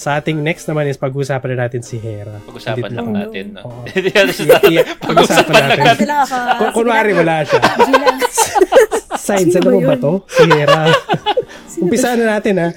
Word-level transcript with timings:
sa 0.00 0.16
ating 0.16 0.40
next 0.40 0.64
naman 0.64 0.88
is 0.88 0.96
pag-usapan 0.96 1.52
na 1.52 1.68
natin 1.68 1.84
si 1.84 2.00
Hera. 2.00 2.40
Pag-usapan 2.48 2.88
Hindi- 2.88 2.96
lang 2.96 3.08
no. 3.12 3.18
natin, 3.20 3.44
no? 3.52 3.60
Oo. 3.68 3.80
Hindi 3.92 4.08
natin 4.16 4.32
siya 4.32 4.46
Yeah, 4.48 4.62
yeah. 4.72 4.86
Pag-usapan 4.96 5.54
natin. 5.60 5.84
Kasi 5.84 6.04
lang 6.08 6.20
ako. 6.24 6.36
Kung 6.56 6.72
kunwari 6.72 7.12
wala 7.12 7.34
siya. 7.44 7.60
Sides, 9.28 9.52
Sino 9.52 9.60
ano 9.60 9.68
ba 9.68 9.76
mo 9.76 9.80
ba 9.84 9.92
yun? 9.92 10.00
to? 10.00 10.12
Si 10.24 10.44
Hera. 10.48 10.80
Umpisa 11.84 12.16
na 12.16 12.24
natin 12.40 12.54
ha. 12.56 12.68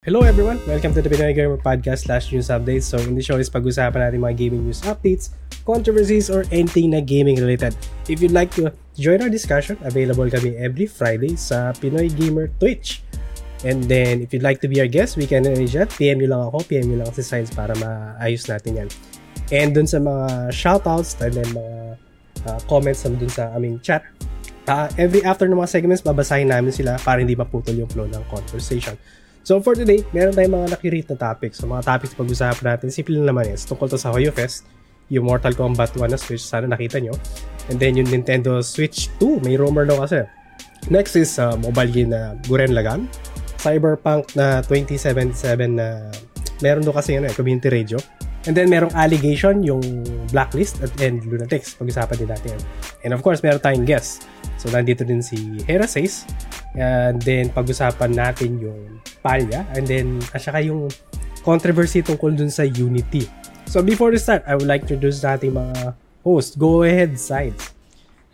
Hello 0.00 0.24
everyone! 0.24 0.58
Welcome 0.66 0.92
to 0.96 1.02
the 1.02 1.08
Pinoy 1.08 1.36
Gamer 1.36 1.56
Podcast 1.56 2.08
slash 2.08 2.32
news 2.32 2.48
updates. 2.48 2.88
So 2.88 2.98
in 2.98 3.14
this 3.14 3.24
show 3.24 3.36
is 3.36 3.52
pag-usapan 3.52 4.00
natin 4.00 4.20
mga 4.20 4.36
gaming 4.36 4.64
news 4.66 4.80
updates, 4.82 5.30
controversies, 5.64 6.30
or 6.30 6.44
anything 6.50 6.90
na 6.90 7.00
gaming 7.00 7.36
related. 7.36 7.76
If 8.08 8.20
you'd 8.20 8.34
like 8.34 8.50
to 8.56 8.72
join 8.98 9.22
our 9.22 9.28
discussion, 9.28 9.78
available 9.82 10.28
kami 10.28 10.56
every 10.56 10.86
Friday 10.86 11.36
sa 11.36 11.72
Pinoy 11.76 12.10
Gamer 12.12 12.52
Twitch. 12.60 13.02
And 13.60 13.84
then, 13.84 14.24
if 14.24 14.32
you'd 14.32 14.44
like 14.44 14.64
to 14.64 14.68
be 14.68 14.80
our 14.80 14.88
guest, 14.88 15.20
we 15.20 15.28
can 15.28 15.44
arrange 15.44 15.76
that. 15.76 15.92
PM 15.92 16.24
nyo 16.24 16.28
lang 16.32 16.42
ako, 16.48 16.64
PM 16.64 16.88
nyo 16.88 17.04
lang 17.04 17.12
si 17.12 17.20
Science 17.20 17.52
para 17.52 17.76
maayos 17.76 18.48
natin 18.48 18.84
yan. 18.84 18.88
And 19.52 19.76
dun 19.76 19.84
sa 19.84 20.00
mga 20.00 20.48
shoutouts, 20.48 21.20
and 21.20 21.36
then 21.36 21.48
mga 21.52 21.76
uh, 22.48 22.60
comments 22.64 23.04
dun 23.04 23.28
sa 23.28 23.52
aming 23.52 23.76
chat, 23.84 24.00
uh, 24.64 24.88
every 24.96 25.20
after 25.28 25.44
ng 25.44 25.58
mga 25.58 25.68
segments, 25.68 26.00
babasahin 26.00 26.48
namin 26.48 26.72
sila 26.72 26.96
para 27.04 27.20
hindi 27.20 27.36
maputol 27.36 27.76
yung 27.76 27.90
flow 27.90 28.08
ng 28.08 28.24
conversation. 28.32 28.96
So 29.42 29.58
for 29.58 29.72
today, 29.72 30.04
meron 30.12 30.36
tayong 30.36 30.52
mga 30.52 30.68
nakirate 30.76 31.08
na 31.10 31.16
topics. 31.16 31.60
So 31.60 31.66
mga 31.66 31.84
topics 31.84 32.12
pag-usapan 32.14 32.64
natin, 32.76 32.88
simple 32.92 33.16
naman 33.16 33.48
yan. 33.48 33.58
Tungkol 33.58 33.88
to 33.88 33.98
sa 33.98 34.12
Hoyo 34.12 34.30
Fest, 34.30 34.68
yung 35.10 35.26
Mortal 35.26 35.52
Kombat 35.58 35.98
1 35.98 36.06
na 36.06 36.18
Switch, 36.18 36.42
sana 36.42 36.70
nakita 36.70 37.02
nyo. 37.02 37.12
And 37.68 37.76
then 37.76 37.98
yung 37.98 38.08
Nintendo 38.08 38.62
Switch 38.62 39.10
2, 39.18 39.42
may 39.42 39.58
rumor 39.58 39.84
daw 39.84 40.06
kasi. 40.06 40.24
Next 40.88 41.18
is 41.18 41.36
uh, 41.36 41.58
mobile 41.60 41.90
game 41.92 42.10
na 42.14 42.38
Guren 42.46 42.72
Lagan. 42.72 43.10
Cyberpunk 43.60 44.32
na 44.38 44.64
2077 44.64 45.76
na 45.76 46.08
meron 46.64 46.80
doon 46.80 46.96
kasi 46.96 47.18
yun 47.18 47.28
eh, 47.28 47.34
community 47.36 47.68
radio. 47.68 48.00
And 48.48 48.56
then 48.56 48.72
merong 48.72 48.96
allegation, 48.96 49.60
yung 49.60 49.84
Blacklist 50.32 50.80
at 50.80 50.88
and 51.04 51.20
Lunatics. 51.28 51.76
Pag-usapan 51.76 52.16
din 52.16 52.30
natin 52.32 52.48
yan. 52.56 52.62
And 53.04 53.10
of 53.12 53.20
course, 53.20 53.44
meron 53.44 53.60
tayong 53.60 53.84
guest. 53.84 54.24
So 54.56 54.72
nandito 54.72 55.04
din 55.04 55.20
si 55.20 55.60
Hera 55.68 55.84
Says. 55.84 56.24
And 56.72 57.20
then 57.20 57.52
pag-usapan 57.52 58.16
natin 58.16 58.56
yung 58.56 59.04
Palya. 59.20 59.68
And 59.76 59.84
then 59.84 60.24
at 60.32 60.40
saka 60.40 60.64
yung 60.64 60.88
controversy 61.44 62.00
tungkol 62.00 62.32
dun 62.32 62.48
sa 62.48 62.64
Unity. 62.64 63.28
So 63.70 63.86
before 63.86 64.10
we 64.10 64.18
start, 64.18 64.42
I 64.50 64.58
would 64.58 64.66
like 64.66 64.90
to 64.90 64.98
introduce 64.98 65.22
natin 65.22 65.54
mga 65.54 65.94
host. 66.26 66.58
Go 66.58 66.82
ahead, 66.82 67.14
Sides. 67.14 67.70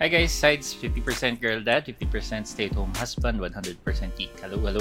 Hi 0.00 0.08
guys, 0.08 0.32
sides 0.32 0.72
50% 0.72 1.44
girl 1.44 1.60
dad, 1.60 1.84
50% 1.84 2.48
stay-at-home 2.48 2.96
husband, 2.96 3.36
100% 3.44 3.76
geek. 4.16 4.32
Hello, 4.40 4.56
hello. 4.64 4.80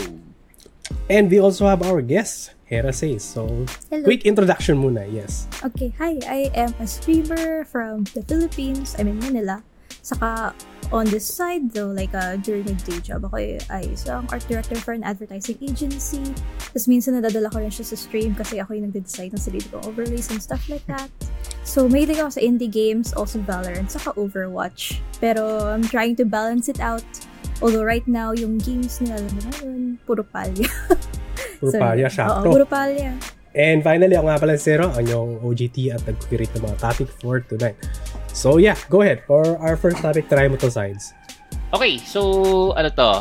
And 1.11 1.27
we 1.27 1.43
also 1.43 1.67
have 1.67 1.83
our 1.83 1.99
guest, 1.99 2.55
Hera 2.71 2.95
Says. 2.95 3.27
So, 3.27 3.67
Hello. 3.91 4.07
quick 4.07 4.23
introduction 4.23 4.79
muna, 4.79 5.03
yes. 5.03 5.43
Okay, 5.59 5.91
hi. 5.99 6.23
I 6.23 6.47
am 6.55 6.71
a 6.79 6.87
streamer 6.87 7.67
from 7.67 8.07
the 8.15 8.23
Philippines. 8.23 8.95
I'm 8.95 9.11
in 9.11 9.19
Manila. 9.19 9.59
Saka, 10.05 10.53
on 10.93 11.09
this 11.09 11.25
side 11.25 11.73
though, 11.73 11.89
like 11.89 12.13
uh, 12.13 12.37
during 12.45 12.61
my 12.69 12.77
day 12.85 13.01
job, 13.01 13.25
ako 13.25 13.41
ay, 13.41 13.57
ay 13.73 13.89
isang 13.89 14.29
art 14.29 14.45
director 14.45 14.77
for 14.77 14.93
an 14.93 15.01
advertising 15.01 15.57
agency. 15.65 16.21
Tapos 16.61 16.85
minsan 16.85 17.17
nadadala 17.17 17.49
ko 17.49 17.57
rin 17.57 17.73
siya 17.73 17.89
sa 17.89 17.97
stream 17.97 18.37
kasi 18.37 18.61
ako 18.61 18.77
yung 18.77 18.93
nagde-design 18.93 19.33
ng 19.33 19.41
sarili 19.41 19.65
kong 19.73 19.81
overlays 19.89 20.29
and 20.29 20.37
stuff 20.37 20.61
like 20.69 20.85
that. 20.85 21.09
So, 21.65 21.89
mahilig 21.89 22.21
ako 22.21 22.37
sa 22.37 22.41
indie 22.45 22.69
games, 22.69 23.17
also 23.17 23.41
Valorant, 23.41 23.89
saka 23.89 24.13
Overwatch. 24.13 25.01
Pero, 25.17 25.73
I'm 25.73 25.81
trying 25.81 26.13
to 26.21 26.25
balance 26.29 26.69
it 26.69 26.77
out. 26.77 27.01
Although 27.65 27.81
right 27.81 28.05
now, 28.05 28.37
yung 28.37 28.61
games 28.61 29.01
nila, 29.01 29.17
alam 29.17 29.31
mo 29.33 29.41
na 29.41 29.53
yun, 29.65 29.81
puro 30.05 30.21
palya. 30.21 30.69
Puro 31.55 31.71
So, 31.71 31.79
palya, 31.79 32.05
Oo, 32.05 32.13
sakto. 32.13 32.47
puro 32.51 32.65
palya. 32.67 33.15
And 33.55 33.79
finally, 33.79 34.19
ako 34.19 34.27
nga 34.27 34.39
pala 34.43 34.53
si 34.59 34.75
Zero, 34.75 34.91
ang 34.91 35.07
yung 35.07 35.39
OGT 35.39 35.95
at 35.95 36.03
nag-create 36.03 36.51
ng 36.59 36.67
mga 36.67 36.77
topic 36.83 37.07
for 37.23 37.39
tonight. 37.39 37.79
So 38.35 38.59
yeah, 38.59 38.75
go 38.91 39.01
ahead. 39.01 39.23
For 39.23 39.55
our 39.63 39.79
first 39.79 40.03
topic, 40.03 40.27
try 40.27 40.51
mo 40.51 40.59
to 40.59 40.67
sides. 40.67 41.15
Okay, 41.71 41.95
so 42.03 42.75
ano 42.75 42.91
to? 42.91 43.11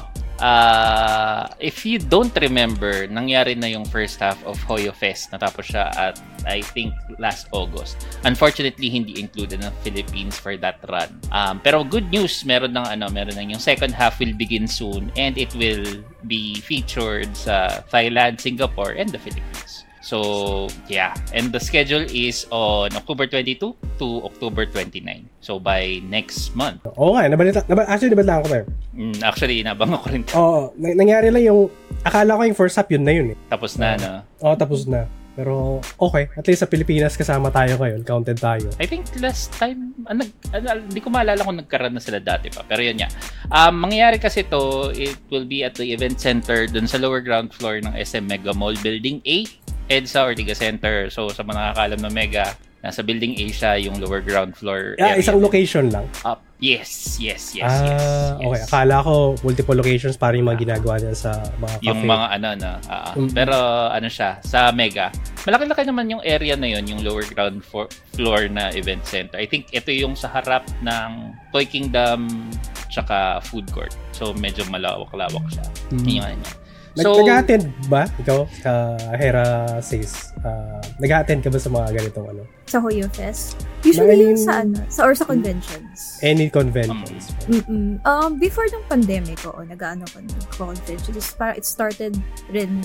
Uh, 0.42 1.46
if 1.62 1.86
you 1.86 2.02
don't 2.02 2.34
remember, 2.42 3.06
nangyari 3.06 3.54
na 3.54 3.70
yung 3.70 3.86
first 3.86 4.18
half 4.18 4.34
of 4.42 4.58
Hoyo 4.66 4.90
Fest. 4.90 5.30
Natapos 5.30 5.70
siya 5.70 5.94
at, 5.94 6.18
I 6.42 6.60
think, 6.60 6.90
last 7.22 7.46
August. 7.54 8.02
Unfortunately, 8.26 8.90
hindi 8.90 9.22
included 9.22 9.62
ng 9.62 9.70
Philippines 9.86 10.34
for 10.34 10.58
that 10.58 10.82
run. 10.90 11.14
Um, 11.30 11.62
pero 11.62 11.86
good 11.86 12.10
news, 12.10 12.42
meron 12.42 12.74
ng 12.74 12.82
ano, 12.82 13.06
meron 13.14 13.38
ng 13.38 13.54
yung 13.54 13.62
second 13.62 13.94
half 13.94 14.18
will 14.18 14.34
begin 14.34 14.66
soon 14.66 15.14
and 15.14 15.38
it 15.38 15.54
will 15.54 15.86
be 16.26 16.58
featured 16.58 17.30
sa 17.38 17.86
Thailand, 17.86 18.42
Singapore, 18.42 18.98
and 18.98 19.14
the 19.14 19.22
Philippines. 19.22 19.83
So, 20.04 20.68
yeah. 20.84 21.16
And 21.32 21.48
the 21.48 21.56
schedule 21.58 22.04
is 22.04 22.44
on 22.52 22.92
October 22.92 23.24
22 23.24 23.56
to 23.72 24.06
October 24.28 24.68
29. 24.68 25.00
So, 25.40 25.56
by 25.56 26.04
next 26.04 26.52
month. 26.52 26.84
Oo 27.00 27.16
nga, 27.16 27.24
nabalita, 27.24 27.64
naba, 27.64 27.88
actually 27.88 28.12
nabalita 28.12 28.44
ko 28.44 28.48
tayo. 28.52 28.64
Mm, 28.92 29.18
actually, 29.24 29.56
nabang 29.64 29.96
ako 29.96 30.06
rin. 30.12 30.22
Oo, 30.36 30.76
na- 30.76 30.92
nangyari 30.92 31.32
lang 31.32 31.48
yung, 31.48 31.72
akala 32.04 32.36
ko 32.36 32.44
yung 32.44 32.58
first 32.58 32.76
half 32.76 32.92
yun 32.92 33.00
na 33.00 33.16
yun 33.16 33.32
eh. 33.32 33.38
Tapos 33.48 33.80
na, 33.80 33.96
no? 33.96 34.20
Oo, 34.44 34.54
tapos 34.60 34.84
na. 34.84 35.08
Pero 35.34 35.82
okay, 35.98 36.30
at 36.38 36.46
least 36.46 36.62
sa 36.62 36.70
Pilipinas 36.70 37.18
kasama 37.18 37.50
tayo 37.50 37.74
ngayon, 37.74 38.06
counted 38.06 38.38
tayo. 38.38 38.70
I 38.78 38.86
think 38.86 39.10
last 39.18 39.50
time, 39.58 39.90
ah, 40.06 40.14
nag, 40.14 40.30
ano, 40.54 40.78
hindi 40.78 41.00
ko 41.02 41.10
maalala 41.10 41.42
kung 41.42 41.58
nagkaroon 41.58 41.90
na 41.90 41.98
sila 41.98 42.22
dati 42.22 42.54
pa. 42.54 42.62
Pero 42.62 42.86
yun 42.86 43.02
nga. 43.02 43.10
Um, 43.50 43.82
mangyayari 43.82 44.22
kasi 44.22 44.46
to, 44.46 44.94
it 44.94 45.18
will 45.34 45.42
be 45.48 45.66
at 45.66 45.74
the 45.74 45.90
event 45.90 46.22
center 46.22 46.70
dun 46.70 46.86
sa 46.86 47.02
lower 47.02 47.18
ground 47.18 47.50
floor 47.50 47.82
ng 47.82 47.98
SM 47.98 48.30
Mega 48.30 48.54
Mall 48.54 48.78
Building 48.78 49.18
A, 49.26 49.42
EDSA 49.88 50.24
Ortiga 50.24 50.54
Center. 50.56 51.08
So, 51.12 51.28
sa 51.28 51.44
mga 51.44 51.72
nakakaalam 51.72 52.00
na 52.00 52.10
Mega, 52.10 52.46
nasa 52.84 53.00
Building 53.00 53.40
A 53.40 53.44
siya, 53.48 53.72
yung 53.80 53.96
lower 53.96 54.20
ground 54.20 54.52
floor 54.52 55.00
Ah, 55.00 55.16
area. 55.16 55.24
isang 55.24 55.40
location 55.40 55.88
lang. 55.88 56.04
Up. 56.20 56.44
Yes, 56.64 57.20
yes, 57.20 57.52
yes, 57.52 57.68
ah, 57.68 57.84
yes, 57.84 58.04
okay. 58.40 58.48
yes. 58.56 58.64
Akala 58.72 59.04
ko 59.04 59.36
multiple 59.44 59.76
locations 59.76 60.16
para 60.16 60.32
yung 60.32 60.48
mga 60.48 60.64
ginagawa 60.64 60.96
niya 60.96 61.12
sa 61.12 61.32
mga 61.60 61.76
cafe. 61.76 61.88
Yung 61.92 62.00
mga 62.08 62.26
ano, 62.40 62.48
no. 62.56 62.72
ah, 62.88 63.12
ah. 63.12 63.12
Mm. 63.16 63.30
Pero 63.36 63.56
ano 63.92 64.08
siya, 64.08 64.40
sa 64.40 64.72
Mega, 64.72 65.12
malaki-laki 65.44 65.84
naman 65.84 66.08
yung 66.08 66.22
area 66.24 66.56
na 66.56 66.68
yon 66.72 66.88
yung 66.88 67.00
lower 67.04 67.24
ground 67.28 67.60
for, 67.60 67.84
floor 68.16 68.48
na 68.48 68.72
event 68.72 69.04
center. 69.04 69.36
I 69.36 69.44
think 69.44 69.68
ito 69.76 69.92
yung 69.92 70.16
sa 70.16 70.32
harap 70.32 70.64
ng 70.80 71.36
Toy 71.52 71.68
Kingdom 71.68 72.32
tsaka 72.88 73.44
food 73.44 73.68
court. 73.68 73.92
So 74.16 74.32
medyo 74.32 74.64
malawak-lawak 74.72 75.44
siya. 75.52 75.66
Mm. 75.92 76.04
Yun 76.04 76.16
yung 76.16 76.28
ano 76.32 76.63
So, 76.94 77.18
nag-attend 77.18 77.66
ba 77.90 78.06
ikaw, 78.22 78.46
uh, 78.62 79.10
Hera 79.18 79.78
says, 79.82 80.30
uh, 80.46 80.78
nag-attend 81.02 81.42
ka 81.42 81.50
ba 81.50 81.58
sa 81.58 81.66
mga 81.66 81.90
ganitong 81.90 82.26
ano? 82.30 82.42
sa 82.70 82.78
Hoyo 82.78 83.06
Fest. 83.10 83.66
Usually 83.82 84.30
yun 84.30 84.38
sa 84.38 84.62
ano, 84.62 84.78
sa 84.86 85.02
or 85.06 85.14
sa 85.14 85.26
conventions. 85.26 86.18
Any 86.22 86.46
conventions? 86.48 87.34
Mm-mm. 87.46 87.98
Um, 88.02 88.38
before 88.38 88.66
ng 88.66 88.82
pandemic, 88.86 89.42
oo, 89.42 89.58
nag-ano 89.62 90.06
ko 90.10 90.22
ng 90.22 90.42
conventions. 90.54 91.34
Para 91.34 91.54
it 91.54 91.66
started 91.66 92.14
rin 92.50 92.78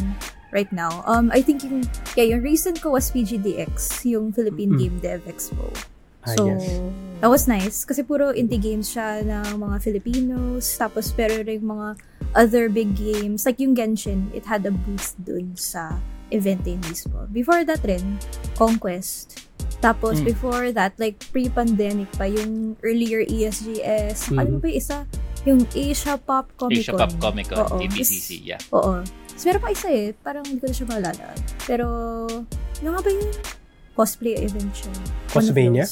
right 0.49 0.69
now. 0.73 1.05
Um, 1.05 1.29
I 1.29 1.41
think 1.45 1.61
yung, 1.61 1.85
yeah, 2.17 2.25
yung 2.33 2.41
recent 2.41 2.81
ko 2.81 2.97
was 2.97 3.09
PGDX, 3.13 4.05
yung 4.05 4.33
Philippine 4.33 4.73
Mm. 4.73 4.79
Game 4.81 4.97
Dev 5.01 5.21
Expo. 5.29 5.69
Ah, 6.25 6.35
So, 6.35 6.49
yes. 6.51 6.65
that 7.21 7.29
was 7.29 7.47
nice. 7.47 7.85
Kasi 7.85 8.03
puro 8.03 8.33
indie 8.33 8.59
games 8.59 8.91
siya 8.91 9.21
ng 9.21 9.57
mga 9.57 9.77
Filipinos. 9.79 10.75
Tapos, 10.75 11.13
pero 11.13 11.39
rin 11.39 11.61
mga 11.61 11.95
other 12.35 12.69
big 12.69 12.95
games. 12.95 13.45
Like 13.45 13.59
yung 13.59 13.73
Genshin, 13.75 14.34
it 14.34 14.45
had 14.45 14.66
a 14.66 14.73
booth 14.73 15.16
dun 15.22 15.53
sa 15.56 15.97
event 16.29 16.62
din 16.63 16.81
mismo. 16.85 17.25
Before 17.34 17.66
that 17.66 17.81
rin, 17.81 18.17
Conquest. 18.53 19.50
Tapos, 19.79 20.19
Mm. 20.19 20.25
before 20.28 20.66
that, 20.75 20.91
like, 21.00 21.16
pre-pandemic 21.31 22.12
pa, 22.19 22.28
yung 22.28 22.75
earlier 22.84 23.24
ESGS. 23.24 24.27
Mm. 24.27 24.38
Ano 24.38 24.53
ba 24.59 24.68
yung 24.68 24.80
isa? 24.80 24.98
Yung 25.48 25.63
Asia 25.71 26.19
Pop 26.19 26.51
Comic 26.59 26.83
Asia 26.83 26.92
Con. 26.92 27.00
Pop 27.00 27.13
Comic 27.18 27.48
Con, 27.48 27.63
Oo. 27.63 27.80
ABCC, 27.80 28.44
yeah. 28.44 28.59
Oo. 28.75 29.00
Tapos, 29.07 29.44
meron 29.48 29.62
pa 29.63 29.71
isa 29.71 29.88
eh. 29.88 30.12
Parang 30.19 30.44
hindi 30.44 30.59
ko 30.59 30.68
na 30.68 30.75
siya 30.75 30.88
maalala. 30.92 31.25
Pero, 31.63 31.88
yung 32.83 32.92
nga 32.92 33.01
ba 33.01 33.09
yun? 33.09 33.30
Cosplay 33.95 34.36
event 34.36 34.71
siya. 34.75 34.92
Cosmania? 35.31 35.88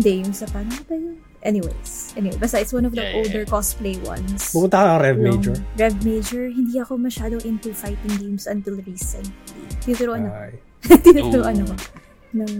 Hindi, 0.00 0.12
yung 0.24 0.32
sa 0.32 0.48
paano 0.48 0.72
ba 0.88 0.96
yun? 0.96 1.20
Anyways. 1.42 2.14
Anyway, 2.16 2.36
basta 2.36 2.60
it's 2.60 2.72
one 2.72 2.84
of 2.84 2.92
the 2.94 3.04
Yeah, 3.04 3.18
older 3.20 3.42
yeah. 3.44 3.52
cosplay 3.52 3.96
ones. 4.04 4.50
Pumunta 4.50 4.78
ka 4.80 4.94
Rev 5.02 5.18
Yung 5.20 5.26
Major? 5.38 5.54
Rev 5.76 5.96
Major, 6.02 6.44
hindi 6.48 6.74
ako 6.80 6.96
masyado 6.96 7.36
into 7.44 7.70
fighting 7.76 8.14
games 8.16 8.48
until 8.48 8.80
recently. 8.82 9.32
Tinuturoan 9.84 10.26
ako. 10.26 10.36
Ooh. 11.22 11.44
ako. 11.44 11.74
Ng, 12.36 12.52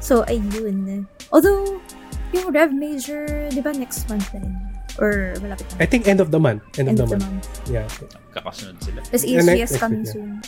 so, 0.00 0.24
ayun. 0.28 1.08
Although, 1.32 1.80
yung 2.34 2.50
Rev 2.50 2.72
Major, 2.74 3.48
di 3.52 3.62
ba 3.62 3.72
next 3.72 4.08
month 4.10 4.28
na 4.34 4.42
rin? 4.42 4.54
Or 5.02 5.34
malapit 5.42 5.66
na? 5.74 5.82
I 5.82 5.86
think 5.86 6.06
end 6.06 6.22
of 6.22 6.30
the 6.30 6.38
month. 6.38 6.62
End, 6.78 6.86
End 6.86 7.02
of 7.02 7.10
the 7.10 7.18
month. 7.18 7.46
Yeah. 7.66 7.86
Kakasunod 8.30 8.78
sila. 8.78 9.02
Tapos 9.02 9.26
ESGS 9.26 9.46
next 9.46 9.78
coming 9.82 10.06
soon. 10.06 10.38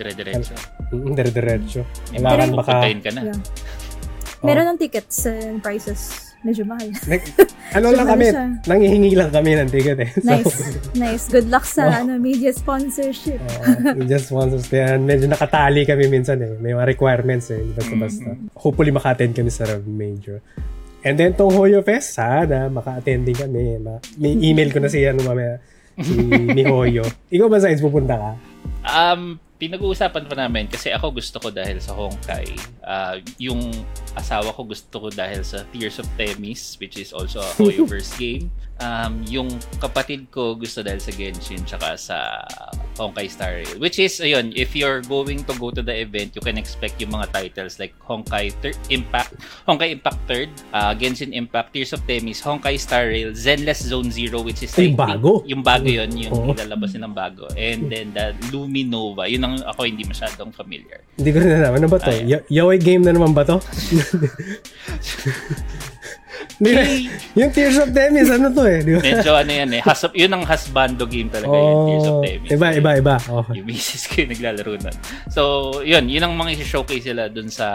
Dire-diretso. 0.00 0.56
Mm, 0.92 1.12
dire-diretso. 1.12 1.80
Kang 2.08 2.56
baka... 2.56 2.88
ka 2.88 3.10
na. 3.12 3.22
Yeah. 3.32 3.38
Oh. 4.42 4.46
Meron 4.48 4.74
ng 4.74 4.78
tickets 4.80 5.28
and 5.28 5.62
prices 5.62 6.31
medyo 6.42 6.62
mahal. 6.62 6.90
Nag, 7.10 7.22
ano 7.72 7.86
So, 7.88 7.96
lang 7.96 8.06
kami, 8.08 8.26
siya? 8.28 8.46
nangihingi 8.64 9.10
lang 9.14 9.30
kami 9.30 9.50
ng 9.54 9.68
ticket 9.68 9.98
eh. 9.98 10.10
So, 10.12 10.28
Nice. 10.28 10.54
nice. 10.94 11.24
Good 11.26 11.48
luck 11.48 11.64
sa 11.64 11.82
Oh. 11.86 11.98
ano 11.98 12.18
media 12.18 12.50
sponsorship. 12.50 13.40
uh, 13.62 13.94
we 13.94 14.04
just 14.04 14.28
want 14.28 14.50
to 14.50 14.58
stay. 14.58 14.82
And 14.82 15.06
medyo 15.06 15.26
nakatali 15.26 15.82
kami 15.82 16.06
minsan 16.06 16.38
eh. 16.38 16.52
May 16.56 16.72
mga 16.72 16.86
requirements 16.88 17.48
eh. 17.48 17.62
Basta-basta. 17.72 18.36
Hopefully 18.54 18.90
maka-attend 18.90 19.32
kami 19.32 19.48
sa 19.48 19.64
major. 19.82 20.42
And 21.02 21.18
then 21.18 21.34
tong 21.34 21.50
Hoyo 21.50 21.82
Fest, 21.82 22.14
sana 22.14 22.68
maka-attend 22.68 23.24
din 23.24 23.34
kami. 23.34 23.78
Ma- 23.78 23.98
may 24.16 24.38
email 24.38 24.70
ko 24.70 24.78
na 24.78 24.86
si 24.86 25.02
ano 25.02 25.22
mamaya, 25.22 25.58
si 25.98 26.14
Mihoyo. 26.56 27.02
Ikaw 27.26 27.46
ba 27.46 27.58
sa 27.58 27.74
pupunta 27.74 28.14
ka? 28.14 28.30
Um, 28.82 29.38
pinag-uusapan 29.62 30.26
pa 30.26 30.34
namin 30.34 30.66
kasi 30.66 30.90
ako 30.90 31.22
gusto 31.22 31.38
ko 31.38 31.54
dahil 31.54 31.78
sa 31.78 31.94
Honkai. 31.94 32.50
Ah, 32.82 33.14
yung 33.38 33.70
asawa 34.18 34.50
ko 34.50 34.66
gusto 34.66 34.98
ko 34.98 35.06
dahil 35.06 35.46
sa 35.46 35.62
Tears 35.70 36.02
of 36.02 36.10
Themis, 36.18 36.74
which 36.82 36.98
is 36.98 37.14
also 37.14 37.38
a 37.38 37.50
Hoyoverse 37.62 38.10
game. 38.18 38.50
Um, 38.78 39.22
yung 39.24 39.46
kapatid 39.78 40.28
ko 40.28 40.54
gusto 40.54 40.80
dahil 40.80 40.98
sa 40.98 41.10
Genshin 41.10 41.62
tsaka 41.62 41.94
sa 41.94 42.42
Honkai 42.96 43.26
Star 43.26 43.54
Rail. 43.54 43.78
Which 43.78 43.96
is, 43.96 44.18
ayun, 44.18 44.50
if 44.52 44.74
you're 44.74 45.00
going 45.02 45.42
to 45.44 45.52
go 45.54 45.70
to 45.70 45.80
the 45.80 45.94
event, 45.94 46.32
you 46.32 46.40
can 46.40 46.56
expect 46.56 46.98
yung 46.98 47.10
mga 47.10 47.30
titles 47.30 47.78
like 47.78 47.92
Honkai 48.00 48.50
Thir- 48.58 48.74
Impact, 48.88 49.38
Honkai 49.64 49.92
Impact 49.92 50.18
3rd, 50.26 50.48
uh, 50.72 50.92
Genshin 50.94 51.30
Impact, 51.30 51.70
Tears 51.70 51.92
of 51.92 52.00
Themis, 52.02 52.40
Honkai 52.40 52.74
Star 52.74 53.06
Rail, 53.06 53.30
Zenless 53.32 53.82
Zone 53.82 54.10
Zero, 54.10 54.42
which 54.42 54.60
is 54.60 54.70
Ay, 54.74 54.90
think- 54.90 54.98
bago. 54.98 55.40
yung 55.46 55.62
bago 55.62 55.86
yun, 55.86 56.10
yung 56.12 56.32
Oo. 56.34 56.50
ilalabas 56.50 56.90
nilang 56.92 57.14
bago. 57.14 57.46
And 57.54 57.86
then 57.86 58.10
the 58.10 58.34
Luminova, 58.50 59.24
yun 59.24 59.42
ang 59.42 59.62
ako 59.62 59.84
hindi 59.84 60.02
masyadong 60.02 60.50
familiar. 60.50 61.00
Hindi 61.14 61.30
ko 61.30 61.36
rin 61.38 61.50
alam. 61.54 61.72
Ano 61.72 61.86
ba 61.86 61.96
to? 61.96 62.10
Ah, 62.10 62.18
Ya- 62.18 62.44
yaoi 62.50 62.76
game 62.76 63.02
na 63.02 63.14
naman 63.14 63.30
ba 63.30 63.46
to? 63.46 63.56
Yung 67.34 67.50
Tears 67.50 67.76
of 67.76 67.90
Themis, 67.90 68.28
ano 68.28 68.48
to 68.48 68.62
eh? 68.64 68.80
Di 68.80 68.92
ba? 68.94 69.00
Medyo 69.00 69.32
ano 69.34 69.52
yan 69.52 69.70
eh, 69.72 69.82
has, 69.82 70.00
yun 70.12 70.30
ang 70.30 70.44
hasbando 70.44 71.04
game 71.04 71.28
talaga 71.28 71.52
yun, 71.52 71.76
Tears 71.86 72.06
of 72.06 72.14
Oh, 72.14 72.22
Themis. 72.22 72.48
iba, 72.50 72.68
iba, 72.72 72.90
iba. 72.96 73.14
Okay. 73.18 73.54
Yung 73.58 73.66
misis 73.66 74.02
ko 74.04 74.22
yung 74.22 74.30
naglalaro 74.30 74.72
nun. 74.78 74.96
So, 75.28 75.42
yun, 75.82 76.06
yun 76.06 76.22
ang 76.22 76.34
mga 76.34 76.60
showcase 76.62 77.04
sila 77.04 77.26
dun 77.26 77.48
sa 77.48 77.66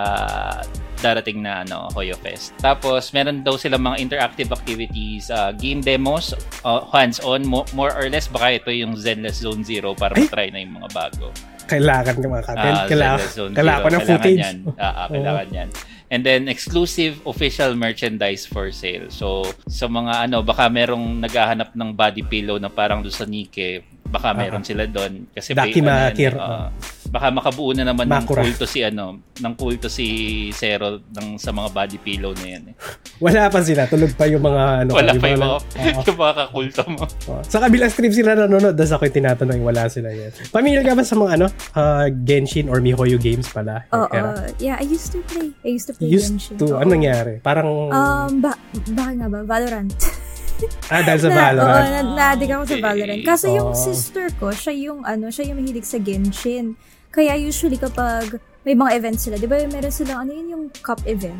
darating 0.97 1.41
na 1.41 1.61
ano, 1.61 1.89
Hoyo 1.93 2.17
Fest. 2.17 2.57
Tapos, 2.57 3.13
meron 3.13 3.41
daw 3.41 3.53
silang 3.55 3.83
mga 3.83 4.01
interactive 4.01 4.49
activities, 4.49 5.29
uh, 5.29 5.53
game 5.53 5.77
demos, 5.77 6.33
uh, 6.65 6.81
hands-on, 6.89 7.45
mo- 7.45 7.69
more 7.71 7.93
or 7.93 8.09
less, 8.09 8.25
baka 8.25 8.57
ito 8.57 8.69
yung 8.69 8.97
Zenless 8.97 9.45
Zone 9.45 9.61
Zero 9.61 9.93
para 9.93 10.17
Ay! 10.17 10.25
matry 10.25 10.47
na 10.49 10.59
yung 10.59 10.73
mga 10.75 10.89
bago. 10.89 11.29
Kailangan 11.67 12.15
ka 12.15 12.27
maka-attend. 12.31 12.73
Ah, 12.73 12.85
kailangan, 12.87 13.19
Zelda 13.19 13.35
Zone 13.35 13.51
kailangan 13.53 13.81
ko 13.83 13.89
ng 13.91 14.03
footage. 14.07 14.39
Yan. 14.39 14.57
Ah, 14.73 14.87
ah, 14.87 15.07
kailangan 15.11 15.47
yan. 15.51 15.69
And 16.07 16.23
then, 16.23 16.47
exclusive 16.47 17.19
official 17.27 17.75
merchandise 17.75 18.47
for 18.47 18.71
sale. 18.71 19.11
So, 19.11 19.43
sa 19.67 19.91
mga 19.91 20.31
ano, 20.31 20.39
baka 20.39 20.71
merong 20.71 21.19
naghahanap 21.19 21.75
ng 21.75 21.89
body 21.91 22.23
pillow 22.23 22.55
na 22.55 22.71
parang 22.71 23.03
doon 23.03 23.11
sa 23.11 23.27
Nike, 23.27 23.83
baka 24.07 24.31
meron 24.31 24.63
sila 24.63 24.87
doon. 24.87 25.27
Kasi 25.35 25.51
Daki 25.51 25.83
ano 25.83 25.91
yan, 25.91 26.11
Makir. 26.15 26.33
ah, 26.39 26.71
baka 27.07 27.27
makabuo 27.29 27.71
na 27.71 27.83
naman 27.83 28.05
ng 28.05 28.19
Makura. 28.19 28.43
kulto 28.43 28.63
si 28.63 28.79
ano, 28.81 29.05
ng 29.33 29.53
kulto 29.55 29.87
si 29.87 30.05
Zero 30.51 30.99
ng 31.01 31.35
sa 31.35 31.49
mga 31.49 31.69
body 31.69 31.97
pillow 31.97 32.31
na 32.33 32.47
yan. 32.49 32.63
Eh. 32.69 32.75
Wala 33.25 33.47
pa 33.47 33.59
sila. 33.59 33.85
Tulog 33.85 34.13
pa 34.13 34.25
yung 34.25 34.41
mga 34.41 34.63
ano. 34.81 34.91
Wala 34.91 35.11
pa 35.13 35.25
yung 35.25 35.41
mga, 35.41 35.57
yung 36.05 36.19
mga 36.19 36.33
kakulto 36.37 36.83
mo. 36.85 37.03
Oo. 37.27 37.41
Sa 37.41 37.57
kabilang 37.57 37.87
stream 37.87 38.11
sila 38.11 38.35
nanonood. 38.35 38.73
Tapos 38.73 38.93
ako 38.93 39.03
yung 39.05 39.17
tinatanong, 39.17 39.59
wala 39.61 39.83
sila 39.87 40.09
yan. 40.09 40.31
Pamilya 40.47 40.81
ka 40.81 40.93
ba 40.93 41.03
sa 41.03 41.15
mga 41.15 41.31
ano? 41.33 41.47
ah, 41.73 42.07
Genshin 42.11 42.67
or 42.67 42.77
MiHoYo 42.77 43.17
games 43.17 43.47
pala? 43.47 43.87
Oo. 43.89 44.09
Era? 44.09 44.51
yeah, 44.57 44.75
I 44.75 44.85
used 44.85 45.09
to 45.09 45.23
play. 45.23 45.49
I 45.61 45.69
used 45.71 45.87
to 45.87 45.93
play 45.93 46.07
Used 46.07 46.35
Genshin. 46.35 46.55
to. 46.57 46.75
Ano 46.75 46.91
nangyari? 46.91 47.39
Parang, 47.39 47.67
Um, 47.87 48.39
ba, 48.39 48.53
baka 48.91 49.11
nga 49.13 49.27
ba? 49.27 49.39
Valorant. 49.41 49.91
ah, 50.93 51.01
dahil 51.01 51.19
sa 51.19 51.29
na, 51.29 51.33
Oo, 51.33 51.41
Valorant. 51.55 51.85
na, 51.85 52.01
na-addict 52.13 52.51
ako 52.51 52.63
sa. 52.65 52.75
Valorant. 52.83 53.21
Kaso 53.23 53.45
yung 53.47 53.71
Oo. 53.71 53.77
sister 53.77 54.27
ko, 54.35 54.49
siya 54.49 54.73
yung, 54.73 54.99
ano, 55.01 55.29
siya 55.29 55.49
yung 55.49 55.57
mahilig 55.57 55.85
sa 55.85 55.97
Genshin. 55.97 56.73
Kaya 57.09 57.33
usually 57.33 57.77
kapag 57.77 58.37
may 58.61 58.75
mga 58.75 58.91
events 58.95 59.23
sila, 59.23 59.35
di 59.35 59.47
ba 59.47 59.57
meron 59.63 59.89
silang, 59.89 60.27
ano 60.27 60.31
yun 60.31 60.47
yung 60.49 60.63
cup 60.81 60.99
event? 61.05 61.39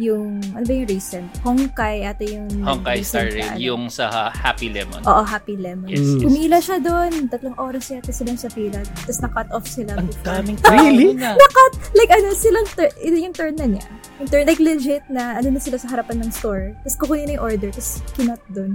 Yung, 0.00 0.40
ano 0.56 0.64
ba 0.64 0.72
yung 0.72 0.88
recent? 0.88 1.28
Honkai 1.44 2.08
ata 2.08 2.24
yung 2.24 2.48
Honkai 2.64 3.04
Star 3.04 3.28
Rail, 3.28 3.52
ano. 3.52 3.60
yung 3.60 3.82
sa 3.92 4.32
Happy 4.32 4.72
Lemon. 4.72 5.04
Oo, 5.04 5.20
Happy 5.20 5.60
Lemon. 5.60 5.92
Yes, 5.92 6.00
yes. 6.00 6.24
Pumila 6.24 6.56
siya 6.56 6.80
doon. 6.80 7.28
Tatlong 7.28 7.52
oras 7.60 7.92
yata 7.92 8.08
sila 8.08 8.32
sa 8.32 8.48
pila. 8.48 8.80
Tapos 8.80 9.20
na-cut 9.20 9.48
off 9.52 9.68
sila. 9.68 10.00
Ang 10.00 10.08
before. 10.08 10.24
daming 10.24 10.56
Really? 10.72 11.08
na. 11.12 11.36
Na-cut! 11.36 11.72
Like 11.92 12.08
ano, 12.16 12.32
silang, 12.32 12.64
tur- 12.72 12.96
ito 12.96 13.12
yung 13.14 13.36
turn 13.36 13.54
na 13.60 13.68
niya. 13.68 13.84
Yung 14.16 14.28
turn, 14.32 14.48
like 14.48 14.56
legit 14.58 15.04
na, 15.12 15.36
ano 15.36 15.52
na 15.52 15.60
sila 15.60 15.76
sa 15.76 15.92
harapan 15.92 16.24
ng 16.24 16.32
store. 16.32 16.72
Tapos 16.80 16.96
kukunin 16.96 17.28
na 17.28 17.32
yung 17.36 17.44
order. 17.44 17.68
Tapos 17.68 18.00
kinot 18.16 18.40
doon. 18.48 18.72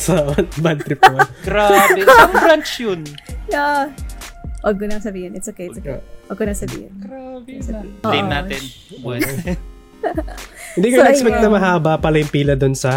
sa 0.00 0.32
bad 0.64 0.80
trip 0.80 1.00
naman. 1.04 1.28
Grabe. 1.46 2.08
Saan 2.08 2.32
branch 2.32 2.72
yun? 2.80 3.00
Yeah. 3.52 3.92
Huwag 4.62 4.76
ko 4.78 4.84
na 4.90 4.98
sabihin. 4.98 5.32
It's 5.38 5.48
okay, 5.50 5.70
it's 5.70 5.78
okay. 5.78 6.02
Huwag 6.26 6.38
ko 6.38 6.44
na 6.44 6.54
sabihin. 6.54 6.90
Grabe 6.98 7.54
na. 7.62 7.80
Blame 8.02 8.28
natin. 8.30 8.62
Hindi 10.78 10.94
ko 10.94 10.96
So, 10.98 11.04
na-expect 11.04 11.38
ayun. 11.42 11.44
na 11.46 11.50
mahaba 11.50 11.92
pala 11.98 12.22
yung 12.22 12.30
pila 12.30 12.54
doon 12.54 12.74
sa, 12.74 12.90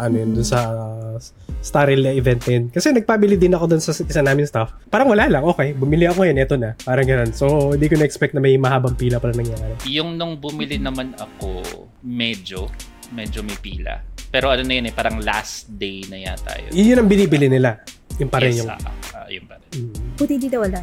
ano 0.00 0.16
yun, 0.16 0.32
doon 0.32 0.48
sa 0.48 0.60
uh, 0.72 1.16
Star 1.60 1.92
Rail 1.92 2.00
na 2.00 2.12
event 2.16 2.40
na 2.48 2.52
yun. 2.56 2.64
Kasi 2.72 2.88
nagpabili 2.94 3.36
din 3.36 3.52
ako 3.52 3.68
doon 3.68 3.82
sa 3.84 3.92
isa 3.92 4.22
namin 4.24 4.48
staff. 4.48 4.72
Parang 4.88 5.12
wala 5.12 5.28
lang, 5.28 5.44
okay, 5.44 5.76
bumili 5.76 6.08
ako 6.08 6.24
yun, 6.24 6.40
eto 6.40 6.56
na. 6.56 6.72
Parang 6.80 7.04
ganun. 7.04 7.36
So, 7.36 7.76
hindi 7.76 7.84
ko 7.92 8.00
na-expect 8.00 8.32
na 8.32 8.40
may 8.40 8.56
mahabang 8.56 8.96
pila 8.96 9.20
pala 9.20 9.36
nangyari. 9.36 9.76
yung 9.84 10.16
nung 10.16 10.40
bumili 10.40 10.80
naman 10.80 11.12
ako, 11.20 11.60
medyo, 12.00 12.72
medyo 13.12 13.44
may 13.44 13.58
pila. 13.60 14.00
Pero 14.28 14.48
ano 14.52 14.64
na 14.64 14.72
yun 14.76 14.88
eh, 14.88 14.94
parang 14.96 15.20
last 15.20 15.72
day 15.72 16.04
na 16.08 16.16
yata 16.20 16.52
yun. 16.56 16.72
Yun 16.72 16.98
ang 17.00 17.08
binibili 17.08 17.48
nila. 17.48 17.80
Yung 18.16 18.32
pa 18.32 18.40
rin 18.40 18.56
yes, 18.56 18.64
yung... 18.64 18.68
ah, 18.72 18.80
ah, 19.16 19.28
yun 19.28 19.44
pa 19.44 19.56
rin. 19.56 19.68
Mm. 19.84 20.07
Puti 20.18 20.34
dito 20.36 20.58
wala. 20.58 20.82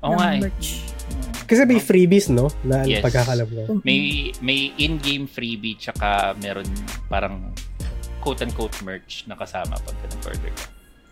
Oo 0.00 0.16
nga 0.16 0.32
eh. 0.32 0.40
merch. 0.40 0.88
Kasi 1.44 1.66
may 1.66 1.82
freebies, 1.82 2.30
no? 2.30 2.48
Na 2.62 2.86
Yes. 2.86 3.02
pagkakalam 3.02 3.44
ko. 3.44 3.62
Mm-mm. 3.68 3.82
May, 3.82 4.00
may 4.40 4.72
in-game 4.78 5.26
freebie 5.26 5.76
tsaka 5.76 6.32
meron 6.38 6.64
parang 7.06 7.50
quote-unquote 8.22 8.80
merch 8.80 9.26
na 9.26 9.34
kasama 9.34 9.74
pag 9.76 9.96
nag-order 10.00 10.52
ka. 10.54 10.66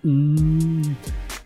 Mm. 0.06 0.94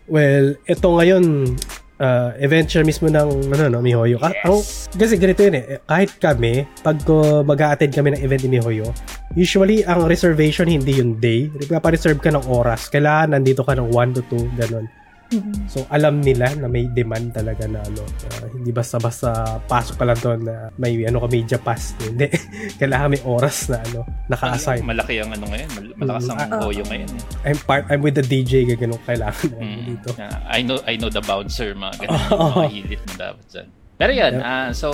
Well, 0.05 0.55
ito 0.63 0.87
ngayon, 0.87 1.57
uh, 1.97 2.37
event 2.37 2.69
siya 2.69 2.85
mismo 2.85 3.09
ng 3.09 3.49
ano, 3.49 3.63
no, 3.67 3.81
Mihoyo. 3.81 4.21
Ah, 4.21 4.29
Yes. 4.29 4.45
ang- 4.45 4.65
kasi 4.93 5.17
ganito 5.17 5.41
yun 5.41 5.55
eh. 5.57 5.81
Kahit 5.83 6.11
kami, 6.17 6.63
pag 6.79 7.01
uh, 7.03 7.41
mag-a-attend 7.41 7.91
kami 7.91 8.13
ng 8.13 8.21
event 8.21 8.41
ni 8.45 8.49
Mihoyo, 8.53 8.87
usually 9.33 9.81
ang 9.83 10.05
reservation 10.05 10.69
hindi 10.69 11.01
yung 11.01 11.17
day. 11.17 11.49
Nagpapa-reserve 11.49 12.21
ka 12.21 12.29
ng 12.29 12.45
oras. 12.45 12.87
Kailangan 12.87 13.33
nandito 13.33 13.65
ka 13.65 13.73
ng 13.73 13.89
1 13.89 14.13
to 14.13 14.21
2, 14.29 14.53
ganun. 14.55 14.85
Mm-mm. 15.33 15.65
So, 15.65 15.81
alam 15.87 16.19
nila 16.19 16.53
na 16.53 16.67
may 16.67 16.85
demand 16.87 17.33
talaga 17.33 17.65
na 17.65 17.81
ano, 17.81 18.05
uh, 18.05 18.47
hindi 18.53 18.69
basta-basta 18.69 19.29
pasok 19.65 19.95
pa 19.95 20.05
lang 20.05 20.19
doon 20.19 20.39
na 20.45 20.69
may 20.75 21.01
ano 21.03 21.17
ka 21.17 21.27
media 21.27 21.57
pass. 21.57 21.95
Hindi. 22.03 22.29
Kailangan 22.77 23.09
may 23.09 23.23
oras 23.23 23.67
na 23.67 23.81
ano, 23.81 24.05
naka-assign. 24.27 24.85
Malaki 24.85 25.17
ang 25.17 25.31
ano 25.31 25.45
ngayon. 25.47 25.69
mal- 25.71 25.95
Malakas 25.95 26.25
ang 26.27 26.39
Mm. 26.43 26.61
hoyo 26.61 26.83
ngayon. 26.85 27.09
Eh. 27.09 27.47
I'm 27.49 27.59
part 27.59 27.83
I'm 27.87 27.99
with 27.99 28.13
the 28.13 28.23
DJ 28.23 28.63
ganun 28.69 29.01
kailangan 29.01 29.49
na 29.49 29.57
Mm. 29.59 29.81
dito. 29.87 30.09
Ah, 30.15 30.37
I 30.47 30.61
know 30.61 30.77
I 30.83 30.93
know 30.95 31.09
the 31.09 31.21
bouncer 31.21 31.73
mga 31.73 31.95
ganun, 31.99 32.21
Oo. 32.33 32.47
mga 32.59 32.69
hilit 32.69 33.01
mo 33.01 33.13
dapat 33.15 33.45
dyan. 33.49 33.67
Pero 33.93 34.09
yun, 34.11 34.33
Yep. 34.35 34.43
ah, 34.43 34.69
so 34.73 34.87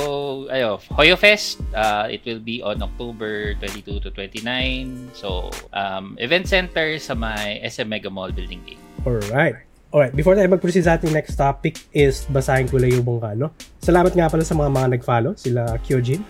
ayo, 0.48 0.76
Hoyo 0.92 1.16
Fest, 1.16 1.64
ah, 1.72 2.06
it 2.06 2.22
will 2.24 2.40
be 2.40 2.60
on 2.60 2.78
October 2.80 3.56
22 3.58 3.98
to 3.98 4.12
29. 4.12 5.10
So, 5.14 5.50
um, 5.72 6.14
event 6.18 6.46
center 6.46 7.00
sa 7.00 7.14
may 7.14 7.60
SM 7.62 7.88
Mega 7.88 8.08
Mall 8.08 8.30
Building 8.30 8.60
A. 8.68 8.76
Alright. 9.02 9.69
Alright, 9.90 10.14
before 10.14 10.38
tayo 10.38 10.46
mag-proceed 10.54 10.86
sa 10.86 11.02
ating 11.02 11.10
next 11.10 11.34
topic 11.34 11.82
is 11.90 12.30
basahin 12.30 12.70
ko 12.70 12.78
lang 12.78 12.94
yung 12.94 13.10
mga 13.10 13.34
ano. 13.34 13.50
Salamat 13.82 14.14
nga 14.14 14.30
pala 14.30 14.46
sa 14.46 14.54
mga 14.54 14.70
mga 14.70 14.88
nag-follow, 14.94 15.34
sila 15.34 15.82
Kyojin, 15.82 16.22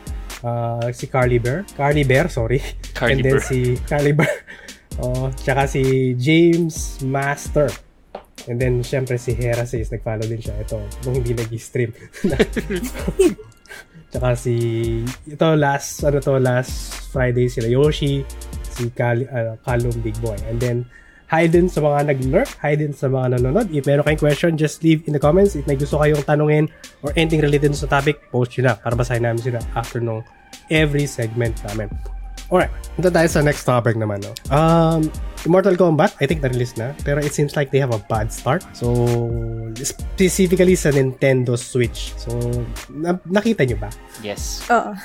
uh, 0.48 0.88
si 0.96 1.12
Carly 1.12 1.44
Bear, 1.44 1.68
Carly 1.76 2.08
Bear, 2.08 2.32
sorry. 2.32 2.64
Carly 2.96 3.20
And 3.20 3.28
then 3.28 3.36
Bear. 3.36 3.44
si 3.44 3.76
Carly 3.84 4.16
Bear. 4.16 4.32
oh, 5.04 5.28
tsaka 5.36 5.68
si 5.68 6.16
James 6.16 7.04
Master. 7.04 7.68
And 8.48 8.56
then, 8.56 8.80
syempre, 8.80 9.20
si 9.20 9.36
Hera 9.36 9.68
says, 9.68 9.92
nag-follow 9.92 10.24
din 10.24 10.40
siya. 10.40 10.56
Ito, 10.64 10.80
nung 11.04 11.20
hindi 11.20 11.36
nag-stream. 11.36 11.92
tsaka 14.16 14.40
si, 14.40 14.56
ito, 15.28 15.48
last, 15.60 16.08
ano 16.08 16.24
to, 16.24 16.40
last 16.40 17.12
Friday, 17.12 17.52
sila 17.52 17.68
Yoshi, 17.68 18.24
si 18.72 18.88
Kal, 18.96 19.28
uh, 19.28 19.60
Kalum 19.68 20.00
Big 20.00 20.16
Boy. 20.24 20.40
And 20.48 20.64
then, 20.64 20.88
hi 21.30 21.46
din 21.46 21.70
sa 21.70 21.80
mga 21.86 22.10
nag-lurk, 22.10 22.50
hi 22.60 22.74
din 22.74 22.90
sa 22.90 23.06
mga 23.06 23.38
nanonood. 23.38 23.70
If 23.70 23.86
meron 23.86 24.02
kayong 24.02 24.22
question, 24.22 24.52
just 24.58 24.82
leave 24.82 25.06
in 25.06 25.14
the 25.14 25.22
comments. 25.22 25.54
If 25.54 25.70
may 25.70 25.78
gusto 25.78 26.02
kayong 26.02 26.26
tanungin 26.26 26.74
or 27.06 27.14
anything 27.14 27.46
related 27.46 27.78
sa 27.78 27.86
topic, 27.86 28.18
post 28.34 28.58
yun 28.58 28.66
na 28.66 28.74
para 28.74 28.98
basahin 28.98 29.24
namin 29.30 29.42
sila 29.46 29.62
after 29.78 30.02
nung 30.02 30.26
every 30.74 31.06
segment 31.06 31.54
namin. 31.70 31.88
Alright, 32.50 32.74
punta 32.98 33.14
tayo 33.14 33.30
sa 33.30 33.46
next 33.46 33.62
topic 33.62 33.94
naman. 33.94 34.26
No? 34.26 34.34
Um, 34.50 35.06
Immortal 35.46 35.78
Kombat, 35.78 36.18
I 36.18 36.26
think 36.26 36.42
na-release 36.42 36.74
na, 36.82 36.98
pero 37.06 37.22
it 37.22 37.30
seems 37.30 37.54
like 37.54 37.70
they 37.70 37.78
have 37.78 37.94
a 37.94 38.02
bad 38.10 38.34
start. 38.34 38.66
So, 38.74 38.90
specifically 39.78 40.74
sa 40.74 40.90
Nintendo 40.90 41.54
Switch. 41.54 42.18
So, 42.18 42.34
na- 42.90 43.22
nakita 43.30 43.70
nyo 43.70 43.78
ba? 43.78 43.94
Yes. 44.26 44.66
Oo. 44.74 44.98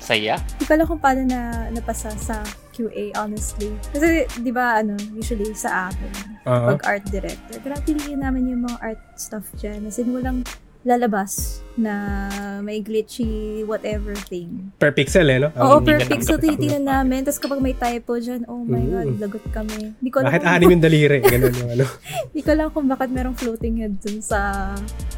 Saya? 0.00 0.40
Hindi 0.56 0.64
ko 0.64 0.72
alam 0.72 0.86
kung 0.88 1.00
paano 1.04 1.20
na 1.28 1.68
napasa 1.68 2.08
sa 2.16 2.40
QA, 2.74 3.14
honestly. 3.14 3.70
Kasi, 3.88 4.26
di 4.36 4.50
ba, 4.50 4.82
ano, 4.82 4.98
usually 5.14 5.54
sa 5.54 5.88
akin, 5.88 6.10
Oo. 6.44 6.74
pag 6.74 6.82
art 6.84 7.06
director, 7.08 7.62
grabe 7.62 7.86
piliin 7.86 8.18
namin 8.18 8.50
yung 8.50 8.66
mga 8.66 8.78
art 8.82 9.02
stuff 9.14 9.46
dyan. 9.54 9.86
As 9.86 9.96
in, 9.96 10.10
walang 10.10 10.42
lalabas 10.84 11.64
na 11.74 12.28
may 12.60 12.78
glitchy 12.78 13.64
whatever 13.64 14.12
thing. 14.28 14.68
Per 14.76 14.92
pixel 14.92 15.24
eh, 15.26 15.40
no? 15.40 15.48
Oo, 15.56 15.80
Ang- 15.80 15.86
per 15.88 16.04
pixel 16.04 16.36
tinitingnan 16.36 16.84
namin. 16.84 17.24
Tapos 17.24 17.40
kapag 17.40 17.56
may 17.58 17.72
typo 17.72 18.20
dyan, 18.20 18.44
oh 18.44 18.60
my 18.60 18.78
Mm. 18.78 18.90
god, 18.90 19.08
lagot 19.18 19.44
kami. 19.48 19.96
Hindi 19.96 20.10
ko 20.12 20.20
Bakit 20.20 20.44
anim 20.44 20.68
yung 20.70 20.84
daliri? 20.84 21.24
Ganun 21.24 21.56
yung 21.56 21.70
ano. 21.72 21.84
Hindi 22.28 22.40
ko 22.44 22.50
alam 22.52 22.68
kung 22.68 22.84
bakit 22.84 23.08
merong 23.08 23.32
floating 23.32 23.80
head 23.80 23.96
dun 23.96 24.20
sa 24.20 24.70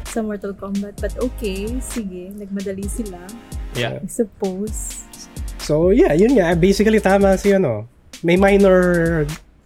sa 0.07 0.19
Mortal 0.23 0.55
Kombat. 0.55 1.03
But 1.03 1.19
okay, 1.19 1.67
sige. 1.83 2.31
Nagmadali 2.31 2.87
sila. 2.87 3.19
Yeah. 3.75 3.99
I 3.99 4.07
suppose. 4.07 5.03
So, 5.67 5.91
yeah, 5.91 6.15
yun 6.15 6.31
nga. 6.31 6.55
Basically, 6.55 7.03
tama 7.03 7.35
si 7.35 7.51
ano. 7.51 7.91
May 8.23 8.39
minor, 8.39 8.79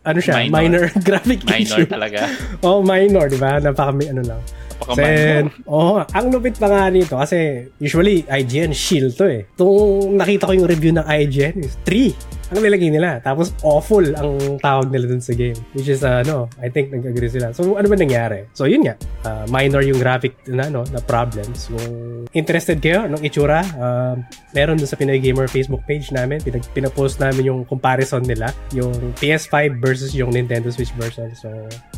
ano 0.02 0.18
siya, 0.18 0.50
minor, 0.50 0.50
Minor. 0.50 0.84
graphic 1.08 1.46
Minor 1.46 1.62
issue. 1.62 1.86
talaga. 1.86 2.26
Oh, 2.66 2.82
minor, 2.82 3.30
di 3.30 3.38
ba? 3.38 3.62
Napaka 3.62 3.94
may 3.94 4.10
ano 4.10 4.26
lang. 4.26 4.42
Then, 4.98 5.54
Napaka-minor. 5.54 5.70
oh, 5.70 6.02
ang 6.02 6.26
lupit 6.34 6.58
pa 6.58 6.66
nga 6.66 6.90
nito 6.90 7.14
kasi 7.14 7.70
usually 7.78 8.26
IGN 8.26 8.74
shield 8.74 9.14
to 9.14 9.30
eh. 9.30 9.46
Itong 9.46 10.18
nakita 10.18 10.50
ko 10.50 10.58
yung 10.58 10.66
review 10.66 10.90
ng 10.92 11.06
IGN 11.06 11.62
is 11.62 11.78
3 11.86 12.41
ang 12.52 12.60
nilagay 12.60 12.92
nila. 12.92 13.24
Tapos 13.24 13.56
awful 13.64 14.04
ang 14.20 14.60
tawag 14.60 14.92
nila 14.92 15.08
dun 15.08 15.24
sa 15.24 15.32
game. 15.32 15.56
Which 15.72 15.88
is, 15.88 16.04
uh, 16.04 16.20
ano, 16.22 16.52
I 16.60 16.68
think 16.68 16.92
nag-agree 16.92 17.32
sila. 17.32 17.56
So, 17.56 17.80
ano 17.80 17.88
ba 17.88 17.96
nangyari? 17.96 18.52
So, 18.52 18.68
yun 18.68 18.84
nga. 18.84 18.96
uh, 19.24 19.48
minor 19.48 19.80
yung 19.82 19.98
graphic 20.04 20.36
na, 20.52 20.68
ano, 20.68 20.84
na 20.92 21.00
problems. 21.00 21.72
Kung 21.72 22.28
interested 22.36 22.84
kayo 22.84 23.08
ng 23.08 23.24
itsura, 23.24 23.64
uh, 23.80 24.20
meron 24.52 24.76
dun 24.76 24.90
sa 24.90 25.00
Pinoy 25.00 25.24
Gamer 25.24 25.48
Facebook 25.48 25.82
page 25.88 26.12
namin. 26.12 26.44
Pinag, 26.44 26.68
pinapost 26.76 27.24
namin 27.24 27.48
yung 27.48 27.60
comparison 27.64 28.22
nila. 28.22 28.52
Yung 28.76 28.92
PS5 29.18 29.80
versus 29.80 30.12
yung 30.12 30.36
Nintendo 30.36 30.68
Switch 30.70 30.92
version. 31.00 31.32
So, 31.40 31.48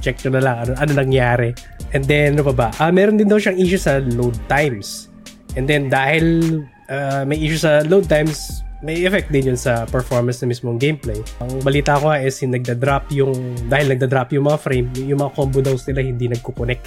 check 0.06 0.22
nyo 0.22 0.38
na 0.38 0.42
lang 0.46 0.56
ano, 0.70 0.72
ano 0.78 0.92
nangyari. 0.94 1.50
And 1.98 2.06
then, 2.06 2.38
ano 2.38 2.54
pa 2.54 2.54
ba? 2.54 2.68
Ah, 2.78 2.94
meron 2.94 3.18
din 3.18 3.26
daw 3.26 3.42
siyang 3.42 3.58
issue 3.58 3.82
sa 3.82 3.98
load 4.14 4.38
times. 4.46 5.10
And 5.58 5.66
then, 5.66 5.90
dahil 5.90 6.62
uh, 6.90 7.24
may 7.26 7.38
issue 7.42 7.62
sa 7.62 7.82
load 7.86 8.10
times, 8.10 8.66
may 8.84 9.08
effect 9.08 9.32
din 9.32 9.56
yun 9.56 9.60
sa 9.60 9.88
performance 9.88 10.44
na 10.44 10.52
mismong 10.52 10.76
gameplay. 10.76 11.18
Ang 11.40 11.64
balita 11.64 11.96
ko 11.96 12.12
nga 12.12 12.20
is 12.20 12.36
yung 12.44 12.52
nagda-drop 12.52 13.08
yung, 13.16 13.34
dahil 13.72 13.96
nagda-drop 13.96 14.36
yung 14.36 14.46
mga 14.46 14.60
frame, 14.60 14.88
yung 15.08 15.24
mga 15.24 15.32
combo 15.34 15.64
daws 15.64 15.88
nila 15.88 16.04
hindi 16.04 16.28
nagkukonek. 16.28 16.82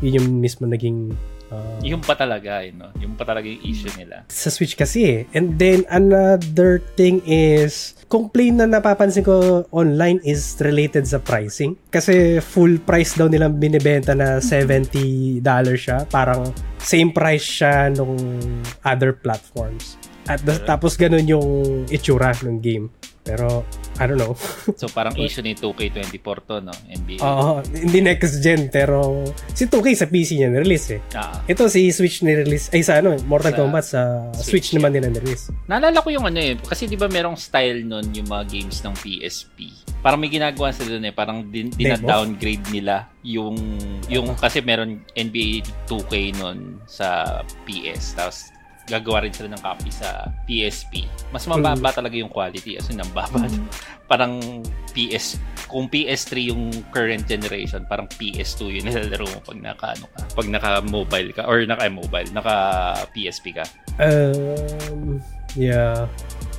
Yun 0.00 0.18
yung 0.18 0.28
mismo 0.40 0.64
naging 0.64 1.12
uh, 1.52 1.76
Yung 1.84 2.00
pa 2.00 2.16
talaga, 2.16 2.64
eh, 2.64 2.72
no? 2.72 2.88
Yung 2.96 3.12
pa 3.12 3.28
talaga 3.28 3.44
yung 3.44 3.60
issue 3.68 3.92
nila. 4.00 4.24
sa 4.32 4.48
Switch 4.48 4.72
kasi 4.72 5.04
eh. 5.04 5.20
And 5.36 5.60
then 5.60 5.84
another 5.92 6.80
thing 6.96 7.20
is 7.28 7.92
complaint 8.08 8.60
na 8.60 8.68
napapansin 8.68 9.24
ko 9.24 9.68
online 9.72 10.24
is 10.24 10.56
related 10.64 11.04
sa 11.04 11.20
pricing. 11.20 11.76
Kasi 11.92 12.40
full 12.40 12.80
price 12.80 13.20
daw 13.20 13.28
nilang 13.28 13.60
binibenta 13.60 14.16
na 14.16 14.40
$70 14.40 15.44
siya. 15.76 16.08
Parang 16.08 16.48
same 16.80 17.12
price 17.12 17.44
siya 17.44 17.92
nung 17.92 18.16
other 18.88 19.12
platforms. 19.12 20.00
At 20.30 20.42
the- 20.46 20.62
tapos 20.62 20.94
ganun 20.94 21.26
yung 21.26 21.48
itsura 21.90 22.34
ng 22.42 22.58
game. 22.62 22.86
Pero, 23.22 23.62
I 24.02 24.10
don't 24.10 24.18
know. 24.18 24.34
So 24.80 24.90
parang 24.90 25.14
issue 25.14 25.46
ni 25.46 25.54
2K24 25.54 26.36
to, 26.42 26.58
no? 26.58 26.74
NBA. 26.90 27.22
Oo, 27.22 27.62
hindi 27.70 28.02
next 28.02 28.42
gen, 28.42 28.66
pero 28.66 29.22
si 29.54 29.70
2K 29.70 29.86
sa 29.94 30.06
PC 30.10 30.42
niya 30.42 30.50
nirelease 30.50 30.98
eh. 30.98 31.00
Ah. 31.14 31.38
Ito 31.46 31.70
si 31.70 31.86
Switch 31.94 32.26
nirelease, 32.26 32.74
ay 32.74 32.82
sa 32.82 32.98
ano, 32.98 33.14
Mortal 33.30 33.54
Sa 33.54 33.58
Kombat 33.62 33.84
sa 33.86 34.00
Switch, 34.34 34.50
Switch, 34.50 34.68
naman 34.74 34.98
nila 34.98 35.06
nirelease. 35.06 35.54
Naalala 35.70 36.02
ko 36.02 36.10
yung 36.10 36.26
ano 36.26 36.42
eh, 36.42 36.58
kasi 36.58 36.90
di 36.90 36.98
ba 36.98 37.06
merong 37.06 37.38
style 37.38 37.86
nun 37.86 38.10
yung 38.10 38.26
mga 38.26 38.44
games 38.50 38.82
ng 38.82 38.94
PSP. 38.98 39.70
Parang 40.02 40.18
may 40.18 40.26
ginagawa 40.26 40.74
sila 40.74 40.98
dun 40.98 41.06
eh, 41.06 41.14
parang 41.14 41.46
din, 41.46 41.70
dina-downgrade 41.70 42.74
nila 42.74 43.06
yung, 43.22 43.54
yung 44.10 44.34
kasi 44.34 44.58
meron 44.66 44.98
NBA 45.14 45.62
2K 45.86 46.42
nun 46.42 46.82
sa 46.90 47.38
PS. 47.70 48.18
Tapos 48.18 48.50
gagawa 48.92 49.24
rin 49.24 49.32
sila 49.32 49.48
ng 49.56 49.62
copy 49.64 49.88
sa 49.88 50.28
PSP. 50.44 51.08
Mas 51.32 51.48
mababa 51.48 51.88
talaga 51.88 52.12
yung 52.12 52.28
quality 52.28 52.76
as 52.76 52.92
in 52.92 53.00
ang 53.00 53.08
baba. 53.16 53.48
parang 54.10 54.60
PS 54.92 55.40
kung 55.72 55.88
PS3 55.88 56.52
yung 56.52 56.68
current 56.92 57.24
generation, 57.24 57.88
parang 57.88 58.04
PS2 58.12 58.60
yung 58.76 58.84
nilalaro 58.92 59.24
mo 59.24 59.40
pag 59.40 59.56
naka 59.56 59.86
ano 59.96 60.06
ka, 60.12 60.20
pag 60.36 60.46
naka 60.52 60.70
mobile 60.84 61.30
ka 61.32 61.48
or 61.48 61.64
naka 61.64 61.88
mobile, 61.88 62.28
naka 62.36 62.54
PSP 63.16 63.56
ka. 63.56 63.64
Um, 63.96 65.16
yeah. 65.56 66.04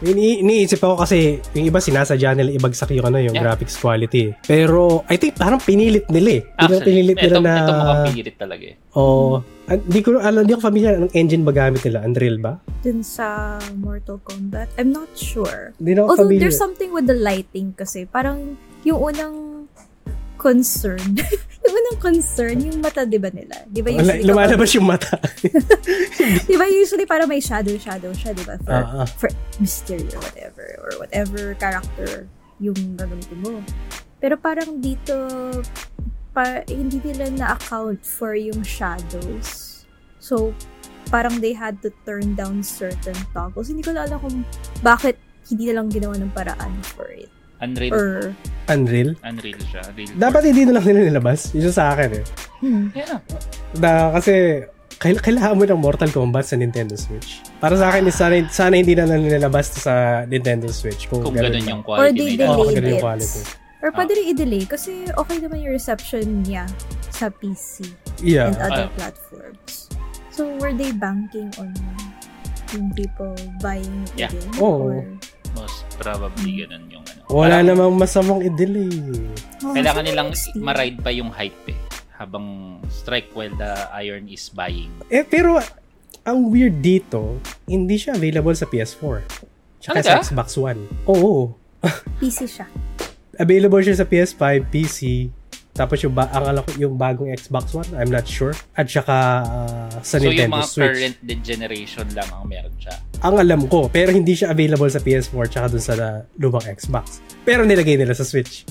Ini 0.04 0.44
iniisip 0.44 0.84
ako 0.84 1.00
kasi 1.00 1.40
yung 1.56 1.64
iba 1.64 1.80
sinasadya 1.80 2.36
nila 2.36 2.52
ibagsak 2.54 2.92
yung 2.92 3.08
ano 3.08 3.18
yung 3.18 3.32
Yeah. 3.32 3.48
graphics 3.48 3.80
quality. 3.80 4.36
Pero 4.44 5.08
I 5.08 5.16
think 5.16 5.40
parang 5.40 5.64
pinilit 5.64 6.12
nila 6.12 6.30
eh. 6.30 6.42
Parang 6.44 6.76
Actually, 6.76 6.88
pinilit 6.92 7.18
nila 7.18 7.32
ito, 7.32 7.40
na 7.40 7.54
ito 7.56 7.72
mukhang 7.72 8.04
pinilit 8.12 8.36
talaga 8.36 8.64
eh. 8.68 8.76
Oh, 8.94 9.40
hindi 9.66 10.00
ko 10.04 10.10
alam, 10.20 10.44
hindi 10.44 10.54
ko 10.54 10.62
familiar 10.62 10.92
anong 10.94 11.14
engine 11.16 11.42
ba 11.42 11.54
gamit 11.56 11.82
nila, 11.82 12.04
Unreal 12.04 12.38
ba? 12.38 12.60
Dun 12.84 13.00
sa 13.00 13.56
Mortal 13.74 14.20
Kombat, 14.22 14.76
I'm 14.76 14.92
not 14.92 15.08
sure. 15.16 15.72
Hindi 15.80 15.96
na 15.96 16.04
ako 16.04 16.08
Although 16.10 16.28
familiar. 16.28 16.42
there's 16.44 16.60
something 16.60 16.92
with 16.92 17.08
the 17.08 17.16
lighting 17.16 17.72
kasi. 17.72 18.04
Parang 18.04 18.60
yung 18.84 19.00
unang 19.00 19.36
concern. 20.36 21.00
yung 21.64 21.76
unang 21.80 22.00
concern, 22.00 22.60
yung 22.60 22.80
mata, 22.84 23.08
di 23.08 23.16
ba 23.16 23.32
nila? 23.32 23.64
Di 23.72 23.80
ba 23.80 23.90
usually, 23.90 24.28
lumalabas 24.28 24.70
yung 24.76 24.88
mata. 24.88 25.16
di 26.50 26.56
ba 26.60 26.68
usually 26.68 27.08
parang 27.08 27.32
may 27.32 27.40
shadow, 27.40 27.76
shadow 27.80 28.12
siya, 28.12 28.36
di 28.36 28.44
ba? 28.44 28.60
For, 28.60 28.76
ah. 28.76 29.08
for 29.08 29.30
mystery 29.64 30.08
or 30.12 30.20
whatever. 30.20 30.66
Or 30.84 30.92
whatever 31.00 31.42
character 31.56 32.28
yung 32.60 32.76
gagamitin 33.00 33.40
mo. 33.40 33.64
Pero 34.20 34.36
parang 34.36 34.84
dito, 34.84 35.16
pa, 36.36 36.62
hindi 36.68 37.00
nila 37.00 37.32
na-account 37.32 38.04
for 38.04 38.36
yung 38.36 38.60
shadows. 38.62 39.84
So, 40.20 40.52
parang 41.12 41.40
they 41.40 41.56
had 41.56 41.82
to 41.84 41.92
turn 42.04 42.36
down 42.36 42.64
certain 42.64 43.18
toggles. 43.32 43.68
Hindi 43.68 43.84
ko 43.84 43.96
na 43.96 44.08
alam 44.08 44.20
kung 44.20 44.44
bakit 44.84 45.16
hindi 45.48 45.68
na 45.72 45.82
lang 45.82 45.92
ginawa 45.92 46.16
ng 46.16 46.32
paraan 46.32 46.74
for 46.96 47.08
it. 47.12 47.33
Unreal, 47.64 47.92
Or, 47.92 48.08
Unreal. 48.68 49.10
unreal 49.24 49.60
siya. 49.66 49.82
Real 49.90 50.12
Dapat 50.14 50.42
hindi 50.46 50.64
na 50.64 50.76
lang 50.76 50.86
nila 50.86 51.00
nilabas. 51.06 51.52
Yun 51.52 51.64
yung 51.64 51.74
sa 51.74 51.92
akin 51.92 52.10
eh. 52.14 52.24
hmm, 52.60 52.86
Yeah. 52.92 53.20
Da, 53.74 53.92
kasi 54.12 54.64
kail- 54.96 55.20
kailangan 55.20 55.56
mo 55.56 55.64
ng 55.66 55.76
Mortal 55.78 56.08
Kombat 56.10 56.44
sa 56.44 56.56
Nintendo 56.56 56.94
Switch. 56.94 57.40
Para 57.58 57.76
sa 57.76 57.88
akin, 57.88 58.08
sana, 58.10 58.36
sana 58.48 58.74
hindi 58.74 58.94
na 58.94 59.04
lang 59.06 59.20
nilabas 59.22 59.72
sa 59.74 59.94
Nintendo 60.24 60.68
Switch. 60.70 61.08
Kung, 61.08 61.24
Kung 61.24 61.34
ganun 61.34 61.56
yung 61.58 61.82
Or 61.82 62.04
quality 62.04 62.16
they 62.16 62.30
nila. 62.38 62.46
Oo, 62.50 62.56
delayed 62.62 62.76
ganun 62.76 62.90
yung 62.90 63.00
it. 63.00 63.04
quality. 63.04 63.42
or 63.80 63.92
pwede 63.92 64.12
rin 64.14 64.26
i-delay 64.30 64.64
kasi 64.64 64.92
okay 65.12 65.38
naman 65.38 65.60
yung 65.60 65.76
reception 65.76 66.24
niya 66.42 66.64
sa 67.10 67.28
PC 67.28 67.84
Yeah. 68.20 68.48
and 68.48 68.56
other 68.62 68.88
Ah. 68.88 68.96
platforms. 68.96 69.92
So, 70.32 70.48
were 70.58 70.72
they 70.72 70.90
banking 70.90 71.52
on 71.60 71.76
yung 72.72 72.96
people 72.96 73.36
buying 73.60 73.84
it 74.10 74.16
Yeah. 74.18 74.32
again? 74.32 74.56
Oo. 74.58 74.88
Or, 74.88 75.04
Most 75.54 75.86
probably 75.98 76.66
ganun 76.66 76.90
yung 76.90 77.06
ano. 77.06 77.22
Wala 77.30 77.62
Parang 77.62 77.68
namang 77.70 77.94
masamang 77.96 78.42
i-delay. 78.42 78.90
Oh, 79.62 79.74
Kailangan 79.74 80.04
nilang 80.06 80.30
ma-ride 80.58 81.00
pa 81.00 81.10
yung 81.14 81.30
hype 81.30 81.74
eh. 81.74 81.80
Habang 82.18 82.80
strike 82.90 83.34
while 83.34 83.54
the 83.58 83.74
iron 83.94 84.30
is 84.30 84.50
buying. 84.50 84.90
Eh, 85.10 85.26
pero 85.26 85.62
ang 86.24 86.40
weird 86.50 86.80
dito, 86.80 87.38
hindi 87.68 88.00
siya 88.00 88.16
available 88.16 88.56
sa 88.56 88.66
PS4. 88.66 89.18
Tsaka 89.84 90.00
sa 90.00 90.16
Talaga? 90.16 90.24
Xbox 90.24 90.48
One. 90.56 90.82
Oo. 91.12 91.52
PC 92.24 92.48
siya. 92.48 92.68
Available 93.36 93.82
siya 93.84 93.98
sa 93.98 94.06
PS5, 94.08 94.44
PC, 94.72 95.28
tapos 95.74 96.06
yung, 96.06 96.14
ba- 96.14 96.30
ang 96.30 96.46
alam 96.54 96.62
ko, 96.62 96.70
yung 96.78 96.96
bagong 97.02 97.34
Xbox 97.34 97.74
One, 97.74 97.90
I'm 97.98 98.14
not 98.14 98.30
sure. 98.30 98.54
At 98.78 98.86
saka 98.94 99.42
ah, 99.42 99.90
sa 100.06 100.22
so 100.22 100.30
yung 100.30 100.38
Nintendo 100.38 100.62
mga 100.62 100.70
Switch. 100.70 100.86
current 100.86 101.18
generation 101.42 102.06
lang 102.14 102.30
ang 102.30 102.46
meron 102.46 102.74
siya. 102.78 102.94
Ang 103.26 103.42
alam 103.42 103.66
ko, 103.66 103.90
pero 103.90 104.14
hindi 104.14 104.38
siya 104.38 104.54
available 104.54 104.86
sa 104.94 105.02
PS4 105.02 105.44
tsaka 105.50 105.68
dun 105.74 105.82
sa 105.82 105.94
ah, 105.98 106.22
lumang 106.38 106.70
Xbox. 106.70 107.26
Pero 107.42 107.66
nilagay 107.66 107.98
nila 107.98 108.14
sa 108.14 108.22
Switch. 108.22 108.70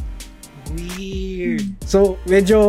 Weird. 0.70 1.74
So, 1.82 2.22
medyo 2.30 2.62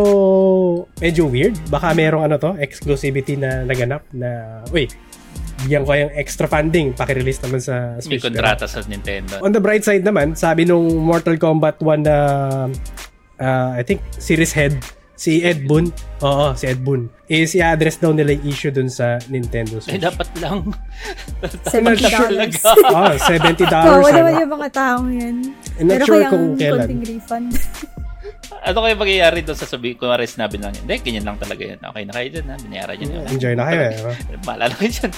medyo 0.98 1.30
weird. 1.30 1.54
Baka 1.70 1.94
merong 1.94 2.26
ano 2.26 2.42
to, 2.42 2.58
exclusivity 2.58 3.38
na 3.38 3.62
naganap 3.70 4.02
na, 4.18 4.66
uy, 4.74 4.90
bigyan 5.62 5.86
ko 5.86 5.94
yung 5.94 6.12
extra 6.18 6.50
funding, 6.50 6.98
paki-release 6.98 7.40
naman 7.46 7.62
sa 7.62 7.96
May 8.02 8.18
Switch. 8.18 8.26
kontrata 8.26 8.66
sa 8.66 8.82
Nintendo. 8.90 9.40
On 9.46 9.54
the 9.54 9.62
bright 9.62 9.86
side 9.86 10.02
naman, 10.02 10.34
sabi 10.34 10.66
nung 10.66 10.90
Mortal 11.06 11.38
Kombat 11.38 11.80
1 11.80 12.02
na 12.02 12.18
uh, 12.66 12.68
I 13.74 13.84
think 13.84 14.00
series 14.16 14.56
head 14.56 14.80
si 15.14 15.46
Ed 15.46 15.70
Boon, 15.70 15.88
oo, 16.20 16.46
si 16.58 16.66
Ed 16.68 16.82
Boon, 16.82 17.08
is 17.30 17.54
i-address 17.56 18.02
daw 18.02 18.12
nila 18.12 18.34
yung 18.34 18.46
issue 18.50 18.74
dun 18.74 18.90
sa 18.90 19.22
Nintendo 19.30 19.78
Ay, 19.80 19.96
Switch. 19.96 20.04
dapat 20.04 20.28
lang. 20.42 20.74
I'm 21.72 21.84
not 21.86 21.98
sure 22.02 22.28
$70. 22.28 22.60
oh, 22.92 23.14
$70. 23.16 23.70
Kawawa 23.70 24.10
naman 24.10 24.32
yung 24.42 24.54
mga 24.58 24.70
tao 24.74 25.00
yan. 25.08 25.38
I'm 25.80 25.86
not 25.88 26.02
Pero 26.02 26.06
sure 26.10 26.24
kung 26.28 26.46
kailan. 26.58 26.88
konting 26.90 27.02
refund. 27.08 27.48
ano 28.64 28.78
kayo 28.80 28.96
mangyayari 28.96 29.44
doon 29.44 29.56
sa 29.56 29.68
sabi 29.68 29.94
ko, 29.94 30.08
rin 30.08 30.24
sinabi 30.24 30.56
lang 30.56 30.72
hindi, 30.72 30.96
ganyan 31.04 31.28
lang 31.28 31.36
talaga 31.36 31.60
yun. 31.62 31.80
Okay 31.80 32.04
na 32.08 32.14
kayo 32.16 32.28
dyan, 32.32 32.46
ha? 32.48 32.56
Binayaran 32.56 32.96
niyo 32.96 33.06
na 33.06 33.16
yun. 33.20 33.28
Enjoy 33.30 33.54
na 33.54 33.64
kayo 33.68 33.82
eh. 33.84 33.96
Bahala 34.48 34.64
na 34.72 34.76
kayo 34.76 34.92
dyan. 34.92 35.12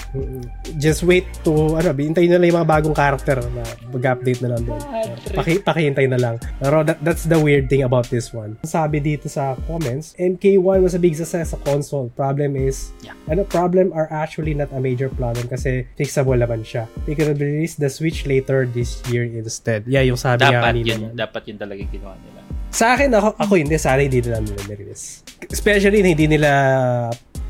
Just 0.76 1.02
wait 1.02 1.26
to, 1.40 1.52
ano, 1.74 1.94
hintayin 1.94 2.34
na 2.34 2.38
lang 2.38 2.48
yung 2.50 2.58
mga 2.60 2.70
bagong 2.70 2.96
character 2.96 3.38
na 3.54 3.62
mag-update 3.88 4.40
na 4.42 4.48
lang 4.52 4.62
doon. 4.66 4.82
Ah. 4.82 5.06
Paki, 5.32 5.62
pakihintay 5.62 6.06
na 6.10 6.18
lang. 6.18 6.34
Pero 6.58 6.82
that, 6.82 6.98
that's 7.00 7.24
the 7.24 7.38
weird 7.38 7.70
thing 7.70 7.86
about 7.86 8.10
this 8.10 8.34
one. 8.34 8.58
Sabi 8.66 8.98
dito 8.98 9.30
sa 9.30 9.54
comments, 9.70 10.18
MK1 10.18 10.82
was 10.82 10.92
a 10.92 11.00
big 11.00 11.14
success 11.14 11.54
sa 11.54 11.58
console. 11.62 12.10
Problem 12.12 12.58
is, 12.58 12.90
Yeah. 13.00 13.14
ano, 13.30 13.46
problem 13.46 13.94
are 13.94 14.10
actually 14.10 14.50
not 14.50 14.66
a 14.74 14.80
major 14.82 15.06
problem 15.08 15.46
kasi 15.46 15.86
fixable 15.94 16.34
naman 16.34 16.66
siya. 16.66 16.90
They 17.06 17.14
could 17.14 17.38
release 17.38 17.78
the 17.78 17.86
Switch 17.86 18.26
later 18.26 18.66
this 18.66 18.98
year 19.06 19.22
instead. 19.22 19.86
Yeah, 19.86 20.02
yung 20.02 20.18
sabi 20.18 20.42
nga 20.42 20.58
Dapat 20.58 20.66
kanina. 20.74 20.90
yun, 20.90 21.00
dapat 21.14 21.42
yun 21.46 21.56
talaga 21.56 21.82
ginawa 21.86 22.18
nila. 22.18 22.40
Sa 22.76 22.92
akin, 22.92 23.08
ako, 23.08 23.28
ako 23.40 23.52
hindi. 23.56 23.80
Sana 23.80 24.04
hindi 24.04 24.20
nila 24.20 24.44
nila 24.44 24.60
nirelease. 24.68 25.24
Especially 25.48 26.04
na 26.04 26.12
hindi 26.12 26.28
nila 26.28 26.50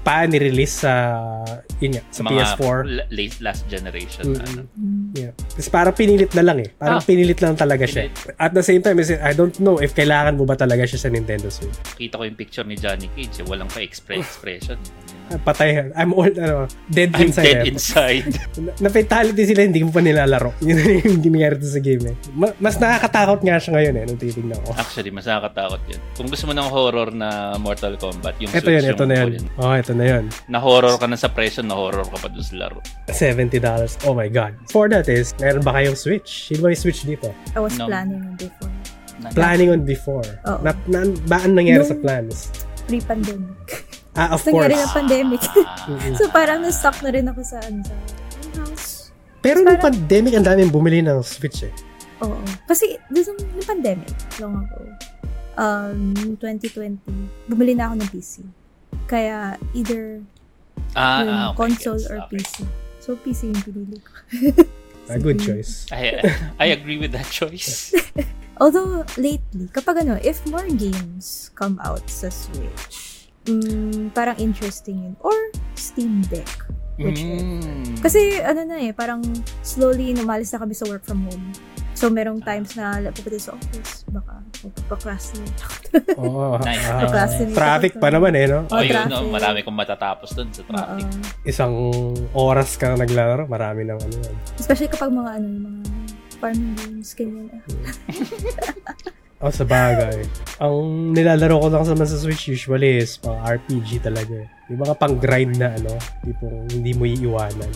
pa 0.07 0.23
nirelease 0.23 0.87
sa, 0.87 0.93
yun 1.83 1.99
nga, 1.99 2.03
sa 2.15 2.23
mga 2.23 2.55
PS4. 2.55 2.79
l- 2.87 3.07
late 3.11 3.37
last 3.43 3.67
generation. 3.67 4.23
Mm-mm. 4.25 4.39
Ano. 4.39 4.63
Yeah. 5.19 5.35
Kasi 5.51 5.67
parang 5.67 5.99
pinilit 5.99 6.31
na 6.31 6.47
lang 6.47 6.63
eh. 6.63 6.71
Parang 6.71 7.03
Ah. 7.03 7.03
pinilit 7.03 7.43
lang 7.43 7.59
talaga 7.59 7.91
siya. 7.91 8.07
At 8.39 8.55
the 8.55 8.63
same 8.63 8.87
time, 8.87 9.03
is 9.03 9.11
I 9.11 9.35
don't 9.35 9.59
know 9.59 9.83
if 9.83 9.99
kailangan 9.99 10.39
mo 10.39 10.47
ba 10.47 10.55
talaga 10.55 10.87
siya 10.87 11.03
sa 11.03 11.09
Nintendo 11.11 11.51
Switch. 11.51 11.75
Kita 11.99 12.17
ko 12.17 12.23
yung 12.23 12.39
picture 12.39 12.63
ni 12.63 12.79
Johnny 12.79 13.11
Cage, 13.11 13.43
eh, 13.43 13.47
walang 13.51 13.67
pa-express 13.67 14.23
expression. 14.23 14.79
Ah, 14.79 15.06
Patay. 15.27 15.91
I'm 15.93 16.11
old, 16.11 16.37
ano, 16.37 16.65
dead 16.87 17.11
I'm 17.13 17.29
inside. 17.29 17.45
dead 17.45 17.61
eh. 17.61 17.71
inside. 17.71 18.31
Na- 18.63 18.77
Na-fatality 18.81 19.43
sila, 19.43 19.67
hindi 19.67 19.83
mo 19.83 19.91
pa 19.91 19.99
nilalaro. 19.99 20.55
Yun 20.63 20.79
yung 21.03 21.19
ginagari 21.21 21.59
sa 21.61 21.79
game 21.79 22.11
eh. 22.11 22.17
Ma- 22.31 22.55
mas 22.57 22.77
nakakatakot 22.77 23.43
nga 23.43 23.59
siya 23.59 23.71
ngayon 23.75 23.95
eh, 23.97 24.05
nung 24.07 24.17
titignan 24.17 24.59
ko. 24.63 24.71
Actually, 24.73 25.11
mas 25.11 25.27
nakakatakot 25.27 25.83
yun. 25.89 26.01
Kung 26.15 26.29
gusto 26.29 26.45
mo 26.47 26.53
ng 26.53 26.69
horror 26.69 27.11
na 27.11 27.29
Mortal 27.57 27.99
Kombat, 27.99 28.39
yung 28.39 28.51
Ito 28.51 28.69
yun, 28.69 28.85
ito 28.85 28.95
yung 28.97 29.09
na 29.09 29.17
yun. 29.17 29.31
full. 29.35 29.47
Oh, 29.59 29.75
ito 29.75 29.93
na 29.93 30.05
yun. 30.07 30.25
Na-horror 30.47 30.95
ka 30.95 31.07
na 31.07 31.19
sa 31.19 31.27
presyo, 31.27 31.61
na-horror 31.61 32.07
ka 32.07 32.23
pa 32.23 32.29
doon 32.29 32.43
sa 32.43 32.55
laro. 32.57 32.79
$70. 33.11 33.59
Oh 34.07 34.15
my 34.15 34.29
God. 34.29 34.55
For 34.69 34.87
that 34.87 35.07
is, 35.07 35.35
meron 35.37 35.61
ba 35.61 35.75
kayong 35.75 35.95
Switch? 35.95 36.47
Sino 36.47 36.63
ba 36.63 36.71
yung 36.71 36.79
Switch 36.81 37.03
dito? 37.03 37.35
I 37.53 37.59
was 37.59 37.75
No. 37.75 37.87
planning 37.87 38.23
on 38.23 38.35
before. 38.37 38.71
Planning 39.33 39.69
on 39.71 39.83
before. 39.83 40.29
Oo. 40.47 40.59
Na, 40.61 40.71
na, 40.87 40.99
ba 41.27 41.41
ang 41.41 41.53
nangyari 41.53 41.83
Nung- 41.83 41.91
sa 41.91 41.99
plans? 41.99 42.55
Pre-pandemic. 42.87 43.59
Ah, 44.17 44.33
of 44.33 44.41
course. 44.41 44.67
Nangyari 44.67 44.75
ng 44.77 44.93
pandemic. 44.93 45.43
Ah, 45.87 46.11
so 46.19 46.27
parang 46.29 46.59
na-stuck 46.61 46.99
na 46.99 47.15
rin 47.15 47.23
ako 47.31 47.41
sa, 47.41 47.63
ano, 47.63 47.79
sa 47.85 47.95
house. 48.59 49.15
Pero 49.39 49.63
nung 49.63 49.79
Parang- 49.79 49.95
pandemic, 49.95 50.35
ang 50.35 50.43
daming 50.43 50.67
bumili 50.67 50.99
ng 50.99 51.23
Switch 51.23 51.63
eh. 51.63 51.71
Oo. 52.19 52.35
Kasi, 52.67 52.99
doon 53.07 53.39
ng 53.39 53.63
pandemic, 53.63 54.11
long 54.43 54.67
ago, 54.67 54.83
um, 55.55 56.11
2020, 56.43 56.99
bumili 57.47 57.79
na 57.79 57.87
ako 57.87 57.95
ng 58.03 58.11
PC. 58.11 58.33
Kaya, 59.07 59.55
either 59.79 60.19
ah, 60.99 61.23
yung 61.23 61.31
ah, 61.31 61.47
okay, 61.53 61.57
console 61.63 62.01
gets. 62.03 62.11
or 62.11 62.19
Okay. 62.27 62.41
PC. 62.41 62.55
So, 62.99 63.15
PC 63.15 63.41
yung 63.47 63.63
pinili 63.63 63.99
ko. 64.03 64.11
A 65.07 65.21
good 65.23 65.39
Sige. 65.39 65.47
choice. 65.63 65.87
I, 65.95 66.19
I 66.59 66.75
agree 66.75 66.99
with 66.99 67.15
that 67.15 67.31
choice. 67.31 67.95
Although, 68.61 69.07
lately, 69.15 69.71
kapag 69.71 70.03
ano, 70.03 70.19
if 70.19 70.43
more 70.51 70.67
games 70.67 71.55
come 71.55 71.79
out 71.79 72.03
sa 72.11 72.27
Switch, 72.27 73.06
mm, 73.47 74.13
parang 74.13 74.37
interesting 74.37 75.03
yun. 75.03 75.15
Or 75.21 75.35
Steam 75.75 76.23
Deck. 76.27 76.49
Which 76.97 77.21
Mm. 77.21 78.01
Kasi, 78.01 78.41
ano 78.41 78.65
na 78.65 78.81
eh, 78.81 78.89
parang 78.91 79.21
slowly 79.61 80.13
numalis 80.13 80.49
na 80.49 80.65
kami 80.65 80.73
sa 80.73 80.89
work 80.89 81.05
from 81.05 81.29
home. 81.29 81.53
So, 81.93 82.09
merong 82.09 82.41
times 82.41 82.73
na 82.73 83.09
pupunta 83.09 83.37
sa 83.37 83.53
office, 83.53 84.05
baka 84.09 84.41
magpaprocrastinate 84.63 85.61
ako. 85.61 85.77
Oo. 86.21 86.57
Nice. 86.59 86.85
ah, 86.85 87.01
Procrastinate 87.03 87.57
traffic 87.57 87.93
pa 87.97 88.09
naman 88.09 88.33
eh, 88.33 88.45
no? 88.47 88.65
Oh, 88.67 88.77
Oh, 88.77 88.85
yun, 88.85 89.09
no, 89.09 89.29
marami 89.29 89.61
kong 89.61 89.77
matatapos 89.77 90.33
doon 90.33 90.49
sa 90.53 90.65
traffic. 90.65 91.05
Oo. 91.05 91.21
Isang 91.45 91.73
oras 92.33 92.77
ka 92.77 92.93
na 92.93 93.05
naglalaro, 93.05 93.45
marami 93.45 93.85
ng 93.85 93.97
ano 93.97 94.17
yan. 94.19 94.37
Especially 94.57 94.89
kapag 94.89 95.09
mga 95.09 95.31
ano, 95.37 95.47
yung 95.47 95.65
mga 95.67 95.81
farming 96.37 96.75
games, 96.77 97.11
ganyan. 97.13 97.49
ah. 99.41 99.49
Oh, 99.49 99.53
sa 99.53 99.65
bagay. 99.69 100.25
Ang 100.65 101.13
nilalaro 101.13 101.61
ko 101.61 101.69
lang 101.69 101.85
sa 101.85 101.93
sa 101.93 102.17
Switch 102.17 102.49
usually 102.49 103.05
is 103.05 103.21
mga 103.21 103.61
RPG 103.61 104.01
talaga 104.01 104.33
eh. 104.33 104.49
Yung 104.73 104.81
mga 104.83 104.95
pang-grind 104.97 105.61
na 105.61 105.77
ano, 105.77 105.93
tipong 106.25 106.67
hindi 106.73 106.93
mo 106.97 107.05
iiwanan. 107.05 107.73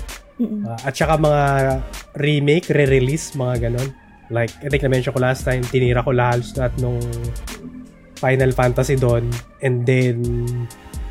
Ah, 0.64 0.88
at 0.88 0.96
saka 0.96 1.20
mga 1.20 1.42
remake, 2.16 2.73
re-release, 2.73 3.37
mga 3.37 3.68
ganon. 3.68 3.92
Like, 4.33 4.55
I 4.64 4.73
think 4.73 4.87
na-mention 4.87 5.12
ko 5.12 5.20
last 5.20 5.44
time, 5.44 5.61
tinira 5.66 6.01
ko 6.01 6.16
lahat 6.16 6.49
lahat 6.57 6.73
nung 6.81 7.03
Final 8.16 8.53
Fantasy 8.57 8.96
doon. 8.96 9.29
And 9.61 9.85
then, 9.85 10.16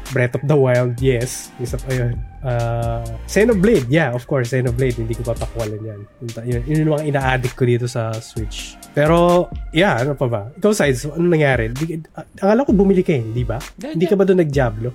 Breath 0.09 0.35
of 0.35 0.43
the 0.45 0.57
Wild, 0.57 0.97
yes. 0.97 1.53
Isa 1.61 1.77
pa 1.77 1.93
yun. 1.93 2.17
Uh, 2.39 3.03
Xenoblade, 3.27 3.85
yeah, 3.91 4.09
of 4.09 4.25
course, 4.25 4.49
Xenoblade. 4.49 4.97
Hindi 4.97 5.13
ko 5.13 5.21
papakwalan 5.21 5.77
yan. 5.79 5.99
Yun, 6.19 6.29
yun, 6.47 6.61
yun 6.65 6.77
yung 6.81 6.93
mga 6.95 7.05
ina-addict 7.05 7.53
ko 7.53 7.63
dito 7.67 7.85
sa 7.85 8.09
Switch. 8.17 8.73
Pero, 8.91 9.47
yeah, 9.69 10.01
ano 10.01 10.17
pa 10.17 10.25
ba? 10.25 10.41
Ikaw, 10.57 10.71
Sides, 10.73 11.05
ano 11.05 11.29
nangyari? 11.29 11.69
Di, 11.69 11.99
uh, 12.15 12.25
akala 12.41 12.65
ko 12.65 12.73
bumili 12.73 13.05
ka 13.05 13.13
eh, 13.13 13.21
di 13.21 13.45
ba? 13.45 13.61
Hindi, 13.77 14.01
Hindi 14.01 14.05
ka 14.09 14.15
ba 14.17 14.23
doon 14.25 14.39
nag-Diablo? 14.41 14.89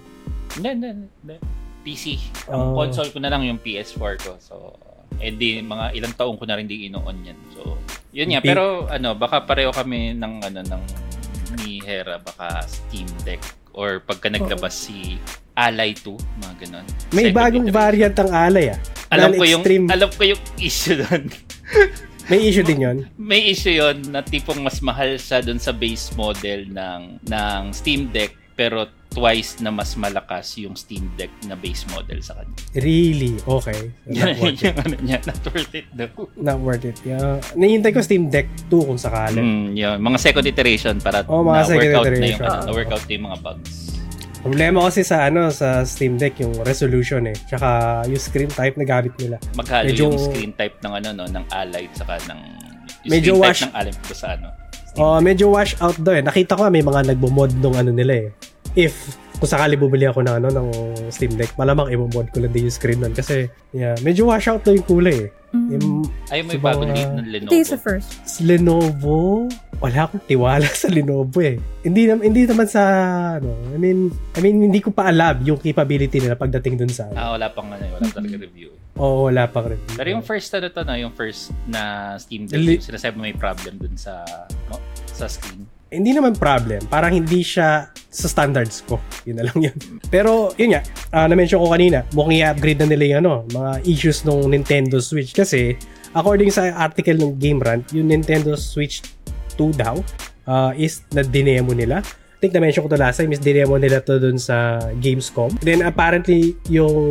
Hindi, 0.59 0.68
hindi, 0.72 0.88
hindi. 0.90 1.37
PC. 1.85 2.05
Ang 2.48 2.72
Oh. 2.72 2.77
console 2.81 3.12
ko 3.12 3.20
na 3.20 3.29
lang 3.29 3.44
yung 3.44 3.61
PS4 3.61 4.12
ko. 4.18 4.33
So, 4.40 4.74
eh 5.20 5.31
di, 5.31 5.61
mga 5.61 5.94
ilang 5.94 6.14
taong 6.16 6.40
ko 6.40 6.48
na 6.48 6.57
rin 6.59 6.66
di 6.66 6.88
ino-on 6.88 7.22
yan. 7.22 7.38
So, 7.55 7.77
yun 8.11 8.33
nga. 8.33 8.40
Pero, 8.40 8.88
ano, 8.88 9.14
baka 9.14 9.44
pareho 9.44 9.70
kami 9.70 10.16
ng, 10.16 10.35
ano, 10.42 10.61
ng 10.64 10.83
ni 11.61 11.79
Hera, 11.85 12.18
baka 12.18 12.64
Steam 12.66 13.07
Deck. 13.22 13.38
Or 13.74 13.98
pagka 13.98 14.30
naglabas 14.30 14.72
si 14.72 15.18
Ally 15.54 15.94
2, 15.98 16.14
mga 16.14 16.54
ganon. 16.66 16.87
May 17.14 17.30
Second 17.30 17.38
bagong 17.38 17.66
iteration. 17.66 17.82
variant 17.82 18.16
ang 18.18 18.30
alay 18.30 18.66
ah. 18.74 18.78
Alam 19.14 19.30
ko 19.38 19.44
yung, 19.46 19.62
extreme, 19.62 19.84
alam 19.90 20.10
ko 20.10 20.22
yung 20.26 20.42
issue 20.58 20.96
doon. 20.98 21.22
may 22.30 22.40
issue 22.50 22.64
din 22.66 22.80
yon 22.82 22.98
May 23.30 23.52
issue 23.52 23.78
yon 23.78 24.02
na 24.10 24.24
tipong 24.24 24.58
mas 24.62 24.82
mahal 24.82 25.14
siya 25.14 25.44
doon 25.44 25.60
sa 25.60 25.70
base 25.70 26.10
model 26.18 26.66
ng 26.70 27.02
ng 27.26 27.60
Steam 27.70 28.10
Deck 28.10 28.34
pero 28.54 28.87
twice 29.14 29.57
na 29.59 29.70
mas 29.70 29.94
malakas 29.94 30.59
yung 30.59 30.74
Steam 30.74 31.07
Deck 31.14 31.31
na 31.44 31.55
base 31.55 31.87
model 31.88 32.18
sa 32.18 32.35
kanya. 32.35 32.55
Really? 32.74 33.38
Okay. 33.40 33.94
Not 34.05 34.14
Yan 34.18 34.35
worth 34.42 34.61
it. 34.61 34.74
ano 34.77 34.96
niya, 34.98 35.18
not 35.22 35.40
worth 35.46 35.72
it 35.72 35.87
daw. 35.88 36.11
Not 36.37 36.59
worth 36.59 36.85
it. 36.85 36.98
Yeah. 37.00 37.38
Nahihintay 37.53 37.90
ko 37.90 38.00
Steam 38.00 38.27
Deck 38.27 38.50
2 38.66 38.74
kung 38.85 38.98
sakali. 38.98 39.38
Mm, 39.38 39.66
yun. 39.72 39.96
Mga 40.00 40.18
second 40.20 40.44
iteration 40.44 40.94
para 40.98 41.22
Oh, 41.24 41.40
mga 41.40 41.62
na-workout 41.64 42.05
na 42.11 42.27
yung, 42.27 42.42
ano, 42.42 42.61
na-workout 42.68 43.05
na 43.05 43.12
yung 43.12 43.24
mga 43.24 43.38
bugs. 43.40 43.72
Problema 44.40 44.85
kasi 44.85 45.00
sa 45.00 45.24
ano 45.24 45.48
sa 45.48 45.81
Steam 45.85 46.14
Deck 46.14 46.37
yung 46.37 46.53
resolution 46.61 47.24
eh. 47.24 47.37
Tsaka 47.38 47.68
yung 48.05 48.20
screen 48.20 48.50
type 48.50 48.74
na 48.74 48.85
gamit 48.85 49.16
nila. 49.16 49.40
Maghalo 49.55 49.88
Medyo- 49.88 50.05
yung 50.05 50.20
screen 50.20 50.53
type 50.53 50.77
ng 50.81 50.92
ano 50.92 51.09
no, 51.12 51.24
ng 51.24 51.44
Allied 51.48 51.88
saka 51.92 52.20
ng 52.29 52.40
yung 53.00 53.12
Medyo 53.14 53.31
screen 53.31 53.40
wash- 53.40 53.62
type 53.62 53.70
ng 53.70 53.77
Allied 53.79 53.98
ko 54.03 54.12
sa 54.12 54.27
ano. 54.35 54.48
Oh, 54.94 55.18
medyo 55.18 55.50
wash 55.50 55.74
out 55.80 55.98
daw 55.98 56.14
eh. 56.14 56.22
Nakita 56.22 56.54
ko 56.54 56.62
nga 56.62 56.70
may 56.70 56.80
mga 56.80 57.11
nagbo-mod 57.11 57.59
nung 57.59 57.74
ano 57.74 57.90
nila 57.90 58.14
eh. 58.14 58.28
If 58.76 58.94
kung 59.35 59.50
sakali 59.50 59.74
bumili 59.74 60.07
ako 60.07 60.22
ng 60.22 60.35
ano 60.37 60.48
ng 60.48 60.68
Steam 61.11 61.35
Deck, 61.35 61.54
malamang 61.54 61.90
i-mod 61.90 62.30
ko 62.30 62.38
lang 62.38 62.50
din 62.50 62.70
yung 62.70 62.72
screen 62.72 63.02
nun 63.02 63.11
kasi 63.11 63.44
yeah, 63.70 63.98
medyo 64.00 64.24
wash 64.24 64.46
out 64.46 64.62
daw 64.62 64.70
yung 64.70 64.87
kulay 64.87 65.26
eh. 65.26 65.30
Mm. 65.50 65.68
Yung 65.72 65.87
Ay, 66.26 66.42
may 66.42 66.54
Sa 66.54 66.62
bagong 66.62 66.90
mga- 66.90 66.98
lead 67.24 67.42
ng 67.42 67.46
Ito 67.46 67.54
yung 67.54 67.66
sa 67.66 67.74
Lenovo. 67.74 67.85
first. 67.85 68.09
Lenovo, 68.40 69.18
wala 69.80 69.98
akong 70.00 70.22
tiwala 70.24 70.66
sa 70.76 70.87
Lenovo 70.87 71.38
eh. 71.38 71.59
Hindi 71.83 72.02
naman 72.07 72.22
hindi 72.24 72.42
naman 72.44 72.66
sa 72.66 72.83
ano, 73.37 73.50
I 73.70 73.78
mean, 73.78 73.98
I 74.35 74.40
mean 74.40 74.59
hindi 74.64 74.78
ko 74.78 74.90
pa 74.90 75.11
alam 75.11 75.42
yung 75.42 75.59
capability 75.59 76.18
nila 76.18 76.35
pagdating 76.35 76.74
dun 76.76 76.90
sa. 76.90 77.11
Ah, 77.12 77.35
wala 77.35 77.50
pang 77.50 77.66
ano, 77.66 77.83
wala 77.90 78.07
talaga 78.09 78.35
review. 78.37 78.73
Oo, 78.94 79.26
wala 79.26 79.50
pang 79.50 79.66
review. 79.66 79.98
Pero 79.98 80.09
yung 80.14 80.22
first 80.22 80.54
ano 80.54 80.70
to 80.70 80.83
na, 80.87 80.94
yung 80.94 81.11
first 81.11 81.50
na 81.66 82.14
Steam 82.14 82.46
Deck, 82.46 82.62
Li- 82.62 82.78
yung 82.78 82.87
sinasabi 82.87 83.16
may 83.18 83.35
problem 83.35 83.74
dun 83.78 83.98
sa 83.98 84.22
no, 84.70 84.78
sa 85.11 85.26
screen. 85.26 85.66
hindi 85.90 86.11
naman 86.11 86.35
problem. 86.35 86.83
Parang 86.90 87.14
hindi 87.14 87.42
siya 87.42 87.87
sa 88.11 88.26
standards 88.26 88.83
ko. 88.83 88.98
Yun 89.26 89.38
na 89.38 89.44
lang 89.46 89.59
yun. 89.70 89.78
Pero, 90.11 90.50
yun 90.59 90.74
nga, 90.74 90.83
ah, 91.11 91.26
na-mention 91.26 91.62
ko 91.62 91.70
kanina, 91.70 92.02
mukhang 92.14 92.35
i-upgrade 92.35 92.83
na 92.83 92.88
nila 92.90 93.04
yung 93.14 93.18
ano, 93.22 93.33
mga 93.46 93.70
issues 93.87 94.26
ng 94.26 94.50
Nintendo 94.50 94.98
Switch. 94.98 95.30
Kasi, 95.30 95.78
according 96.11 96.50
sa 96.50 96.66
article 96.74 97.14
ng 97.14 97.38
Game 97.38 97.62
Rant, 97.62 97.87
yung 97.94 98.11
Nintendo 98.11 98.59
Switch 98.59 99.07
2 99.54 99.70
daw 99.74 99.98
ah, 100.46 100.74
is 100.74 101.07
na 101.14 101.22
dinemo 101.22 101.70
nila. 101.70 102.02
Think 102.44 102.61
na-mention 102.61 102.85
ko 102.85 102.92
to 102.92 103.00
last 103.00 103.16
time 103.16 103.33
is 103.33 103.40
dinemo 103.40 103.80
nila 103.80 104.04
to 104.04 104.20
dun 104.20 104.37
sa 104.37 104.76
Gamescom. 105.00 105.57
Then 105.64 105.80
apparently 105.80 106.52
yung 106.68 107.09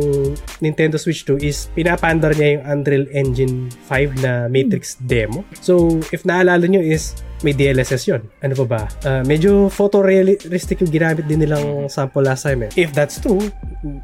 Nintendo 0.62 0.94
Switch 0.94 1.26
2 1.26 1.42
is 1.42 1.66
pinapandar 1.74 2.38
niya 2.38 2.62
yung 2.62 2.64
Unreal 2.70 3.06
Engine 3.10 3.66
5 3.90 4.22
na 4.22 4.46
Matrix 4.46 4.94
demo. 5.02 5.42
So 5.58 5.98
if 6.14 6.22
naalala 6.22 6.70
nyo 6.70 6.78
is 6.78 7.18
may 7.44 7.52
DLSS 7.52 8.02
yun. 8.08 8.22
Ano 8.40 8.56
pa 8.64 8.66
ba? 8.66 8.82
Uh, 9.04 9.22
medyo 9.28 9.68
photorealistic 9.68 10.80
yung 10.80 10.88
ginamit 10.88 11.28
din 11.28 11.44
nilang 11.44 11.92
sample 11.92 12.24
last 12.24 12.48
time 12.48 12.64
eh. 12.64 12.70
If 12.74 12.96
that's 12.96 13.20
true, 13.20 13.52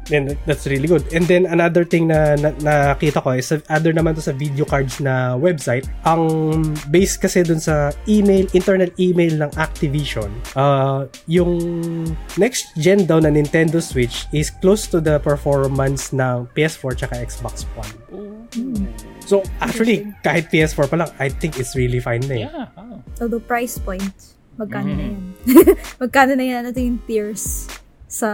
then 0.07 0.37
that's 0.45 0.69
really 0.69 0.85
good. 0.85 1.01
And 1.09 1.25
then 1.25 1.49
another 1.49 1.81
thing 1.83 2.07
na, 2.13 2.37
na 2.37 2.53
nakita 2.93 3.25
ko 3.25 3.33
is 3.33 3.49
other 3.67 3.91
naman 3.91 4.13
to 4.15 4.21
sa 4.21 4.31
video 4.31 4.63
cards 4.63 5.01
na 5.01 5.33
website. 5.35 5.89
Ang 6.05 6.61
base 6.93 7.17
kasi 7.17 7.41
dun 7.41 7.59
sa 7.59 7.89
email, 8.05 8.45
internal 8.53 8.93
email 9.01 9.33
ng 9.41 9.51
Activision, 9.57 10.29
uh, 10.53 11.09
yung 11.25 11.57
next 12.37 12.77
gen 12.77 13.09
daw 13.09 13.17
na 13.17 13.33
Nintendo 13.33 13.81
Switch 13.81 14.29
is 14.29 14.53
close 14.53 14.85
to 14.85 15.01
the 15.01 15.17
performance 15.19 16.13
ng 16.13 16.45
PS4 16.53 16.93
tsaka 16.93 17.17
Xbox 17.17 17.65
One. 17.73 17.91
So, 19.31 19.39
actually, 19.63 20.11
kahit 20.19 20.51
PS4 20.51 20.91
pa 20.91 20.99
lang, 20.99 21.09
I 21.15 21.31
think 21.31 21.55
it's 21.55 21.71
really 21.71 22.03
fine 22.03 22.19
na 22.27 22.35
eh. 22.35 22.43
Yeah. 22.51 22.67
Oh. 22.75 22.99
Although 23.23 23.39
price 23.39 23.79
point, 23.79 24.11
magkano 24.59 24.91
na 24.91 25.05
Mhm. 25.07 25.07
yan? 25.07 25.23
magkano 26.03 26.31
na 26.35 26.43
yan? 26.43 26.61
Ano 26.67 26.75
yung 26.75 26.99
tiers 27.07 27.71
sa 28.11 28.27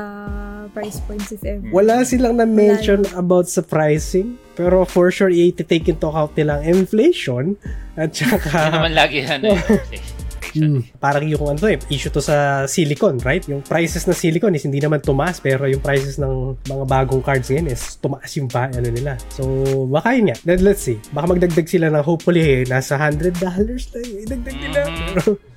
price 0.74 0.98
points 1.06 1.30
if 1.30 1.46
ever? 1.46 1.70
Wala 1.70 2.02
silang 2.02 2.42
na-mention 2.42 3.06
about 3.14 3.46
sa 3.46 3.62
pricing, 3.62 4.42
pero 4.58 4.90
for 4.90 5.14
sure, 5.14 5.30
i-take 5.30 5.86
into 5.86 6.10
account 6.10 6.34
nilang 6.34 6.66
inflation 6.66 7.54
at 7.94 8.18
saka 8.18 8.74
naman 8.74 8.98
lagi 8.98 9.22
ano 9.22 9.54
eh. 10.58 10.68
Mm, 10.68 10.82
parang 10.98 11.24
yung 11.24 11.46
ano 11.48 11.66
eh, 11.66 11.78
issue 11.88 12.10
to 12.10 12.20
sa 12.20 12.66
silicon, 12.66 13.22
right? 13.22 13.46
Yung 13.46 13.62
prices 13.62 14.04
ng 14.04 14.18
silicon 14.18 14.54
is 14.54 14.66
hindi 14.66 14.82
naman 14.82 15.00
tumaas 15.00 15.38
pero 15.38 15.66
yung 15.66 15.80
prices 15.80 16.18
ng 16.18 16.58
mga 16.66 16.84
bagong 16.86 17.22
cards 17.22 17.48
ngayon 17.48 17.70
is 17.70 17.96
tumaas 17.98 18.32
yung 18.36 18.50
pa, 18.50 18.68
ano 18.68 18.90
nila. 18.90 19.16
So, 19.30 19.44
baka 19.88 20.18
yun 20.18 20.34
nga. 20.34 20.38
Let, 20.44 20.60
let's 20.62 20.82
see. 20.82 20.98
Baka 21.14 21.32
magdagdag 21.32 21.68
sila 21.68 21.88
ng 21.90 22.04
hopefully 22.04 22.42
eh, 22.44 22.62
nasa 22.66 22.98
$100 22.98 23.38
lang 23.40 24.04
yung 24.04 24.20
idagdag 24.26 24.58
nila. 24.58 24.80
Pero, 25.14 25.22
Mhm. 25.38 25.56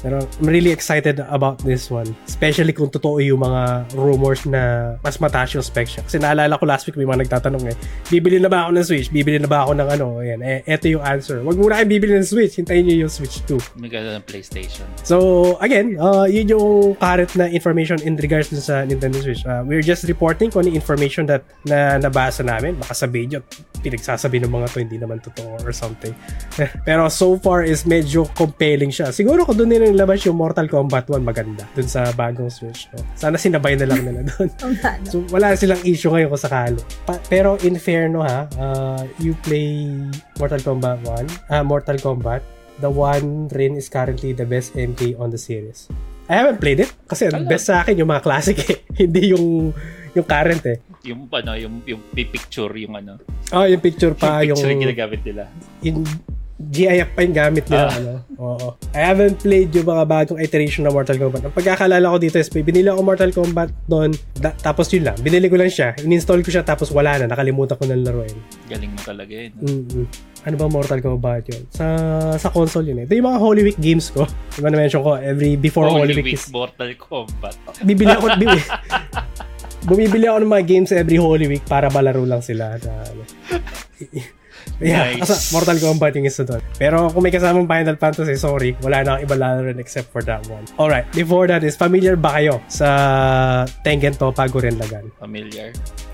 pero 0.00 0.20
I'm 0.40 0.48
really 0.48 0.72
excited 0.72 1.20
about 1.20 1.60
this 1.60 1.92
one. 1.92 2.08
Especially 2.24 2.72
kung 2.72 2.88
totoo 2.88 3.20
yung 3.20 3.44
mga 3.44 3.92
rumors 3.96 4.48
na 4.48 4.94
mas 5.04 5.20
mataas 5.20 5.52
yung 5.52 5.64
specs 5.64 5.96
siya. 5.96 6.02
Kasi 6.08 6.16
naalala 6.16 6.56
ko 6.56 6.64
last 6.64 6.88
week 6.88 6.96
may 6.96 7.04
mga 7.04 7.28
nagtatanong 7.28 7.64
eh, 7.68 7.76
bibili 8.08 8.40
na 8.40 8.48
ba 8.48 8.66
ako 8.66 8.70
ng 8.80 8.86
Switch? 8.86 9.08
Bibili 9.12 9.36
na 9.36 9.48
ba 9.48 9.68
ako 9.68 9.76
ng 9.76 9.88
ano? 9.88 10.06
Ayan, 10.24 10.40
eh, 10.40 10.64
eto 10.64 10.88
yung 10.88 11.04
answer. 11.04 11.44
Wag 11.44 11.56
muna 11.60 11.80
kayong 11.80 11.92
bibili 11.92 12.12
ng 12.16 12.26
Switch. 12.26 12.56
Hintayin 12.56 12.88
nyo 12.88 13.06
yung 13.06 13.12
Switch 13.12 13.44
2. 13.44 13.80
May 13.80 13.92
gano'n 13.92 14.20
ng 14.20 14.26
PlayStation. 14.26 14.88
So, 15.04 15.56
again, 15.60 16.00
uh, 16.00 16.24
yun 16.24 16.48
yung 16.48 16.96
current 16.96 17.30
na 17.36 17.46
information 17.52 18.00
in 18.00 18.16
regards 18.16 18.48
dun 18.48 18.64
sa 18.64 18.88
Nintendo 18.88 19.20
Switch. 19.20 19.44
Uh, 19.44 19.62
we're 19.64 19.84
just 19.84 20.08
reporting 20.08 20.48
kung 20.48 20.64
ano 20.64 20.72
yung 20.72 20.80
information 20.80 21.28
that 21.28 21.44
na 21.68 22.00
nabasa 22.00 22.40
namin. 22.40 22.80
Baka 22.80 22.96
sabihin 22.96 23.36
nyo, 23.36 23.40
pinagsasabi 23.80 24.40
ng 24.44 24.52
mga 24.52 24.66
to, 24.72 24.78
hindi 24.80 24.98
naman 25.00 25.18
totoo 25.20 25.60
or 25.64 25.72
something. 25.72 26.12
Pero 26.88 27.08
so 27.08 27.36
far 27.40 27.64
is 27.64 27.84
medyo 27.84 28.28
compelling 28.36 28.92
siya. 28.92 29.12
Siguro 29.12 29.44
kung 29.44 29.56
doon 29.56 29.72
nila 29.72 29.89
labas 29.96 30.22
yung 30.26 30.36
Mortal 30.38 30.66
Kombat 30.66 31.08
1, 31.08 31.22
maganda. 31.22 31.64
Dun 31.72 31.88
sa 31.88 32.10
bagong 32.14 32.50
Switch. 32.50 32.90
No? 32.94 33.02
Sana 33.14 33.38
sinabay 33.38 33.78
na 33.78 33.86
lang 33.88 34.02
nila 34.04 34.26
ano. 34.26 34.32
So, 35.10 35.22
wala 35.30 35.54
silang 35.54 35.82
issue 35.86 36.10
ngayon 36.10 36.28
kung 36.30 36.42
sakali. 36.42 36.82
Pa- 37.06 37.22
pero 37.30 37.56
in 37.62 37.78
fairno 37.78 38.22
ha, 38.22 38.46
uh, 38.58 39.02
you 39.22 39.34
play 39.46 39.86
Mortal 40.36 40.60
Kombat 40.60 41.00
1, 41.02 41.52
ah 41.54 41.62
Mortal 41.62 41.98
Kombat, 41.98 42.42
the 42.80 42.90
one 42.90 43.46
rin 43.52 43.76
is 43.76 43.88
currently 43.92 44.32
the 44.32 44.48
best 44.48 44.72
MK 44.74 45.16
on 45.20 45.30
the 45.30 45.38
series. 45.38 45.86
I 46.30 46.38
haven't 46.38 46.62
played 46.62 46.80
it 46.80 46.90
kasi 47.10 47.26
ang 47.26 47.50
best 47.50 47.66
sa 47.66 47.82
akin 47.82 47.98
yung 47.98 48.10
mga 48.10 48.22
classic 48.22 48.58
eh. 48.70 48.78
Hindi 49.02 49.34
yung 49.34 49.74
yung 50.14 50.26
current 50.26 50.62
eh. 50.66 50.78
Yung 51.06 51.26
ano, 51.26 51.52
yung 51.58 51.82
yung 51.86 52.02
picture 52.14 52.70
yung 52.78 52.94
ano. 52.94 53.18
Oh, 53.50 53.66
yung 53.66 53.82
picture 53.82 54.14
pa, 54.14 54.46
yung 54.46 54.54
yung, 54.54 54.56
picture 54.56 54.70
yung 54.70 54.82
ginagamit 54.86 55.20
nila. 55.26 55.44
yung 55.82 56.06
GIF 56.68 57.08
pa 57.16 57.24
yung 57.24 57.32
gamit 57.32 57.64
nila. 57.72 57.88
Ah. 57.88 57.96
Ano? 57.96 58.12
Oo. 58.36 58.66
I 58.92 59.00
haven't 59.00 59.40
played 59.40 59.72
yung 59.72 59.88
mga 59.88 60.04
bagong 60.04 60.40
iteration 60.44 60.84
ng 60.84 60.92
Mortal 60.92 61.16
Kombat. 61.16 61.48
Ang 61.48 61.56
pagkakalala 61.56 62.04
ko 62.12 62.16
dito 62.20 62.36
is 62.36 62.52
may 62.52 62.60
binili 62.60 62.92
ako 62.92 63.00
Mortal 63.00 63.32
Kombat 63.32 63.72
doon, 63.88 64.12
da- 64.36 64.52
tapos 64.52 64.92
yun 64.92 65.08
lang. 65.08 65.16
Binili 65.24 65.48
ko 65.48 65.56
lang 65.56 65.72
siya, 65.72 65.96
in-install 66.04 66.44
ko 66.44 66.52
siya, 66.52 66.60
tapos 66.60 66.92
wala 66.92 67.16
na. 67.16 67.32
Nakalimutan 67.32 67.80
ko 67.80 67.88
na 67.88 67.96
laruin. 67.96 68.36
Galing 68.68 68.92
mo 68.92 69.00
talaga 69.00 69.32
yun. 69.32 69.52
mm 69.56 70.04
Ano 70.40 70.56
ba 70.56 70.66
Mortal 70.72 71.00
Kombat 71.00 71.48
yun? 71.48 71.64
Sa 71.72 71.84
sa 72.36 72.48
console 72.52 72.92
yun 72.92 73.04
eh. 73.04 73.06
Ito 73.08 73.12
yung 73.12 73.28
mga 73.28 73.40
Holy 73.40 73.62
Week 73.64 73.80
games 73.80 74.12
ko. 74.12 74.28
Diba 74.56 74.68
na-mention 74.68 75.00
ko, 75.00 75.16
every 75.16 75.56
before 75.56 75.88
Holy, 75.88 76.12
Holy 76.12 76.14
Week 76.20 76.32
Week 76.32 76.40
is, 76.40 76.48
Mortal 76.52 76.92
Kombat. 76.96 77.56
bibili 77.88 78.12
ako, 78.12 78.36
bibili, 78.36 78.60
bumibili 79.88 80.24
ako 80.28 80.38
ng 80.44 80.52
mga 80.52 80.64
games 80.68 80.90
every 80.92 81.16
Holy 81.16 81.48
Week 81.48 81.64
para 81.64 81.88
malaro 81.88 82.24
lang 82.28 82.44
sila. 82.44 82.76
Na, 82.80 82.92
ano. 83.08 83.22
Yeah, 84.80 85.12
Nice. 85.12 85.28
kasi 85.28 85.52
Mortal 85.52 85.76
Kombat 85.76 86.16
yung 86.16 86.24
isa 86.24 86.40
doon. 86.40 86.64
Pero 86.74 87.12
kung 87.12 87.20
may 87.20 87.28
kasamang 87.28 87.68
Final 87.68 87.94
Fantasy, 87.94 88.32
sorry, 88.34 88.72
wala 88.80 89.04
na 89.04 89.10
akong 89.14 89.24
iba 89.24 89.36
laro 89.36 89.60
rin 89.62 89.76
except 89.76 90.08
for 90.08 90.24
that 90.24 90.40
one. 90.48 90.64
Alright, 90.74 91.04
before 91.12 91.44
that 91.44 91.60
is, 91.60 91.76
familiar 91.76 92.16
ba 92.16 92.32
kayo 92.34 92.64
sa 92.66 92.88
Tengen 93.80 94.16
Toppa 94.16 94.48
Gurren 94.48 94.80
Lagann? 94.80 95.12
Familiar. 95.16 95.68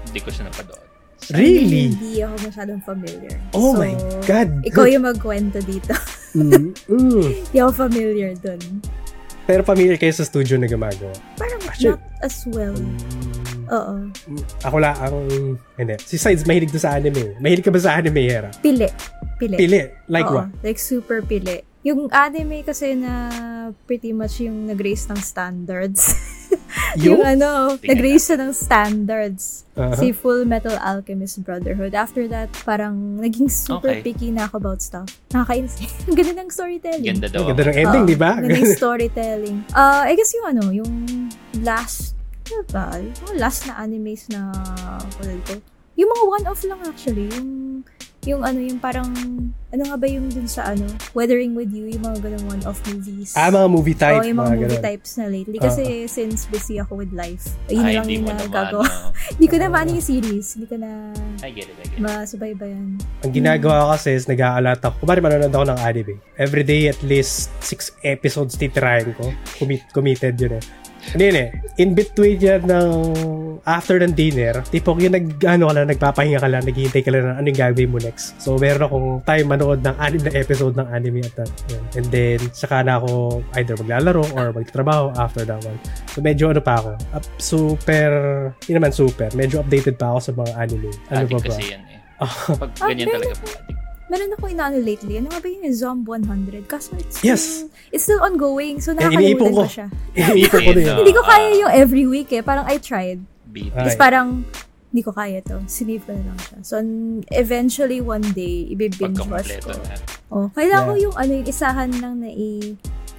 Hindi 0.05 0.19
ko 0.19 0.29
siya 0.29 0.51
napadoon. 0.51 0.83
Really? 1.29 1.91
Hindi 1.91 2.23
ako 2.23 2.35
masyadong 2.41 2.81
familiar. 2.83 3.35
Oh 3.53 3.71
So, 3.71 3.79
my 3.81 3.95
God. 4.27 4.49
Ikaw 4.63 4.85
yung 4.89 5.05
magkwento 5.05 5.59
dito. 5.63 5.95
Mm, 6.35 6.75
mm. 6.91 7.27
Hindi 7.47 7.59
ako 7.59 7.73
familiar 7.81 8.35
dun. 8.35 8.59
Pero 9.43 9.63
familiar 9.63 9.95
kayo 9.95 10.11
sa 10.11 10.27
studio 10.27 10.59
na 10.59 10.67
gumagawa. 10.67 11.15
Parang 11.39 11.63
Actually- 11.63 11.95
not 11.95 12.03
as 12.21 12.43
well. 12.51 12.75
Mm. 12.75 13.46
Oo. 13.69 13.95
Ako 14.63 14.77
lang 14.79 14.95
ang... 14.97 15.17
Hindi. 15.75 15.95
Si 16.03 16.17
Sides, 16.17 16.45
mahilig 16.45 16.71
to 16.71 16.79
sa 16.79 16.95
anime. 16.95 17.37
Mahilig 17.39 17.65
ka 17.65 17.71
ba 17.71 17.81
sa 17.81 17.97
anime, 17.97 18.27
Hera? 18.27 18.51
Pili. 18.61 18.89
Pili. 19.37 19.57
Pili. 19.57 19.81
Like 20.07 20.27
Oo, 20.27 20.41
what? 20.43 20.49
Like 20.61 20.79
super 20.79 21.21
pili. 21.21 21.63
Yung 21.87 22.11
anime 22.11 22.67
kasi 22.67 22.99
na 22.99 23.31
pretty 23.87 24.11
much 24.11 24.43
yung 24.43 24.67
nag-raise 24.67 25.07
ng 25.07 25.21
standards. 25.23 26.03
yung 26.99 27.23
Yung? 27.23 27.23
ano, 27.23 27.79
Tingnan 27.79 27.91
nag-raise 27.95 28.25
siya 28.27 28.39
ng 28.43 28.51
standards. 28.51 29.63
Uh-huh. 29.77 29.95
Si 29.95 30.11
Full 30.11 30.49
Metal 30.49 30.75
Alchemist 30.81 31.45
Brotherhood. 31.45 31.95
After 31.95 32.27
that, 32.27 32.51
parang 32.65 33.21
naging 33.21 33.47
super 33.47 33.93
Okay. 33.93 34.03
picky 34.03 34.35
na 34.35 34.49
ako 34.49 34.59
about 34.59 34.81
stuff. 34.83 35.07
Nakakainis. 35.31 35.79
Ang 36.09 36.17
ganda 36.17 36.35
ng 36.43 36.51
storytelling. 36.51 37.07
Ganda 37.07 37.29
daw. 37.31 37.45
Ang 37.45 37.49
ganda 37.55 37.65
ng 37.71 37.77
ending, 37.77 38.03
Oo, 38.03 38.11
di 38.11 38.19
ba? 38.19 38.33
Ganda 38.35 38.57
ng 38.57 38.73
storytelling. 38.75 39.57
Uh, 39.71 40.03
I 40.09 40.17
guess 40.17 40.33
yung 40.33 40.47
ano, 40.49 40.65
yung 40.73 40.91
last, 41.63 42.16
ano 42.47 42.63
ba? 42.71 42.85
Yung 42.99 43.37
last 43.37 43.67
na 43.67 43.75
animes 43.77 44.31
na, 44.31 44.51
kulay 45.19 45.39
ko. 45.45 45.59
Yung 45.97 46.11
mga 46.13 46.25
one-off 46.29 46.61
lang 46.63 46.81
actually. 46.85 47.27
Yung, 47.33 47.49
yung 48.27 48.43
ano, 48.43 48.59
yung 48.59 48.77
parang, 48.77 49.07
ano 49.71 49.83
nga 49.87 49.97
ba 49.97 50.05
yung 50.05 50.27
dun 50.29 50.45
sa 50.45 50.75
ano, 50.75 50.85
Weathering 51.15 51.55
With 51.55 51.71
You, 51.71 51.89
yung 51.89 52.03
mga 52.03 52.21
ganung 52.21 52.47
one-off 52.51 52.83
movies. 52.85 53.33
ah, 53.33 53.49
mga 53.49 53.69
movie 53.71 53.95
type. 53.95 54.19
Oo, 54.21 54.27
yung 54.27 54.37
mga, 54.37 54.51
movie 54.53 54.67
ganun. 54.67 54.83
Types 54.83 55.11
na 55.17 55.27
lately. 55.31 55.57
Kasi 55.57 55.83
since 56.05 56.45
busy 56.51 56.77
ako 56.77 57.01
with 57.01 57.15
life, 57.15 57.55
ayun 57.71 57.87
Ay, 57.87 57.95
lang 57.97 58.07
yung 58.11 58.27
nagagawa. 58.29 58.85
Hindi 59.39 59.47
ko 59.47 59.57
na 59.57 59.67
maano 59.71 59.91
yung 59.95 60.05
series. 60.05 60.47
Hindi 60.59 60.67
ko 60.69 60.77
na 60.77 60.91
I 61.41 61.51
get 61.55 61.71
it, 61.71 61.77
I 61.79 61.85
get 61.87 61.97
it. 61.97 62.03
masubaybayan. 62.03 62.89
Ang 63.25 63.33
ginagawa 63.33 63.75
ko 63.81 63.89
kasi 63.97 64.09
is 64.13 64.27
nag-aalat 64.27 64.81
ako. 64.85 64.95
Kumari 65.01 65.21
manonood 65.23 65.55
ako 65.55 65.65
ng 65.73 65.81
anime. 65.81 66.15
Every 66.37 66.65
day 66.67 66.91
at 66.91 67.01
least 67.01 67.49
six 67.63 67.95
episodes 68.03 68.59
titirahin 68.59 69.17
ko. 69.17 69.33
Commit, 69.57 69.87
committed 69.95 70.37
yun 70.37 70.61
eh. 70.61 70.65
Hindi 71.13 71.25
eh. 71.37 71.49
In 71.77 71.93
between 71.93 72.41
yan 72.41 72.63
ng 72.67 72.91
after 73.67 73.99
ng 73.99 74.15
dinner, 74.15 74.63
tipong 74.71 75.03
yung 75.03 75.15
nag, 75.15 75.27
ano 75.43 75.69
ka 75.69 75.73
lang, 75.75 75.87
nagpapahinga 75.91 76.39
ka 76.39 76.49
lang, 76.49 76.63
naghihintay 76.63 77.03
ka 77.03 77.11
lang 77.11 77.23
ng 77.27 77.37
ano 77.43 77.47
yung 77.51 77.61
gagawin 77.61 77.91
mo 77.91 77.99
next. 77.99 78.39
So, 78.39 78.57
meron 78.57 78.87
akong 78.87 79.09
time 79.27 79.47
manood 79.51 79.83
ng 79.83 79.97
anim 79.99 80.23
na 80.23 80.33
episode 80.33 80.75
ng 80.79 80.89
anime 80.89 81.27
at 81.27 81.35
that. 81.35 81.51
Yun. 81.69 81.83
And 81.99 82.07
then, 82.09 82.39
saka 82.55 82.87
na 82.87 83.03
ako 83.03 83.43
either 83.59 83.75
maglalaro 83.77 84.25
or 84.39 84.55
magtatrabaho 84.55 85.13
after 85.19 85.43
that 85.45 85.61
one. 85.67 85.79
So, 86.15 86.23
medyo 86.23 86.55
ano 86.55 86.63
pa 86.63 86.79
ako. 86.81 86.91
Up, 87.13 87.25
super, 87.43 88.11
hindi 88.65 88.73
naman 88.79 88.95
super. 88.95 89.29
Medyo 89.35 89.67
updated 89.67 89.99
pa 89.99 90.15
ako 90.15 90.19
sa 90.23 90.33
mga 90.33 90.53
anime. 90.57 90.91
Ano 91.11 91.27
ba 91.27 91.39
ba? 91.39 91.47
kasi 91.51 91.63
yan 91.75 91.83
eh. 91.91 91.99
Pag 92.63 92.71
ganyan 92.81 93.13
talaga 93.13 93.35
ako. 93.37 93.45
po 93.45 93.49
addict. 93.53 93.86
Meron 94.07 94.31
ako 94.33 94.45
inaano 94.47 94.79
lately. 94.79 95.19
Ano 95.19 95.27
nga 95.29 95.43
ba 95.43 95.49
yung 95.49 95.67
Zomb 95.69 96.07
100? 96.07 96.65
Kaso 96.65 96.95
it's 96.95 97.19
still, 97.19 97.27
Yes. 97.27 97.67
it's 97.91 98.05
still 98.05 98.23
ongoing. 98.23 98.79
So, 98.79 98.95
Eh, 98.95 99.03
nakakalimutan 99.03 99.51
ko. 99.51 99.63
ko 99.63 99.67
siya. 99.67 99.87
Iniipon 100.15 100.61
ko. 100.63 100.71
Ayun, 100.73 100.97
Hindi 101.03 101.13
ko 101.13 101.23
ah, 101.23 101.29
kaya 101.29 101.49
yung 101.59 101.73
every 101.75 102.07
week 102.07 102.31
eh. 102.31 102.41
Parang 102.41 102.65
I 102.65 102.79
tried. 102.79 103.19
Tapos 103.73 103.97
parang, 103.97 104.47
hindi 104.87 105.03
ko 105.03 105.11
kaya 105.11 105.43
to. 105.43 105.59
Sinave 105.67 106.07
ko 106.07 106.15
na 106.15 106.23
lang 106.23 106.39
siya. 106.39 106.59
So, 106.63 106.75
n- 106.79 107.27
eventually 107.31 107.99
one 107.99 108.23
day, 108.31 108.71
ibibinge 108.71 109.19
watch 109.27 109.59
ko. 109.59 109.75
na. 109.75 109.99
Oh, 110.29 110.47
kailangan 110.55 110.87
ko 110.87 110.93
Yeah. 110.93 111.05
yung 111.05 111.15
ano, 111.17 111.33
yung 111.35 111.49
isahan 111.49 111.91
lang 111.99 112.15
na 112.21 112.31
i- 112.31 112.79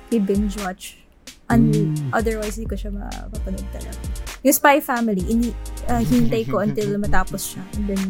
i-binge 0.10 0.56
watch. 0.62 1.04
And 1.48 1.72
Mm. 1.72 2.12
otherwise, 2.12 2.56
hindi 2.56 2.68
ko 2.68 2.76
siya 2.76 2.92
mapapanood 2.92 3.68
talaga. 3.72 4.00
Yung 4.40 4.52
Spy 4.54 4.80
Family, 4.80 5.24
ini, 5.26 5.52
ah, 5.86 6.00
hintay 6.00 6.44
ko 6.44 6.60
until 6.66 6.96
matapos 6.98 7.56
siya. 7.56 7.64
And 7.74 7.86
then, 7.86 8.04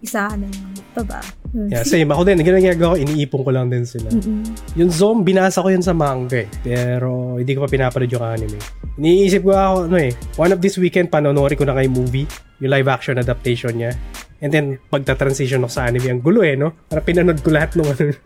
isahan 0.00 0.44
na 0.44 0.48
lang. 0.48 0.72
Pa 0.94 1.02
ba? 1.02 1.20
Hmm. 1.48 1.68
Yeah, 1.72 1.82
same. 1.82 2.12
Ako 2.12 2.22
din, 2.28 2.44
ginagawa 2.44 2.94
ko, 2.94 2.98
iniipon 3.00 3.40
ko 3.42 3.50
lang 3.50 3.66
din 3.72 3.88
sila. 3.88 4.12
Mm-mm. 4.12 4.44
Yung 4.76 4.90
Zom, 4.92 5.24
binasa 5.24 5.64
ko 5.64 5.72
yun 5.72 5.82
sa 5.82 5.96
manga 5.96 6.44
eh. 6.44 6.48
Pero 6.60 7.40
hindi 7.40 7.56
ko 7.56 7.64
pa 7.64 7.70
pinapanood 7.72 8.12
yung 8.12 8.24
anime. 8.24 8.58
Iniisip 9.00 9.42
ko 9.42 9.56
ako, 9.56 9.74
ano 9.88 9.96
eh, 9.96 10.12
one 10.36 10.52
of 10.52 10.60
this 10.60 10.76
weekend, 10.76 11.08
panonori 11.08 11.56
ko 11.56 11.64
na 11.64 11.72
kay 11.72 11.88
movie, 11.88 12.28
yung 12.60 12.70
live 12.70 12.88
action 12.90 13.16
adaptation 13.16 13.74
niya. 13.74 13.96
And 14.38 14.54
then, 14.54 14.78
pagta-transition 14.86 15.64
ako 15.64 15.72
sa 15.72 15.88
anime, 15.88 16.06
ang 16.14 16.22
gulo 16.22 16.46
eh, 16.46 16.54
no? 16.54 16.70
Parang 16.86 17.06
pinanood 17.06 17.40
ko 17.42 17.50
lahat 17.50 17.74
ng 17.74 17.88
ano. 17.88 18.14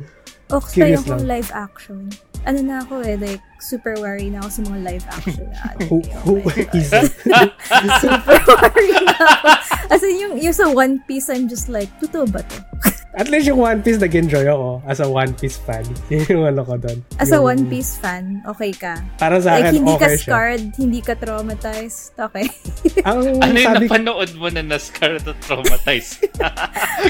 Okay, 0.53 0.93
yung 0.93 1.09
lang. 1.09 1.25
live 1.25 1.49
action. 1.57 2.13
ano 2.45 2.61
na 2.61 2.85
ako 2.85 3.01
eh, 3.01 3.17
like, 3.17 3.41
super 3.57 3.97
worry 4.05 4.29
na 4.29 4.45
ako 4.45 4.49
sa 4.53 4.61
mga 4.69 4.79
live 4.85 5.07
action 5.09 5.47
na 5.49 5.59
anime. 5.73 5.89
Who, 5.89 5.97
who 6.29 6.33
Oh 6.45 6.77
is 6.77 6.93
it? 6.93 7.09
super 8.05 8.37
worry 8.45 8.93
na 9.01 9.17
ako. 9.17 9.49
As 9.93 10.03
in, 10.03 10.15
yung, 10.17 10.35
yung 10.37 10.53
sa 10.53 10.67
One 10.67 11.01
Piece, 11.01 11.29
I'm 11.29 11.47
just 11.47 11.69
like, 11.69 11.91
totoo 11.99 12.27
ba 12.27 12.43
to? 12.43 12.59
At 13.13 13.29
least 13.29 13.45
yung 13.45 13.61
One 13.61 13.85
Piece 13.85 14.01
nag-enjoy 14.01 14.49
ako 14.49 14.81
as 14.89 14.97
a 14.97 15.05
One 15.05 15.37
Piece 15.37 15.61
fan. 15.61 15.85
Yun 16.09 16.25
yung 16.33 16.45
ano 16.49 16.65
ko 16.65 16.81
doon. 16.81 16.97
As 17.21 17.29
a 17.29 17.37
Yung- 17.37 17.45
One 17.45 17.63
Piece 17.69 18.01
fan, 18.01 18.41
okay 18.43 18.73
ka. 18.73 19.05
Para 19.21 19.37
sa 19.37 19.53
Like, 19.53 19.69
akin, 19.69 19.75
hindi 19.77 19.93
ka 19.93 20.01
okay 20.01 20.17
siya. 20.17 20.25
scarred, 20.25 20.65
hindi 20.75 21.01
ka 21.05 21.13
traumatized, 21.21 22.17
okay. 22.17 22.49
Ang 23.05 23.37
Ano 23.37 23.53
yung 23.53 23.69
sabi 23.69 23.85
napanood 23.85 24.33
mo 24.33 24.49
na 24.49 24.65
na-scar 24.65 25.21
at 25.21 25.29
traumatized? 25.45 26.25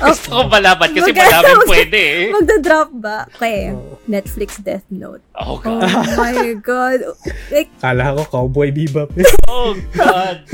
Gusto 0.02 0.26
ko 0.28 0.50
malaman 0.50 0.90
kasi 0.90 1.14
Mag- 1.14 1.22
malaman 1.22 1.58
pwede 1.70 1.98
eh. 2.02 2.22
Magda-drop 2.35 2.90
ba? 2.98 3.18
Okay. 3.30 3.70
Oo. 3.70 3.94
Netflix 4.02 4.58
Death 4.58 4.82
Note. 4.90 5.22
Oh 5.38 5.54
Oh 5.54 5.62
God. 5.62 5.87
my 6.18 6.35
God. 6.58 6.98
Like, 7.46 7.70
kala 7.78 8.11
ko 8.12 8.26
Cowboy 8.26 8.74
Bebop. 8.74 9.14
Oh 9.46 9.78
God. 9.94 10.50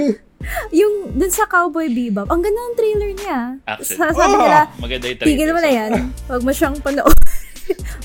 Yung 0.70 0.94
dun 1.12 1.28
sa 1.28 1.44
Cowboy 1.44 1.88
Bebop, 1.88 2.26
ang 2.26 2.40
ganda 2.40 2.60
ng 2.60 2.76
trailer 2.76 3.10
niya. 3.12 3.38
Action. 3.64 3.96
Sa, 3.96 4.04
sabi 4.08 4.22
Oh! 4.30 4.40
nila, 4.40 4.60
Maganda 4.76 5.06
yung 5.06 5.18
trailer. 5.18 5.28
tigil 5.34 5.50
mo 5.50 5.60
na 5.60 5.70
yan. 5.70 5.90
Huwag 6.26 6.42
mo 6.42 6.50
siyang. 6.50 6.74
Huwag 6.80 6.94
mo 6.96 7.12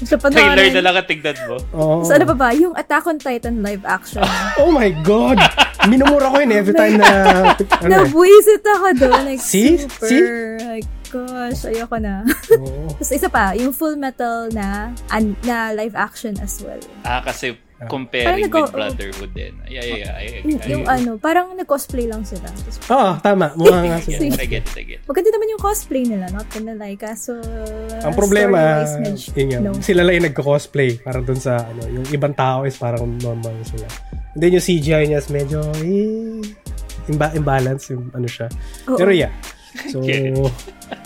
siya 0.04 0.20
Trailer 0.20 0.20
panoorin. 0.60 0.74
na 0.74 0.82
lang 0.82 0.96
ang 0.98 1.08
tignan 1.08 1.38
mo. 1.46 1.56
Oo. 1.72 2.04
So, 2.04 2.12
ano 2.12 2.26
pa 2.26 2.36
ba? 2.36 2.50
Yung 2.52 2.76
Attack 2.76 3.06
on 3.06 3.16
Titan 3.16 3.62
live 3.62 3.84
action. 3.84 4.20
Oh 4.60 4.70
my 4.70 4.92
God! 5.02 5.40
Minumura 5.86 6.28
ko 6.28 6.38
yun 6.38 6.52
every 6.52 6.74
time 6.74 6.98
na... 6.98 7.08
ano 7.80 7.88
eh. 7.88 7.90
Nabuisit 8.04 8.60
ako 8.62 8.88
doon. 8.98 9.20
Like, 9.26 9.40
See? 9.40 9.80
super. 9.80 10.04
See? 10.06 10.24
Like, 10.60 10.88
gosh, 11.08 11.64
ayoko 11.64 11.96
na. 11.96 12.28
Oo. 12.54 12.92
Tapos 12.92 13.10
isa 13.10 13.28
pa, 13.28 13.54
yung 13.54 13.72
Full 13.72 13.96
Metal 13.96 14.52
na, 14.52 14.92
an, 15.08 15.40
na 15.42 15.72
live 15.72 15.94
action 15.94 16.36
as 16.38 16.60
well. 16.60 16.80
Ah, 17.02 17.22
kasi 17.22 17.56
comparing 17.84 18.48
nag- 18.48 18.56
with 18.56 18.72
Brotherhood 18.72 19.32
din. 19.32 19.54
Yeah, 19.66 19.84
yeah, 19.84 19.98
yeah. 20.00 20.14
I, 20.14 20.24
I, 20.24 20.42
Yung, 20.44 20.60
I, 20.60 20.70
yung 20.70 20.84
ano, 20.86 21.12
parang 21.18 21.52
nag-cosplay 21.54 22.06
lang 22.06 22.24
sila. 22.24 22.48
Oo, 22.88 23.20
tama. 23.20 23.52
Mukha 23.54 23.80
nga 23.82 24.00
sila. 24.06 24.36
I 24.36 24.48
get 24.48 24.64
it, 24.64 24.76
I 24.76 24.84
get 24.86 25.00
it. 25.00 25.06
maganda 25.06 25.30
naman 25.30 25.48
yung 25.50 25.62
cosplay 25.62 26.04
nila, 26.04 26.26
not 26.30 26.48
gonna 26.48 26.74
lie. 26.74 26.96
Kaso, 26.96 27.38
Ang 28.00 28.14
problema, 28.14 28.86
yun 29.34 29.48
nga, 29.50 29.60
no. 29.60 29.76
sila 29.78 30.02
lang 30.02 30.14
yung 30.18 30.28
nagko-cosplay. 30.28 31.00
Parang 31.00 31.24
dun 31.24 31.38
sa, 31.38 31.60
ano, 31.60 31.82
yung 31.88 32.06
ibang 32.10 32.32
tao 32.32 32.64
is 32.64 32.76
parang 32.76 33.04
normal 33.18 33.54
sila. 33.64 33.88
And 34.34 34.40
then 34.40 34.54
yung 34.54 34.64
CGI 34.64 35.04
niya 35.06 35.20
is 35.20 35.30
medyo, 35.30 35.60
eh, 35.82 36.42
imba- 37.06 37.34
imbalance 37.34 37.92
yung 37.92 38.08
ano 38.12 38.26
siya. 38.26 38.48
Oo. 38.88 38.96
Pero 38.96 39.12
yeah. 39.12 39.34
So. 39.94 40.02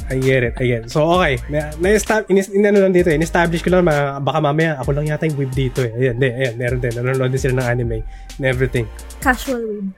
I 0.07 0.23
get 0.23 0.43
it, 0.43 0.55
I 0.55 0.63
get 0.63 0.81
it. 0.87 0.91
So, 0.91 1.03
okay. 1.19 1.35
Na, 1.51 1.67
na 1.83 1.87
inis, 2.31 2.47
inano 2.47 2.79
lang 2.79 2.95
dito 2.95 3.11
eh. 3.11 3.19
In-establish 3.19 3.59
ko 3.59 3.75
lang, 3.75 3.83
mga, 3.83 4.23
baka 4.23 4.39
mamaya, 4.39 4.79
ako 4.79 4.95
lang 4.95 5.11
yata 5.11 5.27
yung 5.27 5.35
whip 5.35 5.51
dito 5.51 5.83
eh. 5.83 5.91
Ayan, 5.91 6.15
di, 6.15 6.31
ayan, 6.31 6.55
meron 6.55 6.79
din. 6.79 6.95
Nanonood 6.95 7.31
din 7.35 7.41
sila 7.43 7.59
ng 7.59 7.67
anime 7.67 7.97
and 8.39 8.45
everything. 8.47 8.87
Casual 9.19 9.59
win. 9.67 9.91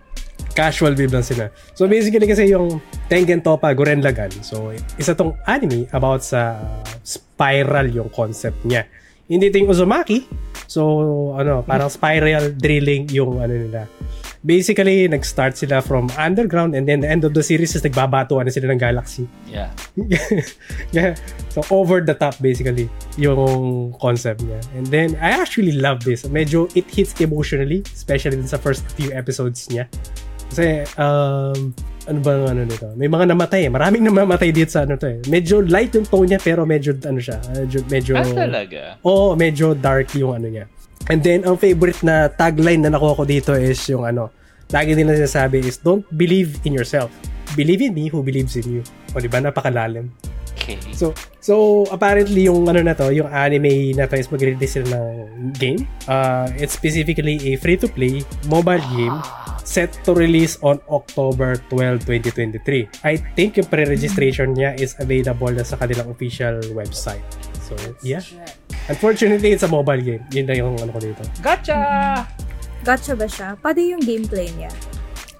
Casual 0.58 0.98
wave 0.98 1.14
lang 1.14 1.22
sila. 1.22 1.54
So, 1.78 1.86
basically 1.86 2.26
kasi 2.26 2.50
yung 2.50 2.82
Tengen 3.06 3.46
Toppa 3.46 3.70
Guren 3.78 4.02
Lagann. 4.02 4.34
So, 4.42 4.74
isa 4.98 5.14
tong 5.14 5.38
anime 5.46 5.86
about 5.94 6.26
sa 6.26 6.58
spiral 7.06 7.94
yung 7.94 8.10
concept 8.10 8.66
niya. 8.66 8.90
Hindi 9.30 9.54
ito 9.54 9.62
yung 9.62 9.70
Uzumaki. 9.70 10.26
So, 10.66 10.82
ano, 11.38 11.62
parang 11.62 11.94
spiral 11.94 12.58
drilling 12.58 13.14
yung 13.14 13.38
ano 13.38 13.54
nila. 13.54 13.86
Basically, 14.40 15.04
nag-start 15.12 15.60
sila 15.60 15.84
from 15.84 16.08
underground 16.16 16.72
and 16.72 16.88
then 16.88 17.04
the 17.04 17.10
end 17.12 17.28
of 17.28 17.36
the 17.36 17.44
series 17.44 17.76
is 17.76 17.84
nagbabatuan 17.84 18.48
na 18.48 18.52
sila 18.56 18.72
ng 18.72 18.80
galaxy. 18.80 19.28
Yeah. 19.52 19.68
yeah. 20.96 21.20
So, 21.52 21.60
over 21.68 22.00
the 22.00 22.16
top 22.16 22.40
basically 22.40 22.88
yung 23.20 23.92
concept 24.00 24.40
niya. 24.48 24.64
And 24.80 24.88
then, 24.88 25.20
I 25.20 25.36
actually 25.36 25.76
love 25.76 26.08
this. 26.08 26.24
Medyo 26.24 26.72
it 26.72 26.88
hits 26.88 27.20
emotionally, 27.20 27.84
especially 27.84 28.40
sa 28.48 28.56
first 28.56 28.88
few 28.96 29.12
episodes 29.12 29.68
niya. 29.68 29.92
Kasi, 30.50 30.88
um, 30.96 31.76
ano 32.10 32.20
ba 32.24 32.32
ang 32.34 32.58
ano 32.58 32.62
nito? 32.66 32.90
May 32.96 33.06
mga 33.06 33.36
namatay 33.36 33.68
eh. 33.68 33.72
Maraming 33.72 34.02
namamatay 34.10 34.50
dito 34.56 34.72
sa 34.72 34.88
ano 34.88 34.96
to 34.96 35.06
eh. 35.06 35.20
Medyo 35.28 35.68
light 35.68 35.94
yung 35.94 36.08
tone 36.08 36.32
niya, 36.32 36.40
pero 36.40 36.64
medyo, 36.64 36.96
ano 37.06 37.20
siya, 37.20 37.38
medyo, 37.60 37.84
medyo, 37.92 38.14
Ah, 38.18 38.24
talaga? 38.24 38.98
Oo, 39.04 39.36
medyo 39.36 39.76
dark 39.76 40.16
yung 40.16 40.34
ano 40.40 40.48
niya. 40.48 40.66
And 41.08 41.24
then, 41.24 41.48
ang 41.48 41.56
favorite 41.56 42.04
na 42.04 42.28
tagline 42.28 42.84
na 42.84 42.92
nakuha 42.92 43.16
ko 43.16 43.24
dito 43.24 43.56
is 43.56 43.80
yung 43.88 44.04
ano, 44.04 44.30
lagi 44.70 44.94
nila 44.94 45.16
sinasabi 45.16 45.64
is, 45.64 45.80
don't 45.80 46.06
believe 46.14 46.60
in 46.68 46.76
yourself. 46.76 47.10
Believe 47.56 47.82
in 47.82 47.96
me 47.96 48.12
who 48.12 48.22
believes 48.22 48.60
in 48.60 48.68
you. 48.68 48.84
O, 49.16 49.24
di 49.24 49.32
ba? 49.32 49.42
Napakalalim. 49.42 50.14
Okay. 50.60 50.78
So, 50.94 51.16
so 51.42 51.88
apparently 51.90 52.46
yung 52.46 52.70
ano 52.70 52.86
na 52.86 52.94
to, 52.94 53.10
yung 53.10 53.32
anime 53.32 53.98
na 53.98 54.06
to 54.06 54.20
is 54.20 54.30
mag-release 54.30 54.78
sila 54.78 55.02
ng 55.02 55.56
game. 55.58 55.88
Uh, 56.06 56.46
it's 56.60 56.78
specifically 56.78 57.42
a 57.50 57.58
free-to-play 57.58 58.22
mobile 58.46 58.84
game 58.94 59.18
set 59.66 59.94
to 60.02 60.18
release 60.18 60.58
on 60.66 60.82
October 60.90 61.58
12, 61.70 62.06
2023. 62.06 63.06
I 63.06 63.18
think 63.38 63.58
yung 63.62 63.70
pre-registration 63.70 64.58
niya 64.58 64.78
is 64.78 64.98
available 64.98 65.54
na 65.54 65.62
sa 65.62 65.78
kanilang 65.78 66.10
official 66.10 66.58
website. 66.74 67.22
So, 67.70 67.78
yeah. 68.02 68.26
Unfortunately, 68.90 69.54
it's 69.54 69.62
a 69.62 69.70
mobile 69.70 70.02
game. 70.02 70.26
Yun 70.34 70.46
na 70.50 70.56
yung 70.58 70.74
ano 70.82 70.90
ko 70.90 70.98
dito. 70.98 71.22
Gotcha! 71.46 71.78
Gotcha 72.82 73.14
ba 73.14 73.30
siya? 73.30 73.54
Paano 73.62 73.78
yung 73.86 74.02
gameplay 74.02 74.50
niya? 74.58 74.74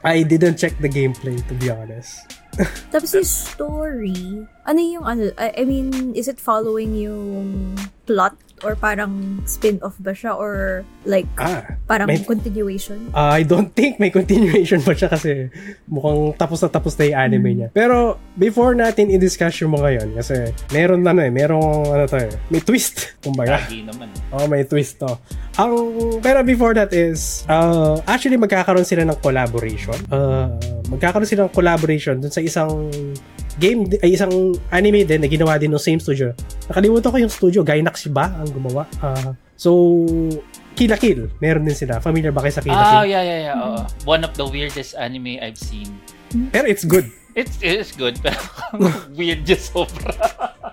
I 0.06 0.22
didn't 0.22 0.62
check 0.62 0.78
the 0.78 0.88
gameplay, 0.88 1.42
to 1.50 1.54
be 1.58 1.74
honest. 1.74 2.24
Tapos 2.94 3.12
yung 3.18 3.26
story, 3.26 4.46
ano 4.64 4.80
yung 4.80 5.06
ano, 5.08 5.34
I, 5.42 5.60
I 5.60 5.64
mean, 5.66 6.14
is 6.14 6.30
it 6.30 6.38
following 6.38 6.94
yung 6.94 7.74
plot 8.06 8.38
or 8.62 8.74
parang 8.74 9.40
spin-off 9.44 9.96
ba 9.98 10.12
siya 10.12 10.34
or 10.34 10.84
like 11.04 11.28
Ah, 11.36 11.80
parang 11.86 12.08
may- 12.08 12.22
continuation? 12.22 13.12
Uh, 13.12 13.32
I 13.32 13.44
don't 13.44 13.72
think 13.72 13.98
may 13.98 14.10
continuation 14.10 14.80
pa 14.82 14.94
siya 14.94 15.08
kasi 15.08 15.48
mukhang 15.86 16.36
tapos 16.36 16.60
na 16.60 16.70
tapos 16.70 16.94
na 16.96 17.06
yung 17.06 17.20
anime 17.20 17.50
niya. 17.56 17.70
Pero 17.72 18.18
before 18.36 18.74
natin 18.74 19.10
i-discuss 19.10 19.60
yung 19.60 19.74
mga 19.74 19.90
yon 19.98 20.10
kasi 20.16 20.52
meron 20.70 21.02
na 21.02 21.12
ano 21.12 21.22
eh, 21.24 21.32
merong 21.32 21.90
ano 21.90 22.04
to 22.06 22.18
eh, 22.18 22.30
may 22.48 22.60
twist, 22.60 23.16
kumbaga. 23.20 23.64
Lagi 23.64 23.84
naman. 23.84 24.08
Oh, 24.30 24.46
may 24.46 24.64
twist 24.64 25.00
to. 25.00 25.12
Ang 25.58 25.74
pero 26.20 26.40
before 26.42 26.72
that 26.72 26.92
is 26.92 27.44
uh, 27.46 28.00
actually 28.06 28.38
magkakaroon 28.38 28.86
sila 28.86 29.04
ng 29.04 29.20
collaboration. 29.20 29.98
Uh, 30.08 30.56
magkakaroon 30.88 31.28
sila 31.28 31.48
ng 31.48 31.54
collaboration 31.54 32.16
dun 32.18 32.32
sa 32.32 32.40
isang 32.40 32.88
game 33.60 33.86
ay 34.00 34.16
isang 34.16 34.32
anime 34.72 35.04
din 35.04 35.20
na 35.20 35.28
ginawa 35.28 35.60
din 35.60 35.70
ng 35.70 35.78
same 35.78 36.00
studio. 36.00 36.32
Nakalimutan 36.66 37.12
ko 37.12 37.18
yung 37.20 37.30
studio, 37.30 37.60
Gainax 37.62 38.08
ba 38.10 38.32
ang 38.34 38.50
gumawa? 38.50 38.88
Uh, 39.04 39.36
so 39.54 39.70
Kill 40.74 40.88
la 40.88 40.96
Kill, 40.96 41.28
meron 41.38 41.68
din 41.68 41.76
sila. 41.76 42.00
Familiar 42.00 42.32
ba 42.32 42.40
kayo 42.40 42.56
sa 42.56 42.64
Kill 42.64 42.72
la 42.72 42.80
Ah, 42.80 43.04
Kill? 43.04 43.12
yeah, 43.12 43.24
yeah, 43.24 43.40
yeah. 43.52 43.56
oo. 43.60 43.84
One 44.08 44.24
of 44.24 44.32
the 44.34 44.48
weirdest 44.48 44.96
anime 44.96 45.36
I've 45.38 45.60
seen. 45.60 45.92
Pero 46.56 46.72
it's 46.72 46.88
good. 46.88 47.04
It's, 47.38 47.62
it's 47.62 47.94
good, 47.94 48.18
pero 48.22 48.42
weird 49.18 49.46
just 49.46 49.70
sobra. 49.70 50.10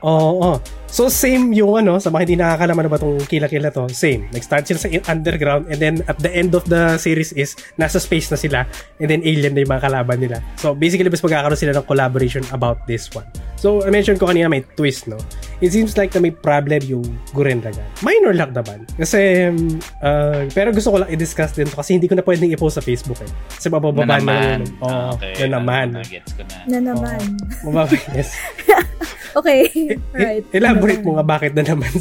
Oo, 0.00 0.30
oo. 0.40 0.52
So 0.86 1.12
same 1.12 1.52
yung 1.52 1.84
ano, 1.84 2.00
sa 2.00 2.08
mga 2.08 2.22
hindi 2.24 2.36
nakakalaman 2.40 2.88
na 2.88 2.90
ba 2.90 2.98
itong 3.00 3.20
Kill 3.28 3.42
la 3.44 3.50
Kill 3.50 3.64
na 3.64 3.74
to, 3.74 3.84
same. 3.92 4.30
Nag-start 4.32 4.64
sila 4.64 4.80
sa 4.80 4.88
underground 5.12 5.68
and 5.68 5.78
then 5.82 6.00
at 6.08 6.16
the 6.22 6.32
end 6.32 6.56
of 6.56 6.64
the 6.70 6.96
series 6.96 7.36
is 7.36 7.58
nasa 7.76 8.00
space 8.00 8.32
na 8.32 8.38
sila 8.40 8.64
and 9.02 9.12
then 9.12 9.20
alien 9.26 9.52
na 9.52 9.66
yung 9.66 9.72
mga 9.76 9.84
kalaban 9.84 10.18
nila. 10.22 10.40
So 10.56 10.72
basically, 10.72 11.12
mas 11.12 11.20
magkakaroon 11.20 11.60
sila 11.60 11.76
ng 11.76 11.84
collaboration 11.84 12.44
about 12.54 12.86
this 12.88 13.12
one. 13.12 13.28
So 13.56 13.80
I 13.82 13.90
mentioned 13.90 14.20
ko 14.20 14.28
kanina 14.28 14.52
may 14.52 14.62
twist, 14.76 15.08
no? 15.08 15.16
It 15.64 15.72
seems 15.72 15.96
like 15.96 16.12
na 16.12 16.20
may 16.20 16.30
problem 16.30 16.84
yung 16.84 17.04
Guren 17.32 17.64
Lagann. 17.64 17.88
Minor 18.04 18.36
lang 18.36 18.52
naman. 18.52 18.84
Kasi, 19.00 19.48
um, 19.48 19.80
uh, 20.04 20.44
pero 20.52 20.68
gusto 20.70 20.92
ko 20.92 21.00
lang 21.00 21.08
i-discuss 21.08 21.56
din 21.56 21.64
to 21.64 21.76
kasi 21.80 21.96
hindi 21.96 22.06
ko 22.06 22.14
na 22.14 22.20
pwedeng 22.20 22.52
i-post 22.52 22.76
sa 22.76 22.84
Facebook 22.84 23.16
eh. 23.24 23.30
Kasi 23.56 23.72
mabababa 23.72 24.04
na 24.04 24.20
na, 24.20 24.20
naman. 24.20 24.58
Ah, 24.84 25.16
okay. 25.16 25.32
na 25.40 25.56
naman. 25.56 25.86
Gets 26.04 26.36
ko 26.36 26.44
na. 26.44 26.56
Na 26.68 26.78
naman. 26.92 27.20
Mababa, 27.64 27.96
yes. 28.12 28.36
Okay. 29.36 29.68
I- 29.68 30.00
right. 30.16 30.44
elaborate 30.48 31.04
Na 31.04 31.06
mo 31.06 31.10
nga 31.20 31.26
bakit 31.28 31.52
na 31.52 31.60
naman. 31.60 31.92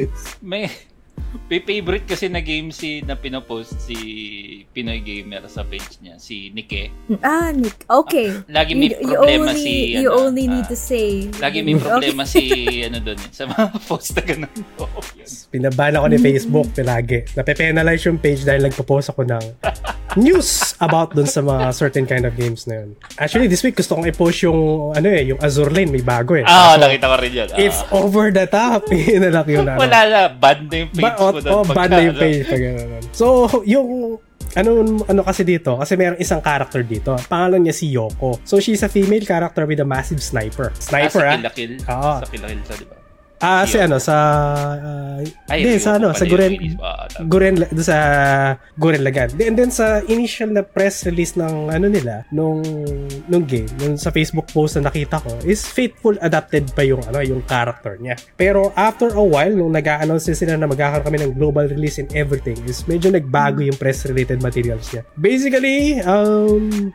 May, 0.40 0.72
may 1.48 1.60
favorite 1.60 2.04
kasi 2.04 2.28
na 2.28 2.40
game 2.40 2.68
si 2.68 3.00
na 3.04 3.16
pinopost 3.16 3.76
si 3.80 3.96
Pinoy 4.72 5.00
Gamer 5.00 5.48
sa 5.48 5.64
page 5.64 6.00
niya, 6.04 6.20
si 6.20 6.52
Nike. 6.52 6.92
Ah, 7.24 7.50
Nick. 7.50 7.84
Okay. 7.88 8.32
Lagi 8.48 8.72
may 8.76 8.92
You, 8.92 9.00
you 9.00 9.16
problema 9.16 9.48
only, 9.50 9.64
si 9.64 9.74
you 9.96 10.10
ano, 10.12 10.20
only 10.28 10.44
need 10.48 10.66
ah, 10.66 10.72
to 10.72 10.76
say. 10.76 11.08
Lagi 11.40 11.58
may 11.64 11.76
problema 11.76 12.22
si 12.28 12.42
ano 12.86 12.98
doon 13.00 13.18
eh, 13.18 13.30
sa 13.32 13.44
mga 13.48 13.64
post 13.88 14.10
na 14.16 14.22
ganun. 14.24 14.54
Oo, 14.80 15.00
yun. 15.16 15.30
Pinaban 15.48 15.96
ako 15.96 16.06
ni 16.12 16.18
Facebook 16.20 16.68
palagi. 16.72 17.18
Nape-penalize 17.32 18.02
yung 18.08 18.18
page 18.20 18.44
dahil 18.44 18.64
nagpo-post 18.68 19.12
ako 19.12 19.24
ng 19.24 19.44
news 20.16 20.74
about 20.80 21.12
dun 21.12 21.28
sa 21.28 21.44
mga 21.44 21.68
certain 21.74 22.06
kind 22.08 22.24
of 22.24 22.32
games 22.34 22.64
na 22.64 22.82
yun. 22.82 22.96
Actually, 23.20 23.50
this 23.50 23.60
week 23.60 23.76
gusto 23.76 23.98
kong 23.98 24.08
i-post 24.08 24.46
yung 24.46 24.92
ano 24.94 25.08
eh, 25.10 25.28
yung 25.28 25.38
Azure 25.42 25.70
Lane, 25.70 25.90
may 25.92 26.04
bago 26.04 26.38
eh. 26.38 26.44
Ah, 26.46 26.74
Kaso, 26.78 26.86
nakita 26.86 27.06
ko 27.06 27.16
rin 27.20 27.32
yun. 27.34 27.48
Ah. 27.50 27.58
It's 27.58 27.80
over 27.92 28.26
the 28.30 28.46
top. 28.48 28.88
Yun 29.10 29.24
lang 29.28 29.46
yun. 29.46 29.66
ano. 29.66 29.80
Wala 29.80 29.98
na, 30.06 30.20
banned 30.32 30.68
na 30.70 30.76
yung 30.86 30.92
page 30.94 31.04
Ba- 31.04 31.17
ko 31.17 31.17
oh, 31.18 31.30
oh, 31.34 31.62
ban 31.66 31.90
na 31.90 31.98
yung 32.00 32.14
Pagka- 32.14 32.22
page. 32.22 33.06
So, 33.12 33.26
yung 33.66 34.18
ano 34.56 34.70
ano 35.04 35.20
kasi 35.22 35.44
dito 35.44 35.76
kasi 35.76 35.92
merong 35.92 36.16
isang 36.16 36.40
character 36.40 36.80
dito 36.80 37.12
pangalan 37.28 37.68
niya 37.68 37.74
si 37.76 37.92
Yoko 37.92 38.40
so 38.48 38.56
she's 38.56 38.80
a 38.80 38.88
female 38.88 39.20
character 39.22 39.68
with 39.68 39.76
a 39.76 39.84
massive 39.84 40.24
sniper 40.24 40.72
Ah, 40.72 40.80
sniper 40.80 41.20
sa 41.20 41.28
ah, 41.28 41.36
Kill 41.36 41.52
Kill. 41.52 41.72
Oo. 41.84 42.12
Sa 42.16 42.26
Kill 42.26 42.42
Kill 42.42 42.60
siya, 42.64 42.74
di 42.74 42.86
ba? 42.88 42.96
Ah, 43.38 43.62
si 43.62 43.78
Yun. 43.78 43.86
ano, 43.90 43.96
sa... 44.02 44.14
ah, 44.78 45.22
Ay, 45.50 45.62
hindi, 45.62 45.78
sa 45.78 45.98
ano, 45.98 46.10
sa 46.10 46.26
Guren... 46.26 46.52
Ah. 46.82 47.06
Guren, 47.22 47.54
sa 47.78 47.96
Guren 48.74 49.02
Lagan. 49.06 49.30
And 49.38 49.54
then 49.54 49.70
sa 49.70 50.02
initial 50.06 50.50
na 50.50 50.66
press 50.66 51.06
release 51.06 51.38
ng 51.38 51.70
ano 51.70 51.86
nila, 51.86 52.26
nung, 52.34 52.62
nung 53.30 53.44
game, 53.46 53.70
nung 53.78 53.94
sa 53.94 54.10
Facebook 54.10 54.50
post 54.50 54.78
na 54.78 54.90
nakita 54.90 55.22
ko, 55.22 55.30
is 55.46 55.62
Faithful 55.62 56.18
adapted 56.18 56.66
pa 56.74 56.82
yung 56.82 57.02
ano, 57.06 57.22
yung 57.22 57.42
character 57.46 57.94
niya. 57.98 58.18
Pero 58.34 58.74
after 58.74 59.14
a 59.14 59.22
while, 59.22 59.54
nung 59.54 59.70
nag-a-announce 59.70 60.34
sila 60.34 60.58
na 60.58 60.66
magkakaroon 60.66 61.06
kami 61.06 61.18
ng 61.22 61.32
global 61.38 61.66
release 61.70 62.02
and 62.02 62.10
everything, 62.18 62.58
is 62.66 62.82
medyo 62.90 63.14
nagbago 63.14 63.62
yung 63.62 63.78
press-related 63.78 64.42
materials 64.42 64.90
niya. 64.90 65.06
Basically, 65.14 66.02
um, 66.02 66.90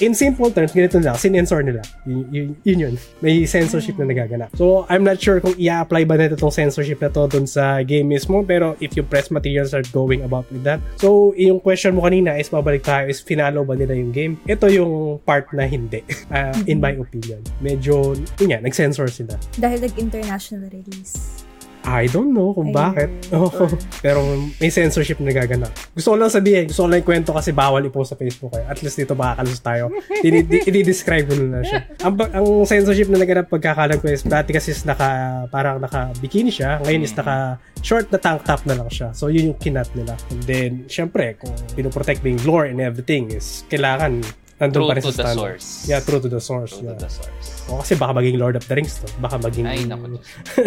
in 0.00 0.12
simple 0.12 0.50
terms, 0.52 0.76
ganito 0.76 1.00
na 1.00 1.12
lang, 1.12 1.16
sinensor 1.16 1.64
nila. 1.64 1.80
Y- 2.04 2.28
y- 2.28 2.54
yun 2.68 2.78
yun. 2.78 2.94
May 3.24 3.48
censorship 3.48 3.96
na 3.96 4.04
nagaganap. 4.04 4.52
So, 4.56 4.84
I'm 4.92 5.04
not 5.04 5.20
sure 5.20 5.40
kung 5.40 5.56
i-apply 5.56 6.04
ba 6.04 6.20
nito 6.20 6.36
itong 6.36 6.52
censorship 6.52 7.00
na 7.00 7.08
to 7.08 7.24
dun 7.28 7.48
sa 7.48 7.80
game 7.80 8.12
mismo, 8.12 8.44
pero 8.44 8.76
if 8.80 8.92
yung 8.92 9.08
press 9.08 9.32
materials 9.32 9.72
are 9.72 9.84
going 9.96 10.20
about 10.20 10.44
with 10.52 10.64
that. 10.68 10.84
So, 11.00 11.32
yung 11.36 11.60
question 11.60 11.96
mo 11.96 12.04
kanina 12.04 12.36
is 12.36 12.52
babalik 12.52 12.84
tayo, 12.84 13.08
is 13.08 13.24
finalo 13.24 13.64
ba 13.64 13.72
nila 13.72 13.96
yung 13.96 14.12
game? 14.12 14.36
Ito 14.44 14.68
yung 14.68 15.24
part 15.24 15.48
na 15.56 15.64
hindi, 15.64 16.04
uh, 16.28 16.52
in 16.70 16.80
my 16.80 16.92
opinion. 17.00 17.40
Medyo, 17.64 18.12
yun 18.36 18.48
nga, 18.52 18.60
nag-censor 18.60 19.08
sila. 19.08 19.40
Dahil 19.56 19.80
nag-international 19.80 20.68
release. 20.68 21.45
I 21.86 22.10
don't 22.10 22.34
know 22.34 22.50
kung 22.50 22.70
Ayun. 22.70 22.76
bakit. 22.76 23.08
Oh, 23.36 23.46
Or- 23.46 23.78
pero 24.00 24.22
may 24.58 24.70
censorship 24.70 25.18
na 25.18 25.30
nagaganap. 25.30 25.70
Gusto 25.92 26.14
ko 26.14 26.16
lang 26.16 26.30
sabihin, 26.30 26.66
gusto 26.66 26.82
ko 26.82 26.88
lang 26.88 27.00
ikwento 27.00 27.30
kasi 27.30 27.50
bawal 27.50 27.82
i-post 27.82 28.14
sa 28.14 28.18
Facebook 28.18 28.54
eh. 28.54 28.66
At 28.66 28.82
least 28.82 28.96
dito 28.96 29.14
makakalos 29.14 29.58
tayo. 29.60 29.90
Dini- 30.24 30.42
di- 30.42 30.62
I-describe 30.66 31.26
ko 31.26 31.34
na 31.38 31.62
siya. 31.62 31.86
Ang, 32.02 32.14
ang 32.22 32.46
censorship 32.64 33.06
na 33.06 33.18
naganap 33.18 33.46
pagkakalam 33.46 33.98
ko 33.98 34.06
is 34.06 34.22
dati 34.22 34.50
kasi 34.50 34.74
is 34.74 34.82
naka, 34.82 35.06
parang 35.48 35.78
naka-bikini 35.78 36.50
siya. 36.50 36.82
Ngayon 36.82 37.02
is 37.02 37.14
naka 37.14 37.58
short 37.82 38.10
na 38.10 38.18
tank 38.18 38.42
top 38.42 38.62
na 38.66 38.74
lang 38.74 38.90
siya. 38.90 39.14
So 39.14 39.30
yun 39.30 39.54
yung 39.54 39.58
kinat 39.58 39.90
nila. 39.94 40.14
And 40.30 40.42
then, 40.42 40.70
syempre, 40.86 41.38
kung 41.38 41.54
pinoprotect 41.74 42.22
mo 42.22 42.34
yung 42.34 42.42
lore 42.42 42.66
and 42.66 42.82
everything 42.82 43.30
is 43.30 43.62
kailangan 43.66 44.22
nandun 44.56 44.72
True 44.74 44.88
pa 44.88 44.94
rin 44.94 45.02
to 45.02 45.08
sa 45.08 45.12
the 45.12 45.24
standard. 45.26 45.60
source. 45.60 45.68
Yeah, 45.84 46.00
true 46.00 46.16
to 46.16 46.28
the 46.28 46.40
source. 46.40 46.72
True 46.72 46.88
yeah. 46.88 46.96
to 46.96 47.04
the 47.04 47.10
source. 47.10 47.46
O 47.66 47.80
kasi 47.80 47.92
baka 47.94 48.12
maging 48.14 48.36
Lord 48.36 48.56
of 48.56 48.64
the 48.64 48.72
Rings 48.72 48.96
to. 48.96 49.06
Baka 49.18 49.36
maging 49.38 49.66
Ay, 49.66 49.84
naku. 49.84 50.16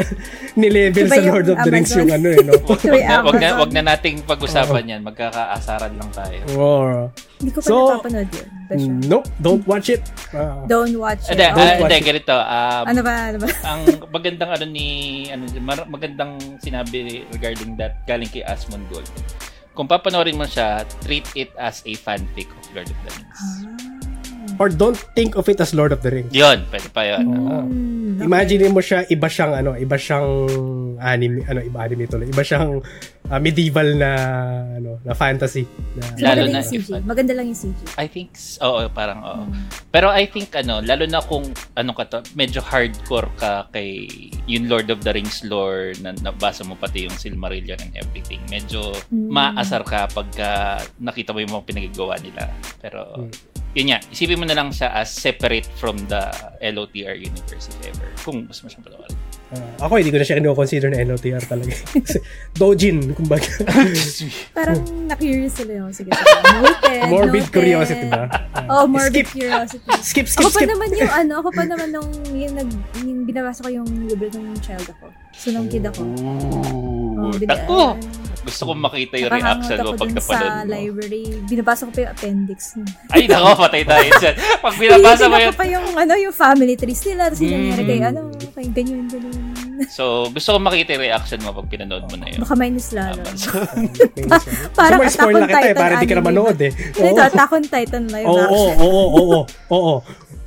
nilevel 0.60 1.08
sa 1.08 1.22
Lord 1.24 1.48
of 1.48 1.58
the 1.58 1.72
Rings 1.72 1.92
yung 1.92 2.12
ano 2.12 2.28
eh, 2.28 2.42
no? 2.44 2.54
Wag, 2.70 2.82
na, 2.84 2.94
wag, 2.94 3.02
na, 3.02 3.18
Amazon. 3.18 3.58
wag 3.58 3.72
na 3.72 3.82
nating 3.90 4.18
pag-usapan 4.24 4.84
yan. 4.88 5.02
Magkakaasaran 5.02 5.94
lang 5.96 6.10
tayo. 6.12 6.38
Or, 6.54 7.10
Hindi 7.40 7.52
ko 7.52 7.60
pa 7.60 7.66
So, 7.66 7.76
napapanood 7.90 8.30
yun. 8.30 8.48
Basya. 8.70 8.92
nope, 9.10 9.28
don't 9.42 9.66
watch 9.66 9.90
it. 9.90 10.04
Ah, 10.30 10.62
Don't 10.68 10.94
watch 10.94 11.26
it. 11.26 11.34
Hindi, 11.34 11.46
Oh, 11.48 11.50
ah, 11.50 11.58
watch 11.58 11.82
hindi, 11.82 11.98
it. 11.98 12.06
ganito. 12.06 12.36
Um, 12.38 12.84
ano 12.86 13.02
ba, 13.02 13.14
ano 13.34 13.38
ba? 13.40 13.48
ang 13.66 13.82
magandang 14.08 14.52
ano 14.54 14.66
ni 14.68 14.88
ano 15.28 15.44
mar- 15.58 15.90
magandang 15.90 16.32
sinabi 16.62 17.26
regarding 17.32 17.74
that 17.74 17.98
galing 18.06 18.30
kay 18.30 18.46
Asmongold. 18.46 19.10
Kung 19.80 19.88
papanoorin 19.88 20.36
mo 20.36 20.44
siya, 20.44 20.84
treat 21.08 21.24
it 21.40 21.56
as 21.56 21.80
a 21.88 21.96
fanfic 21.96 22.52
of 22.52 22.68
Lord 22.76 22.92
of 22.92 23.00
the 23.00 23.12
Rings. 23.16 23.99
Or 24.60 24.68
don't 24.68 25.00
think 25.16 25.34
of 25.34 25.48
it 25.48 25.58
as 25.58 25.72
Lord 25.72 25.90
of 25.90 26.04
the 26.04 26.12
Rings. 26.12 26.30
Yun, 26.30 26.68
pwede 26.70 26.88
pa 26.92 27.02
yun. 27.02 27.24
Oo. 27.26 27.60
Hmm, 27.64 28.20
okay. 28.20 28.28
Imagine 28.28 28.68
mo 28.70 28.80
siya, 28.80 29.08
iba 29.08 29.26
siyang 29.26 29.56
ano, 29.56 29.72
iba 29.74 29.96
siyang 29.96 30.28
anime, 31.00 31.48
ano, 31.48 31.60
iba 31.62 31.80
anime 31.80 32.04
tuloy. 32.06 32.28
Iba 32.28 32.44
siyang 32.44 32.84
ah, 33.26 33.40
medieval 33.40 33.96
na 33.96 34.12
ano, 34.76 35.00
na 35.00 35.14
fantasy. 35.14 35.64
Na, 35.96 36.36
Lalo 36.36 36.44
Maganda 36.44 36.52
na 36.52 36.60
yung 36.60 36.68
CG. 36.68 36.88
Maganda 37.02 37.34
lang 37.34 37.46
yung 37.48 37.56
CG. 37.58 37.80
I 37.96 38.06
think, 38.06 38.36
s- 38.36 38.60
oo, 38.60 38.84
parang 38.90 39.20
oo. 39.22 39.44
Pero 39.88 40.12
I 40.12 40.26
think, 40.26 40.52
ano, 40.54 40.84
lalo 40.84 41.08
na 41.08 41.22
kung, 41.22 41.48
ano 41.74 41.92
ka 41.94 42.04
to, 42.06 42.20
medyo 42.34 42.60
hardcore 42.60 43.32
ka 43.36 43.72
kay 43.72 44.12
yung 44.46 44.68
Lord 44.68 44.90
of 44.90 45.00
the 45.00 45.14
Rings 45.14 45.46
lore 45.46 45.96
na 46.00 46.12
nabasa 46.12 46.62
mo 46.62 46.76
pati 46.76 47.08
yung 47.08 47.16
Silmarillion 47.16 47.80
and 47.80 47.96
everything. 47.96 48.44
Medyo 48.50 48.92
Mm. 49.08 49.30
maasar 49.32 49.82
ka 49.82 50.06
pagka 50.06 50.50
nakita 51.00 51.32
mo 51.32 51.40
yung 51.40 51.54
mga 51.54 51.66
pinagagawa 51.66 52.20
nila. 52.20 52.52
Pero, 52.78 53.00
Mm. 53.16 53.32
Yun 53.72 53.94
nga, 53.94 54.00
isipin 54.10 54.42
mo 54.42 54.46
na 54.50 54.58
lang 54.58 54.74
siya 54.74 54.90
as 54.92 55.14
separate 55.14 55.70
from 55.78 55.94
the 56.10 56.22
LOTR 56.60 57.14
universe 57.14 57.70
if 57.70 57.78
ever. 57.86 58.10
Kung 58.20 58.50
gusto 58.50 58.66
mo 58.66 58.70
siyang 58.70 58.86
panoorin. 58.86 59.18
ah, 59.50 59.86
ako, 59.86 59.98
hindi 59.98 60.10
ko 60.10 60.18
na 60.18 60.26
siya 60.26 60.42
consider 60.54 60.90
na 60.90 61.06
LOTR 61.06 61.44
talaga. 61.46 61.74
Dojin, 62.60 63.14
kumbaga. 63.14 63.46
Parang 64.58 64.78
na-curious 65.06 65.54
sila 65.54 65.86
yung 65.86 65.94
sige. 65.94 66.10
sige. 66.10 66.34
Noted, 66.62 67.02
Morbid 67.14 67.46
noted. 67.46 67.54
curiosity 67.54 68.06
ba? 68.10 68.26
Ah, 68.54 68.66
Oh, 68.70 68.86
morbid 68.86 69.26
skip, 69.30 69.38
curiosity. 69.38 69.86
skip, 70.02 70.28
skip, 70.28 70.46
Ako 70.46 70.50
pa 70.50 70.60
skip. 70.62 70.70
naman 70.70 70.90
yung 70.94 71.14
ano, 71.14 71.34
ako 71.42 71.50
pa 71.54 71.64
naman 71.66 71.90
nung 71.90 72.10
yung, 72.34 72.54
nag, 72.58 72.70
yung 73.02 73.20
binabasa 73.26 73.62
ko 73.62 73.70
yung 73.70 73.88
libro 74.06 74.30
ng 74.30 74.58
child 74.62 74.86
ako. 74.86 75.10
So, 75.40 75.50
nung 75.50 75.72
kid 75.72 75.88
ako. 75.88 76.04
Bin- 77.34 77.48
tako! 77.48 77.96
Gusto 78.40 78.72
kong 78.72 78.82
makita 78.82 79.20
yung 79.20 79.32
reaction 79.32 79.78
mo 79.78 79.92
pag 79.94 80.10
napanood 80.10 80.24
sa 80.48 80.64
mo. 80.64 80.72
library. 80.72 81.24
Binabasa 81.46 81.86
ko 81.86 81.92
pa 81.92 82.00
yung 82.02 82.12
appendix. 82.12 82.60
Ay, 83.08 83.28
nako, 83.28 83.52
patay 83.60 83.84
tayo 83.84 84.10
dyan. 84.24 84.36
Pag 84.58 84.76
binabasa 84.76 85.26
mo 85.28 85.38
yun. 85.38 85.54
pa 85.54 85.66
yung, 85.68 85.86
ano, 85.94 86.14
yung 86.18 86.32
family 86.34 86.74
trees 86.74 87.04
nila. 87.06 87.30
Tapos 87.30 87.40
yung 87.42 87.52
nangyari 87.54 87.84
kay, 87.86 88.00
Mm. 88.00 88.10
ano, 88.10 88.20
kay 88.50 88.68
ganyan, 88.70 89.06
ganyan. 89.06 89.36
So, 89.88 90.04
gusto 90.28 90.50
kong 90.52 90.66
makita 90.66 90.90
yung 90.94 91.04
reaction 91.06 91.40
mo 91.40 91.52
pag 91.54 91.68
pinanood 91.68 92.04
mo 92.04 92.16
na 92.16 92.28
yun. 92.28 92.40
Baka 92.42 92.56
minus 92.56 92.90
lalo. 92.90 93.22
Parang 94.80 95.00
so, 95.04 95.08
Attack 95.10 95.28
on 95.28 95.34
na 95.36 95.46
eh, 95.46 95.54
Titan 95.54 95.76
para 95.78 95.94
di 96.00 96.06
ka 96.06 96.16
na 96.16 96.24
manood 96.24 96.60
eh. 96.60 96.72
Ito, 96.74 97.22
Attack 97.22 97.52
on 97.54 97.64
Titan 97.66 98.04
live 98.08 98.26
Oo, 98.26 98.40
oo, 98.40 98.72
oo, 98.74 99.06
oo, 99.14 99.40
oo, 99.40 99.44
oo. 99.70 99.96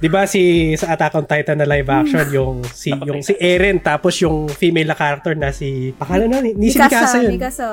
'Di 0.03 0.09
ba 0.11 0.27
si 0.27 0.75
sa 0.75 0.99
Attack 0.99 1.15
on 1.15 1.27
Titan 1.31 1.63
na 1.63 1.67
live 1.71 1.87
action 1.87 2.27
yung 2.35 2.57
si 2.75 2.91
yung 3.09 3.23
si 3.23 3.39
Eren 3.39 3.79
tapos 3.79 4.19
yung 4.19 4.51
female 4.51 4.91
na 4.91 4.99
character 4.99 5.39
na 5.39 5.55
si 5.55 5.95
akala 5.95 6.27
na 6.27 6.43
hindi 6.43 6.75
si 6.75 6.83
Mikasa 6.83 7.23
yun. 7.23 7.33
Mikasa. 7.39 7.67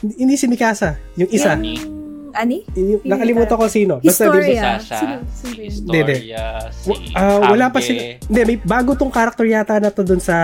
Hindi 0.00 0.34
si 0.40 0.46
Mikasa, 0.48 0.96
yung 1.20 1.28
isa. 1.28 1.52
Yung, 1.60 1.95
ani? 2.36 2.62
Nakalimutan 3.02 3.56
ko 3.56 3.66
sino. 3.66 3.94
Basta 3.98 4.24
di 4.24 4.30
ba? 4.30 4.36
Historia. 4.36 4.62
Sasha, 4.78 4.96
Sino- 4.96 5.22
si 5.26 5.44
sino 5.46 5.56
yun? 5.56 5.72
Hindi, 5.76 5.98
hindi. 5.98 6.16
Historia, 6.16 6.44
si 6.70 6.90
ah, 7.12 7.38
wala 7.48 7.66
pa 7.68 7.78
sila. 7.80 8.00
Hindi, 8.20 8.40
may 8.44 8.56
bago 8.58 8.90
tong 8.92 9.10
character 9.10 9.44
yata 9.44 9.80
na 9.80 9.90
to 9.90 10.02
dun 10.02 10.20
sa 10.20 10.36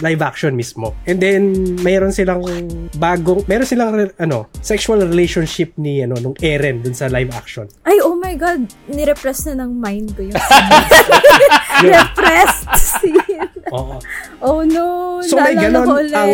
live 0.00 0.20
action 0.20 0.52
mismo. 0.52 0.94
And 1.04 1.18
then 1.18 1.42
mayroon 1.80 2.10
silang 2.10 2.42
bagong 2.96 3.46
meron 3.46 3.66
silang 3.66 3.90
re- 3.92 4.14
ano, 4.18 4.50
sexual 4.60 5.02
relationship 5.02 5.74
ni 5.76 6.02
ano 6.02 6.18
nung 6.18 6.36
Eren 6.38 6.82
dun 6.82 6.94
sa 6.94 7.06
live 7.06 7.30
action. 7.32 7.66
Ay, 7.82 7.98
oh 8.02 8.14
my 8.14 8.34
God. 8.34 8.66
Nirepress 8.86 9.50
na 9.50 9.64
ng 9.64 9.72
mind 9.74 10.14
ko 10.14 10.22
yung 10.22 10.38
scene. 10.46 10.72
Repressed 11.84 12.66
scene. 12.76 13.49
Oo. 13.70 13.96
Oh 14.42 14.60
no. 14.62 15.20
So 15.22 15.36
may 15.36 15.54
ulit. 15.54 16.14
ang 16.16 16.32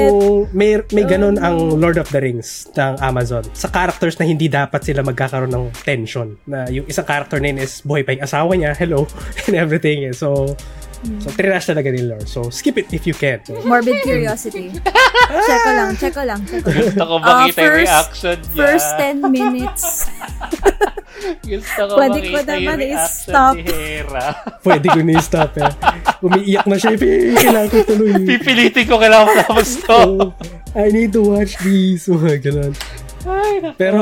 may 0.54 0.70
may 0.94 1.04
Oh, 1.04 1.10
ganon 1.10 1.34
no. 1.36 1.42
ang 1.42 1.56
Lord 1.76 1.98
of 1.98 2.08
the 2.08 2.20
Rings 2.22 2.70
ng 2.72 2.96
Amazon 3.02 3.44
sa 3.52 3.68
characters 3.68 4.16
na 4.16 4.24
hindi 4.24 4.46
dapat 4.46 4.80
sila 4.82 5.02
magkakaroon 5.02 5.52
ng 5.52 5.64
tension 5.84 6.38
na 6.46 6.64
yung 6.70 6.86
isang 6.86 7.04
character 7.04 7.36
na 7.36 7.52
yun 7.52 7.58
is 7.60 7.82
buhay 7.82 8.02
pa 8.02 8.14
yung 8.14 8.24
asawa 8.24 8.52
niya 8.54 8.72
hello 8.72 9.04
and 9.46 9.54
everything 9.54 10.06
eh. 10.06 10.14
so 10.14 10.54
Hmm. 10.96 11.20
so 11.20 11.28
trinash 11.30 11.66
talaga 11.66 11.92
ni 11.92 12.02
Lord 12.02 12.24
so 12.24 12.48
skip 12.48 12.76
it 12.76 12.88
if 12.88 13.04
you 13.04 13.12
can 13.12 13.44
so, 13.44 13.52
Morbid 13.62 14.00
curiosity. 14.08 14.72
check 15.44 15.60
ko 15.60 15.70
lang, 15.70 15.90
check 15.94 16.12
ko 16.12 16.22
lang, 16.22 16.40
check 16.42 16.62
ko 16.62 16.70
lang. 16.70 16.82
Gusto 16.88 17.02
ko 17.02 17.14
Ah, 17.16 17.22
makita 17.44 17.58
yung 17.58 17.68
first- 17.68 17.84
reaction 17.84 18.36
niya. 18.40 18.56
First 18.56 18.88
10 18.96 19.20
minutes. 19.36 19.84
Gusto 21.42 21.80
ko 21.82 21.92
Pwede 21.96 22.18
ko 22.22 22.38
naman 22.42 22.78
i-stop. 22.82 23.54
pwede 24.66 24.86
ko 24.86 24.98
na-stop 25.00 25.52
eh. 25.58 25.70
umiiyak 26.20 26.64
na 26.64 26.76
siya 26.76 26.92
eh, 26.92 27.32
kailangan 27.34 27.68
ko 27.68 27.76
tuloy 27.84 28.12
Pipilitin 28.26 28.84
ko 28.84 28.94
kailangan 28.96 29.26
mo 29.26 29.32
na 29.32 29.44
mag-stop. 29.48 30.10
so, 30.32 30.32
I 30.72 30.92
need 30.92 31.12
to 31.12 31.24
watch 31.24 31.56
this 31.60 32.04
mga 32.06 32.40
ganon 32.42 32.72
Ay, 33.26 33.58
nako. 33.58 33.74
Pero, 33.74 34.00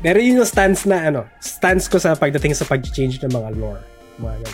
pero 0.00 0.18
yun 0.18 0.42
yung 0.42 0.48
stance 0.48 0.82
na, 0.82 1.06
ano, 1.06 1.30
stance 1.38 1.86
ko 1.86 1.94
sa 1.94 2.12
pagdating 2.12 2.52
sa 2.52 2.66
pag-change 2.66 3.22
ng 3.22 3.30
mga 3.30 3.54
lore. 3.54 3.78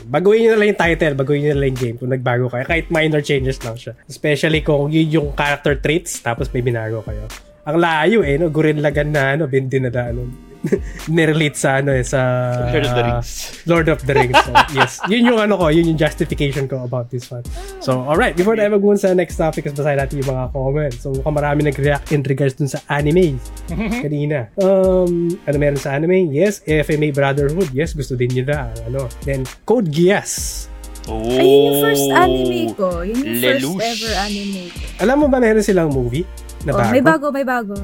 Baguhin 0.08 0.46
nyo 0.46 0.50
na 0.54 0.58
lang 0.58 0.68
yung 0.72 0.80
title, 0.80 1.14
baguhin 1.14 1.40
nyo 1.44 1.50
na 1.52 1.60
lang 1.60 1.68
yung 1.72 1.80
game 1.80 1.96
kung 2.00 2.12
nagbago 2.12 2.46
kayo. 2.48 2.64
Kahit 2.64 2.86
minor 2.88 3.20
changes 3.20 3.60
lang 3.60 3.76
siya. 3.76 3.92
Especially 4.08 4.64
kung 4.64 4.88
yun 4.88 5.08
yung 5.08 5.28
character 5.36 5.76
traits, 5.78 6.24
tapos 6.24 6.48
may 6.50 6.64
binago 6.64 7.04
kayo. 7.04 7.28
Ang 7.68 7.76
layo 7.76 8.24
eh, 8.24 8.40
no? 8.40 8.48
Gurin 8.48 8.80
lagan 8.80 9.12
na, 9.12 9.36
ano, 9.36 9.44
bin 9.46 9.68
dinada, 9.68 10.08
ano, 10.10 10.49
nirelate 11.12 11.56
sa, 11.56 11.80
ano 11.80 11.96
eh, 11.96 12.04
sa... 12.04 12.20
Lord 12.68 12.84
of 12.84 12.92
the 12.92 13.04
Rings. 13.04 13.30
Lord 13.66 13.88
of 13.88 14.00
the 14.04 14.14
Rings. 14.14 14.38
So, 14.50 14.56
yes. 14.72 15.00
Yun 15.06 15.22
yung 15.30 15.40
ano 15.40 15.54
ko, 15.60 15.68
yun 15.68 15.84
yung 15.84 16.00
justification 16.00 16.64
ko 16.64 16.82
about 16.82 17.12
this 17.12 17.28
one. 17.28 17.44
So, 17.78 18.00
alright. 18.00 18.32
Before 18.34 18.56
tayo 18.56 18.72
mag 18.72 18.84
sa 18.96 19.12
next 19.12 19.36
topic, 19.36 19.68
is 19.68 19.76
basahin 19.76 20.00
natin 20.00 20.24
yung 20.24 20.30
mga 20.32 20.44
comments. 20.52 20.98
So, 21.04 21.12
mukhang 21.12 21.36
marami 21.36 21.60
nag-react 21.68 22.12
in 22.12 22.24
regards 22.24 22.56
dun 22.56 22.68
sa 22.72 22.80
anime 22.88 23.36
kanina. 24.04 24.48
Um, 24.56 25.36
ano 25.44 25.56
meron 25.60 25.80
sa 25.80 25.92
anime? 25.94 26.32
Yes. 26.32 26.64
FMA 26.64 27.12
Brotherhood. 27.12 27.68
Yes, 27.76 27.92
gusto 27.92 28.16
din 28.16 28.32
nila. 28.32 28.72
Ano. 28.88 29.06
Then, 29.22 29.44
Code 29.68 29.92
Geass. 29.92 30.66
Oh. 31.08 31.24
Ay, 31.26 31.46
yun 31.48 31.60
yung 31.64 31.78
first 31.80 32.06
anime 32.12 32.60
ko. 32.76 32.88
Yun 33.00 33.18
yung 33.24 33.38
first 33.40 33.66
ever 33.80 34.12
anime 34.24 34.62
ko. 34.68 34.78
Alam 35.00 35.16
mo 35.20 35.26
ba 35.26 35.38
meron 35.40 35.64
silang 35.64 35.90
movie? 35.90 36.24
Na 36.60 36.70
Oh, 36.70 36.78
bago? 36.78 36.90
may 36.90 37.02
bago, 37.02 37.26
may 37.30 37.46
bago. 37.46 37.74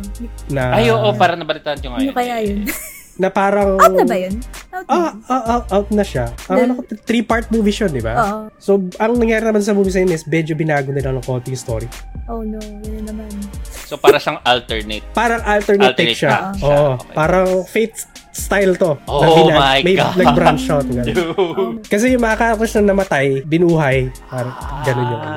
Na, 0.48 0.76
Ay, 0.76 0.88
oo, 0.88 1.08
para 1.14 1.32
nabalitaan 1.32 1.78
ko 1.78 1.88
Ano 1.88 1.96
ngayon. 1.98 2.12
kaya 2.12 2.36
yun? 2.40 2.60
Na 3.16 3.32
parang... 3.32 3.80
Out 3.80 3.96
na 3.96 4.04
ba 4.04 4.12
yun? 4.14 4.36
Out 4.68 4.84
na. 4.84 5.08
ah, 5.24 5.42
ah, 5.48 5.62
out 5.72 5.88
na 5.88 6.04
siya. 6.04 6.28
Ang 6.46 6.58
ano 6.60 6.72
ko, 6.76 6.80
three-part 7.00 7.48
movie 7.48 7.72
siya, 7.72 7.88
di 7.88 8.04
ba? 8.04 8.12
Oo. 8.12 8.40
So, 8.60 8.76
ang 9.00 9.16
nangyari 9.16 9.40
naman 9.40 9.64
sa 9.64 9.72
movie 9.72 9.88
sa 9.88 10.04
yun 10.04 10.12
is, 10.12 10.28
medyo 10.28 10.52
binago 10.52 10.92
nila 10.92 11.16
ng 11.16 11.24
konti 11.24 11.48
yung 11.48 11.56
story. 11.58 11.88
Oh 12.28 12.44
no, 12.44 12.60
yun 12.60 13.00
na 13.00 13.16
naman. 13.16 13.32
So, 13.64 13.96
para 13.96 14.20
siyang 14.20 14.36
alternate. 14.42 15.00
Parang 15.16 15.40
alternate, 15.40 15.96
Alternate 15.96 16.12
take 16.12 16.12
siya. 16.12 16.52
Oo. 16.60 17.00
Okay. 17.00 17.14
Parang 17.16 17.48
Fate 17.64 17.96
style 18.36 18.76
to. 18.76 19.00
Oh 19.06 19.24
Na 19.24 19.28
binag- 19.32 19.56
my 19.56 19.78
may, 19.80 19.94
God. 19.96 20.12
Nag-branch 20.20 20.64
out. 20.68 20.84
ganun. 20.92 21.06
Dude. 21.08 21.24
Oh, 21.32 21.72
Kasi 21.88 22.12
yung 22.12 22.20
mga 22.20 22.36
characters 22.36 22.74
na 22.76 22.92
namatay, 22.92 23.26
binuhay. 23.42 24.12
Parang 24.28 24.52
ganun 24.84 25.06
yung 25.08 25.22
ano. 25.22 25.36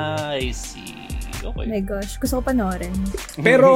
Okay. 1.50 1.66
my 1.66 1.82
gosh, 1.82 2.16
gusto 2.16 2.38
ko 2.38 2.42
panoorin. 2.44 2.94
Pero, 3.38 3.70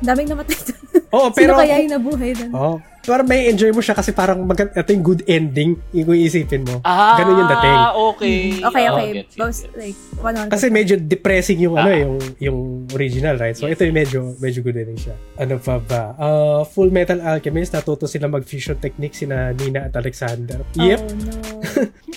Daming 0.00 0.28
namatay 0.28 0.56
doon. 0.56 0.80
oh, 1.10 1.28
Sino 1.36 1.36
pero, 1.36 1.52
kaya 1.56 1.78
yung 1.78 1.92
nabuhay 1.94 2.30
doon? 2.34 2.50
oh, 2.52 2.76
parang 3.08 3.24
may 3.24 3.48
enjoy 3.48 3.72
mo 3.72 3.80
siya 3.80 3.92
kasi 3.92 4.12
parang 4.12 4.38
mag- 4.40 4.68
ito 4.68 4.90
yung 4.90 5.02
good 5.02 5.24
ending 5.24 5.80
yung 5.90 6.12
iisipin 6.12 6.62
mo. 6.62 6.78
Ah, 6.82 7.16
Ganun 7.16 7.36
yung 7.38 7.50
dating. 7.50 7.76
okay. 8.06 8.38
Okay, 8.60 8.84
Oh, 8.84 8.92
okay. 8.92 9.08
gets, 9.08 9.16
gets, 9.24 9.34
Both, 9.34 9.58
gets. 9.64 9.74
like, 9.74 9.96
one 10.18 10.36
on 10.36 10.46
Kasi 10.48 10.66
medyo 10.68 10.94
depressing 10.94 11.58
yung 11.58 11.74
ano 11.74 11.88
Ah. 11.88 11.96
yung 11.96 12.14
yung 12.38 12.58
original, 12.92 13.34
right? 13.34 13.52
So 13.52 13.64
Yes. 13.64 13.74
ito 13.74 13.82
yung 13.82 13.96
medyo 13.96 14.18
medyo 14.36 14.60
good 14.60 14.76
ending 14.76 15.00
siya. 15.00 15.16
Ano 15.34 15.56
pa 15.56 15.78
ba? 15.78 16.02
Uh, 16.14 16.60
Full 16.66 16.90
Metal 16.90 17.16
Alchemist 17.18 17.72
natuto 17.72 18.04
sila 18.04 18.26
mag 18.26 18.42
fusion 18.42 18.76
technique 18.76 19.14
sina 19.14 19.50
Nina 19.50 19.86
at 19.86 19.94
Alexander. 19.94 20.60
Yep, 20.74 21.00
Oh 21.00 21.14
no. 21.16 21.34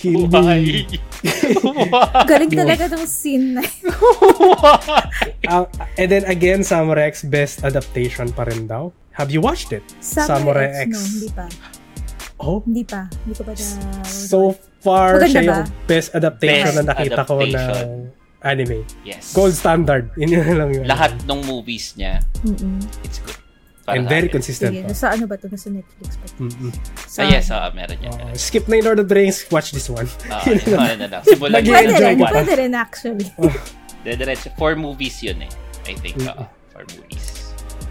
Why? 0.28 0.82
Why? 1.62 1.88
Galing 2.26 2.50
talaga 2.50 2.90
ng 2.90 3.04
scene 3.04 3.54
na 3.54 3.62
yun. 3.62 3.94
Uh, 5.42 5.66
and 5.96 6.08
then 6.08 6.24
again, 6.24 6.62
Samurai 6.62 7.06
X 7.08 7.22
best 7.22 7.62
adaptation 7.62 8.30
pa 8.30 8.44
rin 8.44 8.64
daw. 8.64 8.94
Have 9.12 9.28
you 9.28 9.40
watched 9.40 9.70
it? 9.70 9.84
Samurai, 10.00 10.26
Samurai 10.26 10.66
X, 10.66 10.80
X. 10.80 10.90
no, 10.90 11.00
hindi 11.04 11.30
pa. 11.30 11.46
Oh, 12.42 12.58
Hindi 12.60 12.82
pa. 12.82 13.02
Hindi 13.22 13.34
ko 13.36 13.42
pa 13.44 13.52
na... 13.54 14.02
so 14.02 14.38
far 14.80 15.14
Maganda 15.14 15.30
siya 15.30 15.42
ba? 15.42 15.46
yung 15.46 15.62
best 15.86 16.08
adaptation 16.10 16.66
Best 16.66 16.76
na 16.76 16.90
nakita 16.90 17.22
ko 17.22 17.34
na 17.38 17.44
adaptation. 17.46 17.86
anime. 18.42 18.78
yes. 19.04 19.30
Gold 19.30 19.54
standard. 19.54 20.10
Yun 20.16 20.28
yun 20.34 20.56
lang 20.56 20.70
yun. 20.72 20.84
Lahat 20.84 21.14
ng 21.22 21.40
movies 21.44 21.94
niya, 21.94 22.18
Mm-mm. 22.42 22.82
it's 23.02 23.20
good. 23.20 23.38
Para 23.82 23.94
And 23.94 24.06
sa 24.06 24.10
very 24.10 24.26
akin. 24.26 24.34
consistent 24.36 24.70
Sige, 24.72 24.80
pa. 24.80 24.88
nasa 24.90 25.06
ano 25.10 25.24
ba 25.26 25.34
to? 25.36 25.46
Nasa 25.46 25.68
Netflix 25.68 26.10
pa. 26.14 26.26
Mm-mm. 26.40 26.70
Sa, 27.04 27.18
Ah, 27.20 27.26
yes, 27.28 27.46
ah, 27.50 27.70
meron 27.70 27.98
yan. 28.00 28.14
Uh, 28.16 28.34
skip 28.34 28.64
na 28.64 28.78
yung 28.78 28.86
Lord 28.88 28.98
of 28.98 29.06
the 29.06 29.14
Rings, 29.14 29.42
watch 29.48 29.70
this 29.70 29.86
one. 29.86 30.06
Ah, 30.26 30.42
yun, 30.46 30.58
ano 30.72 30.94
na 30.96 31.06
lang. 31.12 31.22
Simulan 31.22 31.60
mo 31.60 31.68
Pwede 31.68 31.90
enjoy 31.90 32.06
rin, 32.08 32.18
pa. 32.18 32.30
pwede 32.32 32.52
rin 32.56 32.72
actually. 32.72 33.28
Diretso. 34.00 34.50
Four 34.56 34.74
movies 34.74 35.18
yun 35.20 35.42
eh. 35.42 35.50
I 35.86 35.94
think. 35.94 36.18
Oo. 36.22 36.42
Four 36.70 36.86
movies. 36.90 37.11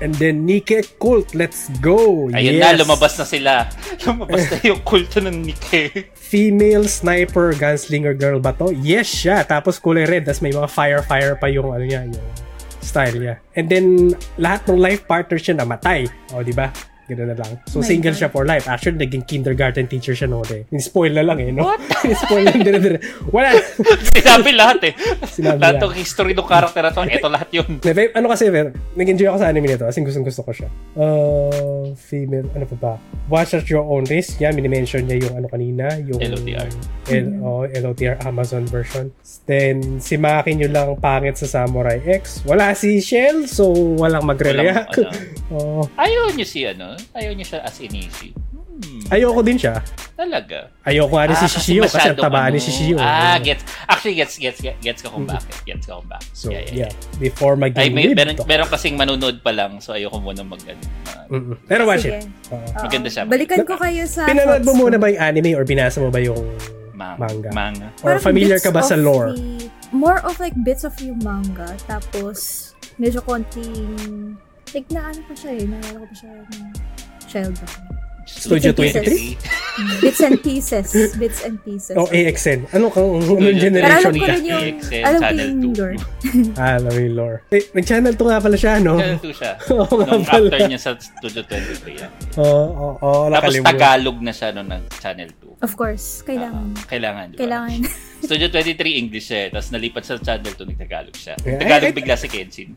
And 0.02 0.18
then 0.18 0.50
Nike 0.50 0.82
Cult, 0.98 1.38
let's 1.38 1.70
go! 1.78 2.26
Ayun 2.34 2.58
yes. 2.58 2.74
na, 2.74 2.82
lumabas 2.82 3.14
na 3.22 3.26
sila. 3.26 3.70
Lumabas 4.10 4.50
na 4.50 4.58
yung 4.66 4.82
kulto 4.82 5.22
ng 5.22 5.46
Nikkei. 5.46 6.10
Female 6.18 6.90
sniper 6.90 7.54
gunslinger 7.54 8.18
girl 8.18 8.42
ba 8.42 8.58
to? 8.58 8.74
Yes 8.82 9.06
siya. 9.06 9.46
Tapos 9.46 9.78
kulay 9.78 10.10
red. 10.10 10.26
Tapos 10.26 10.42
may 10.42 10.50
mga 10.50 10.66
fire-fire 10.74 11.38
pa 11.38 11.48
yung 11.54 11.70
ano 11.70 11.86
niya, 11.86 12.10
yung 12.10 12.26
style 12.82 13.22
niya. 13.22 13.36
And 13.54 13.70
then, 13.70 14.18
lahat 14.42 14.66
ng 14.66 14.82
life 14.82 15.06
partners 15.06 15.46
siya 15.46 15.62
namatay. 15.62 16.10
O, 16.34 16.42
di 16.42 16.52
ba? 16.52 16.74
Ganun 17.12 17.28
na 17.28 17.36
lang. 17.36 17.60
So, 17.68 17.84
My 17.84 17.88
single 17.92 18.16
God. 18.16 18.20
siya 18.24 18.30
for 18.32 18.48
life. 18.48 18.72
Actually, 18.72 19.04
naging 19.04 19.28
kindergarten 19.28 19.84
teacher 19.92 20.16
siya 20.16 20.32
noon 20.32 20.48
eh. 20.48 20.64
Spoil 20.80 21.12
na 21.12 21.28
lang 21.28 21.44
eh, 21.44 21.52
no? 21.52 21.76
Spoil 22.24 22.48
na 22.48 22.56
dire-dire. 22.56 23.04
Wala. 23.36 23.52
Sinabi 24.16 24.56
lahat 24.56 24.80
eh. 24.88 24.94
Sinabi 25.28 25.60
lahat 25.60 25.76
lahat. 25.84 25.92
ng 25.92 25.96
history 26.00 26.32
ng 26.32 26.48
character 26.48 26.82
na 26.88 26.92
to, 26.96 27.04
ito 27.04 27.28
lahat 27.28 27.50
yun. 27.52 27.68
Ano 28.16 28.32
kasi, 28.32 28.48
Ver, 28.48 28.72
nag-enjoy 28.96 29.28
ako 29.28 29.38
sa 29.44 29.52
anime 29.52 29.76
nito 29.76 29.84
kasi 29.84 30.00
gustong 30.08 30.24
gusto 30.24 30.42
ko 30.48 30.52
siya. 30.56 30.70
Uh, 30.96 31.92
female, 32.00 32.48
ano 32.56 32.64
pa 32.72 32.78
ba? 32.80 32.94
Watch 33.28 33.60
at 33.60 33.68
your 33.68 33.84
own 33.84 34.08
risk. 34.08 34.40
Yan, 34.40 34.56
minimension 34.56 35.04
niya 35.04 35.28
yung 35.28 35.36
ano 35.44 35.48
kanina, 35.52 36.00
yung 36.00 36.20
LOTR. 36.20 36.70
L- 37.12 37.36
oh, 37.44 37.68
LOTR 37.68 38.24
Amazon 38.24 38.64
version. 38.72 39.12
Then, 39.44 40.00
si 40.00 40.16
Maki 40.16 40.56
nyo 40.56 40.72
lang 40.72 40.96
pangit 41.04 41.36
sa 41.36 41.48
Samurai 41.48 42.00
X. 42.00 42.48
Wala 42.48 42.72
si 42.72 43.04
Shell, 43.04 43.52
so 43.52 43.72
walang 44.00 44.24
magre-react. 44.24 44.96
Walang, 44.96 45.12
ano. 45.52 45.52
oh, 45.84 45.84
Ayaw 46.00 46.32
niyo 46.32 46.46
si 46.48 46.64
ano? 46.64 46.96
Ayaw 47.12 47.32
niyo 47.34 47.46
siya 47.46 47.60
as 47.62 47.78
Inishi. 47.78 48.32
Hmm, 48.72 49.04
ayoko 49.14 49.44
din 49.44 49.60
siya. 49.62 49.78
talaga. 50.18 50.70
Ayoko 50.86 51.14
nga 51.14 51.26
ni 51.28 51.36
si 51.36 51.48
Shishio 51.50 51.82
kasi 51.86 51.98
ang 51.98 52.14
masyadong 52.18 52.24
taba 52.24 52.40
ni 52.46 52.58
ano. 52.58 52.58
Shishio. 52.62 52.98
Ah, 52.98 53.38
gets. 53.38 53.62
Actually, 53.86 54.16
gets, 54.16 54.38
gets, 54.38 54.58
gets, 54.58 54.78
gets 54.80 55.02
ka 55.02 55.10
kung 55.10 55.26
bakit. 55.26 55.54
Gets 55.66 55.86
ka 55.86 55.98
kung 55.98 56.10
bakit. 56.10 56.30
So, 56.34 56.50
yeah, 56.50 56.66
yeah, 56.66 56.78
yeah. 56.86 56.92
Before 57.18 57.54
Ay, 57.54 57.62
mag-game 57.68 57.94
may, 57.94 58.06
meron, 58.14 58.38
meron 58.42 58.70
kasing 58.70 58.98
manunood 58.98 59.42
pa 59.42 59.50
lang, 59.50 59.82
so 59.82 59.94
ayoko 59.94 60.18
muna 60.18 60.42
mag, 60.42 60.62
ano, 60.64 60.78
mag- 60.78 61.30
Mm-mm. 61.30 61.56
Pero 61.66 61.86
watch 61.86 62.06
Sige. 62.06 62.22
it. 62.22 62.30
Oo. 62.54 62.86
Maganda 62.86 63.10
siya. 63.10 63.24
Balikan 63.26 63.66
ko 63.66 63.76
kayo 63.78 64.04
sa 64.06 64.26
Pinanood 64.26 64.62
mo 64.62 64.72
muna 64.78 64.98
ba 64.98 65.10
yung 65.10 65.22
anime 65.22 65.52
or 65.54 65.66
binasa 65.66 65.98
mo 65.98 66.10
ba 66.10 66.22
yung 66.22 66.42
manga. 66.94 67.18
Manga. 67.22 67.50
Manga. 67.52 67.88
or 68.02 68.18
Parang 68.18 68.24
familiar 68.24 68.58
ka 68.58 68.70
ba 68.70 68.82
sa 68.82 68.94
lore? 68.94 69.34
the- 69.34 69.70
more 69.92 70.22
of 70.24 70.38
like 70.38 70.54
bits 70.64 70.86
of 70.86 70.94
yung 71.02 71.18
manga. 71.22 71.70
Tapos, 71.86 72.72
medyo 72.98 73.22
konting... 73.22 74.38
Like, 74.72 74.88
naano 74.88 75.20
ko 75.28 75.34
siya 75.36 75.52
eh. 75.60 75.68
Naalala 75.68 76.00
ko 76.00 76.08
pa 76.08 76.16
siya 76.16 76.32
ng 76.32 76.72
child 77.28 77.56
ako. 77.60 78.01
Studio 78.24 78.72
Bits 78.72 78.96
and 78.96 79.06
23? 79.06 80.02
Bits 80.02 80.22
and 80.22 80.36
pieces. 80.40 80.88
Bits 81.16 81.40
and 81.42 81.56
pieces. 81.60 81.96
O 81.96 82.06
AXN. 82.06 82.70
Ano 82.72 82.88
kang 82.88 83.08
anong 83.12 83.24
Studio 83.24 83.42
Pero 83.42 83.50
alam 83.50 83.60
generation? 83.60 84.14
ko 84.14 84.26
rin 84.26 84.44
yung... 84.44 84.64
AXN, 84.64 85.02
Alam 85.02 85.20
ko 85.20 85.26
Channel 85.26 85.48
yung 85.48 85.62
2. 85.62 85.80
lore. 85.80 85.96
Ah, 86.62 86.74
alam 86.78 86.94
yung 86.94 87.16
lore. 87.16 87.38
Eh, 87.50 87.64
nag-channel 87.72 88.14
2 88.14 88.22
nga 88.24 88.40
pala 88.40 88.56
siya, 88.56 88.74
no? 88.78 88.94
Channel 88.96 89.20
2 89.20 89.34
siya. 89.34 89.52
Oo 89.74 89.94
nga 89.96 90.06
Nung 90.08 90.24
pala. 90.24 90.48
after 90.48 90.60
niya 90.66 90.80
sa 90.80 90.92
Studio 90.96 91.42
23 91.44 91.98
yan. 91.98 92.12
Oo, 92.38 92.46
oo, 92.46 92.90
oo, 92.96 93.22
Tapos 93.28 93.34
nakalimutan. 93.34 93.70
Tagalog 93.72 94.18
na 94.20 94.32
siya 94.32 94.48
nung 94.52 94.68
nag 94.68 94.84
Channel 94.94 95.30
2. 95.34 95.62
Of 95.62 95.74
course. 95.76 96.06
Kailangan. 96.24 96.66
Ah, 96.72 96.86
kailangan, 96.88 97.26
di 97.28 97.36
ba? 97.36 97.40
Kailangan. 97.42 97.80
Studio 98.26 98.48
23 98.50 98.78
English 98.98 99.30
eh. 99.30 99.46
Tapos 99.48 99.70
nalipat 99.70 100.04
sa 100.04 100.14
Channel 100.16 100.54
2, 100.54 100.72
nag-Tagalog 100.72 101.16
siya. 101.16 101.34
Tagalog 101.38 101.86
I- 101.86 101.94
I- 101.94 101.98
bigla 101.98 102.16
si 102.16 102.28
Kenshin. 102.28 102.70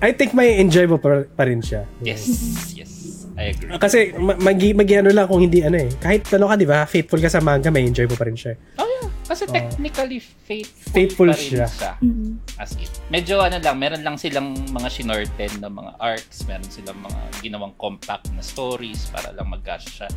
I 0.00 0.10
think 0.12 0.32
may 0.32 0.56
enjoy 0.56 0.86
mo 0.86 0.98
pa, 0.98 1.22
pa 1.24 1.44
rin 1.44 1.58
siya. 1.58 1.82
Yes, 2.00 2.26
yes. 2.72 2.97
I 3.38 3.54
agree. 3.54 3.70
Kasi 3.72 3.98
ma- 4.12 4.34
mag 4.34 4.58
mag 4.58 4.90
ano 4.92 5.10
lang 5.10 5.26
kung 5.26 5.38
hindi 5.38 5.62
ano 5.62 5.78
eh. 5.78 5.90
Kahit 5.94 6.26
ano 6.28 6.50
ka, 6.50 6.58
di 6.58 6.66
ba? 6.66 6.82
Faithful 6.84 7.22
ka 7.22 7.30
sa 7.30 7.38
manga, 7.38 7.70
may 7.70 7.86
enjoy 7.86 8.04
mo 8.04 8.18
pa 8.18 8.26
rin 8.26 8.34
siya. 8.34 8.58
Oh 8.76 8.84
yeah. 8.84 9.06
Kasi 9.24 9.44
technically 9.46 10.18
faithful, 10.18 10.90
Faithful 10.90 11.28
pa 11.28 11.36
rin 11.36 11.46
siya. 11.54 11.66
siya. 11.68 11.92
Mhm. 12.00 12.28
As 12.56 12.72
in. 12.74 12.88
Medyo 13.08 13.38
ano 13.38 13.56
lang, 13.56 13.76
meron 13.76 14.02
lang 14.02 14.16
silang 14.16 14.56
mga 14.66 14.88
shinorten 14.90 15.52
na 15.60 15.68
mga 15.68 15.92
arcs, 15.96 16.42
meron 16.44 16.66
silang 16.66 16.98
mga 16.98 17.20
ginawang 17.38 17.76
compact 17.76 18.26
na 18.32 18.42
stories 18.42 19.06
para 19.08 19.30
lang 19.30 19.46
magkasya 19.46 19.90
siya 19.94 20.08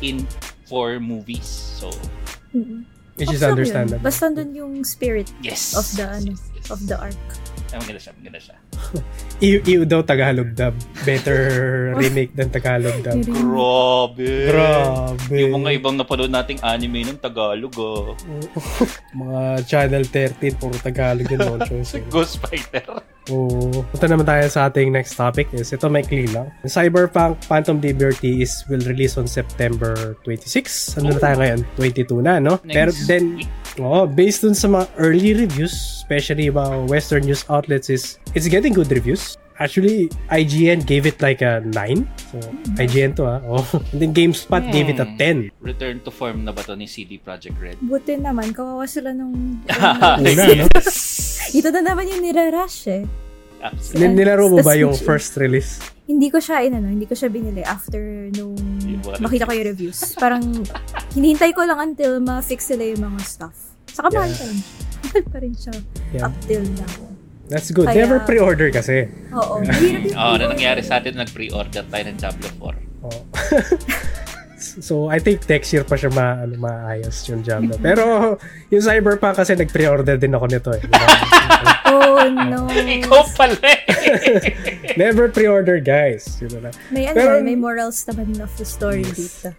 in 0.00 0.22
four 0.64 1.00
movies. 1.00 1.48
So, 1.74 1.90
Mhm. 2.52 2.84
Which 3.16 3.34
is 3.34 3.42
yun. 3.42 3.50
understandable. 3.50 4.04
Basta 4.04 4.30
dun 4.30 4.54
yung 4.54 4.86
spirit 4.86 5.26
yes. 5.42 5.74
of 5.74 5.88
the 5.92 6.06
ano, 6.06 6.30
Yes, 6.30 6.44
yes, 6.46 6.54
yes. 6.54 6.70
of 6.70 6.80
the 6.86 6.94
arc. 6.94 7.18
Ay, 7.68 7.82
maganda 7.82 7.98
siya, 7.98 8.12
maganda 8.14 8.38
siya. 8.38 8.56
Iu, 9.38 9.62
iu 9.62 9.86
daw 9.86 10.02
Tagalog 10.02 10.50
dub. 10.50 10.74
Better 11.06 11.38
remake 12.02 12.34
than 12.34 12.50
Tagalog 12.50 13.06
dub. 13.06 13.22
Grabe. 13.22 14.50
Grabe. 14.50 15.30
Yung 15.46 15.62
mga 15.62 15.78
ibang 15.78 15.94
napanood 15.94 16.26
nating 16.28 16.58
anime 16.58 17.06
ng 17.06 17.22
Tagalog, 17.22 17.70
oh. 17.78 18.18
mga 19.14 19.62
Channel 19.62 20.02
13, 20.10 20.58
puro 20.58 20.74
Tagalog 20.74 21.30
yun. 21.30 21.38
No 21.38 21.54
choice. 21.62 21.94
eh. 21.94 22.02
Ghost 22.10 22.42
Fighter. 22.42 22.82
Oo. 23.30 23.86
Punta 23.94 24.10
naman 24.10 24.26
tayo 24.26 24.42
sa 24.50 24.66
ating 24.66 24.90
next 24.90 25.14
topic 25.14 25.46
is 25.54 25.70
ito 25.70 25.86
may 25.86 26.02
clean 26.02 26.26
lang. 26.34 26.50
Cyberpunk 26.66 27.38
Phantom 27.46 27.78
Liberty 27.78 28.42
is 28.42 28.66
will 28.66 28.82
release 28.90 29.14
on 29.14 29.30
September 29.30 30.18
26. 30.26 30.98
Ano 30.98 31.14
na 31.14 31.20
tayo 31.22 31.36
ngayon? 31.38 31.60
22 31.78 32.26
na, 32.26 32.42
no? 32.42 32.58
Next 32.66 32.74
Pero 32.74 32.90
then, 33.06 33.24
week. 33.38 33.50
oh, 33.78 34.02
based 34.02 34.42
dun 34.42 34.56
sa 34.56 34.66
mga 34.66 34.88
early 34.98 35.30
reviews, 35.36 35.70
especially 36.02 36.50
mga 36.50 36.90
Western 36.90 37.22
news 37.22 37.46
outlets 37.46 37.86
is 37.86 38.18
it's 38.32 38.48
getting 38.48 38.57
good 38.66 38.90
reviews. 38.90 39.38
Actually, 39.54 40.06
IGN 40.30 40.82
gave 40.82 41.02
it 41.02 41.18
like 41.18 41.42
a 41.42 41.58
9. 41.62 41.74
So, 42.30 42.38
IGN 42.74 43.14
to 43.18 43.26
ah. 43.26 43.38
Oh. 43.50 43.66
And 43.90 43.98
then 43.98 44.10
GameSpot 44.10 44.62
gave 44.70 44.86
it 44.86 44.98
a 44.98 45.06
Hmm. 45.06 45.50
10. 45.50 45.62
Return 45.62 45.96
to 46.02 46.10
form 46.10 46.42
na 46.42 46.50
ba 46.50 46.62
to 46.62 46.74
ni 46.74 46.86
CD 46.86 47.18
Projekt 47.18 47.58
Red? 47.58 47.78
Buti 47.78 48.14
naman, 48.16 48.50
kawawa 48.50 48.86
sila 48.86 49.10
nung... 49.10 49.58
Una, 50.22 50.42
no? 50.54 50.66
Ito 51.58 51.68
na 51.70 51.80
naman 51.82 52.06
yung 52.06 52.22
nirarush 52.22 52.86
eh. 52.88 53.02
Absolutely. 53.58 53.98
Nin- 53.98 54.14
Nilaro 54.14 54.46
mo 54.46 54.62
ba 54.62 54.78
yung 54.78 54.94
Switch. 54.94 55.02
first 55.02 55.34
release? 55.36 55.82
Hindi 56.06 56.30
ko 56.30 56.38
siya, 56.38 56.62
inano, 56.62 56.86
hindi 56.86 57.04
ko 57.04 57.18
siya 57.18 57.26
binili 57.26 57.60
after 57.60 58.30
nung 58.32 58.54
makita 59.18 59.44
ko 59.44 59.52
yung 59.52 59.66
reviews. 59.66 60.14
Parang, 60.14 60.40
hinihintay 61.12 61.50
ko 61.50 61.66
lang 61.66 61.82
until 61.82 62.22
ma-fix 62.22 62.70
sila 62.70 62.86
yung 62.86 63.02
mga 63.02 63.20
stuff. 63.20 63.74
Saka 63.90 64.08
mahal 64.08 64.30
Yeah. 64.30 64.38
pa 64.38 64.44
rin. 64.46 64.58
Mahal 65.02 65.24
pa 65.26 65.38
rin 65.42 65.54
siya. 65.58 65.74
Yeah. 66.14 66.30
Up 66.30 66.34
till 66.46 66.62
now. 66.78 67.17
That's 67.48 67.72
good. 67.72 67.88
Kaya- 67.88 68.04
Never 68.04 68.20
pre-order 68.20 68.68
kasi. 68.68 69.08
Oo. 69.32 69.64
Oo, 70.20 70.32
na 70.36 70.44
nangyari 70.46 70.84
sa 70.84 71.00
atin, 71.00 71.16
nag-pre-order 71.16 71.84
tayo 71.88 72.02
ng 72.04 72.16
Diablo 72.20 72.48
4. 72.60 73.08
Oh. 73.08 73.20
so, 74.84 75.08
I 75.08 75.16
think 75.16 75.48
next 75.48 75.72
year 75.72 75.82
pa 75.82 75.96
siya 75.96 76.12
ma, 76.12 76.44
ano, 76.44 76.60
maayos 76.60 77.24
yung 77.24 77.40
Diablo. 77.40 77.80
Pero, 77.86 78.36
yung 78.68 78.82
Cyberpunk 78.84 79.40
kasi 79.40 79.56
nag-pre-order 79.56 80.20
din 80.20 80.36
ako 80.36 80.46
nito 80.46 80.70
eh. 80.76 80.82
Oh, 81.88 82.20
no. 82.28 82.68
Ikaw 82.68 83.22
pala 83.32 83.56
eh. 83.64 83.80
Never 85.00 85.32
pre-order, 85.32 85.80
guys. 85.80 86.36
Yun 86.44 86.68
na. 86.68 86.70
May 86.92 87.08
ano, 87.08 87.16
Pero- 87.16 87.40
may 87.40 87.56
morals 87.56 88.04
naman 88.04 88.36
of 88.44 88.52
the 88.60 88.66
story 88.68 89.08
Yes. 89.08 89.16
dito. 89.16 89.50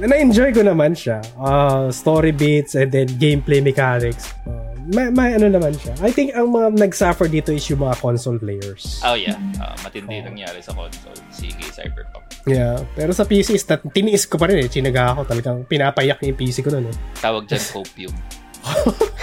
na-enjoy 0.00 0.50
ko 0.50 0.66
naman 0.66 0.96
siya. 0.98 1.22
Uh, 1.38 1.92
story 1.94 2.32
beats 2.34 2.74
and 2.74 2.90
then 2.90 3.06
gameplay 3.22 3.62
mechanics. 3.62 4.32
Uh, 4.48 4.73
may, 4.90 5.08
may 5.08 5.30
ano 5.34 5.48
naman 5.48 5.72
siya. 5.74 5.94
I 6.04 6.10
think 6.10 6.32
ang 6.32 6.52
mga 6.52 6.76
nag-suffer 6.76 7.26
dito 7.26 7.50
is 7.50 7.64
yung 7.68 7.80
mga 7.80 7.96
console 7.98 8.36
players. 8.36 9.00
Oh 9.00 9.16
yeah, 9.16 9.36
uh, 9.60 9.72
matindi 9.80 10.20
Oo. 10.20 10.28
nangyari 10.28 10.60
sa 10.60 10.76
console. 10.76 11.16
Sige, 11.32 11.64
Cyberpunk. 11.72 12.24
Yeah. 12.44 12.84
Pero 12.92 13.16
sa 13.16 13.24
PC, 13.24 13.56
is 13.56 13.64
that, 13.66 13.80
tiniis 13.92 14.28
ko 14.28 14.36
pa 14.36 14.48
rin 14.48 14.60
eh. 14.60 14.68
Chinaga 14.68 15.16
ako 15.16 15.24
talagang 15.24 15.64
pinapayak 15.64 16.20
yung 16.20 16.36
PC 16.36 16.60
ko 16.60 16.68
nun 16.72 16.92
eh. 16.92 16.96
Tawag 17.18 17.48
dyan 17.48 17.64
copium. 17.74 18.14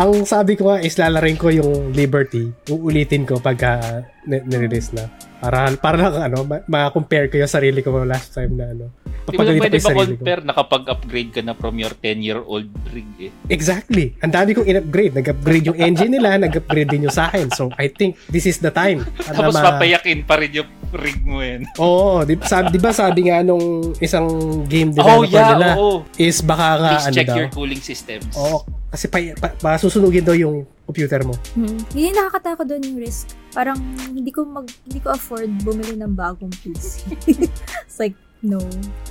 Ang 0.00 0.24
sabi 0.28 0.56
ko 0.60 0.68
nga 0.68 0.84
is 0.84 0.96
lalarin 1.00 1.40
ko 1.40 1.48
yung 1.48 1.92
Liberty. 1.96 2.52
Uulitin 2.68 3.24
ko 3.24 3.40
pagka 3.40 4.04
ni- 4.28 4.44
nirelease 4.44 4.92
na. 4.92 5.08
Para, 5.40 5.72
para 5.80 5.96
lang 5.96 6.14
ano, 6.32 6.44
ma- 6.44 6.64
ma-compare 6.68 7.32
ko 7.32 7.40
yung 7.40 7.48
sarili 7.50 7.80
ko 7.80 8.04
last 8.04 8.36
time 8.36 8.52
na 8.56 8.68
ano. 8.72 8.92
Di 9.22 9.36
ba 9.36 9.42
pwede 9.44 9.54
ko 9.54 9.62
yung 9.62 9.78
ba 9.78 9.90
sarili 9.94 10.02
ko. 10.02 10.18
compare 10.18 10.42
nakapag-upgrade 10.42 11.30
ka 11.30 11.40
na 11.40 11.54
from 11.54 11.74
your 11.76 11.94
10-year-old 11.94 12.68
rig 12.90 13.10
eh? 13.18 13.30
Exactly. 13.46 14.18
Ang 14.18 14.32
dami 14.32 14.50
kong 14.52 14.66
in-upgrade. 14.66 15.14
Nag-upgrade 15.14 15.64
yung 15.68 15.78
engine 15.78 16.12
nila, 16.12 16.34
nag-upgrade 16.44 16.90
din 16.90 17.06
yung 17.06 17.14
sa 17.14 17.30
akin. 17.30 17.48
So, 17.50 17.70
I 17.76 17.86
think 17.86 18.18
this 18.26 18.44
is 18.44 18.58
the 18.58 18.70
time. 18.70 19.06
Tapos 19.22 19.54
ma- 19.54 19.74
papayakin 19.74 20.26
pa 20.26 20.36
rin 20.36 20.50
yung 20.52 20.70
rig 20.92 21.22
mo 21.22 21.38
yan. 21.38 21.64
Oo, 21.78 22.20
di, 22.22 22.36
sabi, 22.42 22.74
di 22.74 22.80
ba 22.80 22.90
sabi 22.90 23.30
nga 23.30 23.40
nung 23.40 23.94
isang 23.96 24.26
game 24.66 24.92
Oh 24.92 25.24
developer 25.24 25.32
yeah, 25.32 25.50
nila 25.54 25.68
oo. 25.74 26.04
is 26.14 26.42
baka 26.42 26.66
nga 26.76 26.90
Please 26.92 27.06
ano 27.06 27.14
check 27.14 27.28
daw. 27.30 27.36
your 27.38 27.48
cooling 27.48 27.80
systems. 27.80 28.28
Oo, 28.36 28.60
kasi 28.88 29.08
pa, 29.08 29.18
pa, 29.40 29.48
pa, 29.56 29.80
susunugin 29.80 30.20
daw 30.20 30.36
yung 30.36 30.68
computer 30.84 31.24
mo. 31.24 31.32
Hmm. 31.56 31.80
Yun 31.96 32.12
yung 32.12 32.18
nakakatakot 32.18 32.68
doon 32.68 32.82
yung 32.84 32.98
risk. 33.00 33.32
Parang 33.50 33.80
hindi 34.04 34.28
ko 34.28 34.44
mag 34.44 34.68
hindi 34.84 35.00
ko 35.00 35.08
afford 35.08 35.48
bumili 35.64 35.96
ng 35.96 36.12
bagong 36.12 36.52
PC. 36.60 37.08
It's 37.88 37.96
like, 37.96 38.12
no. 38.42 38.58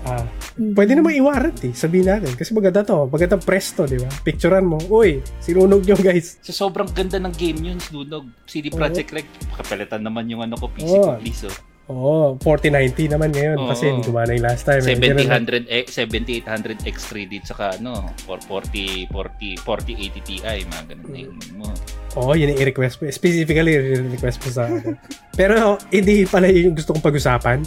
Ah, 0.03 0.27
Hindi. 0.53 0.75
pwede 0.75 0.91
naman 0.93 1.15
i-warranty, 1.15 1.71
sabihin 1.71 2.07
natin. 2.07 2.36
Kasi 2.36 2.51
maganda 2.51 2.84
to, 2.84 3.07
maganda 3.07 3.39
presto, 3.39 3.88
di 3.88 3.95
ba? 3.95 4.11
Picturean 4.21 4.67
mo, 4.67 4.77
uy, 4.88 5.23
sinunog 5.39 5.84
nyo 5.84 5.95
guys. 5.95 6.38
So 6.43 6.51
sobrang 6.51 6.91
ganda 6.91 7.17
ng 7.17 7.34
game 7.34 7.71
yun, 7.71 7.79
Slunog. 7.79 8.27
CD 8.43 8.67
Projekt 8.67 9.11
Red, 9.11 9.27
kapalitan 9.55 10.03
naman 10.03 10.27
yung 10.27 10.43
ano 10.43 10.59
ko, 10.59 10.67
PC 10.67 10.91
Oo. 10.91 11.03
ko, 11.07 11.19
please. 11.19 11.43
Oh. 11.47 11.55
Oo, 11.91 12.39
4090 12.39 13.11
naman 13.11 13.36
ngayon 13.36 13.67
kasi 13.67 13.84
Oo. 13.84 13.99
hindi 13.99 14.07
kumana 14.07 14.32
yung 14.32 14.47
last 14.47 14.63
time. 14.63 14.79
eh. 14.79 14.95
Ganun 14.95 15.27
lang. 15.27 15.43
7000 15.43 15.67
eh, 15.67 15.84
7800 15.84 16.88
X3D 16.88 17.34
tsaka 17.43 17.75
ano, 17.75 18.15
440 18.23 19.11
40 19.11 19.59
4080 19.59 20.23
Ti, 20.23 20.36
mga 20.63 20.84
ganun 20.88 21.07
na 21.11 21.19
yung 21.19 21.36
mo. 21.59 21.67
Oo, 22.15 22.32
yun 22.32 22.55
yung 22.55 22.61
i-request 22.63 23.01
mo. 23.01 23.11
Specifically, 23.11 23.75
i-request 23.75 24.39
mo 24.39 24.49
sa 24.51 24.71
akin. 24.71 24.95
Pero, 25.39 25.75
hindi 25.91 26.23
pala 26.23 26.47
yun 26.47 26.71
yung 26.71 26.77
gusto 26.79 26.95
kong 26.95 27.03
pag-usapan. 27.03 27.59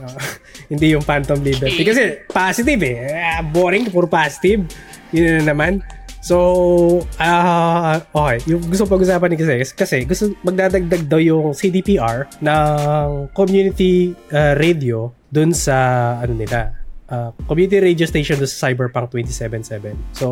Hindi 0.72 0.92
yung 0.92 1.04
Phantom 1.04 1.38
Liberty. 1.40 1.82
Kasi, 1.82 2.26
positive 2.28 2.80
eh. 2.84 2.96
Ah, 3.12 3.42
boring, 3.42 3.88
puro 3.88 4.10
positive. 4.10 4.66
Yun 5.14 5.42
na 5.42 5.52
naman. 5.52 5.80
So, 6.26 7.06
ah 7.22 8.02
okay. 8.10 8.42
Yung 8.50 8.58
gusto 8.66 8.82
pag-usapan 8.90 9.30
ni 9.30 9.38
kasi, 9.38 9.62
kasi 9.78 9.96
gusto 10.02 10.34
magdadagdag 10.42 11.06
daw 11.06 11.22
yung 11.22 11.54
CDPR 11.54 12.26
ng 12.42 13.30
community 13.30 14.10
ah, 14.34 14.58
radio 14.58 15.14
dun 15.30 15.54
sa, 15.54 16.18
ano 16.18 16.34
nila, 16.34 16.74
ah, 17.06 17.30
community 17.46 17.78
radio 17.78 18.06
station 18.10 18.42
dun 18.42 18.50
sa 18.50 18.66
Cyberpunk 18.66 19.14
2077. 19.14 20.18
So, 20.18 20.26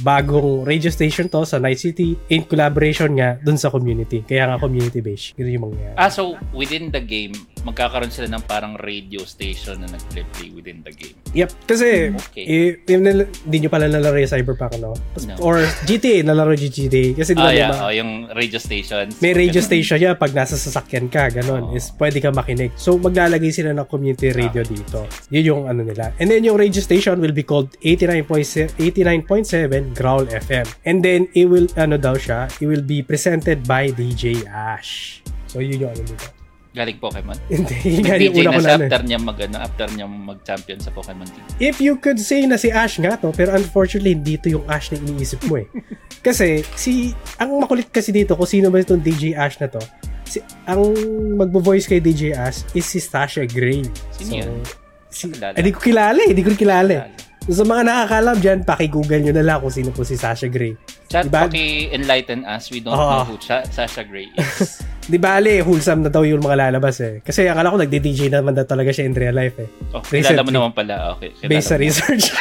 bagong 0.00 0.64
radio 0.64 0.88
station 0.88 1.28
to 1.28 1.44
sa 1.44 1.60
Night 1.60 1.84
City 1.84 2.16
in 2.32 2.48
collaboration 2.48 3.12
nga 3.20 3.36
dun 3.36 3.60
sa 3.60 3.68
community. 3.68 4.24
Kaya 4.24 4.48
nga 4.48 4.56
community-based. 4.56 5.36
Yun 5.36 5.52
yung 5.52 5.64
mangyayari. 5.68 5.96
Ah, 6.00 6.08
so 6.08 6.40
within 6.56 6.88
the 6.88 7.02
game, 7.04 7.36
magkakaroon 7.66 8.08
sila 8.08 8.30
ng 8.30 8.42
parang 8.46 8.78
radio 8.78 9.26
station 9.26 9.82
na 9.82 9.90
nag-play 9.90 10.54
within 10.54 10.86
the 10.86 10.94
game. 10.94 11.18
Yep. 11.34 11.50
Kasi, 11.66 12.14
Okay. 12.14 12.44
eh, 12.46 12.68
hindi 12.86 13.56
nyo 13.58 13.68
pala 13.68 13.90
nalaro 13.90 14.14
yung 14.16 14.30
Cyberpunk, 14.30 14.78
no? 14.78 14.94
No. 15.26 15.34
Or 15.42 15.58
GTA, 15.82 16.22
nalaro 16.22 16.54
yung 16.54 16.70
GTA. 16.70 17.18
Kasi 17.18 17.34
di 17.34 17.42
ba 17.42 17.50
Ah, 17.50 17.52
may 17.52 17.58
yeah. 17.58 17.70
mga- 17.74 17.82
Oh, 17.82 17.92
yung 17.92 18.10
radio 18.30 18.58
stations. 18.62 19.12
may 19.18 19.34
radio 19.34 19.58
station 19.58 19.98
yan 19.98 20.14
pag 20.14 20.30
nasa 20.30 20.54
sasakyan 20.54 21.10
ka, 21.10 21.28
ganun, 21.28 21.70
Oo. 21.70 21.76
is 21.76 21.90
pwede 21.98 22.22
ka 22.22 22.30
makinig. 22.30 22.70
So, 22.78 22.94
maglalagay 22.96 23.50
sila 23.50 23.74
ng 23.74 23.86
community 23.90 24.30
radio 24.30 24.62
dito. 24.62 25.04
Yun 25.34 25.44
yung 25.44 25.62
ano 25.66 25.82
nila. 25.82 26.14
And 26.22 26.30
then, 26.30 26.46
yung 26.46 26.54
radio 26.56 26.78
station 26.78 27.18
will 27.18 27.34
be 27.34 27.42
called 27.42 27.74
89.7 27.82 28.70
89.7 28.78 29.90
Growl 29.92 30.28
FM. 30.28 30.66
And 30.84 31.02
then, 31.02 31.26
it 31.32 31.50
will, 31.50 31.66
ano 31.74 31.96
daw 31.96 32.14
siya, 32.14 32.46
it 32.60 32.66
will 32.68 32.84
be 32.84 33.02
presented 33.02 33.64
by 33.64 33.90
DJ 33.90 34.44
Ash. 34.46 35.20
So, 35.46 35.58
yun 35.58 35.82
yung 35.82 35.92
ano 35.92 36.04
dito. 36.04 36.35
Galing 36.76 37.00
Pokemon. 37.00 37.38
Hindi, 37.48 37.76
yung 37.88 38.04
Nag-DJ 38.04 38.36
una 38.44 38.50
na 38.52 38.52
ko 38.52 38.60
na 38.60 38.68
ano 38.68 38.84
eh. 38.84 38.88
after 38.92 39.02
niya 39.08 39.18
mag, 39.18 39.38
ano, 39.40 39.56
after 39.64 39.88
niya 39.96 40.06
mag-champion 40.06 40.78
sa 40.84 40.90
Pokemon 40.92 41.24
Team. 41.32 41.44
If 41.56 41.80
you 41.80 41.96
could 41.96 42.20
say 42.20 42.44
na 42.44 42.60
si 42.60 42.68
Ash 42.68 43.00
nga 43.00 43.16
to, 43.16 43.32
pero 43.32 43.56
unfortunately, 43.56 44.12
hindi 44.12 44.36
to 44.36 44.60
yung 44.60 44.68
Ash 44.68 44.92
na 44.92 45.00
iniisip 45.00 45.40
mo 45.48 45.56
eh. 45.56 45.66
kasi, 46.26 46.60
si, 46.76 47.16
ang 47.40 47.56
makulit 47.56 47.88
kasi 47.88 48.12
dito, 48.12 48.36
kung 48.36 48.44
sino 48.44 48.68
ba 48.68 48.84
itong 48.84 49.00
DJ 49.00 49.32
Ash 49.40 49.56
na 49.56 49.72
to, 49.72 49.80
si, 50.28 50.44
ang 50.68 50.92
magbo-voice 51.40 51.88
kay 51.88 51.96
DJ 51.96 52.36
Ash 52.36 52.68
is 52.76 52.84
si 52.84 53.00
Sasha 53.00 53.48
Gray. 53.48 53.80
Sino 54.12 54.44
yun? 54.44 54.60
Si, 55.08 55.32
hindi 55.32 55.72
ko 55.72 55.80
kilala 55.80 56.20
eh, 56.20 56.36
hindi 56.36 56.44
ko 56.44 56.52
kilala 56.52 56.92
eh. 56.92 57.02
Kilala. 57.08 57.25
So, 57.46 57.52
sa 57.52 57.64
mga 57.64 57.82
nakakalam 57.86 58.38
dyan, 58.38 58.58
paki-google 58.62 59.18
nyo 59.22 59.30
na 59.30 59.40
lang 59.40 59.58
kung 59.62 59.70
sino 59.70 59.88
po 59.88 60.02
si 60.02 60.14
Sasha 60.14 60.46
Gray. 60.46 60.74
Chat, 61.06 61.24
Diba? 61.24 61.46
paki-enlighten 61.46 62.42
us. 62.42 62.68
We 62.68 62.80
don't 62.80 62.90
Oo. 62.90 62.98
know 62.98 63.24
who 63.24 63.34
Sa- 63.38 63.62
Sasha 63.64 64.02
Grey 64.02 64.26
is. 64.34 64.82
Di 65.06 65.14
bale, 65.14 65.62
wholesome 65.62 66.02
na 66.02 66.10
daw 66.10 66.20
yung 66.20 66.42
mga 66.42 66.58
lalabas 66.60 66.98
eh. 66.98 67.22
Kasi 67.22 67.46
akala 67.46 67.70
ko 67.70 67.78
nagdi-DJ 67.78 68.26
naman 68.28 68.50
daw 68.50 68.66
talaga 68.66 68.90
siya 68.90 69.06
in 69.06 69.14
real 69.14 69.30
life 69.30 69.54
eh. 69.56 69.68
Oh, 69.94 70.02
kilala 70.02 70.42
mo 70.42 70.42
Recently. 70.42 70.52
naman 70.52 70.70
pala. 70.74 70.92
Okay. 71.14 71.30
Kilala 71.36 71.48
Based 71.48 71.64
sa 71.64 71.72
mo. 71.72 71.80
research. 71.80 72.24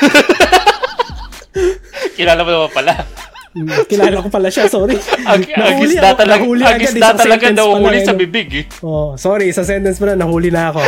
Kilala 2.18 2.42
mo 2.42 2.50
naman 2.52 2.72
pala. 2.74 2.94
Kilala 3.86 4.16
ko 4.20 4.28
pala 4.28 4.50
siya, 4.50 4.66
sorry. 4.66 4.98
Nahuli 5.56 5.94
isda 5.94 6.12
ako- 6.12 6.18
talaga, 6.18 6.42
nahuli 6.42 6.64
isda 6.66 6.76
isang 6.82 7.16
talaga 7.16 7.46
sentence 7.46 7.56
daw 7.56 7.64
pa 7.64 7.72
lang 7.72 7.84
huli 7.86 7.96
eh, 7.96 8.04
sa 8.04 8.14
bibig 8.18 8.48
eh. 8.52 8.66
Oh, 8.82 9.14
sorry, 9.16 9.48
sa 9.54 9.62
sentence 9.62 9.96
pa 9.96 10.10
na 10.10 10.18
nahuli 10.18 10.50
na 10.50 10.74
ako. 10.74 10.82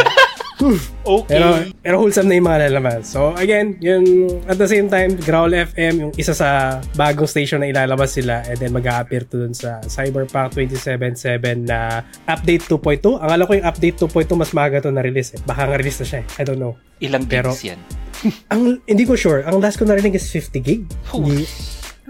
Okay. 1.07 1.39
Pero, 1.39 1.47
pero 1.79 1.95
wholesome 2.03 2.27
na 2.27 2.35
yung 2.35 2.47
mga 2.51 2.59
lalabas. 2.67 3.07
So, 3.07 3.31
again, 3.39 3.79
yun, 3.79 4.03
at 4.49 4.59
the 4.59 4.67
same 4.67 4.91
time, 4.91 5.15
Growl 5.23 5.55
FM, 5.55 5.93
yung 6.03 6.11
isa 6.19 6.35
sa 6.35 6.81
bagong 6.99 7.29
station 7.29 7.63
na 7.63 7.71
ilalabas 7.71 8.11
sila, 8.11 8.43
and 8.43 8.59
then 8.59 8.75
mag-a-appear 8.75 9.23
to 9.31 9.47
dun 9.47 9.55
sa 9.55 9.79
Cyberpunk 9.87 10.51
2077 10.59 11.63
na 11.63 12.03
update 12.27 12.67
2.2. 12.67 13.23
Ang 13.23 13.31
alam 13.31 13.45
ko 13.47 13.53
yung 13.55 13.67
update 13.67 13.97
2.2, 14.03 14.35
mas 14.35 14.51
maaga 14.51 14.83
to 14.83 14.91
na-release 14.91 15.37
eh. 15.37 15.41
Baka 15.47 15.71
nga 15.71 15.77
release 15.79 16.03
na 16.03 16.07
siya 16.11 16.19
eh. 16.25 16.39
I 16.39 16.43
don't 16.43 16.59
know. 16.59 16.75
Ilang 16.99 17.29
pero- 17.29 17.55
gigs 17.55 17.63
yan? 17.63 17.79
Ang, 18.51 18.81
hindi 18.89 19.05
ko 19.05 19.13
sure. 19.13 19.45
Ang 19.45 19.61
last 19.61 19.77
ko 19.77 19.85
narinig 19.85 20.17
is 20.17 20.25
50 20.25 20.57
gig. 20.65 20.83
Oh. 21.13 21.21
Hindi, 21.21 21.45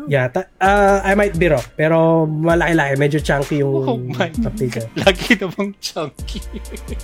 yata. 0.05 0.45
Ah, 0.61 1.01
I 1.01 1.17
might 1.17 1.33
be 1.33 1.49
wrong. 1.49 1.65
Pero 1.73 2.29
malaki-laki. 2.29 2.93
Medyo 3.01 3.19
chunky 3.25 3.65
yung 3.65 3.73
Oh 3.87 3.97
my 3.97 4.29
eh. 4.29 4.85
Lagi 5.01 5.33
namang 5.41 5.73
chunky. 5.81 6.37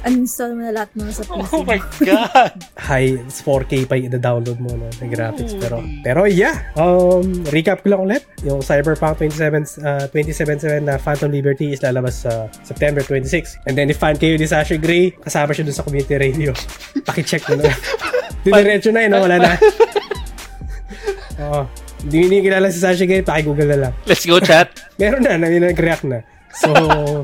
Uninstall 0.05 0.53
mo 0.53 0.69
na 0.69 0.71
lahat 0.71 0.93
mga 0.93 1.11
sa 1.17 1.23
PC. 1.25 1.51
Oh 1.57 1.63
my 1.65 1.79
God. 2.05 2.53
high 2.89 3.15
it's 3.15 3.39
4K 3.41 3.87
pa 3.87 3.95
i-download 3.95 4.59
mo 4.59 4.75
no, 4.75 4.87
ng 4.89 5.09
graphics 5.09 5.55
pero 5.55 5.79
Holy. 5.79 6.01
pero 6.03 6.21
yeah 6.27 6.67
um 6.75 7.23
recap 7.49 7.85
ko 7.85 7.95
lang 7.95 8.01
ulit 8.03 8.23
yung 8.43 8.59
Cyberpunk 8.59 9.21
27 9.21 9.79
uh, 9.83 10.05
2077 10.11 10.83
na 10.83 10.99
Phantom 10.99 11.31
Liberty 11.31 11.71
is 11.71 11.79
lalabas 11.79 12.27
sa 12.27 12.51
September 12.65 13.01
26 13.01 13.69
and 13.69 13.73
then 13.77 13.87
if 13.87 13.97
fan 14.01 14.19
kayo 14.19 14.35
ni 14.35 14.47
Sasha 14.47 14.75
Gray 14.75 15.15
kasama 15.23 15.55
siya 15.55 15.63
dun 15.67 15.75
sa 15.75 15.85
community 15.85 16.15
radio 16.17 16.51
paki-check 17.07 17.45
mo 17.49 17.61
na 17.61 17.71
didiretso 18.45 18.91
na 18.91 19.07
yun 19.07 19.11
no? 19.15 19.23
wala 19.23 19.37
na 19.39 19.51
oo 21.47 21.82
hindi 22.03 22.17
hindi 22.21 22.37
kilala 22.41 22.67
si 22.67 22.77
Sasha 22.77 23.03
Gray 23.03 23.21
paki-google 23.21 23.69
na 23.69 23.77
lang 23.79 23.93
Let's 24.03 24.23
go, 24.23 24.37
chat. 24.37 24.75
meron 24.99 25.23
na, 25.23 25.35
nang 25.35 25.49
nag-react 25.49 26.03
na. 26.03 26.21
So, 26.53 26.69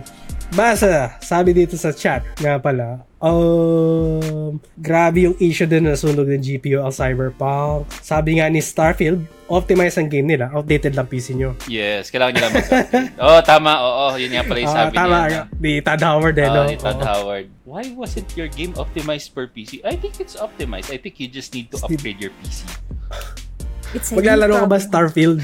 basa, 0.57 1.19
sabi 1.19 1.53
dito 1.53 1.75
sa 1.75 1.91
chat 1.91 2.25
nga 2.39 2.57
pala, 2.57 3.03
um, 3.21 4.57
grabe 4.75 5.27
yung 5.27 5.38
issue 5.38 5.67
din 5.67 5.86
na 5.86 5.93
nasunog 5.93 6.25
ng 6.25 6.41
GPU 6.41 6.80
ang 6.80 6.89
Cyberpunk. 6.89 7.86
Sabi 8.01 8.39
nga 8.39 8.49
ni 8.49 8.57
Starfield, 8.57 9.21
optimize 9.45 9.99
ang 9.99 10.09
game 10.09 10.25
nila, 10.25 10.49
outdated 10.49 10.97
lang 10.97 11.05
PC 11.05 11.36
nyo. 11.36 11.53
Yes, 11.67 12.09
kailangan 12.09 12.34
nyo 12.34 12.41
lang 12.41 12.53
mag-update. 12.55 13.09
oh, 13.21 13.39
tama. 13.43 13.71
Oo, 13.77 14.05
yun 14.17 14.32
nga 14.32 14.41
pala 14.41 14.57
yung 14.57 14.73
sabi 14.73 14.93
tama, 14.95 15.17
niya. 15.27 15.41
ni 15.59 15.71
Todd 15.84 16.01
Howard 16.01 16.38
eh, 16.38 16.47
Ah, 16.47 16.53
no? 16.55 16.61
ni 16.65 16.75
Todd 16.80 16.97
Oo. 16.97 17.05
Howard. 17.05 17.45
Why 17.69 17.86
wasn't 17.93 18.30
your 18.34 18.49
game 18.49 18.73
optimized 18.73 19.38
per 19.38 19.45
PC? 19.45 19.86
I 19.86 19.93
think 19.93 20.17
it's 20.17 20.34
optimized. 20.34 20.89
I 20.89 20.97
think 20.97 21.21
you 21.21 21.30
just 21.30 21.53
need 21.53 21.69
to 21.69 21.77
upgrade 21.86 22.17
your 22.17 22.34
PC. 22.41 22.65
It's 23.93 24.11
a 24.11 24.15
Maglalaro 24.17 24.65
ka 24.65 24.67
ba. 24.69 24.77
Starfield? 24.77 25.39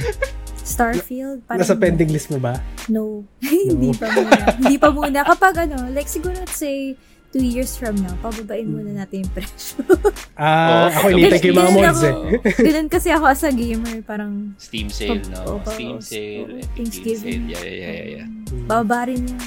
Starfield? 0.65 1.45
Parang, 1.45 1.61
Nasa 1.61 1.77
pending 1.77 2.09
list 2.09 2.29
mo 2.29 2.37
ba? 2.41 2.57
No. 2.89 3.25
Hindi 3.41 3.93
pa 3.93 4.09
muna. 4.09 4.37
Hindi 4.57 4.75
pa 4.77 4.89
muna. 4.89 5.19
Kapag 5.21 5.69
ano, 5.69 5.89
like 5.93 6.09
siguro 6.09 6.33
let's 6.37 6.57
say, 6.57 6.97
two 7.29 7.43
years 7.43 7.75
from 7.75 7.99
now, 7.99 8.15
pababain 8.23 8.63
muna 8.65 8.95
natin 8.95 9.27
yung 9.27 9.31
presyo. 9.35 9.83
Ah, 10.35 10.87
Oo, 10.87 10.87
ako 10.91 11.07
ko 11.07 11.47
yung 11.47 11.59
mga 11.59 11.71
mods 11.75 12.01
eh. 12.03 12.15
Ganun 12.67 12.87
kasi 12.91 13.07
ako 13.07 13.23
as 13.27 13.43
a 13.43 13.51
gamer, 13.55 14.03
parang 14.03 14.51
Steam 14.59 14.91
sale, 14.91 15.23
Pag- 15.23 15.31
no? 15.31 15.39
oh, 15.47 15.59
Steam 15.63 15.95
oh, 15.95 16.03
sale, 16.03 16.43
Epic 16.43 16.51
Game 16.51 16.75
Thanksgiving. 16.75 17.41
sale. 17.47 17.53
Yeah, 17.55 17.63
yeah, 17.63 17.75
yeah, 17.75 17.91
yeah, 17.91 18.07
yeah. 18.19 18.27
bababa 18.67 19.07
rin 19.07 19.23
yan. 19.27 19.43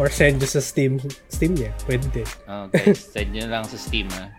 Or 0.00 0.08
send 0.08 0.40
nyo 0.40 0.48
sa 0.48 0.64
Steam. 0.64 0.96
Steam 1.28 1.52
niya, 1.52 1.68
pwede 1.84 2.08
din. 2.16 2.28
Oh, 2.48 2.64
guys, 2.72 2.96
send 3.12 3.36
nyo 3.36 3.44
lang 3.44 3.64
sa 3.68 3.76
Steam, 3.76 4.08
ha? 4.16 4.32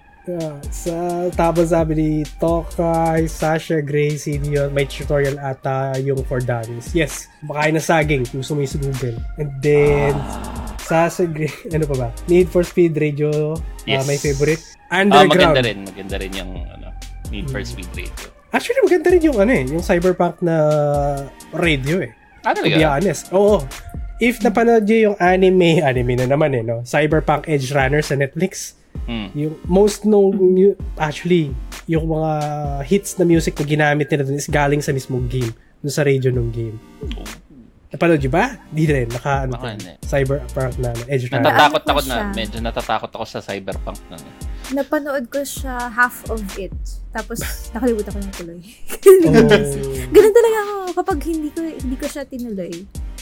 Sa 0.72 0.96
tapos 1.36 1.70
sabi 1.70 1.94
ni 1.94 2.10
Tokay, 2.40 3.28
Sasha 3.28 3.84
Gray, 3.84 4.16
sino 4.16 4.48
yun? 4.48 4.70
May 4.72 4.88
tutorial 4.88 5.36
ata 5.36 6.00
yung 6.00 6.24
for 6.24 6.40
dummies. 6.40 6.96
Yes, 6.96 7.28
makain 7.44 7.76
na 7.76 7.84
saging. 7.84 8.24
Gusto 8.26 8.56
mo 8.56 8.64
yung 8.64 8.80
Google. 8.80 9.18
And 9.36 9.52
then, 9.60 10.16
Sasha 10.80 11.28
Gray, 11.28 11.52
ano 11.76 11.84
pa 11.86 11.96
ba? 11.98 12.10
Need 12.26 12.48
for 12.48 12.64
Speed 12.64 12.96
Radio, 12.96 13.60
Yes. 13.84 14.00
uh, 14.00 14.08
my 14.08 14.16
favorite. 14.16 14.64
Ah, 14.88 15.04
Underground. 15.04 15.28
maganda 15.52 15.62
rin. 15.62 15.78
Maganda 15.84 16.16
rin 16.16 16.32
yung 16.32 16.52
ano, 16.72 16.88
Need 17.28 17.52
for 17.52 17.60
Speed 17.60 17.92
Radio. 17.92 18.26
Actually, 18.54 18.80
maganda 18.86 19.08
rin 19.12 19.24
yung 19.26 19.38
ano 19.38 19.52
eh, 19.52 19.64
yung 19.66 19.84
cyberpunk 19.84 20.40
na 20.40 20.56
radio 21.52 22.00
eh. 22.00 22.12
Ano 22.46 22.64
To 22.64 22.70
be 22.70 22.86
honest. 22.86 23.28
Oo. 23.34 23.60
If 24.22 24.40
napanood 24.40 24.86
nyo 24.86 25.12
yung 25.12 25.18
anime, 25.20 25.84
anime 25.84 26.16
na 26.16 26.32
naman 26.32 26.56
eh, 26.56 26.64
no? 26.64 26.80
Cyberpunk 26.86 27.50
Edge 27.50 27.74
Runner 27.76 28.00
sa 28.00 28.16
Netflix, 28.16 28.78
Hmm. 29.04 29.28
yung 29.36 29.54
most 29.68 30.08
nung 30.08 30.32
mu- 30.32 30.78
actually 30.96 31.52
yung 31.86 32.08
mga 32.08 32.32
hits 32.88 33.20
na 33.20 33.28
music 33.28 33.60
na 33.60 33.66
ginamit 33.68 34.08
nila 34.08 34.24
dun 34.24 34.40
is 34.40 34.48
galing 34.48 34.80
sa 34.80 34.96
mismong 34.96 35.28
game 35.28 35.52
dun 35.84 35.92
sa 35.92 36.08
radio 36.08 36.32
ng 36.32 36.48
game 36.50 36.80
napanood 37.94 38.26
nyo 38.26 38.32
ba? 38.34 38.58
di 38.74 38.90
rin 38.90 39.06
naka 39.06 39.46
ano, 39.46 39.54
hindi. 39.62 39.94
cyberpunk 40.02 40.74
na 40.82 40.90
edge 41.06 41.30
runner 41.30 41.46
Natatakot 41.46 41.82
ko 41.86 41.90
ako 41.94 42.02
na, 42.02 42.10
siya? 42.10 42.24
medyo 42.34 42.58
natatakot 42.58 43.12
ako 43.14 43.26
sa 43.30 43.40
cyberpunk 43.40 44.02
na. 44.10 44.18
Napanood 44.74 45.30
ko 45.30 45.46
siya 45.46 45.94
half 45.94 46.26
of 46.34 46.42
it. 46.58 46.74
Tapos, 47.14 47.38
nakalimutan 47.78 48.10
ko 48.10 48.20
na 48.26 48.34
tuloy. 48.34 48.60
oh, 49.30 49.46
Ganun 50.18 50.34
talaga 50.34 50.58
ako. 50.66 50.74
Kapag 50.98 51.18
hindi 51.30 51.50
ko 51.54 51.62
hindi 51.62 51.96
ko 52.02 52.06
siya 52.10 52.26
tinuloy, 52.26 52.74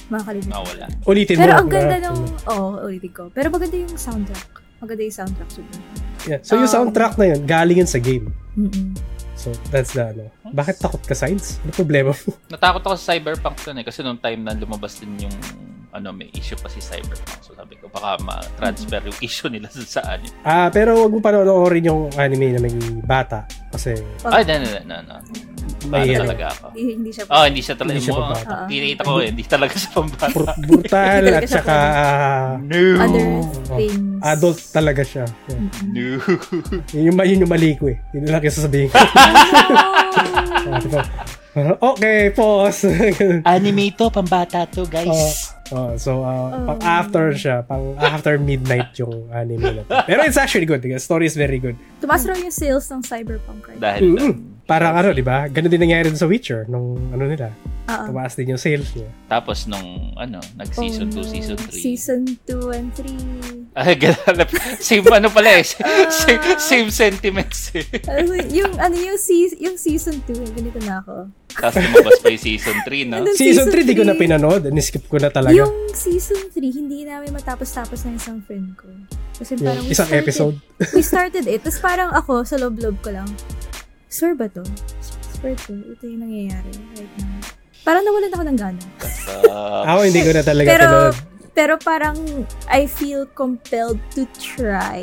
makakalimutan. 0.07 0.55
Nawala. 0.55 0.85
ulitin 1.03 1.35
Pero 1.35 1.51
mo 1.51 1.59
ang 1.59 1.67
ganda 1.67 1.97
na- 1.99 2.05
ng... 2.07 2.17
Oo, 2.47 2.67
oh, 2.79 2.87
ulitin 2.87 3.11
ko. 3.11 3.23
Pero 3.35 3.51
maganda 3.51 3.75
yung 3.75 3.91
soundtrack. 3.91 4.49
Maganda 4.81 5.01
yung 5.01 5.13
soundtrack 5.15 5.49
siguro. 5.49 5.79
yeah. 6.25 6.41
so 6.41 6.53
yung 6.53 6.65
Um, 6.65 6.75
soundtrack 6.75 7.13
na 7.15 7.25
yun 7.27 7.41
galing 7.43 7.77
yun 7.77 7.87
sa 7.87 7.97
game 7.97 8.33
Mm-mm. 8.53 8.97
so 9.33 9.49
that's 9.69 9.93
the 9.93 10.03
ano 10.03 10.27
bakit 10.51 10.75
takot 10.77 10.99
ka 10.99 11.13
sides? 11.13 11.61
ano 11.61 11.71
problema 11.71 12.11
mo? 12.11 12.29
Natakot 12.49 12.83
ako 12.83 12.95
sa 12.95 13.13
cyberpunk 13.13 13.55
dun 13.57 13.79
eh. 13.79 13.85
Kasi 13.85 14.01
nung 14.01 14.17
time 14.17 14.41
na 14.41 14.51
lumabas 14.51 14.99
din 14.99 15.15
yung 15.21 15.37
ano, 15.91 16.15
may 16.15 16.31
issue 16.31 16.55
pa 16.55 16.71
si 16.71 16.79
cyberpunk. 16.79 17.43
So 17.43 17.51
sabi 17.51 17.75
ko, 17.75 17.91
baka 17.91 18.15
ma-transfer 18.23 19.03
yung 19.03 19.19
issue 19.19 19.51
nila 19.51 19.67
sa 19.67 19.83
saan. 19.99 20.23
ah 20.47 20.71
pero 20.71 20.95
wag 20.95 21.11
mo 21.11 21.19
panoorin 21.19 21.83
yung 21.87 22.07
anime 22.15 22.55
na 22.55 22.63
may 22.63 22.71
bata 23.03 23.43
kasi. 23.71 23.95
Ay, 24.23 24.43
no, 24.47 24.55
no, 24.59 24.69
no, 24.87 24.95
no. 25.03 25.15
May 25.89 26.13
ano, 26.13 26.29
talaga 26.29 26.53
ako? 26.53 26.77
Hindi, 26.77 26.93
hindi 26.93 27.09
siya... 27.09 27.25
Oh, 27.25 27.41
hindi 27.41 27.61
siya 27.65 27.73
talaga. 27.73 27.97
Hindi 27.97 28.05
siya 28.05 28.13
mo. 28.13 28.21
Oo. 28.29 28.69
Pinita 28.69 29.01
ko 29.01 29.17
eh, 29.17 29.27
hindi 29.33 29.43
talaga 29.49 29.73
sa 29.81 29.89
pambata. 29.89 30.29
bur- 30.29 30.53
brutal 30.61 31.01
Hindi 31.01 31.17
at 31.17 31.25
talaga 31.25 31.47
saka 31.49 31.73
ah, 31.73 32.53
No. 32.61 32.81
Other 33.01 33.25
Oo. 33.25 33.41
things. 33.81 34.21
adult 34.21 34.59
talaga 34.69 35.01
siya. 35.01 35.25
Yeah. 35.49 35.61
No. 35.89 36.21
Yun 36.93 37.03
yung, 37.09 37.17
yun 37.25 37.41
yung 37.41 37.49
mali 37.51 37.73
ko 37.81 37.89
eh. 37.89 37.97
Yun 38.13 38.29
lang 38.29 38.45
yung 38.45 38.53
sasabihin 38.53 38.93
ko. 38.93 38.97
Diba? 41.51 41.75
Okay, 41.91 42.31
pause. 42.31 42.87
Anime 43.45 43.91
to, 43.93 44.07
pambata 44.07 44.63
to, 44.71 44.87
guys. 44.87 45.51
Oh, 45.71 45.95
so, 45.95 46.23
uh, 46.23 46.51
Oh. 46.51 46.75
pang 46.75 46.81
after 46.83 47.31
siya, 47.31 47.63
pang 47.63 47.95
after 47.95 48.35
midnight 48.35 48.91
yung 48.99 49.31
anime 49.31 49.79
na 49.79 49.83
to. 49.83 50.03
Pero 50.03 50.23
it's 50.23 50.35
actually 50.35 50.67
good. 50.67 50.83
The 50.83 50.99
story 50.99 51.27
is 51.27 51.35
very 51.35 51.59
good. 51.59 51.79
Tumaas 52.03 52.27
raw 52.27 52.35
yung 52.35 52.51
sales 52.51 52.91
ng 52.91 53.03
Cyberpunk 53.03 53.67
right? 53.67 53.79
Dahil 53.79 54.03
Mm-mm. 54.03 54.35
Parang 54.71 54.95
ano, 54.95 55.11
di 55.11 55.19
ba? 55.21 55.51
Ganun 55.51 55.67
din 55.67 55.83
nangyari 55.83 56.07
dun 56.07 56.15
sa 56.15 56.25
Witcher 56.25 56.63
nung 56.65 56.95
ano 57.11 57.27
nila. 57.27 57.51
Oo. 57.91 58.05
Tumaas 58.07 58.39
din 58.39 58.55
yung 58.55 58.61
sales 58.61 58.87
niya. 58.95 59.09
Tapos 59.27 59.67
nung, 59.67 60.15
ano, 60.15 60.39
nag-season 60.55 61.11
2, 61.11 61.19
Oh, 61.19 61.27
season 61.27 61.57
3. 61.59 61.75
Season 61.75 62.21
2 62.47 62.71
and 62.71 62.89
3. 62.95 63.75
Ay, 63.75 63.99
ganun. 63.99 64.35
Same 64.79 65.03
ano 65.07 65.27
pala 65.27 65.59
eh. 65.59 65.65
Same, 66.07 66.39
same 66.55 66.89
sentiments 66.89 67.71
eh. 67.71 67.83
Ano, 68.07 68.31
yung, 68.47 68.71
ano, 68.79 68.95
yung, 68.95 69.19
se- 69.19 69.59
yung 69.59 69.75
season 69.75 70.23
2, 70.23 70.55
ganito 70.55 70.79
na 70.83 71.03
ako. 71.03 71.27
Tapos 71.51 71.83
lumabas 71.83 72.15
pa 72.19 72.31
yung 72.31 72.39
season 72.41 72.77
3, 72.87 73.11
no? 73.11 73.15
Ano, 73.19 73.35
Season 73.35 73.67
3, 73.67 73.83
di 73.83 73.91
ko 73.91 74.07
na 74.07 74.15
pinanood. 74.15 74.71
Niskip 74.71 75.11
ko 75.11 75.19
na 75.19 75.27
talaga. 75.27 75.51
Yung 75.51 75.71
season 75.91 76.47
3, 76.47 76.55
hindi 76.55 77.03
namin 77.03 77.35
matapos-tapos 77.35 78.07
ng 78.07 78.15
isang 78.15 78.39
friend 78.39 78.71
ko. 78.79 78.87
Kasi 79.35 79.57
parang 79.57 79.83
we 79.83 79.91
isang 79.91 80.07
started, 80.07 80.23
episode. 80.23 80.55
we 80.95 81.01
started 81.01 81.43
it. 81.45 81.59
Tapos 81.59 81.79
parang 81.79 82.09
ako, 82.13 82.47
sa 82.47 82.55
loob-loob 82.55 82.95
ko 83.01 83.11
lang, 83.11 83.27
swear 84.11 84.35
ba 84.35 84.51
to? 84.51 84.61
To? 85.41 85.73
Ito 85.73 86.05
yung 86.05 86.21
nangyayari 86.21 86.69
right 86.93 87.15
now. 87.17 87.41
Parang 87.81 88.05
nawalan 88.05 88.29
ako 88.29 88.43
ng 88.45 88.57
gana. 88.61 88.83
Uh, 89.41 89.81
Ako 89.89 89.99
hindi 90.05 90.21
ko 90.21 90.31
na 90.31 90.43
talaga 90.45 90.67
Pero, 90.69 90.85
pinanood. 90.85 91.15
pero 91.51 91.73
parang 91.81 92.17
I 92.69 92.85
feel 92.85 93.25
compelled 93.33 93.97
to 94.13 94.29
try 94.37 95.01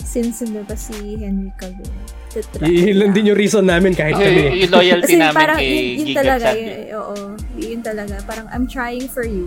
since 0.00 0.40
nandun 0.40 0.64
pa 0.64 0.72
si 0.72 1.20
Henry 1.20 1.52
Cavill. 1.60 1.92
To 2.32 2.40
try. 2.48 2.64
Y- 2.64 2.88
yun 2.88 2.96
lang 2.96 3.10
din 3.12 3.28
yung 3.28 3.36
reason 3.36 3.68
namin 3.68 3.92
kahit 3.92 4.16
yung, 4.16 4.24
kami. 4.24 4.64
yung 4.64 4.72
loyalty 4.72 5.04
Kasi 5.04 5.20
namin 5.20 5.36
parang 5.36 5.58
kay 5.60 5.68
yun, 5.68 5.84
yun 5.84 6.06
Giga 6.08 6.20
talaga, 6.24 6.48
yun, 6.48 6.72
oo, 6.96 7.14
yun 7.54 7.80
talaga. 7.84 8.14
Parang 8.24 8.46
I'm 8.48 8.64
trying 8.64 9.04
for 9.04 9.28
you. 9.28 9.44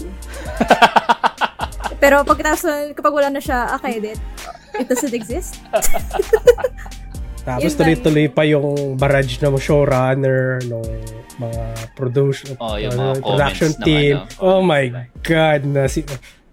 Pero 2.01 2.21
pagkatapos, 2.21 2.93
kapag 2.93 3.09
wala 3.09 3.33
na 3.33 3.41
siya, 3.41 3.73
okay, 3.73 3.97
that, 3.99 4.21
it 4.77 4.85
doesn't 4.85 5.17
exist. 5.17 5.57
Tapos 7.41 7.73
tuloy-tuloy 7.73 8.27
pa 8.27 8.43
yung 8.43 8.95
barrage 8.95 9.37
ng 9.37 9.57
showrunner, 9.57 10.61
ng 10.61 10.83
mga 11.35 11.63
production, 11.91 12.53
Oh, 12.55 12.75
yung 12.75 12.93
ano, 12.93 13.01
mga 13.11 13.15
production 13.19 13.71
comments 13.71 13.79
ng 13.79 13.87
team. 13.87 14.15
ano, 14.15 14.29
oh 14.39 14.59
comments 14.59 14.93
my. 14.93 15.05
God, 15.21 15.61
na 15.65 15.81
si, 15.85 15.99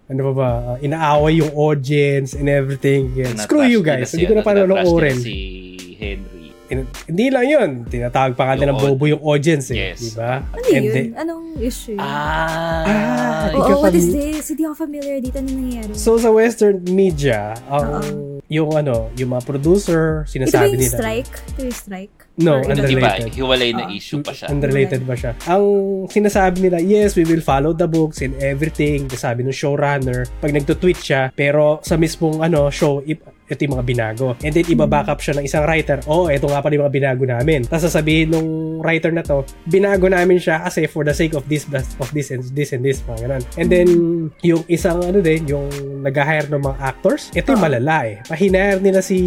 ano 0.07 0.21
ba 0.23 0.33
ba, 0.33 0.49
uh, 0.67 0.77
inaaway 0.79 1.33
yung 1.37 1.53
audience 1.53 2.33
and 2.33 2.47
everything. 2.47 3.13
Yeah. 3.13 3.37
Screw 3.37 3.63
you 3.63 3.79
guys, 3.79 4.09
hindi 4.09 4.25
ko 4.25 4.33
na 4.33 4.41
ano, 4.41 4.47
paano 4.47 4.59
na-trash 4.63 4.81
nila 4.81 4.91
orin. 4.91 5.17
Si 5.19 5.35
Henry. 5.95 6.37
In- 6.69 6.85
hindi 7.07 7.25
lang 7.29 7.45
yun, 7.45 7.69
tinatawag 7.83 8.33
pa 8.33 8.43
nga 8.47 8.61
ng 8.61 8.77
bobo 8.77 9.05
yung 9.05 9.21
audience 9.21 9.69
eh, 9.69 9.89
Yes. 9.89 9.97
di 9.99 10.11
ba? 10.13 10.41
Ano 10.43 10.65
And 10.67 10.73
yun? 10.79 10.93
the- 10.95 11.13
Anong 11.15 11.45
issue? 11.59 11.93
yun? 11.93 12.01
Ah, 12.01 12.85
Ah, 12.85 13.45
Oo, 13.49 13.57
ikaw 13.57 13.77
what 13.83 13.93
is 13.93 14.05
this? 14.07 14.49
Hindi 14.49 14.63
ako 14.63 14.75
familiar 14.79 15.17
dito. 15.17 15.37
Ano 15.37 15.49
nangyayari? 15.49 15.93
So 15.93 16.17
sa 16.17 16.29
western 16.29 16.85
media, 16.85 17.57
ang 17.65 18.05
yung 18.49 18.73
ano, 18.73 19.13
yung 19.13 19.29
mga 19.29 19.45
producer, 19.45 20.03
ito 20.19 20.25
ba 20.25 20.33
sinasabi 20.33 20.73
yung 20.73 20.81
nila. 20.81 20.97
strike? 20.97 21.33
Ito 21.47 21.59
yung 21.61 21.77
strike? 21.77 22.15
No, 22.35 22.53
Or 22.55 22.65
unrelated. 22.65 23.27
Iba, 23.27 23.35
hiwalay 23.35 23.69
na 23.71 23.83
Ah. 23.85 23.93
issue 23.93 24.19
pa 24.19 24.31
siya. 24.31 24.47
Unrelated 24.49 25.01
ba 25.03 25.13
siya? 25.13 25.31
Ang 25.45 25.65
sinasabi 26.07 26.57
nila, 26.61 26.77
yes, 26.79 27.13
we 27.13 27.23
will 27.23 27.41
follow 27.41 27.71
the 27.71 27.85
books 27.85 28.19
and 28.19 28.33
everything. 28.39 29.05
Sabi 29.11 29.43
ng 29.43 29.51
showrunner, 29.51 30.25
pag 30.39 30.49
nagto-tweet 30.49 30.97
siya, 30.97 31.21
pero 31.31 31.77
sa 31.81 31.93
mismong 31.93 32.41
ano 32.41 32.67
show, 32.69 33.03
ip- 33.03 33.27
ito 33.49 33.59
yung 33.65 33.75
mga 33.81 33.85
binago. 33.85 34.27
And 34.45 34.53
then, 34.53 34.65
iba-back 34.69 35.09
up 35.09 35.19
siya 35.19 35.41
ng 35.41 35.45
isang 35.45 35.65
writer. 35.65 35.99
Oh, 36.05 36.29
ito 36.29 36.45
nga 36.45 36.61
pala 36.61 36.73
yung 36.77 36.85
mga 36.85 36.95
binago 36.95 37.23
namin. 37.25 37.65
Tapos 37.65 37.89
sasabihin 37.89 38.31
nung 38.31 38.79
writer 38.79 39.11
na 39.11 39.25
to, 39.25 39.43
binago 39.65 40.07
namin 40.07 40.37
siya 40.37 40.61
kasi 40.63 40.85
for 40.85 41.01
the 41.03 41.13
sake 41.13 41.33
of 41.33 41.43
this, 41.49 41.65
of 41.99 42.09
this 42.13 42.29
and 42.29 42.45
this 42.53 42.71
and 42.71 42.85
this, 42.85 43.01
mga 43.09 43.27
ganun. 43.27 43.43
And 43.57 43.67
then, 43.67 43.89
yung 44.45 44.63
isang 44.69 45.01
ano 45.01 45.19
din, 45.19 45.49
yung 45.49 45.67
nag-hire 46.05 46.47
ng 46.47 46.61
mga 46.61 46.77
actors, 46.79 47.33
ito 47.33 47.49
yung 47.51 47.61
Oo. 47.61 47.67
malala 47.67 47.95
eh. 48.07 48.15
Pahinire 48.29 48.79
nila 48.79 49.01
si, 49.01 49.17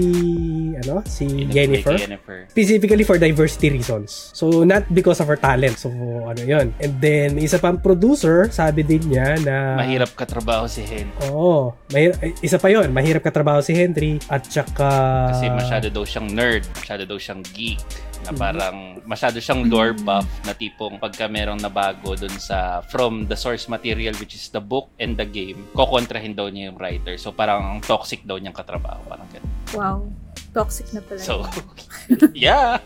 ano, 0.78 1.02
si 1.04 1.26
Yun 1.26 1.50
Jennifer 1.52 2.46
specifically 2.52 3.04
for 3.04 3.16
diversity 3.16 3.72
reasons. 3.72 4.30
So, 4.36 4.62
not 4.62 4.86
because 4.92 5.20
of 5.20 5.28
her 5.28 5.40
talent. 5.40 5.80
So, 5.80 5.88
ano 6.28 6.42
yon 6.42 6.72
And 6.78 6.92
then, 7.00 7.40
isa 7.40 7.56
pang 7.56 7.80
producer, 7.80 8.48
sabi 8.52 8.84
din 8.84 9.02
niya 9.08 9.40
na... 9.42 9.80
Mahirap 9.80 10.12
katrabaho 10.12 10.68
si 10.68 10.84
Henry. 10.84 11.12
Oo. 11.32 11.72
mahir- 11.92 12.16
isa 12.44 12.60
pa 12.60 12.68
yon 12.68 12.92
Mahirap 12.92 13.24
katrabaho 13.24 13.64
si 13.64 13.72
Henry 13.72 14.11
at 14.32 14.42
saka... 14.48 14.90
Kasi 15.32 15.46
masyado 15.52 15.86
daw 15.92 16.04
siyang 16.04 16.28
nerd, 16.32 16.64
masyado 16.76 17.02
daw 17.06 17.18
siyang 17.20 17.42
geek, 17.54 17.80
Mm-hmm. 18.22 18.38
na 18.38 18.38
parang 18.38 18.78
masyado 19.02 19.42
siyang 19.42 19.66
lore 19.66 19.98
buff 19.98 20.26
na 20.46 20.54
tipong 20.54 20.94
pagka 21.02 21.26
merong 21.26 21.58
nabago 21.58 22.14
dun 22.14 22.30
sa 22.38 22.78
from 22.86 23.26
the 23.26 23.34
source 23.34 23.66
material 23.66 24.14
which 24.22 24.38
is 24.38 24.46
the 24.54 24.62
book 24.62 24.94
and 25.02 25.18
the 25.18 25.26
game, 25.26 25.66
kokontrahin 25.74 26.38
daw 26.38 26.46
niya 26.46 26.70
yung 26.70 26.78
writer. 26.78 27.18
So 27.18 27.34
parang 27.34 27.82
toxic 27.82 28.22
daw 28.22 28.38
niyang 28.38 28.54
katrabaho, 28.54 29.02
parang 29.10 29.26
ganun. 29.34 29.50
Wow. 29.74 29.98
Toxic 30.52 30.84
na 30.92 31.00
pala. 31.00 31.16
So, 31.16 31.48
yeah, 32.36 32.76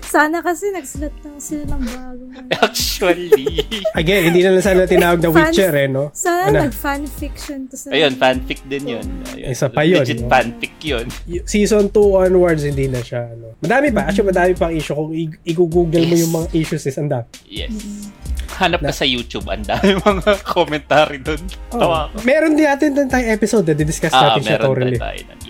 Sana 0.00 0.38
kasi 0.38 0.70
nagsulat 0.70 1.10
lang 1.18 1.36
sila 1.36 1.66
ng 1.68 1.82
bagong 1.84 2.32
ano. 2.32 2.48
actually. 2.62 3.58
Again, 3.92 4.30
hindi 4.30 4.40
na 4.40 4.54
lang 4.54 4.62
sana 4.62 4.86
tinawag 4.86 5.18
na 5.18 5.28
Witcher 5.28 5.74
eh, 5.74 5.86
no? 5.86 6.08
Sana 6.10 6.48
Ano? 6.48 6.58
nag-fanfiction 6.64 7.66
to 7.66 7.74
sa... 7.74 7.90
Ayun, 7.90 8.14
fanfic 8.14 8.62
din 8.64 8.94
yun. 8.94 9.06
Ayun. 9.28 9.46
Isa 9.46 9.66
pa 9.66 9.82
yun, 9.82 10.00
Legit 10.00 10.20
no? 10.20 10.28
fanfic 10.28 10.78
yun. 10.80 11.06
Season 11.42 11.84
2 11.84 11.92
onwards, 12.24 12.62
hindi 12.62 12.86
na 12.86 13.00
siya, 13.00 13.28
ano. 13.28 13.58
Madami 13.58 13.90
pa. 13.90 14.06
Actually, 14.06 14.28
madami 14.28 14.52
pang 14.54 14.70
issue. 14.70 14.94
Kung 14.94 15.10
i- 15.10 15.38
i-google 15.44 15.84
mo 16.00 16.14
Yes. 16.14 16.22
yung 16.22 16.32
mga 16.34 16.48
issues, 16.54 16.82
is 16.84 16.96
ang 16.96 17.10
dami. 17.10 17.26
Yes. 17.44 17.74
Hanap 18.56 18.80
ka 18.80 18.90
sa 18.90 19.04
YouTube, 19.04 19.44
ang 19.44 19.62
dami 19.62 19.98
mga 20.08 20.32
commentary 20.44 21.18
doon. 21.18 21.42
Oh, 21.70 21.78
Tawa 21.78 22.08
ako. 22.08 22.22
meron 22.22 22.54
din 22.54 22.64
natin 22.64 22.90
din 22.90 23.06
tayong 23.06 23.30
episode 23.32 23.64
na 23.64 23.74
didiscuss 23.74 24.10
Ah, 24.10 24.32
natin 24.32 24.42
siya 24.44 24.54
meron 24.56 24.64
thoroughly. 24.64 24.98
tayo 24.98 25.20
tayo 25.20 25.47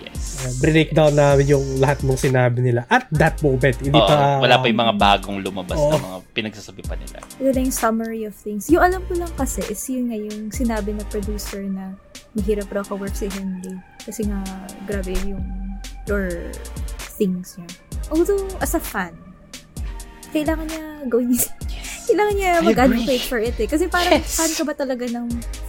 breakdown 0.59 1.13
namin 1.13 1.45
yung 1.51 1.65
lahat 1.77 2.03
ng 2.03 2.15
sinabi 2.15 2.59
nila 2.63 2.87
at 2.87 3.05
that 3.11 3.35
moment. 3.43 3.75
Hindi 3.79 3.99
Oo, 3.99 4.07
pa... 4.07 4.39
wala 4.39 4.55
pa 4.59 4.65
yung 4.67 4.79
mga 4.79 4.95
bagong 4.95 5.37
lumabas 5.43 5.77
Oo. 5.77 5.91
na 5.91 5.99
mga 5.99 6.17
pinagsasabi 6.31 6.81
pa 6.87 6.95
nila. 6.95 7.17
Na 7.39 7.59
yung 7.59 7.75
summary 7.75 8.23
of 8.23 8.33
things. 8.35 8.71
Yung 8.71 8.83
alam 8.83 9.03
ko 9.05 9.19
lang 9.19 9.31
kasi 9.35 9.59
is 9.67 9.83
yun 9.89 10.09
nga 10.11 10.17
yung 10.17 10.49
sinabi 10.49 10.95
na 10.95 11.03
producer 11.07 11.63
na 11.65 11.93
mahirap 12.37 12.69
raw 12.71 12.83
ka-work 12.85 13.13
si 13.13 13.27
Henry. 13.27 13.75
Kasi 13.99 14.25
nga, 14.25 14.39
grabe 14.87 15.13
yung 15.27 15.43
lore 16.07 16.49
things 17.19 17.59
niya. 17.59 17.69
Although, 18.09 18.47
as 18.63 18.73
a 18.73 18.81
fan, 18.81 19.13
kailangan 20.31 20.65
niya 20.69 20.83
gawin 21.09 21.35
niya. 21.35 21.51
kailangan 22.09 22.33
niya 22.37 22.51
mag-advocate 22.65 23.25
for 23.27 23.37
it 23.37 23.57
eh. 23.59 23.69
Kasi 23.69 23.85
parang 23.85 24.17
Yes. 24.17 24.33
fan 24.33 24.51
ka 24.55 24.63
ba 24.65 24.73
talaga 24.73 25.05
ng 25.05 25.27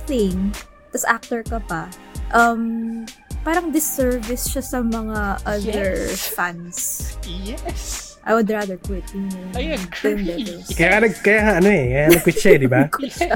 thing, 0.09 0.53
tas 0.89 1.05
actor 1.05 1.45
ka 1.45 1.61
pa, 1.69 1.91
um, 2.33 3.05
parang 3.41 3.71
disservice 3.71 4.47
siya 4.47 4.61
sa 4.61 4.79
mga 4.79 5.19
other 5.45 6.07
Yes. 6.07 6.29
fans. 6.29 6.77
Yes. 7.25 8.07
I 8.21 8.37
would 8.37 8.47
rather 8.47 8.77
quit. 8.77 9.09
Yun 9.17 9.33
I 9.57 9.75
agree. 9.75 10.45
Kaya 10.71 11.01
nag, 11.01 11.15
kaya 11.19 11.57
ano 11.57 11.69
eh, 11.69 11.85
kaya 11.89 12.07
nag-quit 12.13 12.37
siya 12.37 12.53
eh, 12.53 12.59
di 12.61 12.69
ba? 12.69 12.83
Siya. 13.17 13.33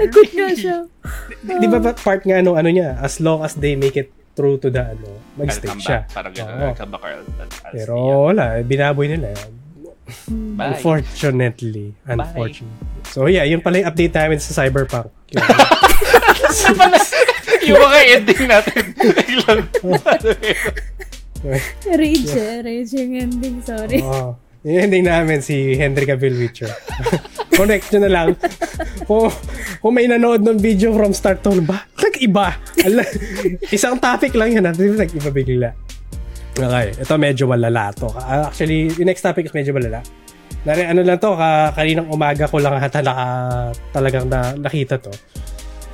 Nag-quit 0.00 0.30
nga 0.32 0.46
agree. 0.48 0.62
siya. 0.64 0.76
di 1.60 1.66
ba 1.68 1.78
ba 1.78 1.92
part 1.92 2.24
nga 2.24 2.40
ano, 2.40 2.56
ano 2.56 2.68
niya, 2.68 2.96
as 2.98 3.20
long 3.20 3.44
as 3.44 3.52
they 3.54 3.76
make 3.76 3.94
it 3.94 4.08
through 4.32 4.56
to 4.56 4.72
the 4.72 4.80
ano, 4.80 5.20
mag-stay 5.36 5.68
siya. 5.76 6.08
back. 6.08 6.16
Parang 6.16 6.32
gano'n. 6.32 6.56
I'll- 6.56 6.72
I'll- 6.72 7.20
I'll 7.20 7.70
Pero 7.70 7.94
wala, 8.26 8.44
eh, 8.56 8.64
binaboy 8.64 9.06
nila. 9.06 9.36
Hmm. 10.24 10.56
Bye. 10.56 10.72
Unfortunately. 10.72 11.92
Unfortunately. 12.04 12.84
So 13.08 13.24
yeah, 13.24 13.44
yun 13.44 13.60
pala 13.60 13.80
yung 13.80 13.88
update 13.88 14.12
namin 14.12 14.36
sa 14.36 14.52
Cyberpunk. 14.54 15.08
Yun. 15.32 15.44
Pala? 16.76 16.98
yung 17.64 17.80
mga 17.80 17.98
ending 18.10 18.42
natin. 18.44 18.83
Biglang. 19.12 19.60
Rage 22.00 22.32
eh. 22.32 22.56
Rage 22.64 22.92
yung 22.96 23.12
ending. 23.20 23.56
Sorry. 23.60 24.00
Oo. 24.00 24.40
Yung 24.64 24.78
ending 24.80 25.04
namin 25.04 25.44
si 25.44 25.76
Henry 25.76 26.08
Cavill 26.08 26.40
Witcher. 26.40 26.72
Connect 27.58 27.92
nyo 27.92 28.00
na 28.00 28.10
lang. 28.10 28.28
kung, 29.04 29.28
kung 29.84 29.92
may 29.92 30.08
nanood 30.08 30.40
ng 30.40 30.56
video 30.56 30.96
from 30.96 31.12
start 31.12 31.44
to 31.44 31.52
ba? 31.60 31.84
Nag-iba. 32.00 32.56
Ala, 32.80 33.04
isang 33.68 34.00
topic 34.00 34.32
lang 34.32 34.56
yan. 34.56 34.64
Natin 34.64 34.96
nag-iba 34.96 35.28
bigla. 35.28 35.70
Okay. 36.54 36.94
Ito 36.96 37.18
medyo 37.18 37.44
malala 37.50 37.92
to. 37.92 38.08
Ah, 38.14 38.48
Actually, 38.48 38.88
yung 38.94 39.10
next 39.10 39.20
topic 39.20 39.44
is 39.44 39.54
medyo 39.54 39.76
malala. 39.76 40.00
Nari, 40.64 40.88
ano 40.88 41.04
lang 41.04 41.20
to, 41.20 41.36
ka, 41.36 41.76
kaninang 41.76 42.08
umaga 42.08 42.48
ko 42.48 42.56
lang 42.56 42.80
hata 42.80 43.04
naka, 43.04 43.28
talagang 43.92 44.24
na, 44.32 44.56
nakita 44.56 44.96
to. 44.96 45.12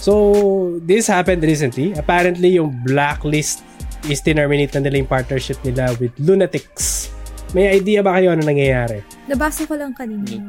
So, 0.00 0.80
this 0.80 1.12
happened 1.12 1.44
recently. 1.44 1.92
Apparently, 1.92 2.56
yung 2.56 2.72
Blacklist 2.88 3.60
is 4.08 4.24
terminate 4.24 4.72
na 4.72 4.80
nila 4.80 5.04
yung 5.04 5.10
partnership 5.12 5.60
nila 5.60 5.92
with 6.00 6.16
Lunatics. 6.16 7.12
May 7.52 7.68
idea 7.68 8.00
ba 8.00 8.16
kayo 8.16 8.32
ano 8.32 8.40
nangyayari? 8.40 9.04
Nabasa 9.28 9.68
ko 9.68 9.76
lang 9.76 9.92
kanina. 9.92 10.40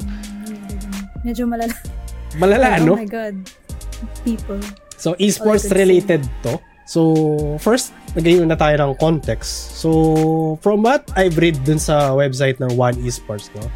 Medyo 1.28 1.44
malala. 1.52 1.76
Malala, 2.40 2.80
oh 2.80 2.86
no? 2.88 2.94
my 2.96 3.10
God. 3.12 3.36
People. 4.24 4.64
So, 4.96 5.20
esports 5.20 5.68
related 5.68 6.24
to. 6.48 6.56
So, 6.88 7.60
first, 7.60 7.92
nagayon 8.16 8.48
na 8.48 8.56
tayo 8.56 8.80
ng 8.80 9.04
context. 9.04 9.76
So, 9.84 10.60
from 10.64 10.88
what 10.88 11.04
I've 11.20 11.36
read 11.36 11.60
dun 11.68 11.80
sa 11.80 12.16
website 12.16 12.64
ng 12.64 12.72
One 12.80 12.96
Esports, 13.04 13.52
no? 13.52 13.68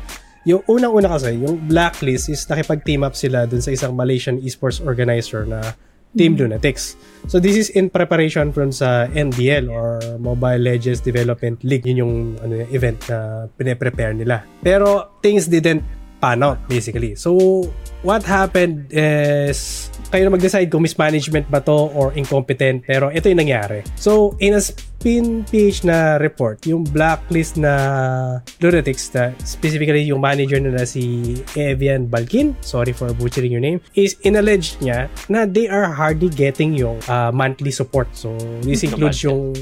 Yung 0.45 0.61
unang-una 0.69 1.09
kasi, 1.09 1.41
yung 1.41 1.57
Blacklist 1.65 2.29
is 2.29 2.45
nakipag-team 2.45 3.01
up 3.01 3.17
sila 3.17 3.49
dun 3.49 3.65
sa 3.65 3.73
isang 3.73 3.97
Malaysian 3.97 4.37
esports 4.45 4.77
organizer 4.77 5.41
na 5.41 5.73
Team 6.15 6.37
Lunatics. 6.37 6.95
So, 7.27 7.41
this 7.41 7.57
is 7.57 7.73
in 7.73 7.89
preparation 7.89 8.53
from 8.53 8.71
sa 8.71 9.09
MDL 9.11 9.67
or 9.67 9.99
Mobile 10.21 10.61
Legends 10.61 11.01
Development 11.01 11.59
League. 11.65 11.83
Yun 11.83 11.97
yung 11.97 12.13
ano, 12.39 12.61
event 12.71 13.01
na 13.09 13.49
pine-prepare 13.57 14.13
nila. 14.13 14.45
Pero, 14.61 15.17
things 15.19 15.49
didn't 15.49 15.83
pan 16.21 16.45
out, 16.45 16.61
basically. 16.69 17.17
So, 17.17 17.65
what 18.05 18.23
happened 18.23 18.93
is 18.93 19.89
kayo 20.09 20.27
na 20.27 20.31
mag-decide 20.33 20.69
kung 20.69 20.83
mismanagement 20.83 21.45
ba 21.49 21.61
to 21.61 21.89
or 21.93 22.13
incompetent 22.13 22.85
pero 22.85 23.09
ito 23.09 23.29
yung 23.29 23.41
nangyari. 23.41 23.81
So, 23.97 24.37
in 24.39 24.57
a 24.57 24.61
spin 24.61 25.45
page 25.45 25.85
na 25.85 26.17
report, 26.17 26.65
yung 26.65 26.85
blacklist 26.89 27.61
na 27.61 28.41
Lunatics 28.57 29.13
na 29.13 29.37
specifically 29.45 30.01
yung 30.09 30.21
manager 30.21 30.57
nila 30.57 30.87
si 30.87 31.37
Evian 31.53 32.09
Balkin, 32.09 32.57
sorry 32.65 32.95
for 32.95 33.13
butchering 33.13 33.53
your 33.53 33.61
name, 33.61 33.77
is 33.93 34.17
inalleged 34.25 34.81
niya 34.81 35.11
na 35.29 35.45
they 35.45 35.69
are 35.69 35.85
hardly 35.85 36.29
getting 36.33 36.73
yung 36.73 36.97
uh, 37.05 37.29
monthly 37.29 37.69
support. 37.69 38.09
So, 38.17 38.33
this 38.65 38.81
includes 38.81 39.21
yung 39.21 39.53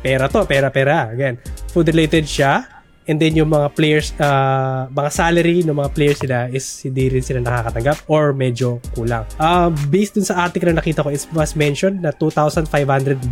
pera 0.00 0.30
to, 0.30 0.46
pera-pera. 0.48 1.12
Again, 1.12 1.36
food 1.68 1.88
related 1.92 2.24
siya 2.24 2.77
And 3.08 3.16
then 3.16 3.32
yung 3.34 3.48
mga 3.48 3.72
players, 3.72 4.12
uh, 4.20 4.84
mga 4.92 5.10
salary 5.10 5.64
ng 5.64 5.72
mga 5.72 5.90
players 5.96 6.18
nila 6.20 6.52
is 6.52 6.64
hindi 6.84 7.08
rin 7.08 7.24
sila 7.24 7.40
nakakatanggap 7.40 8.04
or 8.06 8.36
medyo 8.36 8.84
kulang. 8.92 9.24
Uh, 9.40 9.72
based 9.88 10.14
dun 10.20 10.28
sa 10.28 10.44
article 10.44 10.68
na 10.68 10.84
nakita 10.84 11.00
ko, 11.00 11.08
it 11.08 11.24
was 11.32 11.56
mentioned 11.56 12.04
na 12.04 12.12
2,500 12.12 12.68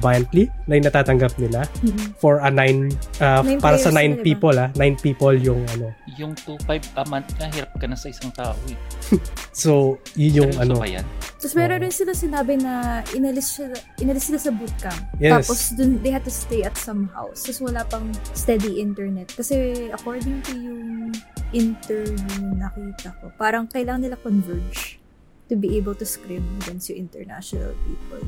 monthly 0.00 0.48
na 0.64 0.80
yung 0.80 0.86
natatanggap 0.88 1.36
nila 1.36 1.68
for 2.16 2.40
a 2.40 2.48
nine, 2.48 2.88
uh, 3.20 3.44
Nine 3.44 3.60
para 3.60 3.76
sa 3.76 3.92
players 3.92 4.00
nine 4.00 4.16
sila, 4.16 4.24
diba? 4.24 4.26
people 4.26 4.54
ah. 4.56 4.68
Nine 4.80 4.96
people 4.96 5.36
yung 5.36 5.60
ano. 5.76 5.92
yung 6.16 6.32
2.5 6.32 6.96
a 6.96 7.04
month 7.12 7.28
na, 7.36 7.44
hirap 7.52 7.76
ka 7.76 7.84
na 7.84 7.92
sa 7.92 8.08
isang 8.08 8.32
tao. 8.32 8.56
Eh. 8.72 8.78
So, 9.56 9.96
yun 10.16 10.44
yung 10.44 10.52
Seryoso 10.52 10.64
ano. 10.68 10.74
ba 10.80 10.88
yan? 10.88 11.06
Tapos 11.46 11.62
meron 11.62 11.78
rin 11.78 11.94
sila 11.94 12.10
sinabi 12.10 12.58
na 12.58 13.06
inalis 13.14 13.54
sila, 13.54 13.78
inalis 14.02 14.26
sila 14.26 14.38
sa 14.42 14.50
bootcamp. 14.50 14.98
Yes. 15.22 15.46
Tapos 15.46 15.78
dun, 15.78 16.02
they 16.02 16.10
had 16.10 16.26
to 16.26 16.34
stay 16.34 16.66
at 16.66 16.74
some 16.74 17.06
house. 17.14 17.46
Tapos 17.46 17.70
wala 17.70 17.86
pang 17.86 18.10
steady 18.34 18.82
internet. 18.82 19.30
Kasi 19.30 19.86
according 19.94 20.42
to 20.42 20.58
yung 20.58 21.14
interview 21.54 22.18
na 22.58 22.66
nakita 22.66 23.14
ko, 23.22 23.30
parang 23.38 23.70
kailangan 23.70 24.10
nila 24.10 24.18
converge 24.18 24.98
to 25.46 25.54
be 25.54 25.78
able 25.78 25.94
to 25.94 26.02
scrim 26.02 26.42
against 26.66 26.90
yung 26.90 27.06
international 27.06 27.78
people. 27.86 28.26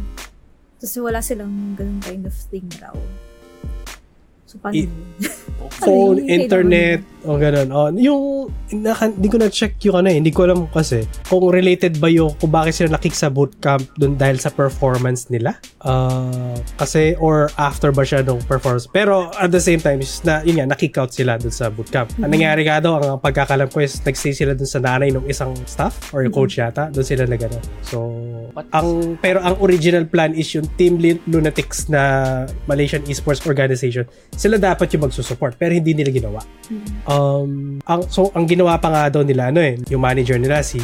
Tapos 0.78 0.94
wala 1.02 1.18
silang 1.18 1.74
ganun 1.74 1.98
kind 1.98 2.22
of 2.22 2.38
thing 2.54 2.70
raw. 2.78 2.94
So, 4.46 4.62
paano 4.62 4.78
I- 4.78 4.86
yun? 4.86 4.94
phone, 5.82 6.22
internet, 6.22 7.02
o 7.28 7.36
ganun. 7.36 7.68
Oh, 7.68 7.88
yung, 7.92 8.22
naka, 8.80 9.12
hindi 9.12 9.28
ko 9.28 9.36
na-check 9.36 9.76
yung 9.84 10.00
ano 10.00 10.08
eh. 10.08 10.16
Hindi 10.16 10.32
ko 10.32 10.48
alam 10.48 10.64
kasi 10.72 11.04
kung 11.28 11.52
related 11.52 12.00
ba 12.00 12.08
yung 12.08 12.32
kung 12.40 12.48
bakit 12.48 12.72
sila 12.74 12.96
nakik 12.96 13.12
sa 13.12 13.28
bootcamp 13.28 13.84
dun 14.00 14.16
dahil 14.16 14.40
sa 14.40 14.48
performance 14.48 15.28
nila. 15.28 15.60
Ah, 15.84 16.56
kasi, 16.80 17.12
or 17.20 17.52
after 17.60 17.92
ba 17.92 18.02
siya 18.02 18.24
nung 18.24 18.40
performance. 18.42 18.88
Pero 18.88 19.28
at 19.36 19.52
the 19.52 19.60
same 19.60 19.78
time, 19.78 20.00
is 20.00 20.24
na, 20.24 20.40
yun 20.40 20.58
nga, 20.58 20.72
nakick 20.72 20.96
out 20.96 21.12
sila 21.12 21.36
dun 21.36 21.52
sa 21.52 21.68
bootcamp. 21.68 22.16
Ang 22.16 22.26
Mhm. 22.26 22.32
nangyari 22.32 22.62
nga 22.64 22.80
daw, 22.80 22.96
ang 22.96 23.20
pagkakalam 23.20 23.68
ko 23.68 23.84
is 23.84 24.00
nagstay 24.00 24.32
sila 24.32 24.56
dun 24.56 24.66
sa 24.66 24.80
nanay 24.80 25.12
ng 25.12 25.28
isang 25.28 25.52
staff 25.68 26.10
or 26.16 26.24
yung 26.24 26.32
Mhm. 26.32 26.38
coach 26.40 26.56
yata. 26.56 26.88
Dun 26.88 27.04
sila 27.04 27.28
nag 27.28 27.42
ano. 27.44 27.60
So, 27.84 27.96
What? 28.56 28.72
ang 28.72 29.20
pero 29.20 29.44
ang 29.44 29.60
original 29.60 30.08
plan 30.08 30.32
is 30.32 30.48
yung 30.56 30.64
Team 30.80 30.96
Lunatics 31.28 31.92
na 31.92 32.02
Malaysian 32.64 33.04
Esports 33.04 33.44
Organization. 33.44 34.08
Sila 34.32 34.56
dapat 34.56 34.88
yung 34.94 35.04
magsusupport 35.04 35.58
pero 35.58 35.76
hindi 35.76 35.92
nila 35.92 36.08
ginawa. 36.08 36.40
Mhm. 36.72 36.88
Um, 37.18 37.82
ang 37.82 38.06
so 38.06 38.30
ang 38.30 38.46
ginawa 38.46 38.78
pa 38.78 38.88
nga 38.94 39.02
daw 39.10 39.26
nila 39.26 39.50
ano 39.50 39.58
eh, 39.58 39.74
yung 39.90 40.06
manager 40.06 40.38
nila 40.38 40.62
si 40.62 40.78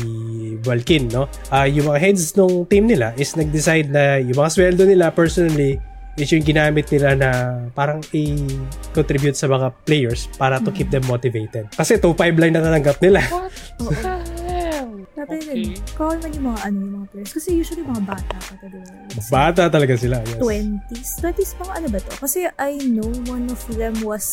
Valkin, 0.65 1.07
no? 1.13 1.31
Ah, 1.53 1.69
yung 1.71 1.87
mga 1.87 2.01
heads 2.01 2.35
ng 2.35 2.67
team 2.67 2.91
nila 2.91 3.15
is 3.15 3.39
nag-decide 3.39 3.87
na 3.87 4.19
yung 4.19 4.35
mga 4.35 4.51
sweldo 4.51 4.83
nila 4.83 5.15
personally 5.15 5.79
is 6.17 6.31
yung 6.31 6.47
ginamit 6.47 6.87
nila 6.91 7.19
na 7.19 7.31
parang 7.75 7.99
i-contribute 8.15 9.35
sa 9.35 9.51
mga 9.51 9.75
players 9.83 10.31
para 10.39 10.63
to 10.63 10.71
keep 10.71 10.87
them 10.89 11.03
motivated. 11.11 11.67
Kasi 11.75 11.99
2.5 11.99 12.39
lang 12.39 12.55
natatanggap 12.55 12.97
nila. 13.03 13.21
What 13.31 13.51
hell? 14.07 14.91
Natin 15.15 15.39
Okay. 15.43 15.75
Call 15.95 16.17
man 16.23 16.31
yung 16.39 16.47
mga 16.55 16.61
ano 16.71 16.77
yung 16.79 16.95
mga 17.03 17.07
players. 17.11 17.33
Kasi 17.35 17.49
usually 17.59 17.83
mga 17.83 18.03
bata 18.07 18.37
pa 18.39 18.55
talaga. 18.63 18.91
Kasi 19.11 19.31
Bata 19.31 19.63
talaga 19.67 19.95
sila. 19.99 20.17
Yes. 20.23 20.39
20s. 20.39 21.11
20s 21.19 21.53
mga 21.59 21.73
ano 21.83 21.87
ba 21.91 21.99
to? 21.99 22.13
Kasi 22.23 22.39
I 22.47 22.73
know 22.87 23.11
one 23.27 23.51
of 23.51 23.59
them 23.75 23.95
was 24.07 24.27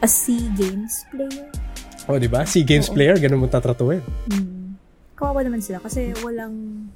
a 0.00 0.08
SEA 0.08 0.50
Games 0.56 1.04
player. 1.08 1.48
Oh, 2.06 2.20
di 2.20 2.30
ba? 2.30 2.46
SEA 2.46 2.62
Games 2.62 2.88
Oo. 2.90 2.94
player, 2.94 3.16
ganun 3.18 3.42
mo 3.42 3.48
tatratuin. 3.48 4.02
Hmm. 4.30 4.76
Kawawa 5.16 5.40
naman 5.42 5.64
sila 5.64 5.80
kasi 5.80 6.12
walang 6.20 6.86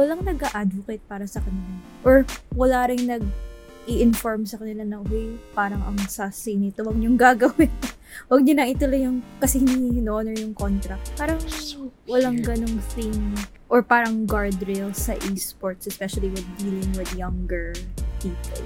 walang 0.00 0.24
nag-advocate 0.24 1.04
para 1.04 1.28
sa 1.28 1.44
kanila. 1.44 1.72
Or 2.02 2.16
wala 2.56 2.88
ring 2.88 3.04
nag 3.04 3.24
i-inform 3.88 4.44
sa 4.44 4.60
kanila 4.60 4.84
na, 4.84 5.00
hey, 5.08 5.34
parang 5.56 5.80
ang 5.82 5.98
sasi 6.06 6.54
nito, 6.54 6.84
wag 6.84 6.94
niyong 6.94 7.18
gagawin. 7.18 7.72
wag 8.30 8.40
niyo 8.44 8.54
na 8.54 8.68
ituloy 8.68 9.02
yung, 9.02 9.24
kasi 9.40 9.58
hindi 9.58 9.98
honor 10.04 10.36
yung 10.36 10.54
contract. 10.54 11.10
Parang 11.16 11.40
walang 12.06 12.38
ganong 12.44 12.78
thing 12.94 13.34
or 13.72 13.80
parang 13.82 14.28
guardrails 14.28 15.10
sa 15.10 15.16
esports, 15.32 15.90
especially 15.90 16.28
with 16.30 16.46
dealing 16.60 16.90
with 16.94 17.10
younger 17.16 17.72
people. 18.20 18.64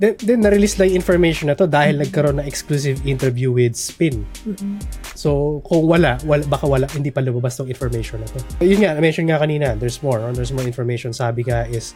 Then, 0.00 0.16
then 0.24 0.40
na-release 0.40 0.80
yung 0.80 0.96
information 0.96 1.52
na 1.52 1.54
to 1.60 1.68
dahil 1.68 2.00
nagkaroon 2.00 2.40
ng 2.40 2.48
exclusive 2.48 3.04
interview 3.04 3.52
with 3.52 3.76
Spin. 3.76 4.24
Mm-mm. 4.48 4.80
So, 5.12 5.60
kung 5.68 5.84
wala, 5.84 6.16
wala 6.24 6.40
baka 6.48 6.64
wala, 6.64 6.88
hindi 6.96 7.12
pa 7.12 7.20
lumabas 7.20 7.60
tong 7.60 7.68
information 7.68 8.24
na 8.24 8.28
to. 8.32 8.40
Yun 8.64 8.80
nga, 8.80 8.96
na-mention 8.96 9.28
nga 9.28 9.36
kanina, 9.36 9.76
there's 9.76 10.00
more, 10.00 10.24
oh, 10.24 10.32
there's 10.32 10.56
more 10.56 10.64
information. 10.64 11.12
Sabi 11.12 11.44
nga 11.44 11.68
is, 11.68 11.92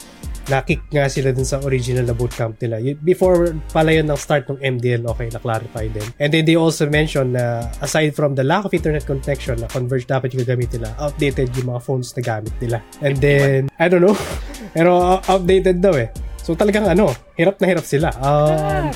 nakick 0.53 0.85
nga 0.93 1.09
sila 1.09 1.33
dun 1.33 1.49
sa 1.49 1.65
original 1.65 2.05
na 2.05 2.13
bootcamp 2.13 2.61
nila. 2.61 2.77
Before 3.01 3.57
pala 3.73 3.97
yun 3.97 4.05
ng 4.13 4.21
start 4.21 4.53
ng 4.53 4.61
MDL, 4.61 5.09
okay, 5.09 5.33
na-clarify 5.33 5.89
din. 5.89 6.05
And 6.21 6.29
then 6.29 6.45
they 6.45 6.61
also 6.61 6.85
mentioned 6.85 7.41
na 7.41 7.73
aside 7.81 8.13
from 8.13 8.37
the 8.37 8.45
lack 8.45 8.69
of 8.69 8.77
internet 8.77 9.09
connection, 9.09 9.57
na 9.65 9.69
Converge 9.73 10.05
dapat 10.05 10.37
yung 10.37 10.45
gagamit 10.45 10.69
nila, 10.77 10.93
outdated 11.01 11.49
yung 11.57 11.73
mga 11.73 11.81
phones 11.81 12.13
na 12.13 12.21
gamit 12.21 12.53
nila. 12.61 12.85
And 13.01 13.17
then, 13.17 13.73
I 13.81 13.89
don't 13.89 14.05
know, 14.05 14.13
pero 14.77 15.01
uh, 15.01 15.25
outdated 15.25 15.81
daw 15.81 15.97
eh. 15.97 16.13
So 16.45 16.53
talagang 16.53 16.85
ano, 16.85 17.09
hirap 17.41 17.57
na 17.57 17.67
hirap 17.73 17.89
sila. 17.89 18.13
Um, 18.21 18.93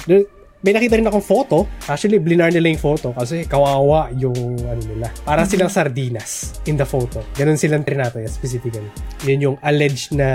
may 0.60 0.74
nakita 0.76 1.00
rin 1.00 1.06
akong 1.08 1.24
photo. 1.24 1.64
Actually, 1.88 2.20
blinar 2.20 2.52
nila 2.52 2.68
yung 2.68 2.82
photo 2.82 3.14
kasi 3.16 3.48
kawawa 3.48 4.12
yung 4.12 4.36
ano 4.68 4.82
nila. 4.84 5.08
Para 5.24 5.48
silang 5.48 5.72
sardinas 5.72 6.60
in 6.68 6.76
the 6.76 6.84
photo. 6.84 7.24
Ganun 7.38 7.56
silang 7.56 7.86
trinato 7.86 8.20
yan 8.20 8.28
specifically. 8.28 8.90
Yun 9.24 9.40
yung 9.40 9.56
alleged 9.64 10.12
na 10.12 10.28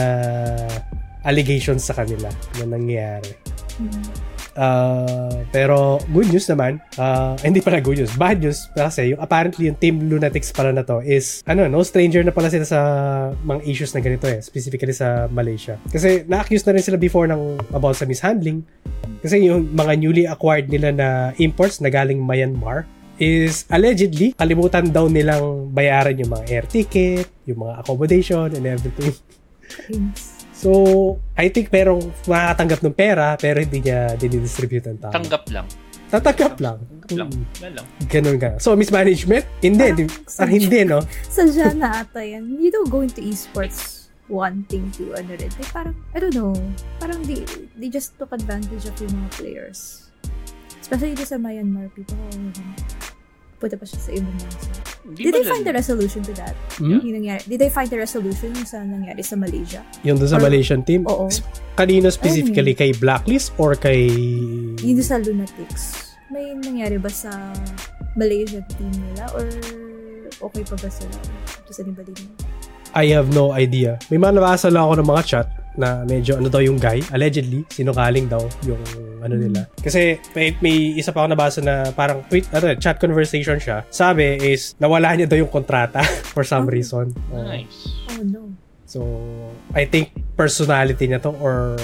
allegations 1.22 1.86
sa 1.86 1.94
kanila 1.94 2.34
na 2.58 2.66
nangyayari. 2.66 3.36
Mm. 3.78 4.33
Uh, 4.54 5.46
pero 5.50 5.98
good 6.14 6.30
news 6.30 6.46
naman, 6.46 6.78
uh, 7.02 7.34
hindi 7.42 7.58
pala 7.58 7.82
good 7.82 7.98
news, 7.98 8.14
bad 8.14 8.38
news 8.38 8.70
kasi 8.78 9.14
yung 9.14 9.22
apparently 9.22 9.66
yung 9.70 9.78
Team 9.82 10.06
Lunatics 10.06 10.54
pala 10.54 10.70
na 10.70 10.86
to 10.86 11.02
is 11.02 11.42
ano, 11.50 11.66
no 11.66 11.82
stranger 11.82 12.22
na 12.22 12.30
pala 12.30 12.54
sila 12.54 12.66
sa 12.66 12.80
mga 13.42 13.66
issues 13.66 13.92
na 13.98 14.02
ganito 14.06 14.30
eh, 14.30 14.46
specifically 14.46 14.94
sa 14.94 15.26
Malaysia. 15.30 15.82
Kasi 15.90 16.26
na-accuse 16.30 16.66
na 16.70 16.74
rin 16.78 16.84
sila 16.86 16.98
before 17.02 17.26
ng 17.26 17.58
about 17.74 17.98
sa 17.98 18.06
mishandling. 18.06 18.62
Kasi 19.26 19.42
yung 19.42 19.74
mga 19.74 19.94
newly 19.98 20.24
acquired 20.30 20.70
nila 20.70 20.94
na 20.94 21.08
imports 21.42 21.82
na 21.82 21.90
galing 21.90 22.22
Myanmar 22.22 22.86
is 23.22 23.70
allegedly 23.70 24.34
kalimutan 24.34 24.90
daw 24.90 25.06
nilang 25.06 25.70
bayaran 25.70 26.18
yung 26.18 26.34
mga 26.34 26.46
air 26.50 26.66
ticket, 26.66 27.30
yung 27.46 27.66
mga 27.66 27.74
accommodation 27.82 28.48
and 28.54 28.66
everything. 28.66 29.14
So, 30.64 30.72
I 31.36 31.52
think 31.52 31.68
merong 31.68 32.08
makakatanggap 32.24 32.80
ng 32.88 32.96
pera 32.96 33.36
pero 33.36 33.60
hindi 33.60 33.84
niya 33.84 34.16
dinidistribute 34.16 34.88
ang 34.88 35.00
tao. 35.04 35.12
Tanggap 35.12 35.44
lang. 35.52 35.68
Tatanggap 36.08 36.56
lang. 36.64 36.78
Tanggap 37.04 37.10
lang. 37.20 37.30
Mm. 37.36 38.08
Ganun 38.08 38.38
ka. 38.40 38.50
So, 38.64 38.72
mismanagement? 38.80 39.44
Hindi. 39.60 40.08
Parang 40.08 40.56
Di, 40.56 40.64
hindi, 40.64 40.80
no? 40.88 41.04
Sadya 41.28 41.76
na 41.76 42.08
ata 42.08 42.24
yan. 42.24 42.48
You 42.64 42.72
don't 42.72 42.88
go 42.88 43.04
into 43.04 43.20
esports 43.20 44.08
wanting 44.32 44.88
to, 44.96 45.12
ano 45.20 45.36
rin. 45.36 45.52
Like, 45.52 45.74
parang, 45.76 46.00
I 46.16 46.24
don't 46.24 46.32
know. 46.32 46.56
Parang 46.96 47.20
they, 47.28 47.44
they 47.76 47.92
just 47.92 48.16
took 48.16 48.32
advantage 48.32 48.88
of 48.88 48.96
yung 49.04 49.12
mga 49.12 49.30
players. 49.36 50.08
Especially 50.80 51.12
dito 51.12 51.28
sa 51.28 51.36
Myanmar, 51.36 51.92
people, 51.92 52.16
punta 53.64 53.80
pa 53.80 53.88
siya 53.88 54.00
sa 54.04 54.12
ibang 54.12 54.36
bansa. 54.36 54.72
Di 55.16 55.24
Did 55.24 55.34
they 55.40 55.46
find 55.48 55.64
the 55.64 55.72
resolution 55.72 56.20
to 56.28 56.34
that? 56.36 56.52
Hmm? 56.76 57.00
Yung 57.00 57.16
nangyari? 57.24 57.40
Did 57.48 57.60
they 57.64 57.72
find 57.72 57.88
the 57.88 58.00
resolution 58.04 58.52
sa 58.68 58.84
nangyari 58.84 59.24
sa 59.24 59.40
Malaysia? 59.40 59.80
Yung 60.04 60.20
doon 60.20 60.28
sa 60.28 60.36
Or- 60.36 60.44
Malaysian 60.44 60.84
team? 60.84 61.08
Oo. 61.08 61.32
Kanino 61.80 62.12
specifically? 62.12 62.76
Kay 62.76 62.92
Blacklist 63.00 63.56
or 63.56 63.80
kay... 63.80 64.12
Yung 64.84 65.00
sa 65.00 65.16
Lunatics. 65.24 66.12
May 66.28 66.52
nangyari 66.60 67.00
ba 67.00 67.08
sa 67.08 67.32
Malaysia 68.20 68.60
team 68.76 68.92
nila? 68.92 69.32
Or 69.32 69.48
okay 70.52 70.64
pa 70.68 70.76
ba 70.76 70.90
sila? 70.92 71.16
Just 71.64 71.80
anybody 71.80 72.12
know? 72.20 72.36
I 72.94 73.10
have 73.16 73.32
no 73.32 73.56
idea. 73.56 73.98
May 74.12 74.20
mga 74.20 74.38
nabasa 74.44 74.68
lang 74.70 74.86
ako 74.86 75.02
ng 75.02 75.08
mga 75.08 75.24
chat 75.24 75.48
na 75.74 76.06
medyo 76.06 76.38
ano 76.38 76.46
daw 76.52 76.62
yung 76.62 76.78
guy, 76.78 77.02
allegedly, 77.10 77.66
sinungaling 77.74 78.30
daw 78.30 78.46
yung 78.62 78.78
ano 79.24 79.36
nila. 79.36 79.66
Kasi 79.80 80.20
may, 80.32 80.54
may 80.60 80.76
isa 80.96 81.10
pa 81.10 81.24
ako 81.24 81.28
nabasa 81.32 81.60
na 81.60 81.90
parang 81.90 82.22
tweet, 82.28 82.46
ano, 82.52 82.76
chat 82.76 83.00
conversation 83.00 83.58
siya. 83.58 83.88
Sabi 83.88 84.38
is, 84.44 84.76
nawala 84.78 85.16
niya 85.16 85.26
daw 85.26 85.40
yung 85.40 85.50
kontrata 85.50 86.04
for 86.36 86.44
some 86.44 86.68
Oh. 86.68 86.72
reason. 86.72 87.10
Oo. 87.32 87.44
Nice. 87.44 87.88
Oh 88.12 88.22
no. 88.22 88.52
So, 88.84 89.00
I 89.74 89.84
think 89.84 90.12
personality 90.36 91.08
niya 91.08 91.18
to 91.20 91.34
or 91.34 91.76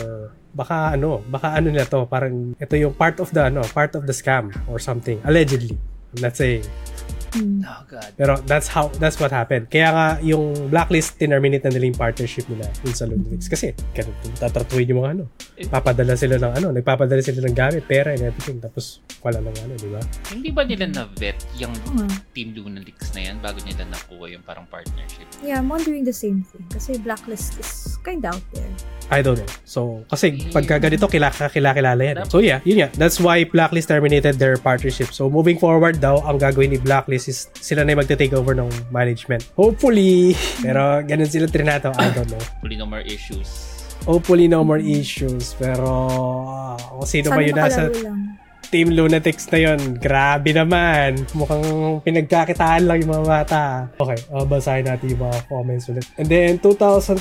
baka 0.52 0.94
ano, 0.94 1.24
baka 1.26 1.56
ano 1.56 1.70
niya 1.70 1.86
to, 1.86 2.06
parang 2.06 2.54
ito 2.56 2.74
yung 2.76 2.94
part 2.94 3.18
of 3.18 3.32
the 3.32 3.48
ano, 3.48 3.64
part 3.72 3.96
of 3.96 4.06
the 4.06 4.14
scam 4.14 4.50
or 4.68 4.78
something. 4.78 5.18
Allegedly. 5.24 5.74
I'm 6.10 6.22
not 6.22 6.34
saying. 6.34 6.66
Hmm. 7.36 7.62
Oh, 7.62 7.84
God. 7.86 8.12
Pero 8.18 8.34
that's 8.48 8.72
how 8.72 8.90
that's 8.98 9.20
what 9.20 9.30
happened. 9.30 9.70
Kaya 9.70 9.90
nga 9.92 10.08
yung 10.26 10.72
blacklist 10.74 11.20
terminate 11.20 11.62
na 11.68 11.72
nila 11.76 11.94
yung 11.94 12.00
partnership 12.00 12.50
nila 12.50 12.66
dun 12.82 12.96
sa 12.96 13.06
Lunatics 13.06 13.52
kasi 13.52 13.78
ganun 13.94 14.16
tatratuhin 14.40 14.90
yung 14.90 15.04
mga 15.04 15.12
ano. 15.20 15.24
Papadala 15.70 16.16
sila 16.16 16.40
ng 16.40 16.54
ano, 16.64 16.68
nagpapadala 16.74 17.22
sila 17.22 17.46
ng 17.46 17.56
gamit, 17.56 17.84
pera 17.86 18.16
and 18.16 18.24
everything 18.24 18.58
tapos 18.58 19.04
wala 19.22 19.44
nang 19.44 19.58
ano, 19.62 19.76
di 19.76 19.90
ba? 19.92 20.02
Hindi 20.32 20.50
ba 20.56 20.64
nila 20.64 20.90
na-vet 20.90 21.38
yung 21.60 21.76
nga. 21.76 22.08
Team 22.34 22.56
Lunatics 22.56 23.12
na 23.14 23.30
yan 23.30 23.38
bago 23.44 23.60
nila 23.62 23.84
nakuha 23.86 24.32
yung 24.32 24.44
parang 24.48 24.66
partnership? 24.72 25.28
Yeah, 25.44 25.60
I'm 25.60 25.70
wondering 25.70 26.08
the 26.08 26.16
same 26.16 26.48
thing. 26.48 26.66
Kasi 26.72 26.98
Blacklist 26.98 27.60
is 27.60 28.00
kind 28.02 28.24
of 28.24 28.40
out 28.40 28.46
there. 28.54 28.74
I 29.10 29.26
don't 29.26 29.42
know. 29.42 29.50
So, 29.66 30.06
kasi 30.06 30.38
pagka 30.54 30.78
ganito, 30.78 31.10
kilala, 31.10 31.50
kilala 31.50 31.98
yan. 31.98 32.18
eh. 32.22 32.26
So, 32.30 32.40
yeah, 32.40 32.62
yun 32.62 32.86
nga. 32.86 32.90
That's 32.94 33.18
why 33.18 33.42
Blacklist 33.42 33.90
terminated 33.90 34.38
their 34.38 34.54
partnership. 34.56 35.10
So, 35.10 35.34
moving 35.34 35.58
forward 35.58 35.98
daw, 35.98 36.22
ang 36.22 36.38
gagawin 36.38 36.70
ni 36.70 36.78
Blacklist 36.78 37.26
is 37.26 37.50
sila 37.58 37.82
na 37.82 37.98
yung 37.98 38.06
magte-take 38.06 38.38
over 38.38 38.54
ng 38.54 38.70
management. 38.94 39.50
Hopefully. 39.58 40.38
Pero, 40.66 41.02
ganun 41.02 41.26
sila 41.26 41.50
trinato. 41.50 41.90
I 41.98 42.14
don't 42.14 42.30
know. 42.30 42.38
Hopefully 42.62 42.78
no 42.78 42.86
more 42.86 43.02
issues. 43.02 43.50
Hopefully, 44.08 44.48
no 44.48 44.64
more 44.64 44.80
issues. 44.80 45.54
Pero, 45.60 45.86
ah, 46.48 46.78
kung 46.80 47.04
sino 47.06 47.30
ba 47.30 47.44
yun 47.44 47.52
nasa 47.54 47.92
lang. 47.92 48.29
Team 48.70 48.94
Lunatics 48.94 49.50
na 49.50 49.60
yun, 49.60 49.98
grabe 49.98 50.54
naman. 50.54 51.26
Mukhang 51.34 51.66
pinagkakitaan 52.06 52.86
lang 52.86 53.02
yung 53.02 53.12
mga 53.12 53.26
bata. 53.26 53.62
Okay, 53.98 54.20
uh, 54.30 54.46
basahin 54.46 54.86
natin 54.86 55.18
yung 55.18 55.26
mga 55.26 55.40
comments 55.50 55.90
ulit. 55.90 56.06
And 56.16 56.30
then, 56.30 56.62
2,500 56.62 57.18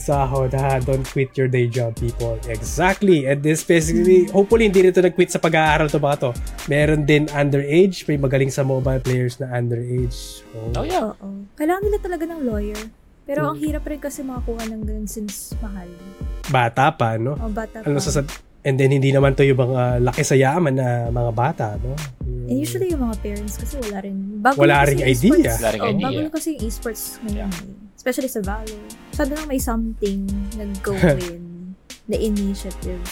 sahod 0.00 0.56
ha. 0.56 0.80
Don't 0.80 1.04
quit 1.04 1.36
your 1.36 1.46
day 1.46 1.68
job, 1.68 1.92
people. 1.94 2.40
Exactly. 2.48 3.28
And 3.28 3.44
this 3.44 3.60
basically, 3.62 4.32
hopefully 4.32 4.66
hindi 4.66 4.88
nito 4.88 5.04
nag-quit 5.04 5.28
sa 5.28 5.38
pag-aaral 5.38 5.92
to 5.92 6.00
mga 6.00 6.16
to. 6.18 6.30
Meron 6.66 7.04
din 7.04 7.28
underage. 7.30 8.08
May 8.08 8.16
magaling 8.16 8.48
sa 8.48 8.64
mobile 8.64 8.98
players 8.98 9.36
na 9.36 9.52
underage. 9.52 10.40
Oh, 10.72 10.82
yeah. 10.82 11.12
Oo. 11.12 11.44
Kailangan 11.52 11.82
nila 11.84 11.98
talaga 12.00 12.24
ng 12.26 12.40
lawyer. 12.42 12.80
Pero 13.22 13.46
Hmm. 13.46 13.50
ang 13.54 13.58
hirap 13.60 13.84
rin 13.86 14.00
kasi 14.02 14.26
makakuha 14.26 14.66
ng 14.66 14.82
ganun 14.82 15.06
since 15.06 15.54
mahal. 15.62 15.86
Bata 16.50 16.90
pa, 16.90 17.14
no? 17.14 17.38
O 17.38 17.46
bata 17.52 17.78
pa. 17.78 17.86
Ano 17.86 18.02
sa 18.02 18.24
And 18.62 18.78
then, 18.78 18.90
hindi 18.90 19.10
naman 19.10 19.34
to 19.34 19.42
yung 19.42 19.58
mga 19.58 19.98
laki 20.00 20.22
sa 20.22 20.34
yaman 20.34 20.78
na 20.78 21.10
mga 21.10 21.30
bata, 21.32 21.66
no? 21.76 21.98
And 22.46 22.54
usually 22.56 22.90
yung 22.90 23.02
mga 23.02 23.18
parents 23.18 23.58
kasi 23.58 23.74
wala 23.80 23.98
rin. 24.00 24.38
Bago 24.38 24.54
Wala 24.56 24.86
yung 24.86 25.02
idea. 25.02 25.10
esports. 25.10 25.58
Wala 25.58 25.68
ring 25.68 25.82
Oh, 25.82 25.90
idea. 25.90 26.06
Bago 26.06 26.30
kasi 26.30 26.48
yung 26.54 26.62
esports 26.62 27.02
ngayon. 27.22 27.50
eh. 27.50 27.74
Especially 27.92 28.26
sa 28.26 28.38
Valo. 28.40 28.78
Sabi 29.10 29.30
lang 29.32 29.46
may 29.46 29.58
something 29.58 30.26
nag-gawin 30.54 31.42
na 32.10 32.16
initiative. 32.16 33.02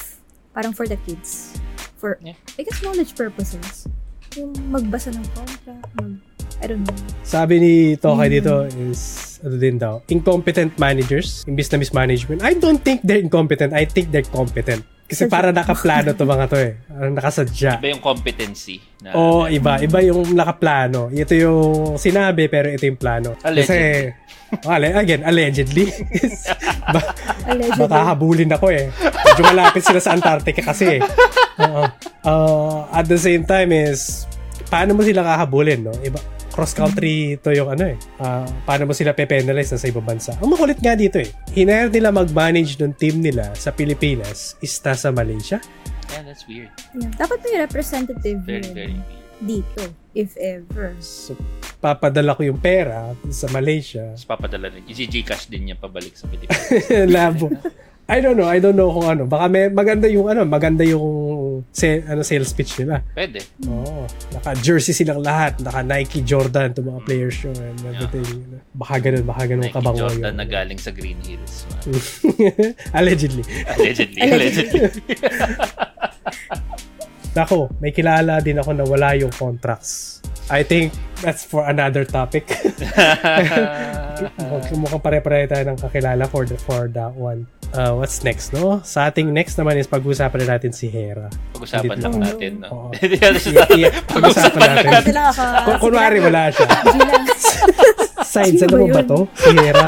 Parang 0.51 0.70
for 0.70 0.86
the 0.86 0.98
kids. 1.03 1.59
For, 1.96 2.16
Yeah. 2.20 2.38
I 2.55 2.62
guess, 2.62 2.78
knowledge 2.80 3.12
purposes. 3.12 3.90
Yung 4.34 4.55
magbasa 4.68 5.11
ng 5.11 5.26
contract, 5.32 5.90
mag, 5.94 6.14
I 6.59 6.66
don't 6.66 6.82
know. 6.82 6.94
Sabi 7.22 7.59
ni 7.59 7.72
Tokay 7.94 8.30
Mm. 8.30 8.34
dito 8.36 8.55
is, 8.86 9.01
ano 9.42 9.57
din 9.57 9.76
daw, 9.76 9.98
incompetent 10.07 10.74
managers, 10.76 11.42
imbis 11.44 11.66
na 11.68 11.76
mismanagement. 11.76 12.38
I 12.40 12.55
don't 12.55 12.78
think 12.78 13.03
they're 13.03 13.18
incompetent. 13.18 13.72
I 13.72 13.82
think 13.82 14.11
they're 14.11 14.22
competent. 14.24 14.86
Kasi 15.11 15.27
para 15.27 15.51
nakaplano 15.51 16.15
to 16.15 16.23
mga 16.23 16.45
to 16.47 16.57
eh. 16.57 16.73
Parang 16.87 17.13
nakasadya. 17.13 17.83
Iba 17.83 17.89
yung 17.91 17.99
competency. 18.01 18.79
Na, 19.03 19.11
Oo, 19.13 19.51
iba. 19.51 19.77
Iba 19.77 19.99
yung 20.01 20.23
nakaplano. 20.31 21.11
Ito 21.11 21.35
yung 21.35 21.63
sinabi, 21.99 22.47
pero 22.47 22.71
ito 22.71 22.87
yung 22.87 22.95
plano. 22.95 23.35
Kasi, 23.37 24.07
oh, 24.63 24.71
ale- 24.71 24.95
again, 24.95 25.27
allegedly. 25.27 25.91
ba- 26.95 27.11
Allegedly. 27.45 27.81
baka 27.83 27.99
habulin 28.07 28.51
ako 28.51 28.71
eh. 28.71 28.87
Medyo 29.03 29.43
malapit 29.45 29.83
sila 29.83 29.99
sa 29.99 30.15
Antarctica 30.15 30.63
kasi 30.63 30.99
eh. 30.99 31.03
Oo. 31.61 31.85
Uh, 32.23 32.79
at 32.91 33.05
the 33.05 33.19
same 33.19 33.43
time 33.43 33.75
is, 33.75 34.31
paano 34.71 34.95
mo 34.95 35.03
sila 35.03 35.27
kahabulin, 35.27 35.83
no? 35.83 35.95
Iba, 36.01 36.23
cross-country 36.61 37.41
to 37.41 37.57
yung 37.57 37.73
ano 37.73 37.89
eh. 37.89 37.97
Ah, 38.21 38.45
paano 38.69 38.85
mo 38.85 38.93
sila 38.93 39.17
pe-penalize 39.17 39.73
na 39.73 39.81
sa 39.81 39.89
ibang 39.89 40.05
bansa? 40.05 40.37
Ang 40.45 40.53
makulit 40.53 40.77
nga 40.77 40.93
dito 40.93 41.17
eh. 41.17 41.33
Hinire 41.57 41.89
nila 41.89 42.13
mag-manage 42.13 42.77
ng 42.77 42.93
team 42.93 43.25
nila 43.25 43.49
sa 43.57 43.73
Pilipinas 43.73 44.61
is 44.61 44.77
sa 44.77 45.09
Malaysia. 45.09 45.57
Yeah, 46.13 46.23
that's 46.29 46.45
weird. 46.45 46.69
Yeah. 46.93 47.09
Dapat 47.17 47.39
may 47.49 47.57
representative 47.65 48.45
Very, 48.45 48.69
very 48.77 48.99
weird. 49.01 49.19
dito, 49.41 49.89
if 50.13 50.37
ever. 50.37 50.93
So, 51.01 51.33
papadala 51.81 52.37
ko 52.37 52.45
yung 52.45 52.61
pera 52.61 53.17
sa 53.33 53.49
Malaysia. 53.49 54.13
Tapos 54.13 54.29
papadala 54.29 54.69
rin. 54.69 54.85
Si 54.85 55.09
Gcash 55.09 55.49
din 55.49 55.73
niya 55.73 55.81
pabalik 55.81 56.13
sa 56.13 56.29
Pilipinas. 56.31 56.61
Labo. 57.09 57.49
I 58.11 58.19
don't 58.19 58.35
know. 58.35 58.51
I 58.51 58.59
don't 58.59 58.75
know 58.75 58.91
kung 58.91 59.07
ano. 59.07 59.23
Baka 59.23 59.47
may 59.47 59.71
maganda 59.71 60.11
yung 60.11 60.27
ano, 60.27 60.43
maganda 60.43 60.83
yung 60.83 61.07
se- 61.71 62.03
ano 62.03 62.27
sales 62.27 62.51
pitch 62.51 62.83
nila. 62.83 63.07
Pwede. 63.15 63.39
Oo. 63.71 64.03
Naka-jersey 64.35 64.91
silang 64.91 65.23
lahat. 65.23 65.63
Naka-Nike 65.63 66.27
Jordan 66.27 66.75
to 66.75 66.83
mga 66.83 67.01
players 67.07 67.39
yun 67.39 67.55
and 67.55 67.79
everything. 67.87 68.27
Baka 68.75 68.99
ganun, 68.99 69.23
baka 69.23 69.43
ganun 69.47 69.63
Nike 69.63 69.77
kabango 69.79 70.11
Jordan 70.11 70.27
yun. 70.27 70.35
na 70.35 70.45
galing 70.45 70.81
sa 70.83 70.91
Green 70.91 71.23
Hills. 71.23 71.71
Allegedly. 72.99 73.47
Allegedly. 73.79 74.19
Allegedly. 74.19 74.21
Allegedly. 74.27 74.81
Nako, 77.31 77.71
may 77.79 77.95
kilala 77.95 78.43
din 78.43 78.59
ako 78.59 78.75
na 78.75 78.83
wala 78.83 79.15
yung 79.15 79.31
contracts. 79.31 80.19
I 80.51 80.66
think 80.66 80.90
that's 81.22 81.46
for 81.46 81.62
another 81.62 82.03
topic. 82.05 82.51
Mukhang 84.74 84.98
pare-pare 84.98 85.46
tayo 85.46 85.62
ng 85.70 85.78
kakilala 85.78 86.26
for 86.26 86.42
the, 86.42 86.59
for 86.59 86.90
that 86.90 87.14
one. 87.14 87.46
Uh, 87.70 87.94
what's 87.94 88.26
next, 88.26 88.51
no? 88.51 88.82
Sa 88.82 89.07
ating 89.07 89.30
next 89.30 89.55
naman 89.55 89.78
is 89.78 89.86
pag-usapan 89.86 90.42
na 90.42 90.59
natin 90.59 90.74
si 90.74 90.90
Hera. 90.90 91.30
Pag-usapan 91.55 91.86
Hindi 91.86 92.03
lang 92.03 92.14
lang. 92.18 92.22
natin. 92.26 92.53
No? 92.59 92.68
Oo. 92.74 92.88
Natin 92.98 93.51
Yeah. 93.78 93.94
Pag-usapan 94.11 94.61
natin. 94.61 95.14
Lang 95.14 95.26
ako. 95.30 95.42
Kung 95.62 95.78
kunwari 95.86 96.18
wala 96.18 96.51
siya. 96.51 96.66
Sino 98.26 98.66
ano 98.66 98.66
ba 98.66 98.76
mo 98.78 98.86
ba 98.90 99.03
to? 99.07 99.18
Si 99.38 99.51
Hera. 99.55 99.86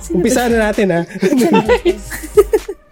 Sino 0.00 0.14
Umpisa 0.24 0.48
na 0.48 0.72
natin 0.72 0.86
ha. 0.88 1.00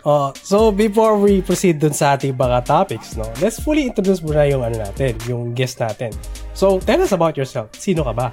Oh, 0.05 0.37
so 0.45 0.69
before 0.69 1.17
we 1.17 1.41
proceed 1.41 1.81
dun 1.81 1.97
sa 1.97 2.13
ating 2.13 2.37
mga 2.37 2.69
topics, 2.69 3.17
no, 3.17 3.25
let's 3.41 3.57
fully 3.57 3.89
introduce 3.89 4.21
muna 4.21 4.45
yung 4.45 4.61
ano 4.61 4.85
natin, 4.85 5.17
yung 5.25 5.57
guest 5.57 5.81
natin. 5.81 6.13
So, 6.53 6.77
tell 6.77 7.01
us 7.01 7.17
about 7.17 7.41
yourself. 7.41 7.73
Sino 7.73 8.05
ka 8.05 8.13
ba? 8.13 8.29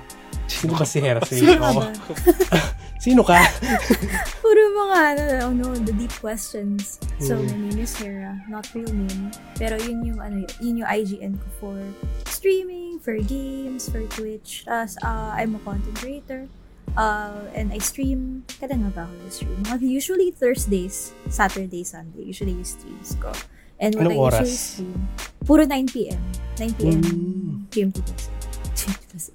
Sino 0.51 0.75
ba 0.75 0.83
si 0.83 0.99
ka 0.99 1.15
Oo. 1.15 1.79
ba? 1.79 1.87
Sino 3.07 3.23
ka? 3.23 3.39
Puro 4.43 4.61
mga, 4.83 4.97
ano, 5.15 5.23
oh 5.47 5.53
no, 5.55 5.71
the 5.73 5.95
deep 5.95 6.11
questions. 6.21 6.99
So, 7.23 7.39
Mm. 7.39 7.47
my 7.49 7.57
name 7.71 7.79
is 7.81 7.95
Hera. 7.95 8.35
Not 8.51 8.67
real 8.75 8.91
name. 8.91 9.31
Pero 9.57 9.79
yun 9.79 10.05
yung, 10.05 10.19
ano, 10.21 10.43
yun 10.59 10.83
yung 10.83 10.89
IGN 10.91 11.33
ko 11.39 11.47
for 11.57 11.77
streaming, 12.29 12.99
for 12.99 13.15
games, 13.17 13.87
for 13.89 14.03
Twitch. 14.11 14.67
Tapos, 14.67 14.99
uh, 15.01 15.33
I'm 15.33 15.55
a 15.55 15.61
content 15.63 15.95
creator. 15.97 16.51
Uh, 16.97 17.47
and 17.55 17.71
I 17.71 17.79
stream, 17.79 18.43
kada 18.59 18.75
nga 18.75 18.91
ba 18.91 19.01
ako 19.07 19.13
stream? 19.31 19.55
Mga 19.63 19.79
usually 19.81 20.29
Thursdays, 20.31 21.15
Saturday, 21.31 21.87
Sunday. 21.87 22.27
Usually 22.27 22.51
yung 22.51 22.67
streams 22.67 23.15
ko. 23.15 23.31
And 23.79 23.95
what 23.95 24.11
Anong 24.11 24.13
I 24.13 24.19
oras? 24.19 24.39
usually 24.43 24.59
stream, 24.59 24.99
puro 25.47 25.63
9pm. 25.63 26.21
9pm 26.59 26.99
Mm. 27.01 27.65
GMT 27.71 27.97
kasi. 28.03 28.29
GMT 28.75 29.03
kasi. 29.07 29.31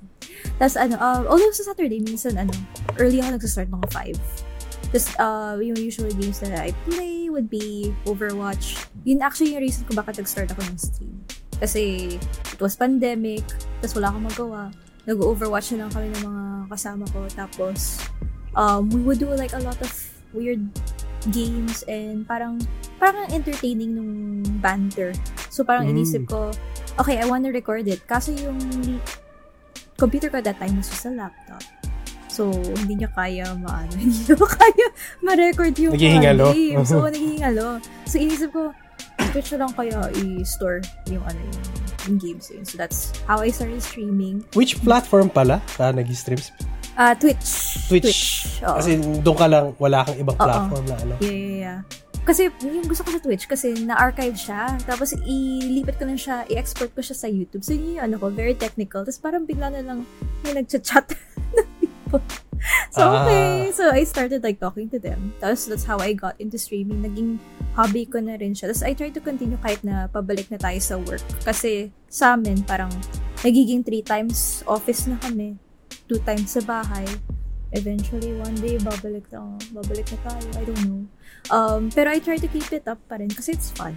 Tapos 0.56 0.76
ano, 0.76 0.94
uh, 1.00 1.24
although 1.26 1.50
sa 1.50 1.72
Saturday, 1.72 1.98
minsan 1.98 2.36
ano, 2.36 2.52
early 3.00 3.18
ako 3.18 3.40
nagsastart 3.40 3.72
mga 3.72 3.88
5. 3.90 4.92
Tapos 4.92 5.06
uh, 5.18 5.58
yung 5.58 5.74
usual 5.80 6.12
games 6.14 6.38
that 6.38 6.54
I 6.54 6.70
play 6.86 7.26
would 7.26 7.50
be 7.50 7.90
Overwatch. 8.06 8.78
Yun 9.02 9.18
actually 9.20 9.56
yung 9.56 9.64
reason 9.64 9.82
kung 9.88 9.98
bakit 9.98 10.20
nag-start 10.22 10.52
ako 10.54 10.62
ng 10.62 10.78
stream. 10.78 11.16
Kasi 11.56 12.14
it 12.52 12.60
was 12.60 12.76
pandemic, 12.76 13.42
tapos 13.80 13.96
wala 13.96 14.12
akong 14.12 14.26
magawa. 14.28 14.62
Nag-overwatch 15.06 15.74
na 15.74 15.86
lang 15.86 15.90
kami 15.94 16.06
ng 16.12 16.22
mga 16.22 16.44
kasama 16.68 17.04
ko. 17.10 17.20
Tapos, 17.30 18.02
um, 18.52 18.90
we 18.90 19.00
would 19.00 19.18
do 19.18 19.30
like 19.32 19.54
a 19.54 19.62
lot 19.62 19.78
of 19.78 19.90
weird 20.34 20.60
games 21.30 21.82
and 21.86 22.26
parang 22.26 22.58
parang 22.98 23.26
ang 23.26 23.32
entertaining 23.34 23.94
nung 23.94 24.12
banter. 24.58 25.10
So 25.50 25.62
parang 25.62 25.90
Mm. 25.90 25.98
inisip 25.98 26.22
ko, 26.26 26.50
okay, 26.98 27.18
I 27.18 27.26
wanna 27.26 27.50
record 27.50 27.86
it. 27.86 28.02
Kaso 28.06 28.30
yung 28.34 28.58
computer 29.96 30.28
ko 30.28 30.38
that 30.40 30.58
time 30.58 30.76
was 30.76 30.86
just 30.86 31.06
a 31.08 31.12
laptop. 31.12 31.62
So, 32.28 32.52
hindi 32.52 33.00
niya 33.00 33.08
kaya 33.16 33.48
maano, 33.56 33.96
hindi 34.02 34.12
niya 34.12 34.36
kaya 34.36 34.86
ma-record 35.24 35.72
yung 35.80 35.96
mga 35.96 36.36
games. 36.44 36.84
So, 36.92 37.00
naghihingalo. 37.08 37.66
So, 38.04 38.20
inisip 38.20 38.52
ko, 38.52 38.76
Twitch 39.32 39.52
na 39.56 39.66
lang 39.66 39.72
kaya 39.76 39.98
i-store 40.16 40.80
yung 41.12 41.24
ano 41.24 41.36
yung, 41.40 41.64
yung 42.08 42.16
games 42.16 42.48
yun. 42.48 42.64
So, 42.64 42.80
that's 42.80 43.12
how 43.28 43.40
I 43.40 43.52
started 43.52 43.82
streaming. 43.82 44.44
Which 44.56 44.80
platform 44.80 45.28
pala 45.28 45.60
ka 45.76 45.92
nag-streams? 45.92 46.52
Ah, 46.96 47.12
Twitch. 47.12 47.76
Twitch. 47.92 48.60
oo. 48.64 48.80
Kasi 48.80 48.96
doon 49.20 49.36
ka 49.36 49.46
lang, 49.46 49.76
wala 49.76 50.00
kang 50.08 50.16
ibang 50.16 50.36
Oo. 50.40 50.46
platform 50.48 50.84
na 50.88 50.96
ano. 50.96 51.14
Yeah, 51.20 51.36
yeah, 51.36 51.58
yeah. 51.60 51.80
Kasi 52.26 52.50
yung 52.64 52.90
gusto 52.90 53.06
ko 53.06 53.14
sa 53.14 53.22
Twitch 53.22 53.46
kasi 53.46 53.70
na-archive 53.86 54.34
siya. 54.34 54.74
Tapos 54.82 55.14
ilipat 55.14 55.94
ko 56.00 56.10
lang 56.10 56.18
siya, 56.18 56.42
i-export 56.50 56.90
ko 56.90 57.04
siya 57.04 57.14
sa 57.14 57.28
YouTube. 57.30 57.62
So 57.62 57.76
yun 57.76 58.00
yung 58.00 58.02
ano 58.10 58.14
ko, 58.18 58.32
very 58.32 58.56
technical. 58.56 59.06
Tapos 59.06 59.22
parang 59.22 59.46
bigla 59.46 59.70
na 59.70 59.84
lang 59.84 60.02
may 60.42 60.56
nagchat-chat. 60.56 61.06
So 62.90 63.04
Ah. 63.04 63.22
okay. 63.22 63.70
So 63.76 63.92
I 63.92 64.02
started 64.08 64.40
like 64.40 64.58
talking 64.58 64.88
to 64.90 64.98
them. 64.98 65.36
Tapos 65.38 65.68
that's 65.68 65.84
how 65.84 66.00
I 66.00 66.16
got 66.16 66.40
into 66.40 66.56
streaming. 66.56 67.04
Naging 67.04 67.36
hobby 67.76 68.08
ko 68.08 68.18
na 68.18 68.40
rin 68.40 68.56
siya. 68.56 68.72
Tapos 68.72 68.82
I 68.82 68.96
try 68.96 69.12
to 69.12 69.20
continue 69.20 69.60
kahit 69.60 69.84
na 69.84 70.08
pabalik 70.08 70.48
na 70.48 70.56
tayo 70.56 70.80
sa 70.80 70.96
work. 70.96 71.22
Kasi 71.44 71.92
sa 72.08 72.34
amin, 72.34 72.64
parang 72.64 72.88
nagiging 73.44 73.84
three 73.84 74.00
times 74.00 74.64
office 74.64 75.04
na 75.06 75.20
kami. 75.20 75.60
Two 76.08 76.18
times 76.24 76.56
sa 76.56 76.64
bahay. 76.64 77.04
Eventually, 77.76 78.32
one 78.40 78.56
day, 78.62 78.78
babalik 78.80 79.26
na, 79.28 79.58
babalik 79.74 80.06
na 80.16 80.18
tayo. 80.24 80.48
I 80.56 80.64
don't 80.64 80.82
know. 80.86 81.02
Um, 81.52 81.82
pero 81.92 82.08
I 82.14 82.22
try 82.22 82.40
to 82.40 82.48
keep 82.48 82.70
it 82.72 82.88
up 82.88 83.02
pa 83.10 83.20
rin 83.20 83.28
kasi 83.28 83.52
it's 83.52 83.68
fun. 83.74 83.92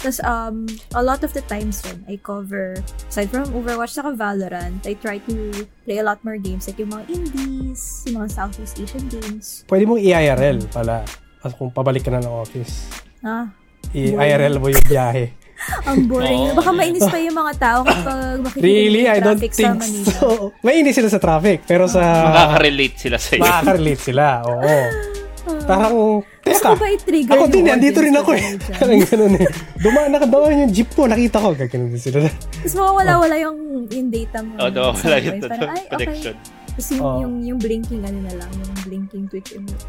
Tapos, 0.00 0.16
um, 0.24 0.64
a 0.96 1.02
lot 1.04 1.20
of 1.20 1.36
the 1.36 1.44
times 1.44 1.84
rin, 1.84 2.00
I 2.08 2.16
cover, 2.16 2.72
aside 3.04 3.28
from 3.28 3.52
Overwatch 3.52 3.92
saka 3.92 4.16
Valorant, 4.16 4.80
I 4.88 4.96
try 4.96 5.20
to 5.28 5.52
play 5.84 6.00
a 6.00 6.06
lot 6.06 6.24
more 6.24 6.40
games, 6.40 6.64
like 6.64 6.80
yung 6.80 6.88
mga 6.88 7.04
indies, 7.12 8.08
yung 8.08 8.24
mga 8.24 8.32
Southeast 8.32 8.80
Asian 8.80 9.04
games. 9.12 9.68
Pwede 9.68 9.84
mong 9.84 10.00
i-IRL 10.00 10.64
pala. 10.72 11.04
As 11.44 11.52
kung 11.52 11.68
pabalik 11.68 12.04
ka 12.04 12.10
na 12.12 12.24
ng 12.24 12.32
office. 12.32 12.88
Ah, 13.20 13.52
I-IRL 13.92 14.56
mo 14.56 14.72
yung 14.72 14.86
biyahe. 14.88 15.36
ang 15.88 16.08
boring. 16.08 16.52
Oo. 16.52 16.56
Baka 16.56 16.70
mainis 16.72 17.04
pa 17.04 17.20
yung 17.20 17.36
mga 17.36 17.52
tao 17.60 17.78
kapag 17.84 18.40
makikita 18.40 18.64
Really? 18.64 19.04
yung 19.04 19.12
I 19.12 19.18
don't 19.20 19.36
traffic 19.36 19.52
sa 19.52 19.60
think 19.60 19.76
Manila. 19.84 20.12
so. 20.16 20.26
May 20.64 20.74
hindi 20.80 20.92
sila 20.96 21.08
sa 21.12 21.20
traffic. 21.20 21.58
Pero 21.68 21.84
sa... 21.84 22.00
Makaka-relate 22.00 22.96
sila 22.96 23.16
sa 23.20 23.30
iyo. 23.36 23.44
Makaka-relate 23.44 24.00
sila. 24.00 24.24
Oo. 24.48 24.72
Parang, 25.66 25.94
teka. 26.42 26.72
ko 26.72 26.78
ba 26.78 26.88
i-trigger 26.90 27.32
Ako 27.34 27.44
din, 27.50 27.64
andito 27.70 27.98
audience 28.00 28.04
rin 28.04 28.14
ko 28.14 28.22
ako 28.22 28.30
eh. 28.34 28.44
Parang 28.80 29.00
ganun 29.06 29.34
eh. 29.36 29.48
Dumaan, 29.80 30.10
nakadaan 30.12 30.62
yung 30.66 30.72
jeep 30.72 30.90
ko. 30.94 31.06
Nakita 31.06 31.36
ko. 31.38 31.48
Gaganon 31.54 31.88
din 31.90 32.02
sila. 32.02 32.26
Tapos 32.28 32.74
mawawala-wala 32.76 33.34
yung, 33.40 33.58
yung 33.90 34.08
data 34.08 34.38
mo. 34.42 34.52
Oh, 34.58 34.70
no, 34.70 34.92
sa 34.94 35.04
wala 35.10 35.16
yung 35.20 35.38
Parang, 35.42 35.70
ay, 35.70 35.84
okay. 35.84 35.90
connection. 35.90 36.34
Tapos 36.70 36.88
yung, 36.94 37.04
Oo. 37.04 37.18
yung, 37.20 37.34
yung 37.44 37.58
blinking, 37.60 38.02
ano 38.06 38.18
na 38.24 38.34
lang, 38.38 38.50
yung 38.54 38.72
blinking 38.86 39.24
Twitch 39.28 39.52
emote. 39.52 39.84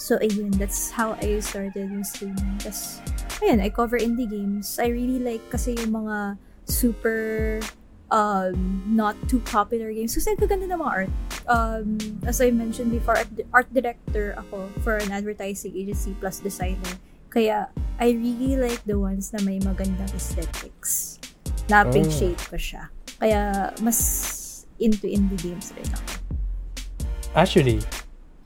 So, 0.00 0.18
ayun, 0.18 0.56
that's 0.56 0.90
how 0.90 1.14
I 1.20 1.38
started 1.38 1.86
yung 1.86 2.02
streaming. 2.02 2.58
Tapos, 2.58 2.98
ayun, 3.44 3.60
I 3.62 3.68
cover 3.70 4.00
indie 4.00 4.26
games. 4.26 4.80
I 4.80 4.90
really 4.90 5.20
like 5.20 5.44
kasi 5.52 5.76
yung 5.76 5.92
mga 5.92 6.40
super 6.66 7.60
um, 8.10 8.82
not 8.86 9.16
too 9.28 9.40
popular 9.40 9.90
games. 9.92 10.14
Kasi 10.14 10.34
ang 10.34 10.38
gaganda 10.38 10.66
ng 10.70 10.78
mga 10.78 10.92
art. 10.92 11.12
Um, 11.50 11.98
as 12.26 12.38
I 12.42 12.50
mentioned 12.50 12.90
before, 12.92 13.16
art, 13.16 13.30
art 13.54 13.68
director 13.74 14.34
ako 14.38 14.68
for 14.82 14.98
an 14.98 15.10
advertising 15.10 15.74
agency 15.74 16.14
plus 16.18 16.38
designer. 16.38 16.94
Kaya, 17.30 17.70
I 17.98 18.10
really 18.14 18.58
like 18.58 18.82
the 18.84 18.98
ones 18.98 19.30
na 19.32 19.42
may 19.46 19.62
magandang 19.62 20.10
aesthetics. 20.14 21.22
Na-appreciate 21.70 22.42
ko 22.50 22.58
siya. 22.58 22.90
Kaya, 23.22 23.70
mas 23.82 24.66
into 24.82 25.06
indie 25.06 25.38
games 25.38 25.70
rin 25.78 25.86
ako. 25.86 26.06
Actually, 27.38 27.78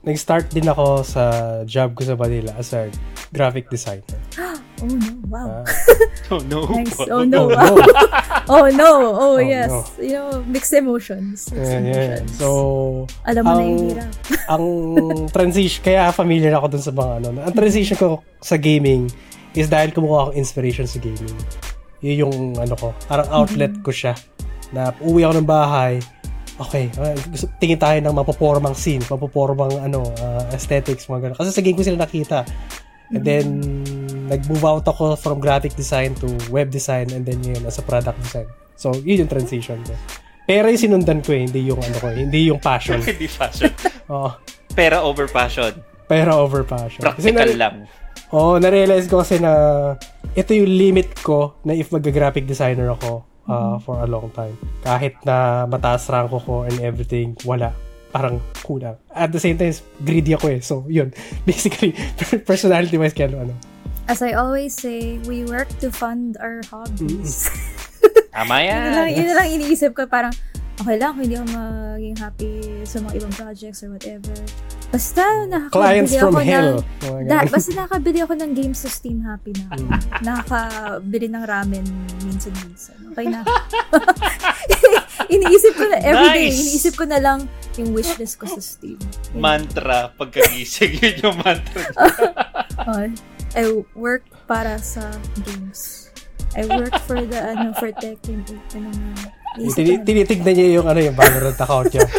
nag-start 0.05 0.53
din 0.53 0.69
ako 0.69 1.01
sa 1.01 1.23
job 1.65 1.97
ko 1.97 2.05
sa 2.05 2.13
Manila 2.13 2.53
as 2.53 2.69
a 2.77 2.93
graphic 3.33 3.65
designer. 3.73 4.21
Oh 4.75 4.91
no, 4.91 5.07
wow. 5.25 5.47
Ah. 5.47 5.63
Oh 6.33 6.41
no. 6.41 6.65
Nice. 6.67 6.97
Oh 7.05 7.23
no, 7.23 7.45
Oh, 7.45 7.49
wow. 7.49 7.75
no. 7.75 7.85
Oh 8.51 8.65
no, 8.67 8.91
oh, 9.07 9.33
Oh, 9.33 9.37
yes. 9.37 9.69
no. 9.69 9.81
You 9.97 10.13
know, 10.13 10.29
mixed 10.43 10.73
emotions. 10.73 11.47
Mixed 11.47 11.55
Yeah, 11.55 11.79
yeah. 11.79 11.95
emotions. 12.19 12.31
So, 12.35 12.47
Alam 13.23 13.41
mo 13.41 13.51
na 13.51 13.61
yung 13.61 13.69
ang- 13.71 13.87
hirap. 13.87 14.11
ang 14.53 14.65
transition, 15.29 15.79
kaya 15.81 16.11
familiar 16.11 16.53
ako 16.53 16.65
dun 16.69 16.83
sa 16.83 16.91
mga 16.91 17.11
ano. 17.21 17.39
Ang 17.41 17.55
transition 17.55 17.95
ko 17.95 18.07
sa 18.39 18.57
gaming 18.57 19.07
is 19.53 19.65
dahil 19.65 19.89
kumukuha 19.89 20.29
akong 20.29 20.37
inspiration 20.37 20.83
sa 20.83 20.99
gaming. 20.99 21.31
Yun 22.03 22.15
yung 22.21 22.35
ano 22.55 22.75
ko, 22.75 22.91
parang 23.05 23.31
outlet 23.31 23.71
ko 23.79 23.89
siya. 23.89 24.13
Na 24.69 24.91
uwi 24.99 25.23
ako 25.23 25.39
ng 25.39 25.47
bahay, 25.47 26.03
okay, 26.57 26.91
ah, 26.97 27.15
gusto, 27.25 27.47
tingin 27.57 27.79
tayo 27.79 27.97
ng 27.97 28.11
mapopormang 28.13 28.75
scene, 28.75 29.01
mapopormang 29.05 29.71
ano, 29.79 30.03
ah, 30.19 30.43
aesthetics, 30.51 31.07
mga 31.07 31.31
ganun. 31.31 31.37
Kasi 31.37 31.49
sa 31.49 31.63
game 31.63 31.73
ko 31.73 31.81
sila 31.81 31.97
nakita. 31.97 32.43
And 33.05 33.21
then, 33.21 33.47
nag-move 34.27 34.65
out 34.65 34.85
ako 34.87 35.15
from 35.15 35.39
graphic 35.39 35.73
design 35.73 36.13
to 36.17 36.27
web 36.49 36.69
design 36.69 37.09
and 37.13 37.25
then 37.25 37.41
yun, 37.41 37.61
as 37.65 37.77
a 37.77 37.85
product 37.85 38.17
design. 38.21 38.49
So, 38.75 38.91
yun 39.01 39.25
yung 39.25 39.31
transition 39.31 39.79
ko. 39.85 39.95
Pero 40.45 40.69
yung 40.69 40.81
sinundan 40.81 41.25
ko 41.25 41.33
eh, 41.33 41.41
hindi 41.49 41.65
yung 41.65 41.81
ano 41.81 41.97
ko, 41.97 42.07
eh, 42.13 42.21
hindi 42.21 42.53
yung 42.53 42.61
passion. 42.61 43.01
Hindi 43.07 43.25
fashion. 43.25 43.73
Oo. 44.13 44.29
Pero 44.77 45.01
over 45.01 45.25
passion. 45.25 45.73
Pero 46.05 46.37
over 46.37 46.61
passion. 46.61 47.01
Kasi 47.01 47.33
Practical 47.33 47.49
na- 47.57 47.57
lang. 47.57 47.75
Oo, 48.29 48.53
oh, 48.53 48.61
na-realize 48.61 49.09
ko 49.09 49.21
kasi 49.21 49.41
na 49.41 49.51
ito 50.37 50.51
yung 50.53 50.69
limit 50.69 51.17
ko 51.25 51.57
na 51.65 51.73
if 51.73 51.89
mag-graphic 51.89 52.45
designer 52.45 52.93
ako 52.93 53.25
uh, 53.49 53.77
for 53.81 54.01
a 54.01 54.07
long 54.09 54.29
time. 54.33 54.53
Kahit 54.85 55.17
na 55.25 55.65
mataas 55.65 56.05
ranko 56.09 56.37
ko 56.41 56.55
and 56.65 56.77
everything, 56.81 57.33
wala. 57.45 57.73
Parang 58.13 58.39
kulang. 58.61 58.95
At 59.11 59.33
the 59.33 59.41
same 59.41 59.57
time, 59.57 59.73
greedy 60.01 60.33
ako 60.37 60.47
eh. 60.53 60.59
So, 60.61 60.85
yun. 60.87 61.09
Basically, 61.49 61.93
personality-wise, 62.49 63.17
kaya 63.17 63.33
ano. 63.33 63.55
As 64.05 64.21
I 64.21 64.37
always 64.37 64.77
say, 64.77 65.17
we 65.25 65.45
work 65.49 65.69
to 65.81 65.89
fund 65.89 66.37
our 66.37 66.61
hobbies. 66.69 67.49
Tama 68.35 68.61
yun, 68.61 68.77
na 68.77 68.91
lang, 68.93 69.09
yan. 69.09 69.17
yun 69.17 69.29
lang 69.33 69.47
iniisip 69.49 69.97
ko. 69.97 70.05
Parang, 70.05 70.29
okay 70.77 70.95
lang 71.01 71.17
kung 71.17 71.25
hindi 71.25 71.39
ako 71.41 71.47
maging 71.57 72.17
happy 72.21 72.51
sa 72.85 73.01
mga 73.01 73.13
ibang 73.17 73.33
projects 73.33 73.81
or 73.81 73.89
whatever. 73.97 74.35
Basta 74.93 75.23
nakakabili 75.49 75.73
Clients 75.73 76.13
from 76.21 76.33
ako 76.37 76.39
hell. 76.45 76.69
ng... 76.77 76.85
Mga 77.01 77.21
Da, 77.25 77.37
basta 77.49 77.69
nakakabili 77.73 78.19
ako 78.21 78.33
ng 78.37 78.51
games 78.53 78.79
sa 78.85 78.89
Steam, 78.93 79.25
happy 79.25 79.51
na 79.57 79.63
ako. 79.73 79.83
Nakakabili 80.21 81.27
ng 81.33 81.43
ramen 81.47 81.85
minsan-minsan. 82.29 82.97
Okay 83.09 83.25
na. 83.25 83.41
iniisip 85.35 85.73
ko 85.73 85.83
na, 85.89 85.97
everyday, 85.97 86.53
Nice! 86.53 86.61
iniisip 86.61 86.93
ko 86.93 87.09
na 87.09 87.17
lang 87.17 87.49
yung 87.81 87.89
wishlist 87.89 88.37
ko 88.37 88.45
sa 88.45 88.61
Steam. 88.61 89.01
Mantra. 89.33 90.13
Pagkagising, 90.13 90.93
yun 91.01 91.15
yung 91.25 91.37
mantra. 91.41 91.81
Oh, 92.85 93.09
I 93.55 93.63
work 93.95 94.23
para 94.45 94.75
sa 94.77 95.09
games. 95.41 96.11
I 96.55 96.67
work 96.69 96.95
for 97.03 97.19
the, 97.19 97.39
ano, 97.51 97.71
for 97.73 97.91
tech 97.91 98.19
and 98.27 98.43
ano 98.71 98.89
nga. 98.91 99.31
Iniisip 99.55 99.71
ko 99.71 99.75
Tini- 99.75 99.95
na- 99.95 100.03
tinitignan 100.03 100.53
niya 100.53 100.67
yung 100.73 100.87
ano 100.87 100.99
yung 100.99 101.15
Valorant 101.15 101.55
account 101.55 101.87
niya. 101.89 102.03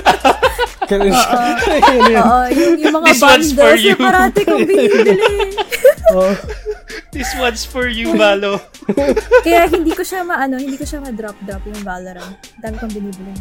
Ganun 0.86 1.10
siya. 1.10 1.38
Yun 1.82 2.04
yun. 2.14 2.22
Oo, 2.22 2.44
yung, 2.48 2.74
yung 2.78 2.94
mga 2.94 3.06
This 3.06 3.20
one's 3.20 3.50
for 3.50 3.58
bundles 3.66 3.82
you. 3.82 3.92
na 3.92 4.00
parati 4.00 4.40
kong 4.40 4.60
binibili. 4.62 5.12
Oh, 6.08 6.32
This 7.10 7.30
one's 7.34 7.64
for 7.64 7.86
you, 7.86 8.14
Valo. 8.14 8.62
Kaya 9.42 9.66
hindi 9.66 9.90
ko 9.90 10.00
siya 10.00 10.22
maano, 10.22 10.56
hindi 10.56 10.78
ko 10.78 10.86
siya 10.86 11.02
ma-drop-drop 11.02 11.62
yung 11.66 11.82
Valorant. 11.82 12.34
Dami 12.56 12.76
kong 12.78 12.92
binibili. 12.94 13.34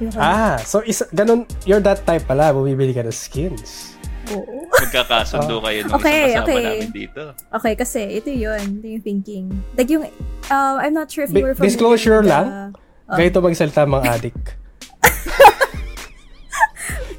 Yung 0.00 0.10
ah, 0.16 0.56
so 0.58 0.80
isa, 0.80 1.04
ganun, 1.12 1.44
you're 1.62 1.78
that 1.78 2.02
type 2.02 2.24
pala, 2.24 2.50
bumibili 2.50 2.90
ka 2.90 3.04
ng 3.04 3.12
skins. 3.12 3.92
Oo. 4.30 4.66
Magkakasundo 4.70 5.58
kayo 5.60 5.78
nung 5.84 5.94
Okay, 5.98 6.34
isang 6.34 6.46
kasama 6.46 6.46
okay. 6.46 6.62
namin 6.64 6.90
dito. 6.90 7.22
Okay, 7.50 7.72
kasi 7.74 8.00
ito 8.16 8.30
yun. 8.30 8.62
Ito 8.78 8.86
yung 8.86 9.04
thinking. 9.04 9.44
Like 9.74 9.90
yung, 9.90 10.04
uh, 10.48 10.74
I'm 10.78 10.94
not 10.94 11.10
sure 11.10 11.24
if 11.26 11.30
you 11.30 11.42
were 11.42 11.54
familiar 11.54 11.70
disclosure 11.74 12.22
with 12.22 12.30
the- 12.30 12.34
lang? 12.34 12.46
Ganito 13.10 13.42
magsalita 13.42 13.82
mga 13.84 14.06
addict. 14.06 14.44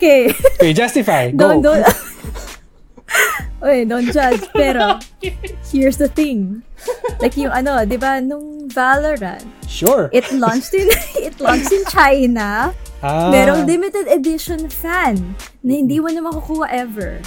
Okay. 0.01 0.33
Okay, 0.57 0.73
justify. 0.73 1.29
Go. 1.29 1.53
don't, 1.53 1.61
don't. 1.61 1.85
Uy, 3.65 3.85
don't 3.85 4.09
judge. 4.09 4.41
Pero, 4.53 4.97
here's 5.69 5.97
the 5.97 6.07
thing. 6.09 6.63
Like 7.21 7.37
yung 7.37 7.51
ano, 7.53 7.85
di 7.85 7.97
ba, 7.97 8.17
nung 8.19 8.65
Valorant, 8.71 9.45
Sure. 9.67 10.09
it 10.09 10.25
launched 10.33 10.73
in, 10.73 10.87
it 11.27 11.37
launched 11.39 11.71
in 11.71 11.83
China. 11.85 12.73
ah, 13.03 13.29
Merong 13.29 13.67
limited 13.67 14.07
edition 14.09 14.65
fan 14.69 15.35
na 15.61 15.71
hindi 15.77 15.99
mo 15.99 16.09
na 16.09 16.21
makukuha 16.25 16.71
ever. 16.71 17.21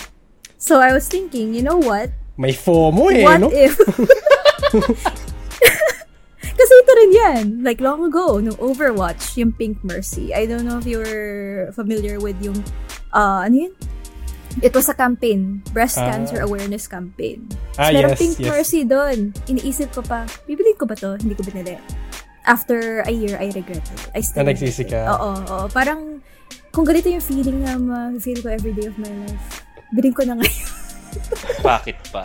So, 0.59 0.81
I 0.81 0.91
was 0.97 1.07
thinking, 1.07 1.53
you 1.55 1.63
know 1.63 1.77
what? 1.79 2.11
may 2.35 2.51
FOMO 2.51 3.15
eh, 3.15 3.23
What 3.23 3.47
no? 3.47 3.49
if... 3.55 3.79
Kasi 6.55 6.73
ito 6.81 6.93
rin 6.95 7.11
yan. 7.13 7.43
Like, 7.67 7.83
long 7.83 8.03
ago, 8.07 8.39
nung 8.39 8.55
Overwatch, 8.63 9.35
yung 9.39 9.51
Pink 9.53 9.83
Mercy. 9.83 10.31
I 10.35 10.47
don't 10.47 10.63
know 10.67 10.79
if 10.79 10.87
you 10.87 10.99
were 11.03 11.71
familiar 11.75 12.19
with 12.23 12.39
yung, 12.39 12.59
uh, 13.11 13.43
ano 13.43 13.69
yun? 13.69 13.75
It 14.61 14.71
was 14.71 14.87
a 14.87 14.95
campaign. 14.95 15.63
Breast 15.71 15.97
Ah. 15.97 16.09
cancer 16.09 16.39
awareness 16.41 16.87
campaign. 16.87 17.49
Ah, 17.75 17.89
So, 17.89 17.99
yes, 18.01 18.15
Pink 18.17 18.35
yes. 18.39 18.49
Mercy 18.49 18.81
doon. 18.83 19.35
Iniisip 19.45 19.91
ko 19.91 20.01
pa, 20.01 20.23
bibilin 20.45 20.75
ko 20.75 20.85
ba 20.85 20.95
to? 20.95 21.17
Hindi 21.17 21.35
ko 21.35 21.43
binili. 21.43 21.75
After 22.45 23.01
a 23.01 23.11
year, 23.11 23.35
I 23.35 23.49
regretted 23.51 23.83
it. 23.91 24.09
I 24.13 24.21
still 24.21 24.45
Na 24.45 24.53
nagsisi 24.53 24.85
regret 24.85 25.01
it. 25.01 25.09
ka. 25.09 25.13
Oo, 25.13 25.31
oo. 25.43 25.65
Parang, 25.69 26.21
kung 26.71 26.85
ganito 26.85 27.09
yung 27.09 27.25
feeling 27.25 27.59
na 27.61 27.75
ma-feel 27.75 28.39
ko 28.39 28.49
every 28.49 28.71
day 28.71 28.85
of 28.85 28.95
my 28.95 29.11
life, 29.25 29.65
bilhin 29.91 30.13
ko 30.13 30.23
na 30.23 30.37
ngayon. 30.37 30.69
Bakit 31.67 31.97
pa? 32.11 32.23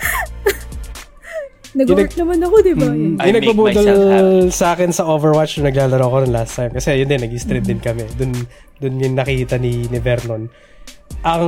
Nag-work 1.70 2.18
naman 2.18 2.42
ako, 2.42 2.56
di 2.60 2.74
ba? 2.74 2.90
Mm, 2.90 3.22
I 3.22 3.30
nagbubudol 3.32 3.86
sa 4.50 4.74
akin 4.74 4.90
sa 4.90 5.06
Overwatch 5.06 5.56
nung 5.56 5.70
naglalaro 5.70 6.02
ko 6.04 6.18
ng 6.20 6.34
last 6.34 6.58
time. 6.58 6.74
Kasi 6.74 6.98
yun 6.98 7.06
din, 7.06 7.22
nag-stream 7.22 7.62
Mm-hmm. 7.62 7.70
din 7.70 7.80
kami. 7.80 8.04
Dun, 8.18 8.32
dun 8.76 8.94
yung 8.98 9.14
nakita 9.14 9.56
ni, 9.56 9.86
ni 9.86 10.02
Vernon. 10.02 10.50
Ang, 11.22 11.44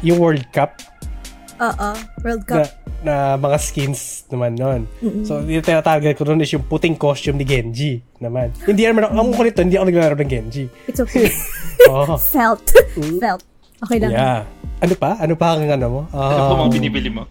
yung 0.00 0.18
World 0.18 0.46
Cup, 0.50 0.78
Oo, 1.56 1.88
World 2.20 2.44
na, 2.44 2.54
Cup. 2.62 2.68
na 3.00 3.14
mga 3.34 3.56
skins 3.58 4.00
naman 4.28 4.54
nun. 4.54 4.84
So, 5.24 5.40
yung 5.40 5.60
tinatarget 5.60 6.14
ko 6.14 6.22
nun 6.22 6.38
is 6.38 6.52
yung 6.52 6.62
puting 6.62 6.94
costume 6.94 7.36
ni 7.36 7.44
Genji 7.44 7.92
naman. 8.18 8.52
Hindi 8.62 8.84
naman 8.84 9.08
ako, 9.08 9.12
ang 9.16 9.32
kulit 9.32 9.52
to, 9.52 9.64
hindi 9.64 9.74
ako 9.74 9.88
naglalaro 9.88 10.16
ng 10.16 10.28
Genji. 10.28 10.64
It's 10.84 11.00
okay. 11.00 11.32
Oh, 11.86 12.18
Felt. 12.34 12.66
Felt. 13.22 13.46
Okay 13.78 14.02
lang. 14.02 14.10
yeah. 14.10 14.42
Ano 14.76 14.92
pa? 14.92 15.16
Ano 15.16 15.32
pa 15.32 15.54
ang 15.54 15.64
ano 15.64 15.86
mo? 15.86 16.00
Ano 16.10 16.40
po 16.42 16.52
Um, 16.52 16.60
mga 16.66 16.72
binibili 16.74 17.08
mo? 17.08 17.30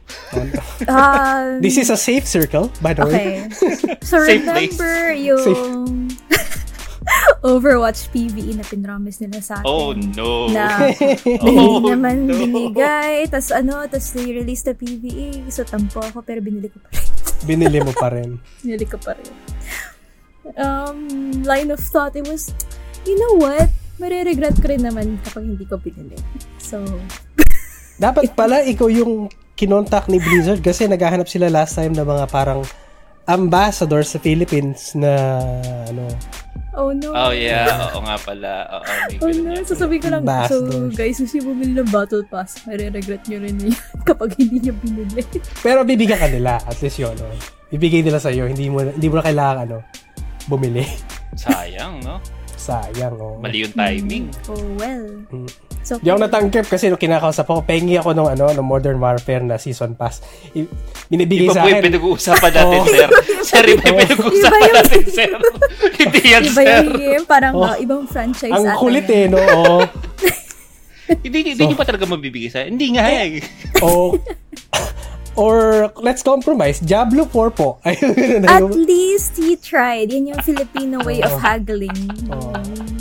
Um, 0.88 1.60
this 1.60 1.76
is 1.76 1.92
a 1.92 1.98
safe 2.00 2.24
circle, 2.24 2.72
by 2.80 2.94
the 2.94 3.04
way. 3.04 3.44
okay. 3.46 4.00
So, 4.06 4.24
Safe 4.24 4.42
place. 4.42 4.74
remember 4.74 4.96
yung 5.12 6.10
Overwatch 7.46 8.10
PvE 8.10 8.58
na 8.58 8.66
pinromise 8.66 9.22
nila 9.22 9.40
sa 9.40 9.62
atin. 9.62 9.68
Oh, 9.68 9.94
no. 9.94 10.50
Na, 10.50 10.90
na 11.42 11.46
Oh, 11.46 11.80
hindi 11.80 11.94
naman 11.94 12.26
no. 12.26 12.34
binigay. 12.34 13.30
Tapos 13.30 13.54
ano, 13.54 13.86
tapos 13.86 14.10
they-release 14.12 14.66
na 14.66 14.74
PvE. 14.74 15.28
So, 15.50 15.62
tampo 15.64 16.02
ako, 16.02 16.26
pero 16.26 16.42
binili 16.42 16.70
ko 16.70 16.82
pa 16.82 16.90
rin. 16.90 17.06
Binili 17.46 17.80
mo 17.82 17.92
pa 17.94 18.08
rin. 18.10 18.30
binili 18.62 18.86
ko 18.86 18.98
pa 18.98 19.14
rin. 19.14 19.30
Um, 20.58 20.98
line 21.42 21.70
of 21.70 21.82
thought, 21.82 22.14
it 22.14 22.26
was, 22.26 22.54
you 23.06 23.18
know 23.18 23.42
what? 23.42 23.70
Mariregret 23.98 24.60
ko 24.62 24.70
rin 24.70 24.84
naman 24.84 25.18
kapag 25.24 25.46
hindi 25.46 25.66
ko 25.66 25.78
binili. 25.78 26.18
So, 26.58 26.84
Dapat 27.96 28.36
pala 28.36 28.60
ikaw 28.60 28.92
yung 28.92 29.32
kinontak 29.56 30.12
ni 30.12 30.20
Blizzard 30.20 30.60
kasi 30.60 30.84
naghahanap 30.84 31.32
sila 31.32 31.48
last 31.48 31.80
time 31.80 31.96
na 31.96 32.04
mga 32.04 32.28
parang 32.28 32.60
ambassador 33.26 34.02
sa 34.02 34.18
Philippines 34.18 34.94
na 34.94 35.42
ano 35.90 36.06
oh 36.76 36.92
no. 36.92 37.16
Oh, 37.16 37.32
yeah. 37.32 37.88
Oo 37.90 38.04
nga 38.04 38.20
pala. 38.20 38.68
Oo, 38.70 38.84
Oh 39.24 39.32
ganun 39.32 39.56
no, 39.56 39.64
sasabihin 39.64 40.02
ko 40.04 40.10
lang, 40.12 40.22
so 40.22 40.60
Ambassadors. 40.60 40.92
guys, 40.94 41.18
gusto 41.18 41.36
yung 41.40 41.48
bumili 41.50 41.72
ng 41.74 41.88
Battle 41.88 42.26
Pass, 42.28 42.68
mariregret 42.68 43.24
nyo 43.26 43.38
rin 43.40 43.56
yun 43.58 43.76
kapag 44.08 44.36
hindi 44.36 44.60
nyo 44.60 44.74
binili. 44.84 45.24
pero 45.64 45.82
bibigyan 45.82 46.20
ka 46.20 46.28
nila 46.28 46.60
at 46.60 46.76
least 46.78 47.00
yun 47.00 47.16
no? 47.16 47.32
bibigay 47.72 48.04
nila 48.04 48.20
sa 48.20 48.30
iyo 48.30 48.46
hindi 48.46 48.68
mo 48.68 48.84
hindi 48.84 49.08
mo 49.08 49.16
na 49.18 49.26
kailangan 49.26 49.58
ano 49.66 49.78
bumili 50.46 50.84
Sayang, 51.36 52.00
no? 52.04 52.20
sayang 52.56 53.16
oh 53.18 53.36
Mali 53.40 53.64
yung 53.64 53.74
timing. 53.74 54.26
Oh 54.48 54.60
well. 54.76 55.06
Mm. 55.30 55.48
So, 55.86 56.02
Di 56.02 56.10
ako 56.10 56.18
natanggap 56.20 56.66
kasi 56.66 56.90
nung 56.90 56.98
kinakausap 56.98 57.46
ako, 57.46 57.62
pengi 57.62 57.94
ako 57.94 58.12
nung 58.12 58.26
ano, 58.26 58.50
nung 58.50 58.66
Modern 58.66 58.98
Warfare 58.98 59.40
na 59.40 59.56
season 59.56 59.94
pass. 59.94 60.18
I- 60.52 60.66
binibigay 61.08 61.46
Iba 61.46 61.54
sa 61.54 61.62
po 61.62 61.70
yung 61.70 61.78
akin. 61.78 61.86
pinag-uusapan 61.88 62.52
natin, 62.58 62.66
Oo. 62.76 62.90
sir. 62.90 63.10
Sir, 63.46 63.64
iba 63.64 63.84
yung 63.86 64.00
pinag-uusapan 64.02 64.34
Iba 64.52 64.66
yung- 64.66 64.78
natin, 64.82 65.04
sir. 65.08 65.30
Hindi 66.02 66.20
yan, 66.26 66.42
iba 66.44 66.54
sir. 66.58 66.66
yung 66.82 66.90
game, 66.92 67.24
parang 67.24 67.54
Oh. 67.54 67.64
uh, 67.64 67.78
ibang 67.78 68.04
franchise 68.04 68.50
Ang 68.50 68.66
kulit 68.76 69.06
eh, 69.06 69.30
no? 69.30 69.38
Oo. 69.38 69.86
Hindi, 71.22 71.54
hindi 71.54 71.64
nyo 71.64 71.78
pa 71.78 71.86
talaga 71.86 72.10
mabibigay 72.10 72.50
sa 72.50 72.66
Hindi 72.66 72.98
nga 72.98 73.06
eh. 73.06 73.38
O, 73.80 74.18
or 75.36 75.92
let's 76.00 76.24
compromise. 76.24 76.80
Diablo 76.80 77.26
4 77.26 77.52
po. 77.52 77.78
Ayun, 77.86 78.48
At 78.48 78.64
least 78.72 79.36
he 79.36 79.56
tried. 79.56 80.12
Yan 80.12 80.32
yung 80.32 80.42
Filipino 80.42 81.04
way 81.04 81.20
of 81.22 81.36
haggling. 81.38 81.94
Oh. 82.32 82.52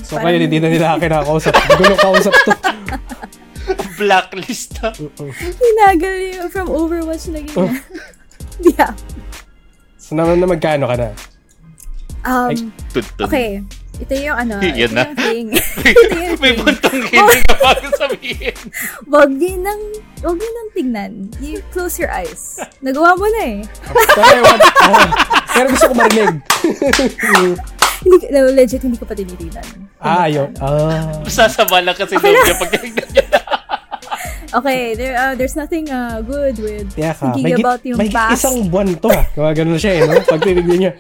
So 0.02 0.18
Parang- 0.18 0.34
ngayon, 0.34 0.40
hindi 0.46 0.58
na 0.58 0.68
nila 0.68 0.98
kinakausap. 1.02 1.54
Gulo 1.78 1.94
kausap 1.96 2.34
to. 2.44 2.52
Blacklist 3.98 4.76
na. 4.78 4.90
Hinagal 4.92 6.14
yung 6.36 6.48
from 6.50 6.68
Overwatch 6.68 7.30
naging 7.30 7.54
Oh. 7.56 7.70
yeah. 8.60 8.92
So 9.96 10.12
naman 10.12 10.42
na 10.42 10.46
magkano 10.46 10.84
ka 10.84 10.96
na? 10.98 11.08
Um, 12.24 12.72
Tuntun. 12.92 13.24
okay. 13.24 13.50
Ito 13.94 14.12
yung 14.12 14.36
ano, 14.36 14.54
Yan 14.58 14.74
ito 14.74 14.90
na. 14.90 15.02
yung 15.04 15.16
thing. 15.16 15.46
ito 15.86 16.00
yung 16.12 16.36
May 16.36 16.52
thing. 16.52 16.58
buntong 16.60 16.98
hindi 17.04 17.38
ka 17.46 17.54
pa 17.54 17.70
sabihin. 17.94 18.56
Wag 19.06 19.30
din 19.34 19.58
nang, 19.60 19.80
wag 20.20 20.36
din 20.36 20.52
nang 20.52 20.70
tingnan. 20.70 21.12
You 21.38 21.62
close 21.70 21.96
your 21.96 22.10
eyes. 22.10 22.58
Nagawa 22.80 23.14
mo 23.14 23.26
na 23.30 23.42
eh. 23.44 23.58
Pero, 24.10 24.40
what, 24.42 24.60
oh, 24.60 25.06
pero 25.48 25.66
gusto 25.70 25.86
ko 25.86 25.94
marinig. 25.94 26.34
Hindi, 28.04 28.28
no, 28.28 28.52
legit, 28.52 28.84
hindi 28.84 29.00
ko 29.00 29.08
pa 29.08 29.16
tinitingnan. 29.16 29.64
ah, 29.96 30.28
yun. 30.28 30.52
Ah. 30.60 31.24
Sasama 31.24 31.80
lang 31.80 31.96
kasi 31.96 32.12
loob 32.14 32.36
niya 32.36 32.52
pag 32.54 32.70
tinignan 32.70 33.08
niya. 33.08 33.24
Okay, 34.52 34.92
there, 34.92 35.16
uh, 35.16 35.32
there's 35.32 35.56
nothing 35.56 35.88
uh, 35.88 36.20
good 36.20 36.52
with 36.58 36.92
Kaya 36.92 37.10
ka, 37.10 37.32
thinking 37.32 37.42
may, 37.42 37.56
git, 37.56 37.64
about 37.64 37.80
yung 37.82 37.96
may 37.96 38.12
past. 38.12 38.38
isang 38.38 38.68
buwan 38.68 38.92
to 38.94 39.08
ah. 39.08 39.24
Gawa 39.32 39.50
ganun 39.50 39.80
siya 39.80 39.92
eh, 39.96 40.02
no? 40.04 40.20
Pag 40.20 40.44
tinignan 40.44 40.78
niya. 40.78 40.92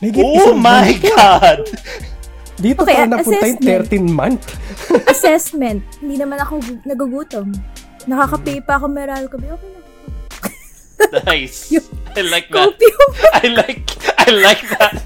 May 0.00 0.10
Oh 0.16 0.56
my 0.56 0.88
to. 0.90 1.12
God! 1.12 1.58
Dito 2.56 2.82
Okay, 2.82 2.96
pa 2.96 3.04
napunta 3.04 3.44
yung 3.44 3.60
assessment. 3.60 3.88
13 3.92 4.08
month. 4.08 4.44
Assessment. 5.12 5.80
Hindi 6.00 6.16
naman 6.16 6.38
ako 6.40 6.52
gu- 6.58 6.82
nagugutom. 6.84 7.52
Nakaka-pay 8.06 8.64
pa 8.64 8.80
ako 8.80 8.86
meral 8.88 9.24
ko. 9.28 9.36
Okay 9.36 9.68
na. 9.68 9.80
Nice. 11.28 11.68
I 12.18 12.22
like 12.24 12.48
that. 12.48 12.72
I 13.44 13.46
like 13.52 13.84
I 14.16 14.30
like 14.32 14.64
that. 14.72 14.96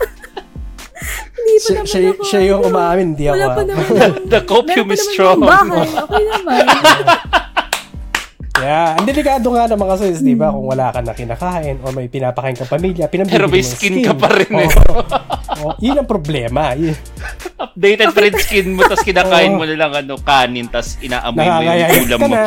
Hindi 1.34 1.54
pa 1.56 1.66
Siya, 1.66 1.74
naman 1.74 1.88
siya, 1.88 2.00
ako. 2.06 2.22
siya 2.22 2.40
yung 2.46 2.62
umaamin, 2.62 3.06
hindi 3.10 3.24
ako. 3.26 3.34
Wala 3.34 3.48
pa 3.48 3.58
ah. 3.58 3.66
naman. 3.66 3.88
The 4.28 4.40
copium 4.46 4.88
is 4.92 5.00
naman 5.00 5.10
strong. 5.10 5.38
bahay. 5.42 5.88
Okay 5.90 6.24
naman. 6.30 6.64
Yeah, 8.60 8.92
ang 9.00 9.08
delikado 9.08 9.46
nga 9.56 9.64
naman 9.64 9.86
kasi, 9.88 10.12
di 10.20 10.36
ba, 10.36 10.52
kung 10.52 10.68
wala 10.68 10.92
ka 10.92 11.00
na 11.00 11.16
kinakain 11.16 11.80
o 11.80 11.92
may 11.96 12.12
pinapakain 12.12 12.52
kang 12.52 12.68
pamilya, 12.68 13.08
pinabibili 13.08 13.36
Pero 13.40 13.48
may 13.48 13.64
skin 13.64 14.04
ka 14.04 14.12
pa 14.12 14.28
rin 14.28 14.52
eh. 14.52 14.68
Oo. 14.68 15.02
Oo, 15.60 15.76
yun 15.82 15.96
ang 15.98 16.08
problema. 16.08 16.72
Yun. 16.76 16.96
Updated 17.56 18.12
print 18.12 18.36
skin 18.40 18.76
mo, 18.76 18.84
tapos 18.84 19.04
kinakain 19.04 19.56
mo 19.56 19.64
na 19.64 19.76
lang 19.76 19.92
ano, 19.92 20.20
kanin, 20.20 20.68
tapos 20.68 21.00
inaamoy 21.00 21.44
mo 21.44 21.60
yung 21.64 22.04
ulam 22.06 22.18
ka 22.20 22.26
mo. 22.28 22.34
na. 22.36 22.44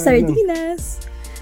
Sardinas. 0.00 0.82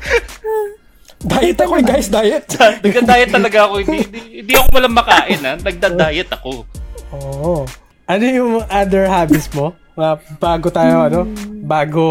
Diet 1.20 1.60
ako 1.60 1.72
eh, 1.76 1.84
guys, 1.84 2.08
diet. 2.08 2.48
Nagda-diet 2.80 3.28
talaga 3.28 3.68
ako. 3.68 3.84
Hindi, 3.84 3.98
hindi, 4.08 4.20
hindi 4.40 4.52
ako 4.56 4.66
walang 4.72 4.96
makain, 4.96 5.40
ha? 5.44 5.52
Nagda-diet 5.60 6.32
ako. 6.32 6.64
Oo. 7.12 7.68
Ano 8.08 8.24
yung 8.24 8.64
other 8.64 9.04
hobbies 9.04 9.52
mo? 9.52 9.76
Bago 10.40 10.72
tayo, 10.72 11.04
ano? 11.04 11.28
Bago 11.70 12.04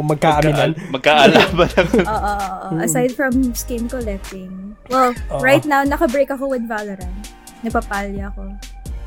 magkaaminan. 0.00 0.72
Magka- 0.88 1.28
Magkaalaman 1.28 1.68
lang. 1.70 1.88
Oo, 2.08 2.16
oo, 2.16 2.54
oo. 2.72 2.80
Aside 2.80 3.12
from 3.12 3.52
skin 3.52 3.84
collecting. 3.84 4.72
Well, 4.88 5.12
Oo. 5.28 5.40
right 5.40 5.64
now, 5.64 5.84
naka-break 5.84 6.32
ako 6.32 6.48
with 6.48 6.64
Valorant. 6.64 7.28
Nagpapalya 7.60 8.32
ako. 8.32 8.48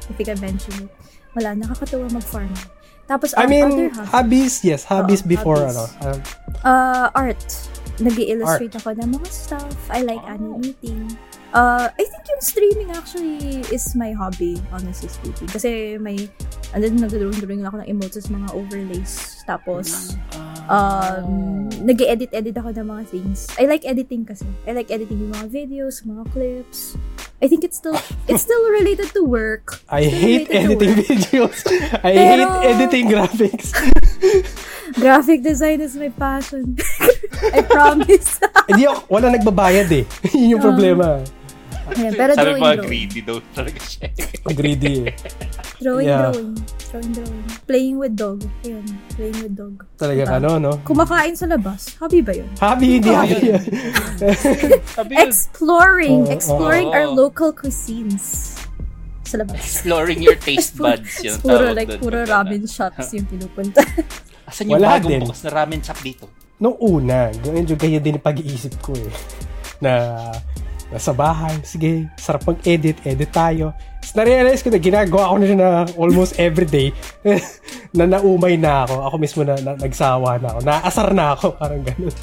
If 0.08 0.16
you 0.16 0.26
can 0.26 0.38
mention 0.38 0.86
it. 0.86 0.92
Wala, 1.34 1.54
nakakatuwa 1.54 2.10
mag-farm. 2.10 2.54
Tapos, 3.06 3.34
I 3.34 3.46
mean, 3.46 3.66
other 3.66 3.90
hobbies, 4.06 4.62
yes. 4.62 4.84
Hobbies 4.84 5.24
Oo, 5.24 5.30
before, 5.30 5.64
hobbies. 5.64 5.90
ano. 5.98 6.12
um, 6.14 6.20
uh, 6.62 7.08
art. 7.14 7.42
nag 7.98 8.14
illustrate 8.14 8.78
ako 8.78 8.94
ng 8.94 9.10
mga 9.10 9.26
stuff. 9.28 9.74
I 9.90 10.06
like 10.06 10.22
Oh. 10.22 10.36
animating. 10.38 11.18
Uh, 11.54 11.88
I 11.90 12.04
think 12.04 12.24
yung 12.28 12.44
streaming 12.44 12.90
actually 12.92 13.64
is 13.72 13.96
my 13.96 14.12
hobby, 14.12 14.60
honestly 14.72 15.08
speaking. 15.08 15.48
Kasi 15.48 15.96
may, 15.98 16.28
ano 16.76 16.84
din, 16.84 17.00
nag-drawing 17.00 17.64
ako 17.66 17.82
ng 17.82 17.88
emotes 17.88 18.28
sa 18.28 18.34
mga 18.36 18.48
overlays. 18.52 19.14
Tapos, 19.48 20.14
um, 20.68 21.66
nag 21.82 21.98
edit 22.04 22.36
edit 22.36 22.56
ako 22.58 22.76
ng 22.76 22.88
mga 22.88 23.04
things. 23.08 23.48
I 23.56 23.64
like 23.66 23.88
editing 23.88 24.28
kasi. 24.28 24.44
I 24.68 24.76
like 24.76 24.92
editing 24.92 25.24
yung 25.24 25.34
mga 25.34 25.48
videos, 25.48 26.04
mga 26.04 26.28
clips. 26.36 27.00
I 27.40 27.46
think 27.48 27.64
it's 27.64 27.78
still, 27.78 27.96
it's 28.28 28.42
still 28.42 28.66
related 28.74 29.14
to 29.14 29.22
work. 29.24 29.80
I 29.88 30.04
hate 30.04 30.50
editing 30.52 31.00
videos. 31.00 31.64
I 32.04 32.12
Pero- 32.12 32.50
hate 32.50 32.66
editing 32.76 33.06
graphics. 33.08 33.72
Graphic 34.98 35.44
design 35.44 35.78
is 35.84 35.94
my 35.96 36.10
passion. 36.10 36.74
I 37.54 37.62
promise. 37.62 38.40
Hindi 38.66 38.88
ako, 38.90 39.06
wala 39.14 39.30
nagbabayad 39.30 39.92
eh. 39.94 40.04
Yun 40.34 40.58
yung 40.58 40.64
Ah. 40.64 40.68
problema. 40.74 41.06
Ayan, 41.90 42.14
pero 42.14 42.32
Sabi 42.34 42.44
drawing, 42.44 42.60
mo, 42.60 42.68
drawing. 42.68 42.84
greedy 42.84 43.20
daw 43.22 43.38
talaga 43.52 43.80
siya. 43.80 44.08
Greedy 44.60 44.94
eh. 45.04 45.14
Drawing, 45.78 46.06
Yeah. 46.06 46.20
drawing. 46.26 46.52
Drawing, 46.88 47.12
drawing. 47.14 47.44
Playing 47.64 47.96
with 47.98 48.14
dog. 48.14 48.40
Ayun, 48.62 48.86
playing 49.14 49.40
with 49.40 49.54
dog. 49.54 49.76
Talaga 49.96 50.22
Diba? 50.22 50.36
ano, 50.38 50.50
no? 50.58 50.72
Kumakain 50.82 51.34
sa 51.34 51.46
labas. 51.46 51.96
Hobby 51.98 52.20
ba 52.20 52.34
yun? 52.34 52.50
Hobby, 52.58 52.88
hindi 52.98 53.10
hobby. 53.10 53.40
Sabi 54.86 55.12
yun, 55.16 55.24
Exploring. 55.24 56.20
Oo, 56.24 56.32
exploring 56.32 56.88
oo. 56.88 56.96
our 56.96 57.08
local 57.08 57.52
cuisines. 57.52 58.56
Sa 59.24 59.36
labas. 59.38 59.60
exploring 59.60 60.20
your 60.20 60.36
taste 60.36 60.76
buds. 60.80 61.20
Yun, 61.20 61.36
puro 61.40 61.72
like 61.72 61.92
puro 62.00 62.24
ramen 62.24 62.64
shops 62.64 63.12
yung 63.12 63.28
pinupunta. 63.28 63.84
Asan 64.44 64.72
yung 64.72 64.80
Wala 64.80 64.96
bagong 64.96 65.12
din. 65.12 65.22
bukas 65.24 65.44
na 65.44 65.52
ramen 65.54 65.80
shop 65.80 66.00
dito? 66.00 66.26
Nung 66.58 66.80
una, 66.80 67.30
medyo 67.46 67.76
ganyan 67.76 68.00
din 68.00 68.16
yung 68.16 68.24
pag-iisip 68.24 68.80
ko 68.80 68.96
eh. 68.96 69.12
Na 69.78 70.18
nasa 70.88 71.12
bahay, 71.12 71.56
sige, 71.64 72.08
sarap 72.16 72.48
mag-edit, 72.48 72.98
edit 73.04 73.32
tayo. 73.32 73.76
Tapos 74.00 74.14
na-realize 74.16 74.64
ko 74.64 74.72
na 74.72 74.80
ginagawa 74.80 75.32
ko 75.32 75.36
na 75.36 75.46
na 75.52 75.70
almost 76.00 76.40
everyday 76.40 76.96
na 77.98 78.08
naumay 78.08 78.56
na 78.56 78.88
ako. 78.88 78.96
Ako 79.04 79.16
mismo 79.20 79.42
na, 79.44 79.60
na 79.60 79.76
nagsawa 79.76 80.40
na 80.40 80.48
ako. 80.56 80.60
Naasar 80.64 81.08
na 81.12 81.26
ako, 81.36 81.46
parang 81.60 81.84
ganun. 81.84 82.16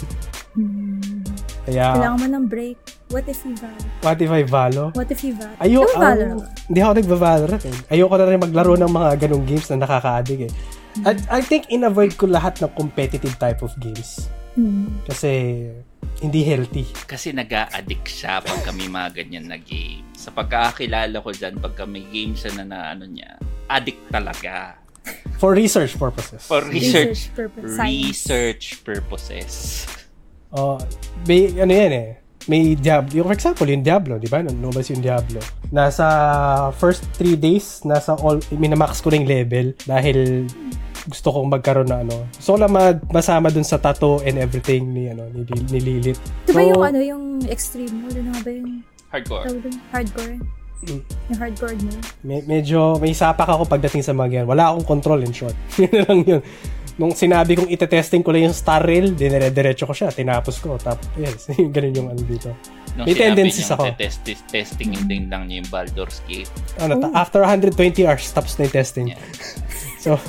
hmm. 0.57 1.21
Kaya, 1.65 1.97
Kailangan 1.97 2.19
mo 2.21 2.29
ng 2.29 2.47
break. 2.49 2.77
What 3.09 3.29
if 3.29 3.41
you 3.45 3.55
valor? 3.57 3.89
what 4.01 4.19
if 4.19 4.31
I 4.33 4.43
valo? 4.43 4.85
What 4.97 5.09
if 5.13 5.21
you 5.23 5.33
valor? 5.37 5.57
Ayo, 5.61 5.85
valor 5.93 6.29
ang- 6.35 6.45
hindi 6.67 6.81
ako 6.81 6.93
nagbavalorant 6.99 7.65
eh. 7.69 7.77
Ayoko 7.93 8.15
na 8.17 8.27
rin 8.27 8.41
maglaro 8.41 8.73
ng 8.81 8.91
mga 8.91 9.09
ganong 9.21 9.45
games 9.45 9.69
na 9.69 9.85
nakaka-addict 9.85 10.43
eh. 10.49 10.53
At 11.05 11.21
I 11.29 11.41
think 11.45 11.69
in-avoid 11.69 12.17
ko 12.17 12.25
lahat 12.25 12.65
ng 12.65 12.71
competitive 12.77 13.37
type 13.37 13.61
of 13.61 13.73
games. 13.77 14.29
Hmm. 14.57 14.89
Kasi 15.05 15.67
hindi 16.25 16.41
healthy. 16.41 16.89
Kasi 17.05 17.37
nag 17.37 17.53
addict 17.53 18.09
siya 18.09 18.41
pag 18.41 18.65
kami 18.65 18.89
mga 18.89 19.23
ganyan 19.23 19.53
na 19.53 19.61
game. 19.61 20.03
Sa 20.17 20.33
pagkakakilala 20.33 21.21
ko 21.21 21.31
dyan, 21.31 21.61
pag 21.61 21.77
kami 21.77 22.09
game 22.09 22.33
siya 22.33 22.57
na, 22.57 22.65
na 22.65 22.79
ano 22.97 23.05
niya, 23.05 23.37
addict 23.69 24.01
talaga. 24.09 24.81
For 25.37 25.53
research 25.53 26.01
purposes. 26.01 26.41
For 26.49 26.65
research, 26.65 27.29
purpose. 27.37 27.77
Science. 27.77 28.09
research 28.09 28.65
purposes. 28.81 29.53
Oh, 30.55 30.81
may 31.29 31.53
ano 31.61 31.73
yan 31.75 31.93
eh. 31.93 32.11
May 32.45 32.77
Diablo. 32.77 33.13
Yung, 33.21 33.27
for 33.29 33.37
example, 33.37 33.69
yung 33.69 33.85
Diablo, 33.85 34.21
di 34.21 34.29
ba? 34.29 34.45
Nung 34.45 34.61
lumabas 34.61 34.89
yung 34.93 35.01
Diablo. 35.01 35.41
Nasa 35.73 36.07
first 36.77 37.05
three 37.17 37.37
days, 37.37 37.81
nasa 37.85 38.17
all, 38.21 38.41
minamax 38.53 39.01
ko 39.01 39.13
na 39.13 39.21
yung 39.21 39.29
level 39.29 39.67
dahil 39.85 40.49
gusto 41.05 41.29
kong 41.31 41.49
magkaroon 41.51 41.87
na 41.87 42.01
ano. 42.01 42.25
Gusto 42.33 42.51
ko 42.51 42.59
lang 42.59 42.73
mag, 42.73 42.97
masama 43.09 43.49
dun 43.49 43.63
sa 43.63 43.77
tattoo 43.77 44.21
and 44.21 44.37
everything 44.37 44.89
ni, 44.91 45.09
ano, 45.09 45.29
ni, 45.29 45.43
ni 45.45 45.79
Lilith. 45.79 46.21
Diba 46.45 46.59
So, 46.59 46.67
yung 46.67 46.83
ano, 46.83 46.99
yung 46.99 47.25
extreme 47.45 47.93
mo? 47.93 48.07
Ano 48.09 48.31
nga 48.31 48.41
ba 48.41 48.51
yung 48.51 48.71
Hardcore. 49.09 49.47
Hardcore? 49.91 50.37
Mm. 50.85 51.01
Yung 51.31 51.39
hardcore 51.39 51.77
mo? 51.79 51.93
me- 52.21 52.45
medyo 52.45 52.79
may 52.99 53.13
sapak 53.13 53.47
ako 53.47 53.65
pagdating 53.65 54.03
sa 54.03 54.13
mga 54.13 54.43
yan. 54.43 54.47
Wala 54.47 54.69
akong 54.69 54.85
control 54.91 55.23
in 55.23 55.33
short. 55.33 55.55
yun 55.81 55.93
na 55.93 56.03
lang 56.03 56.21
yun. 56.27 56.43
Nung 56.95 57.11
sinabi 57.11 57.57
kong 57.57 57.71
itetesting 57.71 58.23
ko 58.23 58.31
lang 58.31 58.47
yung 58.47 58.55
star 58.55 58.79
rail, 58.81 59.11
dinire-diretso 59.11 59.83
ko 59.83 59.91
siya, 59.91 60.11
tinapos 60.11 60.61
ko. 60.61 60.77
Tapos, 60.77 61.03
yes, 61.17 61.49
ganun 61.75 61.95
yung 61.95 62.09
ano 62.09 62.21
dito. 62.21 62.53
Nung 62.95 63.07
May 63.07 63.17
tendencies 63.17 63.67
ako. 63.67 63.91
Test, 63.99 64.23
test, 64.23 64.47
testing 64.47 64.95
din 65.05 65.27
lang 65.27 65.51
niya 65.51 65.63
yung 65.63 65.71
Baldur's 65.71 66.23
Gate. 66.25 66.51
Ano, 66.79 67.01
ta- 67.01 67.11
Oh. 67.11 67.19
after 67.19 67.41
120 67.43 67.75
hours, 68.05 68.31
tapos 68.31 68.55
na 68.55 68.67
yung 68.67 68.75
testing. 68.75 69.07
Yeah. 69.11 69.23
So, 70.05 70.21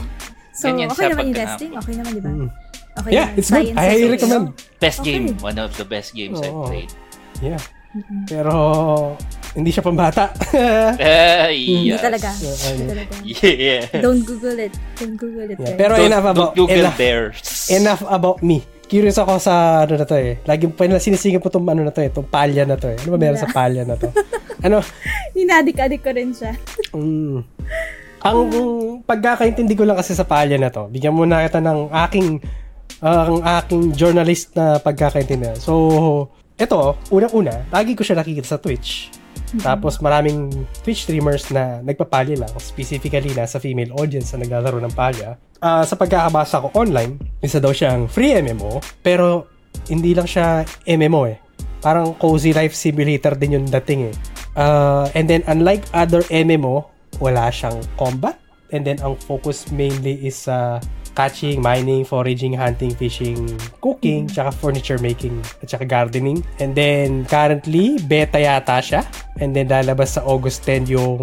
So, 0.56 0.66
Ganyan 0.66 0.88
okay 0.88 0.98
siya 0.98 1.08
naman 1.12 1.26
yung 1.26 1.38
testing? 1.38 1.72
Okay 1.76 1.94
naman, 1.94 2.12
di 2.12 2.22
ba? 2.24 2.32
mm. 2.32 2.50
Okay 2.96 3.12
yeah, 3.12 3.28
naman. 3.28 3.38
it's 3.38 3.50
good. 3.50 3.68
Science 3.68 3.76
I 3.76 3.86
highly 3.86 4.08
recommend. 4.10 4.46
Best 4.80 4.98
Okay. 5.00 5.12
game. 5.12 5.26
One 5.40 5.58
of 5.60 5.70
the 5.76 5.84
best 5.86 6.10
games 6.12 6.40
I've 6.40 6.50
Oo. 6.50 6.66
played. 6.66 6.92
Yeah. 7.44 7.60
Mm-mm. 7.92 8.24
Pero, 8.26 8.54
hindi 9.52 9.72
siya 9.72 9.80
pambata. 9.82 10.32
Ay, 11.48 11.60
Hindi 11.80 11.92
yes. 11.92 12.00
talaga. 12.00 12.30
Yeah, 12.36 12.56
Hindi 12.56 12.72
ano. 12.76 12.92
talaga. 12.92 13.14
Yeah. 13.24 13.84
Don't 14.00 14.24
Google 14.24 14.58
it. 14.60 14.74
Don't 14.96 15.16
Google 15.16 15.48
it. 15.48 15.58
Yeah, 15.58 15.76
pero 15.76 15.96
Don't, 15.96 16.08
enough 16.08 16.28
about, 16.28 16.52
don't 16.54 16.68
Google 16.68 16.88
enough, 16.88 17.00
theirs. 17.00 17.40
enough 17.68 18.04
about 18.06 18.40
me. 18.40 18.64
Curious 18.86 19.16
ako 19.16 19.40
sa 19.40 19.84
ano 19.84 19.96
na 19.96 20.06
to 20.06 20.14
eh. 20.14 20.38
Lagi 20.44 20.68
pa 20.70 20.86
nila 20.86 21.00
sinisingin 21.00 21.40
po 21.40 21.48
tong 21.48 21.66
ano 21.66 21.82
na 21.82 21.92
to 21.92 22.00
eh, 22.00 22.12
tong 22.12 22.28
palya 22.28 22.64
na 22.64 22.76
to 22.76 22.86
eh. 22.86 23.00
Ano 23.00 23.16
ba 23.16 23.20
meron 23.20 23.40
sa 23.40 23.50
palya 23.50 23.82
na 23.82 23.96
to? 23.96 24.12
ano? 24.62 24.84
Ninadik-adik 25.36 26.00
ko 26.00 26.12
rin 26.12 26.32
siya. 26.32 26.52
Mm. 26.92 27.42
Ang 28.26 28.50
pagkakaintindi 29.06 29.78
ko 29.78 29.86
lang 29.86 30.02
kasi 30.02 30.18
sa 30.18 30.26
palya 30.26 30.58
na 30.58 30.74
to, 30.74 30.90
bigyan 30.90 31.14
mo 31.14 31.30
na 31.30 31.46
kita 31.46 31.62
ng 31.62 31.94
aking 32.10 32.42
ah, 33.06 33.30
ang 33.30 33.40
aking 33.62 33.94
journalist 33.94 34.50
na 34.58 34.82
pagkakaintindi. 34.82 35.62
So, 35.62 36.34
ito, 36.58 36.98
unang-una, 37.14 37.70
lagi 37.70 37.94
ko 37.94 38.02
siya 38.02 38.18
nakikita 38.18 38.58
sa 38.58 38.58
Twitch. 38.58 39.14
Tapos 39.62 40.02
maraming 40.02 40.50
Twitch 40.82 41.06
streamers 41.06 41.54
na 41.54 41.86
nagpapalya 41.86 42.42
lang, 42.42 42.52
specifically 42.58 43.30
na 43.38 43.46
sa 43.46 43.62
female 43.62 43.94
audience 43.94 44.34
na 44.34 44.42
naglalaro 44.42 44.82
ng 44.82 44.94
palya. 44.98 45.38
Ah, 45.62 45.86
sa 45.86 45.94
pagkakabasa 45.94 46.66
ko 46.66 46.74
online, 46.74 47.22
isa 47.46 47.62
daw 47.62 47.70
siyang 47.70 48.10
free 48.10 48.34
MMO, 48.42 48.82
pero 49.06 49.46
hindi 49.86 50.18
lang 50.18 50.26
siya 50.26 50.66
MMO 50.90 51.30
eh. 51.30 51.38
Parang 51.78 52.18
cozy 52.18 52.58
life 52.58 52.74
simulator 52.74 53.38
din 53.38 53.62
yung 53.62 53.68
dating 53.70 54.10
eh. 54.10 54.16
Ah, 54.58 55.06
and 55.14 55.30
then 55.30 55.46
unlike 55.46 55.86
other 55.94 56.26
MMO, 56.34 56.95
wala 57.20 57.52
siyang 57.52 57.80
combat. 58.00 58.40
And 58.74 58.84
then 58.84 59.00
ang 59.00 59.16
focus 59.22 59.70
mainly 59.72 60.26
is 60.26 60.50
sa 60.50 60.82
catching, 61.16 61.64
mining, 61.64 62.04
foraging, 62.04 62.54
hunting, 62.54 62.92
fishing, 62.94 63.58
cooking, 63.80 64.28
tsaka 64.28 64.52
furniture 64.52 65.00
making, 65.00 65.40
at 65.64 65.72
tsaka 65.72 65.88
gardening. 65.88 66.44
And 66.60 66.76
then, 66.76 67.24
currently, 67.26 67.98
beta 68.04 68.38
yata 68.38 68.84
siya. 68.84 69.08
And 69.40 69.56
then, 69.56 69.72
lalabas 69.72 70.20
sa 70.20 70.22
August 70.28 70.68
10 70.68 70.92
yung 70.92 71.20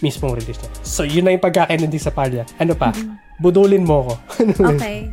mismong 0.00 0.38
release 0.38 0.62
niya. 0.62 0.70
So, 0.86 1.02
yun 1.02 1.26
na 1.26 1.34
yung 1.34 1.42
pagkakaintindi 1.42 1.98
sa 1.98 2.14
palya. 2.14 2.46
Ano 2.62 2.78
pa? 2.78 2.94
Budulin 3.42 3.82
mo 3.82 4.08
ko. 4.08 4.14
Okay. 4.72 5.10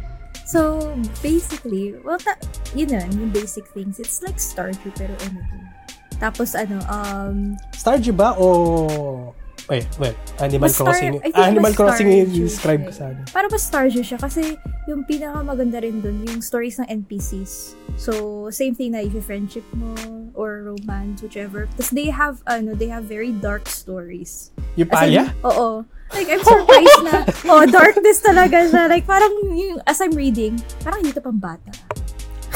So, 0.50 0.82
basically, 1.22 1.94
well, 2.02 2.18
ta- 2.18 2.42
yun 2.74 2.90
na, 2.94 3.06
yung 3.14 3.30
basic 3.30 3.70
things. 3.70 4.02
It's 4.02 4.22
like 4.26 4.38
Stardew, 4.38 4.94
pero 4.98 5.14
anything. 5.26 5.66
Tapos, 6.18 6.58
ano, 6.58 6.82
um, 6.90 7.54
Stardew 7.74 8.14
ba 8.14 8.34
o... 8.38 9.34
Wait, 9.70 9.86
well, 10.02 10.16
Animal 10.42 10.70
Star- 10.70 10.90
Crossing. 10.90 11.22
Think 11.22 11.38
Animal 11.38 11.74
Crossing 11.78 12.10
yung 12.10 12.34
describe 12.34 12.82
ko 12.82 12.90
siya 12.90 12.98
sa 12.98 13.06
ano. 13.14 13.22
para 13.30 13.46
ba 13.46 13.58
Stardew 13.62 14.02
siya? 14.02 14.18
Kasi 14.18 14.58
yung 14.90 15.06
pinakamaganda 15.06 15.78
rin 15.86 16.02
dun, 16.02 16.26
yung 16.26 16.42
stories 16.42 16.82
ng 16.82 16.90
NPCs. 17.06 17.78
So, 17.94 18.50
same 18.50 18.74
thing 18.74 18.98
na 18.98 19.06
yung 19.06 19.22
friendship 19.22 19.64
mo 19.78 19.94
or 20.34 20.74
romance, 20.74 21.22
whichever. 21.22 21.70
Tapos 21.78 21.94
they 21.94 22.10
have, 22.10 22.42
ano, 22.50 22.74
they 22.74 22.90
have 22.90 23.06
very 23.06 23.30
dark 23.30 23.70
stories. 23.70 24.50
Yung 24.74 24.90
palya? 24.90 25.30
Oo. 25.46 25.86
Like, 26.10 26.34
I'm 26.34 26.42
surprised 26.42 27.02
na, 27.06 27.22
oh, 27.54 27.70
darkness 27.70 28.26
talaga 28.26 28.66
siya. 28.66 28.90
Like, 28.90 29.06
parang, 29.06 29.30
yung, 29.54 29.78
as 29.86 30.02
I'm 30.02 30.18
reading, 30.18 30.58
parang 30.82 31.06
hindi 31.06 31.14
to 31.14 31.22
pang 31.22 31.38
bata. 31.38 31.70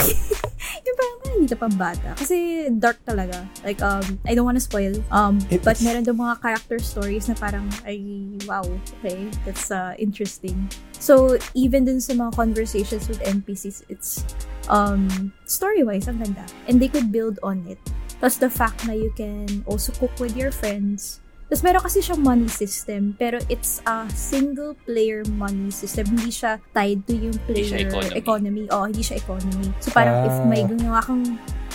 yung 0.84 0.98
parang, 1.00 1.16
parang 1.24 1.34
hindi 1.40 1.48
to 1.50 1.58
pang 1.58 1.78
bata. 1.80 2.10
Kasi 2.20 2.68
dark 2.76 3.00
talaga. 3.08 3.48
Like, 3.64 3.80
um, 3.82 4.20
I 4.28 4.36
don't 4.36 4.46
wanna 4.46 4.60
spoil. 4.64 4.92
Um, 5.10 5.40
It 5.48 5.64
but 5.64 5.80
is- 5.80 5.86
meron 5.88 6.04
doon 6.04 6.20
mga 6.20 6.44
character 6.44 6.78
stories 6.80 7.32
na 7.32 7.36
parang, 7.40 7.66
ay, 7.88 8.04
wow, 8.44 8.68
okay, 9.00 9.32
that's 9.48 9.72
uh, 9.72 9.96
interesting. 9.96 10.68
So, 11.00 11.40
even 11.56 11.88
dun 11.88 12.04
sa 12.04 12.14
mga 12.14 12.36
conversations 12.36 13.08
with 13.08 13.24
NPCs, 13.24 13.88
it's, 13.88 14.28
um, 14.68 15.32
story-wise, 15.48 16.08
ang 16.12 16.20
ganda. 16.20 16.44
And 16.68 16.80
they 16.80 16.92
could 16.92 17.12
build 17.12 17.40
on 17.44 17.64
it. 17.68 17.80
Plus, 18.20 18.40
the 18.40 18.52
fact 18.52 18.88
na 18.88 18.96
you 18.96 19.12
can 19.16 19.64
also 19.68 19.92
cook 20.00 20.12
with 20.20 20.36
your 20.36 20.52
friends. 20.52 21.23
Tapos, 21.46 21.62
meron 21.62 21.82
kasi 21.82 22.00
siyang 22.00 22.22
money 22.22 22.48
system, 22.48 23.14
pero 23.14 23.38
it's 23.46 23.80
a 23.86 24.08
single-player 24.10 25.22
money 25.34 25.70
system. 25.70 26.08
Hindi 26.10 26.32
siya 26.32 26.58
tied 26.72 27.04
to 27.06 27.14
yung 27.14 27.38
Hindi 27.46 27.64
siya 27.64 27.78
player 27.90 28.14
economy. 28.16 28.64
Oh, 28.70 28.86
hindi 28.86 29.02
siya 29.02 29.20
economy. 29.20 29.70
So, 29.78 29.92
parang 29.92 30.26
if 30.26 30.34
Ah. 30.34 30.46
may 30.46 30.62
ginawa 30.64 31.00
kang 31.02 31.24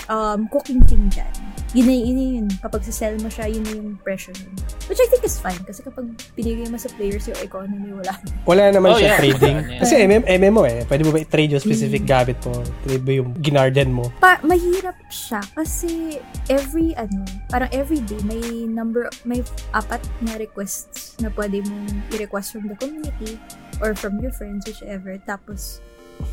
um, 0.08 0.40
cooking 0.48 0.80
thing 0.84 1.06
dyan, 1.08 1.30
yun 1.72 1.84
na 1.84 1.94
yun, 1.94 2.18
yun. 2.18 2.46
Kapag 2.58 2.80
sell 2.84 3.16
mo 3.20 3.28
siya, 3.28 3.44
yun 3.44 3.60
na 3.60 3.72
yung 3.74 3.90
pressure 4.00 4.32
nun. 4.40 4.56
Which 4.88 4.96
I 4.96 5.08
think 5.08 5.20
is 5.22 5.36
fine. 5.36 5.60
Kasi 5.62 5.84
kapag 5.84 6.08
binigay 6.32 6.64
mo 6.66 6.80
sa 6.80 6.88
players 6.90 7.28
yung 7.28 7.36
economy, 7.38 7.92
wala 7.92 8.12
na. 8.14 8.28
Wala 8.44 8.62
naman 8.72 8.88
Oh, 8.92 8.98
siya 8.98 9.08
yeah. 9.12 9.20
trading. 9.20 9.56
Yeah. 9.68 9.80
Kasi 9.84 9.94
MM, 10.00 10.24
MMO 10.24 10.62
eh. 10.64 10.88
Pwede 10.88 11.04
mo 11.04 11.12
ba 11.12 11.20
i-trade 11.20 11.52
yung 11.52 11.60
specific 11.60 12.02
Mm. 12.02 12.08
gamit 12.08 12.38
mo? 12.40 12.56
Trade 12.82 13.04
mo 13.04 13.12
yung 13.12 13.30
ginarden 13.36 13.88
mo? 13.92 14.04
Pa, 14.16 14.40
mahirap 14.40 14.96
siya 15.08 15.44
kasi 15.52 16.16
every 16.48 16.96
ano, 16.96 17.20
parang 17.48 17.68
every 17.68 18.00
day 18.00 18.20
may 18.24 18.40
number 18.64 19.04
may 19.22 19.44
apat 19.70 20.00
na 20.20 20.36
requests 20.36 21.16
na 21.18 21.28
pwede 21.30 21.60
mong 21.62 21.88
i-request 22.12 22.56
from 22.56 22.64
the 22.64 22.76
community 22.76 23.36
or 23.78 23.92
from 23.92 24.16
your 24.18 24.32
friends 24.32 24.64
whichever 24.64 25.14
tapos 25.22 25.84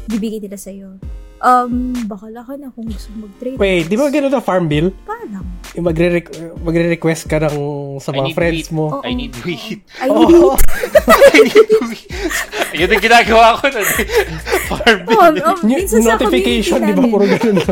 bibigay 0.08 0.40
nila 0.40 0.56
sa 0.56 0.70
iyo. 0.70 0.98
Um, 1.38 1.92
bakala 2.08 2.42
ka 2.42 2.56
na 2.56 2.72
kung 2.72 2.88
gusto 2.88 3.12
mag-trade. 3.14 3.60
Wait, 3.60 3.86
di 3.86 3.94
ba 3.94 4.08
ganun 4.08 4.32
na 4.32 4.40
farm 4.40 4.66
bill? 4.66 4.90
Parang. 5.04 5.44
Yung 5.76 5.84
magre 5.84 6.24
magre-request 6.58 7.28
ka 7.28 7.38
ng 7.44 7.58
sa 8.00 8.10
I 8.10 8.16
mga 8.16 8.26
need 8.26 8.34
friends 8.34 8.56
wheat. 8.64 8.72
mo. 8.72 8.86
I 9.04 9.12
need 9.12 9.36
wheat. 9.44 9.82
I 10.00 10.08
need 10.08 10.32
Oo. 10.32 10.56
I 10.56 11.40
need 11.44 11.72
wheat. 11.84 12.08
Yun 12.74 12.90
yung 12.90 13.04
ginagawa 13.04 13.56
ko 13.56 13.68
nun. 13.68 13.88
Farm 14.66 15.00
Oh, 15.06 15.20
oh, 15.20 15.30
New- 15.62 15.76
minsan 15.78 16.02
sa 16.02 16.16
notification, 16.16 16.80
di 16.82 16.94
ba? 16.94 17.04
Puro 17.04 17.26
ganun 17.28 17.56
na. 17.56 17.66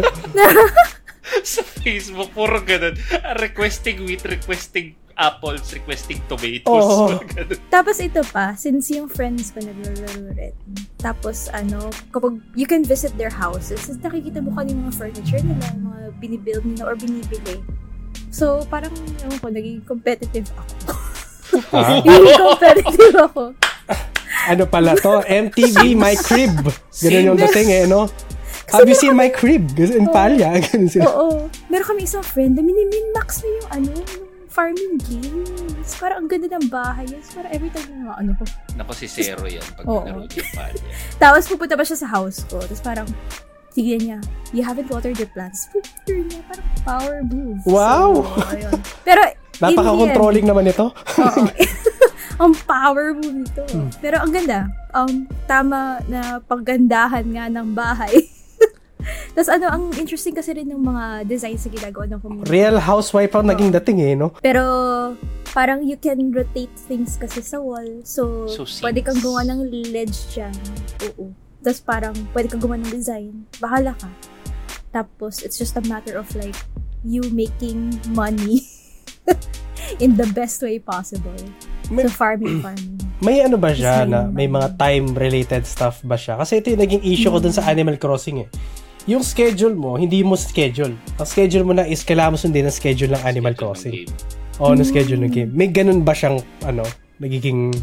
sa 1.48 1.62
Facebook, 1.64 2.30
puro 2.32 2.60
ganun. 2.62 2.94
Requesting 3.40 4.04
wheat, 4.04 4.22
requesting 4.22 5.00
apples, 5.18 5.74
requesting 5.74 6.20
tomatoes. 6.26 6.70
Oo. 6.70 7.20
Tapos 7.74 8.02
ito 8.02 8.22
pa, 8.34 8.58
since 8.58 8.90
yung 8.94 9.10
friends 9.10 9.54
ko 9.54 9.62
naglalaro 9.62 10.34
rin, 10.34 10.56
tapos 10.98 11.52
ano, 11.52 11.92
kapag 12.16 12.40
you 12.56 12.64
can 12.64 12.80
visit 12.80 13.12
their 13.20 13.30
houses, 13.30 13.84
tapos 13.84 14.00
nakikita 14.00 14.40
mo 14.40 14.56
ano 14.56 14.72
yung 14.72 14.88
mga 14.88 14.96
furniture 14.96 15.44
nila, 15.44 15.66
yung 15.76 15.86
mga 15.92 16.02
binibuild 16.24 16.64
nila 16.64 16.84
or 16.88 16.96
binibili. 16.96 17.60
So, 18.34 18.66
parang, 18.72 18.96
ewan 19.22 19.38
ko, 19.38 19.48
naging 19.52 19.84
competitive 19.86 20.48
ako. 20.58 20.96
Naging 21.70 22.40
competitive 22.40 23.16
ako. 23.20 23.44
ano 24.50 24.64
pala 24.66 24.98
to? 24.98 25.22
MTV 25.28 25.94
My 25.94 26.18
Crib. 26.18 26.56
Ganun 27.04 27.36
yung 27.36 27.38
dating 27.38 27.70
eh, 27.70 27.86
no? 27.86 28.10
Have 28.74 28.90
you 28.90 28.98
seen 28.98 29.14
my 29.14 29.30
crib? 29.30 29.70
In 29.78 30.10
Oo. 30.10 30.14
Palya. 30.14 30.58
Ganun 30.58 30.90
sila. 30.90 31.06
Oo. 31.06 31.46
Meron 31.70 31.88
kami 31.94 32.10
isang 32.10 32.26
friend 32.26 32.58
na 32.58 32.66
mini-min-max 32.66 33.46
na 33.46 33.50
yung 33.54 33.68
ano, 33.70 33.92
yung 33.94 34.33
farming 34.54 35.02
games. 35.10 35.98
Parang 35.98 36.24
ang 36.24 36.30
ganda 36.30 36.46
ng 36.54 36.70
bahay. 36.70 37.10
Yes, 37.10 37.34
parang 37.34 37.50
every 37.50 37.74
time 37.74 37.90
yung 37.90 38.06
mga 38.06 38.16
ano 38.22 38.32
ko. 38.38 38.44
Nako 38.78 38.92
si 38.94 39.06
Zero 39.10 39.50
yan 39.50 39.66
pag 39.74 39.86
Oo. 39.90 40.06
nalaro 40.06 40.30
niya 40.30 40.46
pa 40.54 40.70
niya. 40.72 40.86
Tapos 41.18 41.44
pupunta 41.50 41.74
ba 41.74 41.82
siya 41.82 41.98
sa 41.98 42.08
house 42.08 42.46
ko? 42.46 42.62
Tapos 42.62 42.80
parang, 42.80 43.10
tignan 43.74 44.00
niya, 44.00 44.18
you 44.54 44.62
haven't 44.62 44.86
watered 44.94 45.18
your 45.18 45.30
plants. 45.34 45.66
Pupunta 45.74 46.14
niya, 46.30 46.42
parang 46.46 46.68
power 46.86 47.18
move. 47.26 47.60
Wow! 47.66 48.22
So, 48.22 48.54
ayun. 48.54 48.74
Pero, 49.02 49.22
Napaka-controlling 49.64 50.46
naman 50.46 50.70
ito. 50.70 50.94
Oo. 51.22 51.42
ang 52.42 52.54
power 52.66 53.14
move 53.14 53.46
nito. 53.46 53.64
Hmm. 53.74 53.90
Pero 54.02 54.22
ang 54.22 54.34
ganda. 54.34 54.70
Um, 54.94 55.26
tama 55.46 55.98
na 56.06 56.38
paggandahan 56.42 57.26
nga 57.26 57.46
ng 57.50 57.74
bahay. 57.74 58.14
Tapos 59.36 59.50
ano, 59.52 59.66
ang 59.70 59.84
interesting 59.96 60.36
kasi 60.36 60.56
rin 60.56 60.70
ng 60.70 60.80
mga 60.80 61.28
designs 61.28 61.64
na 61.68 61.72
ginagawa 61.72 62.06
ng 62.10 62.20
community. 62.20 62.50
Real 62.50 62.78
housewife 62.80 63.34
ang 63.36 63.48
naging 63.48 63.72
dating 63.76 64.00
eh, 64.02 64.14
no? 64.16 64.32
Pero, 64.40 64.64
parang 65.52 65.84
you 65.84 66.00
can 66.00 66.32
rotate 66.32 66.74
things 66.88 67.20
kasi 67.20 67.44
sa 67.44 67.60
wall. 67.60 68.02
So, 68.08 68.48
So, 68.48 68.66
pwede 68.82 69.04
kang 69.04 69.20
gumawa 69.20 69.46
ng 69.48 69.70
ledge 69.92 70.34
dyan. 70.34 70.56
Oo. 71.14 71.32
Tapos 71.64 71.80
parang, 71.84 72.16
pwede 72.36 72.52
kang 72.52 72.62
gumawa 72.64 72.80
ng 72.84 72.92
design. 72.92 73.48
Bahala 73.60 73.96
ka. 73.96 74.10
Tapos, 74.92 75.42
it's 75.42 75.58
just 75.58 75.76
a 75.76 75.84
matter 75.86 76.18
of 76.18 76.28
like, 76.36 76.56
you 77.04 77.24
making 77.36 78.00
money 78.16 78.64
in 80.04 80.16
the 80.16 80.28
best 80.32 80.64
way 80.64 80.80
possible. 80.80 81.36
May- 81.92 82.08
so, 82.08 82.14
farming, 82.14 82.64
farming. 82.64 83.00
May 83.24 83.40
ano 83.40 83.56
ba 83.56 83.72
siya 83.72 84.04
na 84.04 84.28
may 84.28 84.52
may 84.52 84.60
mga 84.60 84.76
time-related 84.76 85.64
stuff 85.64 86.04
ba 86.04 86.20
siya? 86.20 86.36
Kasi 86.36 86.60
ito 86.60 86.76
yung 86.76 86.84
naging 86.84 87.04
issue 87.08 87.32
ko 87.32 87.40
dun 87.40 87.56
sa 87.56 87.64
Animal 87.72 87.96
Crossing 87.96 88.44
eh. 88.44 88.52
Yung 89.04 89.20
schedule 89.20 89.76
mo, 89.76 90.00
hindi 90.00 90.24
mo 90.24 90.40
schedule. 90.40 90.96
Ang 91.20 91.28
schedule 91.28 91.68
mo 91.68 91.76
na 91.76 91.84
is 91.84 92.08
kailangan 92.08 92.36
mo 92.36 92.38
sundin 92.40 92.64
ang 92.64 92.76
schedule 92.76 93.12
ng 93.12 93.24
Animal 93.28 93.52
Crossing. 93.52 94.08
Oo, 94.64 94.72
no 94.72 94.84
schedule 94.88 95.20
ng 95.28 95.34
game. 95.34 95.52
May 95.52 95.68
ganun 95.68 96.08
ba 96.08 96.16
siyang, 96.16 96.40
ano, 96.64 96.88
nagiging... 97.20 97.76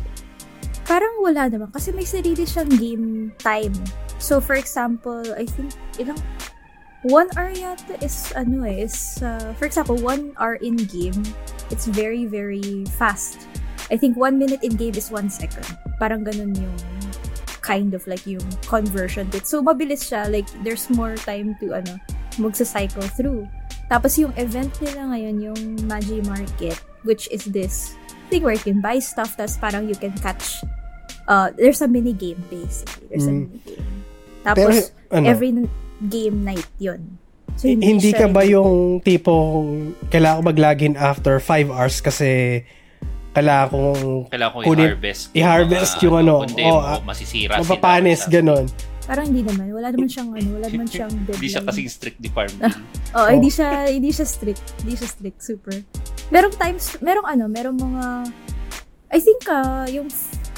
Parang 0.89 1.13
wala 1.21 1.53
naman. 1.53 1.69
Kasi 1.69 1.93
may 1.93 2.09
sarili 2.09 2.49
siyang 2.49 2.73
game 2.81 3.07
time. 3.37 3.77
So, 4.17 4.41
for 4.41 4.57
example, 4.57 5.21
I 5.37 5.45
think, 5.45 5.77
ilang, 6.01 6.17
one 7.05 7.29
hour 7.37 7.53
yata 7.53 8.01
is, 8.01 8.33
ano 8.33 8.65
eh, 8.65 8.89
is, 8.89 9.21
uh, 9.21 9.53
for 9.61 9.69
example, 9.69 10.01
one 10.01 10.33
hour 10.41 10.57
in 10.65 10.77
game, 10.89 11.21
it's 11.69 11.85
very, 11.85 12.25
very 12.25 12.89
fast. 12.97 13.45
I 13.93 14.01
think 14.01 14.17
one 14.17 14.41
minute 14.41 14.65
in 14.65 14.73
game 14.79 14.97
is 14.97 15.13
one 15.13 15.29
second. 15.29 15.67
Parang 16.01 16.25
ganun 16.25 16.57
yung 16.57 16.77
kind 17.61 17.95
of 17.95 18.05
like 18.07 18.25
yung 18.27 18.45
conversion 18.67 19.29
bit. 19.29 19.47
So, 19.47 19.63
mabilis 19.63 20.09
siya. 20.09 20.29
Like, 20.29 20.49
there's 20.65 20.89
more 20.91 21.17
time 21.17 21.57
to, 21.61 21.77
ano, 21.81 22.01
magsa-cycle 22.39 23.05
through. 23.15 23.49
Tapos 23.91 24.15
yung 24.17 24.31
event 24.39 24.71
nila 24.79 25.11
ngayon, 25.11 25.37
yung 25.43 25.61
Magi 25.91 26.23
Market, 26.23 26.79
which 27.03 27.27
is 27.35 27.45
this 27.51 27.99
thing 28.31 28.47
where 28.47 28.55
you 28.55 28.63
can 28.63 28.79
buy 28.79 29.03
stuff, 29.03 29.35
tapos 29.35 29.59
parang 29.59 29.91
you 29.91 29.99
can 29.99 30.15
catch, 30.23 30.63
uh, 31.27 31.51
there's 31.59 31.83
a 31.83 31.91
mini 31.91 32.15
game 32.15 32.39
basically. 32.47 33.11
There's 33.11 33.27
a 33.27 33.35
Mm. 33.35 33.51
mini 33.51 33.61
game. 33.67 33.89
Tapos, 34.47 34.95
ano, 35.11 35.27
every 35.27 35.51
game 36.07 36.47
night 36.47 36.71
yun. 36.79 37.19
So, 37.59 37.67
hindi 37.69 38.15
ka 38.15 38.25
siya 38.25 38.33
ba 38.33 38.47
yung 38.47 39.03
tipong 39.05 39.93
kailangan 40.09 40.41
ko 40.41 40.43
mag-login 40.49 40.95
after 40.97 41.37
5 41.43 41.69
hours 41.69 42.01
kasi 42.01 42.63
kailangan 43.31 43.67
kong 43.69 44.03
Kailangan 44.27 44.53
ko 44.53 44.59
Kunin- 44.65 44.87
i-harvest. 44.89 45.23
i-harvest 45.33 45.93
mga, 45.93 46.05
yung 46.05 46.17
ano, 46.19 46.35
Kundi 46.43 46.63
oh, 46.65 46.79
ah, 46.79 46.99
masisira 47.01 47.53
sila. 47.53 47.63
mapapanis, 47.63 48.21
Sa- 48.21 48.31
ganon. 48.31 48.67
Parang 49.01 49.27
hindi 49.27 49.43
naman. 49.43 49.67
Wala 49.71 49.91
naman 49.91 50.07
siyang, 50.07 50.31
ano, 50.31 50.49
wala 50.55 50.67
naman 50.67 50.87
siyang 50.93 51.11
deadline. 51.11 51.35
Hindi 51.35 51.49
siya 51.49 51.63
kasing 51.65 51.89
strict 51.89 52.19
di 52.19 52.29
farm 52.29 52.53
bill. 52.53 52.71
Oh, 53.11 53.19
Oh. 53.19 53.29
hindi 53.29 53.49
siya 53.49 53.69
hindi 53.87 54.11
siya 54.11 54.23
strict. 54.25 54.63
Hindi 54.79 54.95
siya 54.95 55.09
strict 55.09 55.39
super. 55.41 55.75
Merong 56.29 56.55
times 56.55 56.95
merong 57.01 57.27
ano, 57.27 57.45
merong 57.47 57.75
mga 57.75 58.05
I 59.11 59.19
think 59.19 59.43
uh, 59.47 59.87
yung 59.89 60.07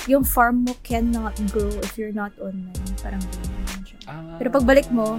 yung 0.05 0.20
farm 0.23 0.65
mo 0.65 0.77
cannot 0.82 1.32
grow 1.49 1.73
if 1.81 1.97
you're 1.97 2.12
not 2.12 2.32
online. 2.36 2.77
Parang 3.01 3.20
ganun 3.23 3.53
naman 3.55 3.81
siya. 3.82 3.99
Ah. 4.05 4.36
Pero 4.36 4.49
pagbalik 4.51 4.89
mo, 4.90 5.16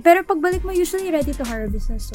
pero 0.00 0.20
pagbalik 0.22 0.60
mo 0.60 0.68
usually 0.70 1.08
ready 1.08 1.30
to 1.30 1.40
harvest 1.42 1.88
na 1.88 1.96
so 1.96 2.12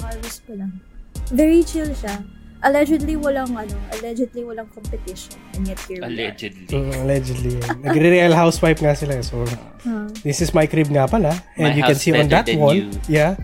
harvest 0.00 0.42
pa 0.42 0.56
lang. 0.56 0.82
Very 1.30 1.62
chill 1.62 1.86
siya. 1.90 2.26
Allegedly 2.64 3.14
walang 3.14 3.52
ano, 3.52 3.76
allegedly 3.92 4.40
walang 4.40 4.64
competition 4.72 5.36
and 5.52 5.68
yet 5.68 5.76
here 5.84 6.00
we 6.00 6.04
are. 6.04 6.08
Allegedly. 6.08 6.64
Mm, 6.72 6.92
allegedly. 7.04 7.52
Nagre-real 7.84 8.32
housewife 8.32 8.80
nga 8.80 8.96
sila. 8.96 9.20
So, 9.20 9.44
Huh. 9.84 10.08
this 10.24 10.40
is 10.40 10.56
my 10.56 10.64
crib 10.64 10.88
nga 10.88 11.04
pala. 11.04 11.36
And 11.60 11.70
My 11.70 11.76
you 11.76 11.84
can 11.84 11.96
see 11.96 12.16
on 12.16 12.32
that 12.32 12.48
wall. 12.56 12.72
you. 12.72 12.88
Yeah. 13.04 13.36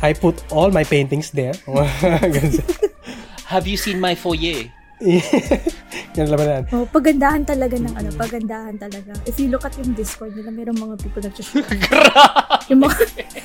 I 0.00 0.16
put 0.16 0.40
all 0.48 0.72
my 0.72 0.80
paintings 0.82 1.28
there. 1.30 1.52
Have 3.52 3.66
you 3.66 3.76
seen 3.76 4.00
my 4.00 4.14
foyer? 4.14 4.72
Yan 6.18 6.26
laman 6.26 6.46
yan. 6.50 6.64
Oh, 6.74 6.82
pagandahan 6.90 7.46
talaga 7.46 7.78
ng 7.78 7.94
ano, 7.94 8.10
pagandahan 8.18 8.74
talaga. 8.74 9.14
If 9.22 9.38
you 9.38 9.46
look 9.46 9.62
at 9.62 9.76
yung 9.78 9.94
Discord 9.94 10.34
nila, 10.34 10.50
merong 10.50 10.74
mga 10.74 10.94
people 10.98 11.22
nag-share. 11.22 11.62
yung 12.70 12.80
mga, 12.82 12.96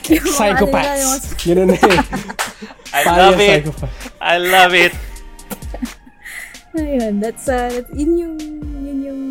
yung 0.09 0.25
mga 0.25 0.33
Psychopaths. 0.33 0.89
Ano, 0.89 1.05
yung, 1.05 1.21
Ganun 1.45 1.67
na 1.69 1.75
eh. 1.77 1.99
I 2.93 3.01
love 3.03 3.39
it. 3.41 3.63
I 4.21 4.35
love 4.37 4.73
it. 4.77 4.93
ayun, 6.73 7.21
that's, 7.21 7.45
uh, 7.45 7.69
that, 7.69 7.87
yun 7.93 8.11
yung, 8.17 8.35
yun 8.81 8.99
yung 9.03 9.21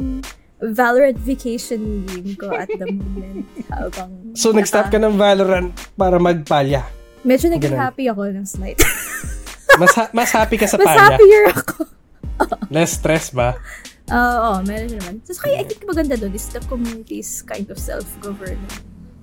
Valorant 0.62 1.18
vacation 1.18 2.06
game 2.06 2.38
ko 2.38 2.54
at 2.54 2.70
the 2.70 2.86
moment. 2.86 3.42
Habang, 3.74 4.38
So, 4.38 4.54
nag-stop 4.54 4.94
ka 4.94 4.98
ng 4.98 5.18
Valorant 5.18 5.74
para 5.98 6.22
magpalya. 6.22 6.86
Medyo 7.26 7.50
naging 7.50 7.74
Ganun. 7.74 7.82
happy 7.82 8.06
ako 8.06 8.30
ng 8.30 8.46
slight. 8.46 8.78
Mas, 9.80 9.90
ha- 9.96 10.12
mas 10.12 10.28
happy 10.30 10.60
ka 10.60 10.68
sa 10.68 10.76
Mas 10.76 10.84
palya. 10.84 11.16
happier 11.16 11.42
ako. 11.48 11.88
Less 12.76 13.00
stress 13.00 13.32
ba? 13.32 13.56
Oo, 14.12 14.38
oh, 14.52 14.56
meron 14.62 15.00
naman. 15.00 15.24
So, 15.24 15.40
kaya 15.40 15.62
I 15.62 15.66
think 15.66 15.82
maganda 15.82 16.12
doon 16.14 16.36
is 16.36 16.44
the 16.52 16.60
community's 16.68 17.40
kind 17.40 17.64
of 17.72 17.80
self-government. 17.80 18.60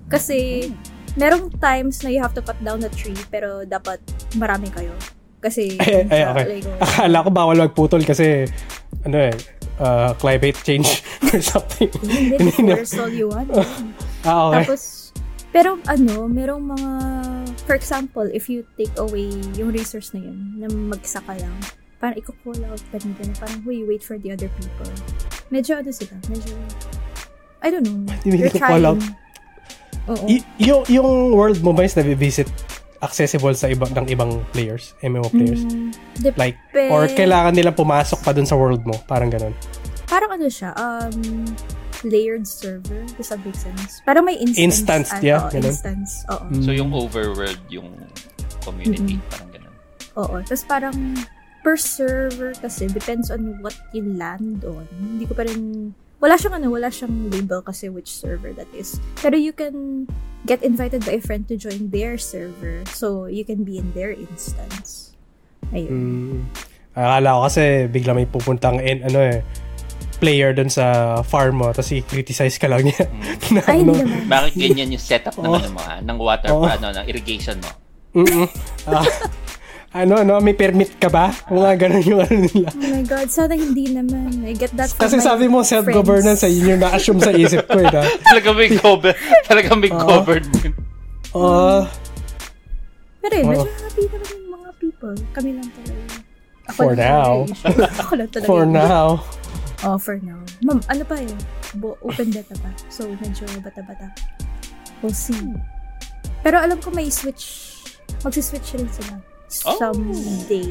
Kasi, 0.09 0.73
merong 1.19 1.51
times 1.59 1.99
na 2.01 2.09
you 2.09 2.23
have 2.23 2.33
to 2.33 2.41
cut 2.41 2.57
down 2.63 2.79
a 2.87 2.89
tree, 2.89 3.17
pero 3.27 3.67
dapat 3.67 3.99
marami 4.39 4.71
kayo. 4.71 4.95
Kasi, 5.43 5.75
Ay, 5.83 6.07
ay, 6.07 6.21
okay. 6.23 6.45
like, 6.59 6.67
oh, 6.67 6.83
Akala 6.83 7.17
ko 7.27 7.29
bawal 7.31 7.57
magputol 7.59 8.01
kasi, 8.07 8.47
ano 9.03 9.17
eh, 9.27 9.35
uh, 9.83 10.15
climate 10.15 10.55
change 10.63 11.03
or 11.35 11.39
something. 11.43 11.91
hindi, 12.03 12.51
forest 12.55 12.95
all 12.95 13.11
you 13.11 13.27
want. 13.27 13.51
Ah, 14.27 14.51
okay. 14.51 14.67
Tapos, 14.67 15.15
pero 15.55 15.79
ano, 15.87 16.27
merong 16.27 16.75
mga, 16.75 16.89
for 17.63 17.71
example, 17.71 18.27
if 18.35 18.51
you 18.51 18.67
take 18.75 18.91
away 18.99 19.31
yung 19.55 19.71
resource 19.71 20.11
na 20.11 20.19
yun, 20.19 20.59
na 20.59 20.67
magsa 20.67 21.23
ka 21.23 21.39
lang, 21.39 21.55
parang 22.03 22.19
i-call 22.19 22.59
out 22.67 22.83
ka 22.91 22.99
nila 22.99 23.31
na 23.31 23.35
parang, 23.39 23.63
huy, 23.63 23.87
wait 23.87 24.03
for 24.03 24.19
the 24.19 24.27
other 24.27 24.51
people. 24.59 24.91
Medyo 25.47 25.79
ano 25.79 25.87
sila, 25.95 26.19
medyo, 26.27 26.51
I 27.63 27.71
don't 27.71 27.87
know. 27.87 28.03
Hindi 28.27 28.51
call 28.59 28.83
out. 28.83 28.99
Oo. 30.10 30.26
Y- 30.26 30.45
yung, 30.57 30.81
yung 30.90 31.10
world 31.34 31.61
mo 31.61 31.72
ba 31.72 31.86
is 31.86 31.94
accessible 32.99 33.56
sa 33.56 33.72
iba 33.72 33.88
ng 33.88 34.07
ibang 34.11 34.44
players, 34.52 34.91
MMO 34.99 35.30
players? 35.31 35.64
Mm, 35.64 35.95
dep- 36.19 36.36
Like, 36.36 36.57
or 36.91 37.07
kailangan 37.07 37.56
nilang 37.56 37.77
pumasok 37.77 38.19
pa 38.19 38.36
dun 38.36 38.44
sa 38.44 38.60
world 38.60 38.84
mo? 38.84 38.98
Parang 39.07 39.31
ganun. 39.31 39.56
parang 40.10 40.34
ano 40.34 40.49
siya, 40.49 40.73
um, 40.73 41.45
layered 42.02 42.49
server. 42.49 43.06
Does 43.14 43.30
that 43.30 43.38
make 43.45 43.53
sense? 43.53 44.02
Parang 44.02 44.26
may 44.26 44.41
instance. 44.41 44.81
Instance, 44.81 45.10
ah, 45.14 45.22
yeah, 45.22 45.45
ganun. 45.53 45.69
instance. 45.69 46.26
Oo. 46.34 46.45
Mm. 46.49 46.64
So 46.65 46.69
yung 46.73 46.90
overworld, 46.91 47.61
yung 47.69 47.94
community, 48.65 49.22
Mm-mm. 49.22 49.30
parang 49.30 49.49
ganun. 49.53 49.73
Oo. 50.18 50.36
Tapos 50.41 50.64
parang 50.65 50.95
per 51.61 51.77
server 51.77 52.57
kasi 52.57 52.90
depends 52.90 53.30
on 53.30 53.61
what 53.61 53.77
you 53.94 54.02
land 54.18 54.65
on. 54.65 54.90
Hindi 54.98 55.30
ko 55.30 55.38
pa 55.38 55.45
rin 55.45 55.94
wala 56.19 56.35
siyang 56.35 56.55
ano, 56.59 56.67
wala 56.71 56.87
siyang 56.87 57.31
label 57.31 57.63
kasi 57.63 57.87
which 57.87 58.11
server 58.11 58.51
that 58.53 58.67
is. 58.75 58.99
Pero 59.19 59.35
you 59.35 59.51
can 59.51 60.05
get 60.45 60.63
invited 60.63 61.03
by 61.03 61.19
a 61.19 61.23
friend 61.23 61.47
to 61.47 61.55
join 61.55 61.91
their 61.91 62.19
server. 62.19 62.83
So 62.91 63.27
you 63.27 63.43
can 63.43 63.63
be 63.63 63.79
in 63.79 63.91
their 63.91 64.11
instance. 64.11 65.15
Ayun. 65.71 65.91
Mm. 65.91 66.39
Akala 66.95 67.29
ko 67.35 67.39
kasi 67.47 67.63
bigla 67.87 68.11
may 68.11 68.27
pupuntang 68.27 68.83
in, 68.83 69.03
ano 69.05 69.19
eh, 69.21 69.39
player 70.19 70.51
dun 70.51 70.67
sa 70.67 71.15
farm 71.23 71.63
mo, 71.63 71.71
tapos 71.71 71.95
i-criticize 71.95 72.59
ka 72.59 72.67
lang 72.67 72.83
niya. 72.83 73.07
na, 73.55 73.63
Ay, 73.63 73.79
ano, 73.87 73.95
hindi 73.95 74.03
naman. 74.03 74.27
Bakit 74.27 74.53
ganyan 74.59 74.89
yung 74.91 75.03
setup 75.03 75.35
ng 75.39 75.47
Oh. 75.47 75.55
ano 75.55 75.69
mo, 75.71 75.79
ah, 75.79 75.99
ng 76.03 76.17
water, 76.19 76.49
Oh. 76.51 76.67
ano, 76.67 76.91
ng 76.91 77.05
irrigation 77.07 77.55
mo? 77.63 77.71
Mm-mm. 78.19 78.47
Ah, 78.89 79.05
ano, 79.89 80.13
ano, 80.17 80.37
may 80.37 80.53
permit 80.53 80.95
ka 80.95 81.09
ba? 81.09 81.33
Mga 81.47 81.71
ganun 81.79 82.05
yung 82.05 82.21
ano 82.21 82.35
nila. 82.39 82.69
Oh 82.69 82.89
my 82.89 83.03
God, 83.03 83.27
sana 83.27 83.53
hindi 83.53 83.89
naman. 83.89 84.29
I 84.43 84.53
get 84.53 84.69
that 84.73 84.89
from 84.89 85.01
Kasi 85.01 85.17
my 85.17 85.25
sabi 85.25 85.45
mo, 85.45 85.61
self-governance, 85.61 86.39
friends. 86.39 86.53
eh, 86.53 86.61
yun 86.61 86.71
yung 86.71 86.81
na-assume 86.81 87.19
sa 87.19 87.31
isip 87.31 87.65
ko, 87.65 87.79
eh. 87.79 87.89
talaga 88.29 88.49
may 88.51 88.69
cover, 88.71 89.13
talaga 89.43 89.69
may 89.73 89.89
Oo. 89.89 89.97
government. 89.99 90.77
ah, 91.33 91.89
Pero 93.19 93.33
yun, 93.33 93.45
Oo. 93.45 93.51
medyo 93.51 93.71
happy 93.79 94.03
naman 94.05 94.29
yung 94.31 94.51
mga 94.53 94.69
people. 94.77 95.15
Kami 95.33 95.49
lang 95.53 95.69
talaga. 95.73 96.03
Ako 96.65 96.77
For 96.77 96.91
lang 96.91 97.01
now. 97.01 97.31
Ako 98.05 98.11
lang 98.13 98.29
talaga 98.29 98.47
for 98.47 98.63
now. 98.63 99.07
Oh, 99.79 99.97
for 99.97 100.19
now. 100.19 100.37
Ma'am, 100.59 100.83
ano 100.85 101.03
pa 101.03 101.17
eh? 101.17 101.33
Bo- 101.73 101.97
open 102.03 102.29
beta 102.29 102.53
pa. 102.59 102.69
So, 102.87 103.09
medyo 103.15 103.47
bata-bata. 103.57 104.11
We'll 104.99 105.15
see. 105.15 105.39
Pero 106.39 106.59
alam 106.59 106.77
ko 106.77 106.91
may 106.91 107.07
switch. 107.07 107.73
Magsiswitch 108.21 108.75
rin 108.75 108.91
sila. 108.91 109.17
Oh. 109.65 109.76
Someday. 109.76 110.67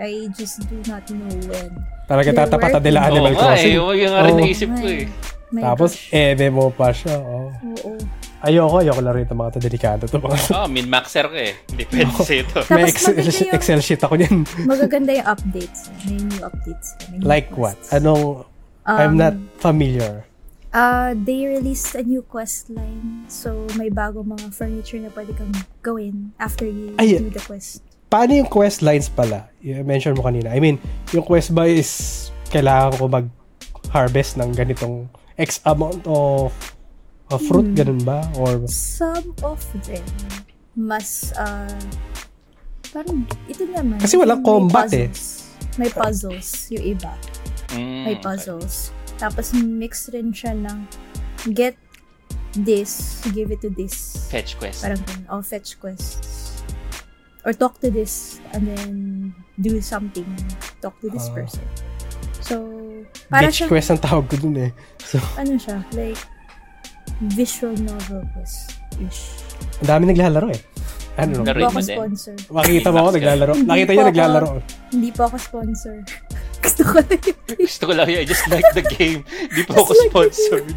I 0.00 0.26
just 0.32 0.64
do 0.66 0.80
not 0.88 1.04
know 1.08 1.28
when. 1.46 1.70
Talaga 2.08 2.32
tatapata 2.34 2.80
nila 2.80 3.04
Oo 3.04 3.08
Animal 3.12 3.32
nga 3.32 3.38
eh, 3.38 3.46
Crossing. 3.46 3.74
yung 3.76 3.88
yung 3.94 4.12
nga 4.12 4.22
rin 4.22 4.34
Oo. 4.34 4.40
naisip 4.40 4.70
ko 4.72 4.86
eh. 4.86 5.04
My 5.52 5.60
Tapos, 5.68 5.90
gosh. 6.08 6.48
mo 6.48 6.64
pa 6.72 6.88
siya. 6.90 7.16
Oh. 7.20 7.52
Oo. 7.52 7.92
Ayoko, 8.42 8.82
ayoko 8.82 8.98
lang 8.98 9.14
rin 9.14 9.22
ito 9.22 9.36
mga 9.36 9.50
to 9.54 9.60
delikado 9.62 10.02
to 10.10 10.18
mga 10.18 10.34
Oh, 10.50 10.66
min-maxer 10.66 11.30
ka 11.30 11.38
eh. 11.38 11.54
Hindi 11.70 11.84
pwede 11.86 12.10
sa'yo 12.18 12.42
to. 12.50 12.60
May 12.66 12.82
Tapos 12.82 12.90
Excel, 12.90 13.14
yung- 13.14 13.54
Excel 13.54 13.80
sheet 13.80 14.02
ako 14.02 14.14
niyan. 14.18 14.36
Magaganda 14.66 15.12
yung 15.14 15.28
updates. 15.30 15.80
May 16.02 16.18
new 16.18 16.40
updates. 16.42 16.88
May 17.06 17.16
new 17.20 17.28
like 17.28 17.48
what? 17.54 17.78
quests. 17.78 17.94
Anong, 17.94 18.48
I'm 18.82 19.14
Um, 19.14 19.20
not 19.20 19.34
familiar. 19.62 20.26
Uh, 20.72 21.12
they 21.14 21.44
released 21.46 21.92
a 21.94 22.02
new 22.02 22.24
quest 22.24 22.66
line. 22.66 23.28
So, 23.28 23.68
may 23.76 23.92
bagong 23.92 24.26
mga 24.26 24.50
furniture 24.50 24.98
na 24.98 25.12
pwede 25.12 25.36
kang 25.36 25.52
gawin 25.84 26.32
after 26.40 26.64
you 26.64 26.96
Ay, 26.96 27.20
do 27.20 27.28
the 27.28 27.44
quest. 27.44 27.84
Paano 28.12 28.36
yung 28.36 28.44
quest 28.44 28.84
lines 28.84 29.08
pala? 29.08 29.48
You 29.64 29.80
mention 29.80 30.12
mo 30.12 30.28
kanina. 30.28 30.52
I 30.52 30.60
mean, 30.60 30.76
yung 31.16 31.24
quest 31.24 31.56
ba 31.56 31.64
is 31.64 32.28
kailangan 32.52 33.00
ko 33.00 33.08
mag-harvest 33.08 34.36
ng 34.36 34.52
ganitong 34.52 35.08
X 35.40 35.64
amount 35.64 36.04
of, 36.04 36.52
of 37.32 37.40
fruit, 37.48 37.72
Hmm. 37.72 37.78
ganun 37.80 38.00
ba? 38.04 38.20
Or, 38.36 38.60
Some 38.68 39.32
of 39.40 39.64
them, 39.88 40.04
mas, 40.76 41.32
uh, 41.40 41.72
parang, 42.92 43.24
ito 43.48 43.64
naman. 43.64 43.96
Kasi 43.96 44.20
walang 44.20 44.44
may 44.44 44.48
combat 44.52 44.92
eh. 44.92 45.08
puzzles. 45.08 45.22
May 45.80 45.88
puzzles, 45.88 46.48
yung 46.68 46.84
iba. 46.84 47.16
Mm, 47.72 48.04
May 48.04 48.16
puzzles. 48.20 48.92
Tapos, 49.16 49.56
mix 49.56 50.12
rin 50.12 50.36
siya 50.36 50.52
ng 50.52 50.84
get 51.56 51.80
this, 52.52 53.24
give 53.32 53.48
it 53.48 53.64
to 53.64 53.72
this. 53.72 54.28
Fetch 54.28 54.60
quest. 54.60 54.84
Parang 54.84 55.00
ganun. 55.00 55.24
Oh, 55.32 55.40
fetch 55.40 55.80
quests. 55.80 56.41
Or 57.42 57.52
talk 57.52 57.78
to 57.80 57.90
this, 57.90 58.38
and 58.52 58.64
then 58.64 58.90
do 59.56 59.80
something. 59.80 60.26
Talk 60.78 60.94
to 61.00 61.10
this 61.10 61.26
Ah. 61.26 61.34
person. 61.34 61.66
So, 62.38 62.54
para 63.26 63.46
bitch 63.46 63.62
siya, 63.62 63.66
quest 63.66 63.90
ang 63.90 64.00
tawag 64.00 64.26
ko 64.26 64.36
dun 64.38 64.56
eh. 64.58 64.70
So, 64.98 65.18
ano 65.34 65.54
siya, 65.56 65.82
like, 65.92 66.18
visual 67.34 67.74
novel 67.76 68.22
quest-ish. 68.32 69.42
ang 69.78 69.88
dami 69.88 70.04
naglalaro 70.08 70.48
eh. 70.50 70.60
Ano 71.12 71.38
no? 71.38 71.44
Hindi 71.44 71.60
ako 71.62 71.80
sponsor. 71.82 72.34
Makikita 72.48 72.88
mo 72.88 72.98
ako 72.98 73.10
naglalaro. 73.12 73.52
Hindi 73.52 73.68
Nakita 73.68 73.90
niya 73.92 74.06
naglalaro. 74.08 74.46
Hindi 74.88 75.10
po 75.12 75.20
ako 75.28 75.36
sponsor. 75.36 75.96
Gusto 76.64 76.82
ko 76.82 76.94
lang 76.96 77.20
Gusto 77.58 77.82
ko 77.84 77.92
lang 77.92 78.08
yun. 78.08 78.20
I 78.22 78.26
just 78.26 78.46
like 78.48 78.64
the 78.72 78.86
game. 78.86 79.20
Di 79.50 79.62
po 79.66 79.82
ako 79.82 79.92
sponsored. 80.08 80.72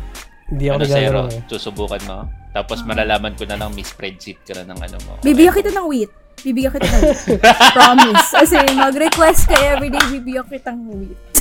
Hindi 0.45 0.65
ako 0.67 0.75
Ano, 0.75 0.83
naglalaro 0.83 1.21
Zero? 1.23 1.31
eh. 1.31 1.39
Susubukan 1.47 2.01
mo? 2.03 2.17
Tapos 2.51 2.77
malalaman 2.83 3.33
ko 3.33 3.43
na 3.45 3.55
lang 3.55 3.71
may 3.71 3.81
spreadsheet 3.81 4.43
ka 4.43 4.53
na 4.55 4.75
ng 4.75 4.79
ano 4.81 4.97
mo. 5.07 5.13
Bibigyan 5.21 5.55
kita 5.55 5.71
ng 5.71 5.87
wheat. 5.87 6.11
Bibigyan 6.43 6.71
kita 6.75 6.87
ng 6.87 7.01
wheat. 7.01 7.41
Promise. 7.73 8.29
As 8.35 8.51
in, 8.51 8.75
mag-request 8.75 9.41
ka 9.47 9.55
everyday, 9.77 10.05
bibigyan 10.11 10.45
kita 10.49 10.71
ng 10.73 10.87
wheat. 10.91 11.19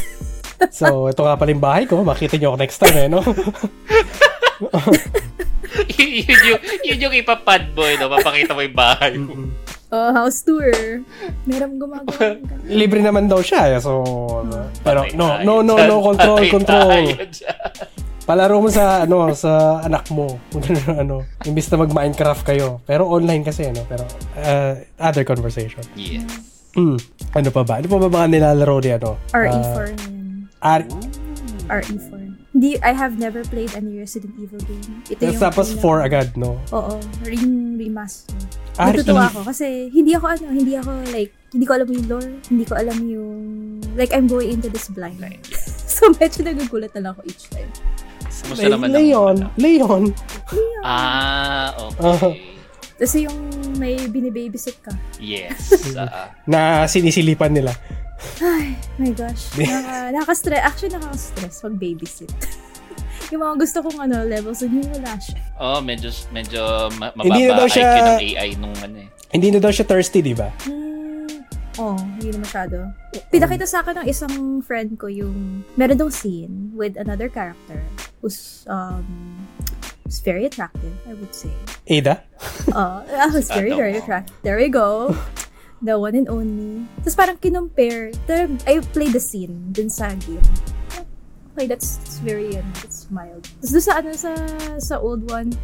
So, 0.70 1.10
ito 1.10 1.20
nga 1.20 1.36
pala 1.36 1.50
yung 1.50 1.60
bahay 1.60 1.84
ko. 1.84 2.00
Makita 2.00 2.40
niyo 2.40 2.54
ako 2.54 2.58
next 2.62 2.78
time 2.80 2.96
eh, 2.96 3.08
no? 3.10 3.20
yun, 5.98 6.40
yung, 6.46 6.60
yun 6.86 6.98
yung 7.04 7.14
ipapad 7.20 7.74
boy, 7.74 8.00
no? 8.00 8.08
Papakita 8.08 8.56
mo 8.56 8.64
yung 8.64 8.78
bahay 8.78 9.12
mo. 9.18 9.50
Oh, 9.94 10.10
house 10.10 10.42
tour. 10.42 10.74
Meron 11.46 11.78
gumagawa. 11.78 12.40
Libre 12.66 12.98
naman 12.98 13.30
daw 13.30 13.38
siya 13.44 13.76
eh. 13.76 13.78
So, 13.78 14.02
ano. 14.42 14.72
pero 14.82 15.06
no, 15.14 15.38
no, 15.46 15.62
no, 15.62 15.78
no, 15.78 15.96
control, 16.00 16.40
control. 16.48 17.04
Palaro 18.24 18.56
mo 18.56 18.72
sa, 18.72 19.04
ano, 19.04 19.28
sa 19.36 19.84
anak 19.84 20.08
mo. 20.08 20.40
Ano, 20.50 20.80
ano. 21.04 21.14
Imbis 21.44 21.68
na 21.68 21.76
mag-Minecraft 21.78 22.42
kayo. 22.42 22.80
Pero 22.82 23.04
online 23.04 23.44
kasi, 23.44 23.68
ano. 23.68 23.84
Pero, 23.84 24.08
uh, 24.34 24.80
other 24.96 25.28
conversation. 25.28 25.84
Yes. 25.92 26.24
Hmm. 26.72 26.96
Ano 27.36 27.52
pa 27.52 27.62
ba? 27.62 27.78
Ano 27.78 27.86
pa 27.86 27.98
ba 28.00 28.08
mga 28.10 28.26
nilalaro 28.32 28.80
ni, 28.80 28.90
ano? 28.90 29.20
RE4 29.30 29.92
Ah, 30.58 30.80
na 30.80 30.88
yun. 30.88 30.88
R- 31.68 31.82
RE4. 31.84 32.12
Hindi, 32.54 32.78
I 32.80 32.94
have 32.94 33.18
never 33.18 33.42
played 33.44 33.74
any 33.74 33.98
Resident 33.98 34.32
Evil 34.38 34.62
game. 34.62 35.02
Ito 35.10 35.20
yung 35.26 35.42
tapos 35.42 35.74
una- 35.74 36.00
4 36.00 36.06
agad, 36.06 36.28
no? 36.38 36.54
Oo, 36.70 36.96
ring 37.26 37.74
remaster. 37.76 38.32
RE. 38.78 38.94
Natutuwa 38.94 39.26
ako 39.26 39.42
kasi 39.44 39.90
hindi 39.90 40.14
ako 40.14 40.26
ano, 40.30 40.44
hindi 40.48 40.72
ako 40.78 40.90
like, 41.10 41.34
hindi 41.50 41.66
ko 41.66 41.72
alam 41.74 41.88
yung 41.90 42.06
lore, 42.06 42.30
hindi 42.46 42.64
ko 42.64 42.74
alam 42.78 42.98
yung, 43.04 43.38
like 43.98 44.14
I'm 44.14 44.26
going 44.26 44.54
into 44.54 44.70
this 44.70 44.86
blind. 44.86 45.18
Blind. 45.18 45.42
so 45.94 46.06
medyo 46.14 46.46
nagugulat 46.46 46.94
na 46.94 47.00
lang 47.04 47.12
ako 47.18 47.26
each 47.26 47.50
time. 47.50 47.70
Kumusta 48.40 48.66
naman 48.66 48.88
ang- 48.88 48.96
Leon. 48.96 49.36
ano? 49.38 49.48
Leon. 49.56 50.02
Ah, 50.84 51.72
okay. 51.80 52.52
Kasi 52.94 53.24
yung 53.24 53.38
may 53.74 53.96
binibabysit 54.04 54.76
ka. 54.80 54.92
Yes. 55.16 55.72
ah. 55.96 56.28
Na 56.44 56.84
sinisilipan 56.84 57.50
nila. 57.50 57.72
Ay, 58.38 58.76
my 58.96 59.10
gosh. 59.10 59.48
Naka, 59.58 60.12
nakaka-stress. 60.12 60.60
Actually, 60.60 60.92
nakaka-stress 60.92 61.54
pag 61.58 61.74
babysit. 61.74 62.30
yung 63.32 63.40
mga 63.40 63.56
gusto 63.58 63.78
kong 63.80 63.98
ano, 63.98 64.22
levels, 64.22 64.60
yun 64.60 64.84
wala 64.86 65.16
siya. 65.16 65.40
oh, 65.56 65.80
medyo, 65.80 66.12
medyo 66.30 66.60
Hindi 66.92 67.40
na 67.40 67.50
mababa 67.50 67.58
daw 67.58 67.66
siya- 67.66 67.88
IQ 67.88 67.98
ng 67.98 68.20
AI 68.22 68.48
nung 68.56 68.76
ano 68.78 68.96
eh. 69.00 69.08
Hindi 69.32 69.48
na 69.50 69.58
daw 69.58 69.72
siya 69.72 69.84
thirsty, 69.84 70.20
di 70.20 70.36
ba? 70.36 70.52
Hmm. 70.62 70.93
Oh, 71.74 71.98
hindi 71.98 72.30
na 72.30 72.38
masyado. 72.38 72.76
Pinakita 73.34 73.66
sa 73.66 73.82
akin 73.82 74.02
ng 74.02 74.06
isang 74.06 74.34
friend 74.62 74.94
ko 74.94 75.10
yung 75.10 75.66
meron 75.74 75.98
dong 75.98 76.14
scene 76.14 76.70
with 76.70 76.94
another 76.94 77.26
character 77.26 77.82
who's 78.22 78.62
um 78.70 79.02
who's 80.06 80.22
very 80.22 80.46
attractive, 80.46 80.94
I 81.02 81.18
would 81.18 81.34
say. 81.34 81.50
Ada? 81.90 82.22
Uh, 82.70 83.02
uh, 83.10 83.28
who's 83.34 83.50
very, 83.50 83.74
Ano? 83.74 83.82
very 83.82 83.94
attractive. 83.98 84.36
There 84.46 84.54
we 84.54 84.70
go. 84.70 85.10
The 85.82 85.98
one 85.98 86.14
and 86.14 86.30
only. 86.30 86.86
Tapos 87.02 87.16
parang 87.18 87.36
kinumpare. 87.42 88.14
There- 88.24 88.48
I 88.64 88.78
played 88.94 89.12
the 89.12 89.20
scene 89.20 89.74
dun 89.74 89.90
sa 89.90 90.14
game. 90.16 90.40
Okay, 91.54 91.66
that's, 91.70 91.98
that's 92.02 92.18
very, 92.18 92.56
ano, 92.56 92.66
it's 92.82 93.06
mild. 93.10 93.46
Tapos 93.62 93.70
dun 93.70 93.84
sa, 93.84 93.92
ano, 94.00 94.10
sa, 94.14 94.32
sa 94.80 94.94
old 94.98 95.22
one, 95.30 95.54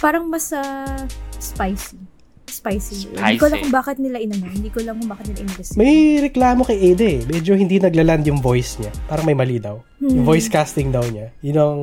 parang 0.00 0.30
mas 0.30 0.48
uh, 0.52 1.04
spicy. 1.36 1.98
Spicy. 2.46 3.10
Hindi 3.10 3.36
ko 3.36 3.44
Spicy. 3.44 3.50
lang 3.50 3.60
kung 3.60 3.74
bakit 3.74 3.96
nila 3.98 4.16
inano. 4.18 4.46
Hindi 4.46 4.68
ko 4.68 4.78
lang 4.80 4.94
kung 4.96 5.08
bakit 5.08 5.26
nila 5.28 5.40
inilista. 5.42 5.74
May 5.74 5.94
reklamo 6.20 6.62
kay 6.62 6.92
Ada 6.92 7.06
eh. 7.06 7.20
Medyo 7.24 7.52
hindi 7.54 7.76
naglaland 7.78 8.22
yung 8.24 8.38
voice 8.38 8.78
niya. 8.78 8.92
Parang 9.04 9.24
may 9.24 9.34
mali 9.34 9.58
daw. 9.58 9.80
Yung 9.98 10.22
Hmm. 10.22 10.26
voice 10.26 10.46
casting 10.46 10.88
daw 10.88 11.02
niya. 11.02 11.32
Yun 11.40 11.56
ang 11.56 11.80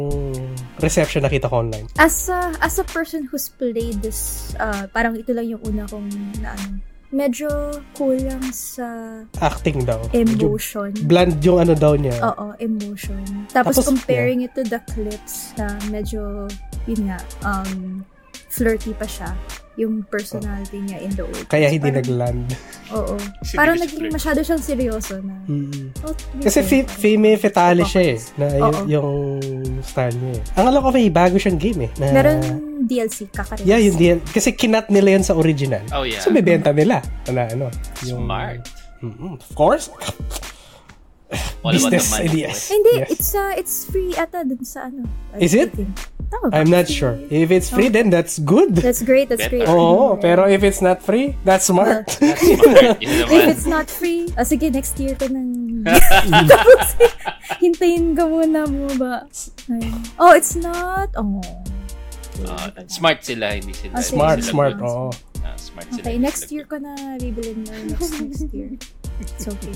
reception 0.77 1.21
nakita 1.21 1.45
ko 1.45 1.59
online. 1.59 1.89
As 1.95 2.27
a, 2.27 2.53
as 2.59 2.77
a 2.77 2.85
person 2.85 3.25
who's 3.25 3.49
played 3.49 3.73
this, 3.99 4.19
uh, 4.55 4.85
parang 4.87 5.15
ito 5.15 5.31
lang 5.31 5.47
yung 5.47 5.61
una 5.63 5.85
kong 5.85 6.07
na 6.39 6.53
ano, 6.53 6.77
medyo 7.09 7.49
kulang 7.91 8.39
sa 8.51 8.87
Acting 9.37 9.83
daw. 9.83 9.99
Medyo 10.11 10.55
emotion. 10.55 10.89
bland 11.03 11.41
yung 11.41 11.59
ano 11.59 11.73
daw 11.73 11.93
niya. 11.93 12.15
Oo, 12.23 12.55
emotion. 12.57 13.19
Tapos, 13.49 13.75
Tapos, 13.75 13.89
comparing 13.89 14.41
it 14.41 14.53
to 14.53 14.63
the 14.63 14.79
clips 14.87 15.51
na 15.55 15.67
medyo, 15.89 16.47
yun 16.85 17.11
nga, 17.11 17.19
um, 17.43 18.05
flirty 18.51 18.91
pa 18.91 19.07
siya 19.07 19.31
yung 19.79 20.03
personality 20.05 20.77
niya 20.77 20.99
in 20.99 21.11
the 21.15 21.23
old. 21.23 21.47
Kaya 21.47 21.71
hindi 21.71 21.79
Parang- 21.81 22.03
nag-land. 22.03 22.43
Oo. 22.91 23.15
Kasi 23.39 23.55
Parang 23.55 23.79
naging 23.79 24.11
masyado 24.11 24.39
siyang 24.41 24.59
seryoso 24.59 25.23
na. 25.23 25.39
Mm. 25.47 25.95
Oh, 26.03 26.11
Kasi 26.37 26.59
fe- 26.61 26.83
female 26.85 27.39
fetale 27.39 27.81
siya 27.81 28.03
eh. 28.13 28.17
Na 28.35 28.45
y- 28.51 28.91
yung 28.91 29.39
style 29.81 30.11
niya 30.13 30.33
eh. 30.35 30.59
Ang 30.59 30.65
alam 30.67 30.79
ko 30.81 30.91
may 30.91 31.07
bago 31.07 31.39
siyang 31.39 31.55
game 31.55 31.87
eh. 31.87 31.91
Na, 31.97 32.11
Meron 32.11 32.37
DLC 32.83 33.31
kakarin. 33.31 33.63
Yeah, 33.63 33.79
yung 33.79 33.95
DL. 33.95 34.19
Kasi 34.27 34.51
kinat 34.51 34.91
nila 34.91 35.15
yan 35.15 35.23
sa 35.23 35.33
original. 35.33 35.81
Oh, 35.95 36.03
yeah. 36.03 36.19
So, 36.19 36.29
bibenta 36.29 36.75
nila. 36.75 36.99
Na, 37.31 37.47
ano, 37.47 37.71
yung, 38.03 38.27
Smart. 38.27 38.67
Mm-mm, 38.99 39.39
of 39.39 39.51
course. 39.55 39.87
All 41.63 41.71
Business 41.71 42.11
ideas. 42.19 42.67
Hindi, 42.67 42.91
Yes. 42.97 43.09
it's 43.09 43.29
uh, 43.31 43.53
it's 43.55 43.75
free 43.87 44.11
ata 44.13 44.43
dun 44.43 44.61
sa 44.61 44.91
ano. 44.91 45.07
Is 45.39 45.55
it? 45.55 45.71
I 45.71 45.79
think. 45.79 45.95
Tama 46.31 46.47
ba? 46.47 46.55
I'm 46.55 46.71
not 46.71 46.87
Free. 46.87 46.95
sure. 46.95 47.15
If 47.27 47.51
it's 47.51 47.67
free, 47.67 47.91
Oh. 47.91 47.93
then 47.93 48.07
that's 48.07 48.39
good. 48.39 48.71
That's 48.79 49.03
great, 49.03 49.27
that's 49.27 49.43
Better. 49.51 49.61
great. 49.61 49.67
Oo, 49.67 50.15
pero 50.15 50.47
if 50.47 50.63
it's 50.63 50.79
not 50.79 51.03
free, 51.03 51.35
that's 51.43 51.67
smart. 51.67 52.07
That's 52.17 52.39
smart. 52.39 52.97
Yun 53.03 53.27
If 53.27 53.43
it's 53.51 53.67
not 53.67 53.91
free, 53.91 54.31
ah, 54.39 54.47
sige, 54.47 54.71
next 54.71 54.95
year 54.95 55.19
ko 55.19 55.27
nang... 55.27 55.83
Tapos, 56.47 56.95
hintayin 57.63 58.15
ka 58.15 58.23
muna 58.23 58.63
mo 58.63 58.87
ba? 58.95 59.27
Ayun. 59.67 59.99
Oh, 60.15 60.31
it's 60.31 60.55
not? 60.55 61.11
Oh. 61.19 61.43
Ah, 62.47 62.71
smart 62.87 63.21
sila, 63.21 63.59
hindi 63.59 63.75
sila. 63.75 63.93
Ah, 63.93 63.99
hindi 63.99 64.07
smart, 64.07 64.39
sila 64.39 64.49
smart. 64.49 64.75
good. 64.79 64.87
Oo. 64.87 65.09
Ah, 65.43 65.57
smart 65.59 65.87
sila. 65.91 65.99
Okay, 65.99 66.15
hindi 66.15 66.25
next 66.25 66.47
sila 66.47 66.53
year 66.55 66.65
ko 66.65 66.75
na 66.79 66.91
bibilin 67.19 67.59
na 67.67 67.75
next 67.91 68.15
next 68.17 68.47
year. 68.55 68.71
It's 69.19 69.45
okay. 69.45 69.75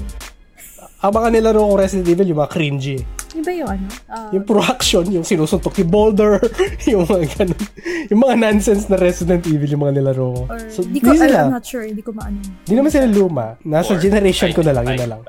Ang 0.97 1.11
mga 1.11 1.27
nilaro 1.29 1.59
ko 1.61 1.73
Resident 1.75 2.07
Evil, 2.07 2.27
yung 2.27 2.39
mga 2.39 2.51
cringy. 2.51 2.97
Yung 3.35 3.43
ba 3.43 3.51
yung 3.51 3.67
ano? 3.67 3.85
Ah, 4.07 4.31
Yung 4.31 4.43
puro 4.43 4.63
action, 4.63 5.03
yung 5.05 5.21
sinusuntok 5.21 5.75
yung 5.77 5.91
boulder, 5.91 6.39
yung 6.89 7.03
mga 7.03 7.25
ganun. 7.35 7.61
Yung 8.07 8.21
mga 8.21 8.35
nonsense 8.37 8.87
na 8.87 8.95
Resident 8.95 9.43
Evil, 9.45 9.69
yung 9.69 9.83
mga 9.83 9.93
nilaro 9.93 10.25
ko. 10.31 10.41
or, 10.47 10.59
So, 10.71 10.81
di 10.81 10.97
ko, 10.97 11.11
I- 11.11 11.19
sila. 11.19 11.45
I'm 11.45 11.53
not 11.53 11.67
sure, 11.67 11.83
hindi 11.83 11.99
ko 11.99 12.09
maano. 12.09 12.39
Di 12.63 12.73
naman 12.73 12.89
sila 12.89 13.05
luma. 13.05 13.59
Nasa 13.61 13.93
Four, 13.93 14.01
generation 14.01 14.49
ko 14.49 14.63
na 14.63 14.71
lang, 14.71 14.85
yun 14.85 14.95
five, 14.95 15.03
na 15.03 15.09
lang. 15.11 15.21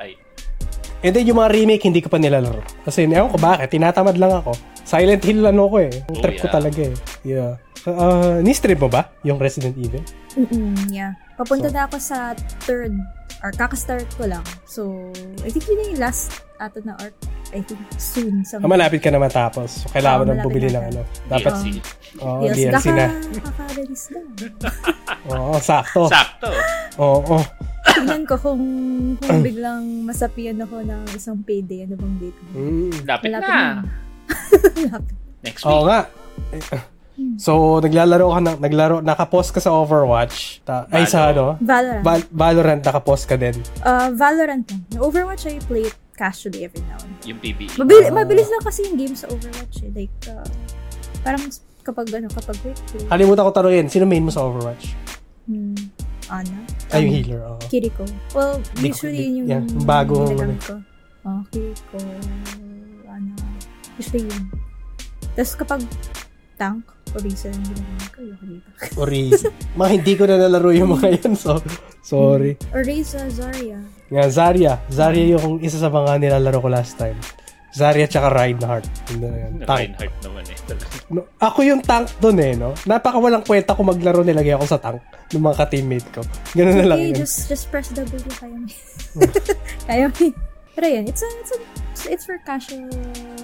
And 1.02 1.12
then 1.12 1.26
yung 1.26 1.36
mga 1.36 1.50
remake, 1.52 1.82
hindi 1.84 2.00
ko 2.00 2.08
pa 2.08 2.16
nilalaro. 2.16 2.62
Kasi 2.82 3.04
ewan 3.04 3.28
ko 3.28 3.36
bakit, 3.36 3.68
tinatamad 3.68 4.16
lang 4.16 4.32
ako. 4.32 4.54
Silent 4.80 5.20
Hill 5.20 5.42
ano 5.44 5.66
ko 5.66 5.76
eh. 5.78 5.92
Yung 6.08 6.16
Oh, 6.16 6.22
trip 6.22 6.38
ko 6.38 6.46
yeah. 6.46 6.54
talaga 6.54 6.80
eh. 6.80 6.94
Yeah. 7.22 7.52
Uh, 7.84 8.38
ni-stream 8.40 8.78
mo 8.78 8.88
ba 8.88 9.14
yung 9.22 9.36
Resident 9.36 9.74
Evil? 9.76 10.02
Mm-mm, 10.36 10.76
yeah. 10.88 11.16
Papunta 11.34 11.68
So- 11.68 11.74
na 11.74 11.82
ako 11.84 11.96
sa 11.98 12.32
third 12.62 12.92
or 13.40 13.50
kakastart 13.50 14.08
ko 14.16 14.24
lang. 14.26 14.44
So, 14.64 15.12
I 15.40 15.48
think 15.48 15.64
yun 15.64 15.76
na 15.76 15.84
yung 15.86 16.00
last 16.00 16.28
ato 16.56 16.80
na 16.82 16.96
arc. 16.96 17.12
I 17.50 17.60
think 17.60 17.78
soon. 17.94 18.42
Some 18.42 18.60
Ah, 18.60 18.68
malapit 18.68 19.00
ka 19.00 19.08
na 19.08 19.16
matapos. 19.16 19.80
So, 19.80 19.88
kailangan 19.88 20.18
Oo, 20.18 20.22
mo 20.22 20.30
nang 20.30 20.42
bumili 20.42 20.66
na 20.66 20.82
ng 20.82 20.84
ano. 20.90 21.02
Dapat, 21.26 21.52
DLC. 21.54 21.66
oh, 22.18 22.40
DLC, 22.42 22.58
DLC 22.66 22.86
na. 22.90 23.06
Kaka-release 23.38 24.06
na. 24.10 24.20
Oo, 25.30 25.54
sakto. 25.58 26.00
Sakto. 26.06 26.48
Oo, 26.96 27.18
oo. 27.22 27.38
Tignan 27.86 28.26
ko 28.26 28.34
kung, 28.36 28.62
kung 29.16 29.40
biglang 29.40 29.84
masapian 30.02 30.58
ako 30.58 30.82
ng 30.82 31.02
isang 31.14 31.38
payday. 31.40 31.86
Ano 31.86 31.94
bang 31.94 32.14
date 32.18 32.38
mo? 32.42 32.48
Mm. 32.52 32.90
Lapit 33.04 33.28
Malapit 33.30 33.46
na. 33.46 33.60
Malapit. 34.74 35.14
Next 35.46 35.62
Oo 35.62 35.70
week. 35.78 35.86
nga. 35.86 36.00
Eh, 37.16 37.36
So, 37.36 37.52
naglalaro 37.78 38.28
ka 38.28 38.40
na, 38.40 38.52
naglaro, 38.58 39.00
nakapost 39.00 39.50
ka 39.50 39.58
sa 39.58 39.72
Overwatch. 39.72 40.60
Ta- 40.62 40.84
ay, 40.90 41.04
sa 41.04 41.30
ano? 41.30 41.56
Valorant. 41.58 42.02
Val- 42.02 42.28
Valorant, 42.30 42.82
nakapost 42.82 43.24
ka 43.24 43.34
din. 43.34 43.56
uh, 43.82 44.12
Valorant. 44.12 44.64
Yung 44.90 45.02
Overwatch, 45.02 45.44
I 45.46 45.56
play 45.60 45.84
it 45.84 45.96
casually 46.12 46.62
every 46.62 46.80
now 46.82 46.96
and 46.98 47.12
then. 47.14 47.24
Yung 47.26 47.38
PBE. 47.38 47.72
Mabili- 47.74 48.06
Ah. 48.06 48.14
mabilis 48.14 48.48
lang 48.48 48.60
kasi 48.60 48.84
yung 48.84 48.96
game 48.96 49.12
sa 49.12 49.28
Overwatch 49.28 49.80
eh. 49.82 49.90
Like, 49.90 50.12
uh, 50.26 50.44
parang 51.20 51.40
kapag 51.82 52.06
ano, 52.10 52.28
kapag 52.28 52.56
quick 52.58 52.76
play. 52.86 53.04
Kalimutan 53.06 53.42
ko 53.42 53.52
tanongin, 53.54 53.86
sino 53.86 54.04
main 54.04 54.20
mo 54.20 54.28
sa 54.28 54.42
Overwatch? 54.42 54.92
Hmm, 55.44 55.76
Ana? 56.26 56.58
Ay, 56.90 57.00
yung 57.00 57.06
Um, 57.06 57.16
healer. 57.16 57.40
oo. 57.46 57.58
Kiriko. 57.62 58.02
Well, 58.32 58.58
Di 58.74 58.88
usually 58.88 59.14
di- 59.14 59.24
yun 59.24 59.34
yung 59.38 59.46
yeah, 59.46 59.62
yung 59.62 59.86
bago- 59.86 60.26
ginagamit 60.26 60.58
ko. 60.60 60.74
Oh, 61.22 61.40
Kiriko. 61.48 61.98
Ano. 63.06 63.32
Usually 63.94 64.26
yun. 64.26 64.44
Tapos 65.32 65.52
kapag 65.54 65.80
tank, 66.56 66.82
Orisa 67.12 67.46
yung 67.48 67.64
ginagamit 67.64 68.08
ko. 68.14 68.18
Yung 68.20 68.40
dito. 68.42 68.68
Oriz. 68.96 69.40
mga 69.74 69.90
hindi 69.92 70.12
ko 70.14 70.24
na 70.24 70.36
nalaro 70.36 70.70
yung 70.70 70.90
mga 70.92 71.06
yan. 71.14 71.32
So, 71.34 71.62
sorry. 72.02 72.58
Orisa, 72.70 73.22
Zarya. 73.28 73.78
Nga, 74.08 74.24
Zarya. 74.26 74.72
Zarya 74.88 75.24
yung 75.34 75.60
isa 75.60 75.76
sa 75.76 75.86
mga 75.86 76.18
nilalaro 76.18 76.58
ko 76.58 76.68
last 76.68 76.96
time. 76.96 77.16
Zarya 77.70 78.08
tsaka 78.08 78.32
Reinhardt. 78.32 78.88
Yun 79.12 79.20
na 79.20 79.36
yun. 79.36 79.52
Tank. 79.60 79.80
Reinhardt 79.92 80.16
naman 80.24 80.42
eh. 80.44 80.56
No, 81.06 81.20
ako 81.38 81.58
yung 81.62 81.80
tank 81.80 82.08
dun 82.18 82.40
eh, 82.40 82.56
no? 82.56 82.72
Napaka 82.82 83.20
walang 83.20 83.44
kwenta 83.44 83.76
kung 83.76 83.86
maglaro 83.86 84.24
nilagay 84.24 84.56
ako 84.56 84.64
sa 84.66 84.80
tank 84.80 84.98
ng 85.30 85.44
mga 85.44 85.56
ka-teammate 85.60 86.08
ko. 86.10 86.20
Ganun 86.56 86.72
na 86.74 86.86
lang 86.88 86.98
Okay, 86.98 87.10
yun. 87.12 87.20
just 87.20 87.46
just 87.46 87.68
press 87.68 87.92
W. 87.92 88.08
Kaya 88.32 88.56
mo. 88.56 88.66
Kaya 89.88 90.06
mo. 90.08 90.26
Pero 90.76 90.86
yun, 90.86 91.08
it's 91.08 91.24
a, 91.24 91.28
it's 91.40 91.52
a, 91.52 91.58
it's 92.06 92.24
for 92.28 92.36
casual 92.38 92.92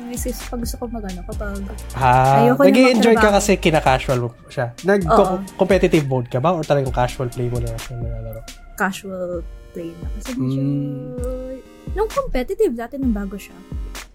basis 0.07 0.37
pag 0.45 0.61
gusto 0.61 0.77
ko 0.77 0.85
magano 0.87 1.25
kapag 1.25 1.65
Ha, 1.97 2.45
Ayoko 2.45 2.61
na 2.61 2.69
nag-enjoy 2.69 3.17
ka 3.17 3.33
kasi 3.33 3.57
kina-casual 3.57 4.19
mo 4.21 4.37
siya. 4.47 4.77
Nag-competitive 4.85 6.05
mode 6.05 6.29
ka 6.29 6.37
ba? 6.39 6.53
Or 6.53 6.61
talagang 6.61 6.93
casual 6.93 7.33
play 7.33 7.49
mo 7.49 7.57
na 7.57 7.73
siya 7.75 7.97
nalalaro? 7.97 8.45
casual 8.77 9.41
play 9.73 9.89
na. 9.95 10.07
Kasi 10.13 10.31
medyo, 10.35 10.61
Mm. 10.61 11.61
nung 11.95 12.11
competitive, 12.11 12.73
dati 12.73 12.97
nung 12.97 13.13
bago 13.13 13.41
siya. 13.41 13.57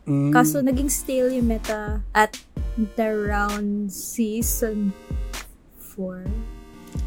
Mm. 0.05 0.29
Kaso 0.29 0.61
naging 0.61 0.87
stale 0.87 1.33
yung 1.33 1.49
meta 1.49 2.05
at 2.13 2.37
the 2.95 3.09
round 3.09 3.89
season 3.89 4.93
4. 5.97 6.21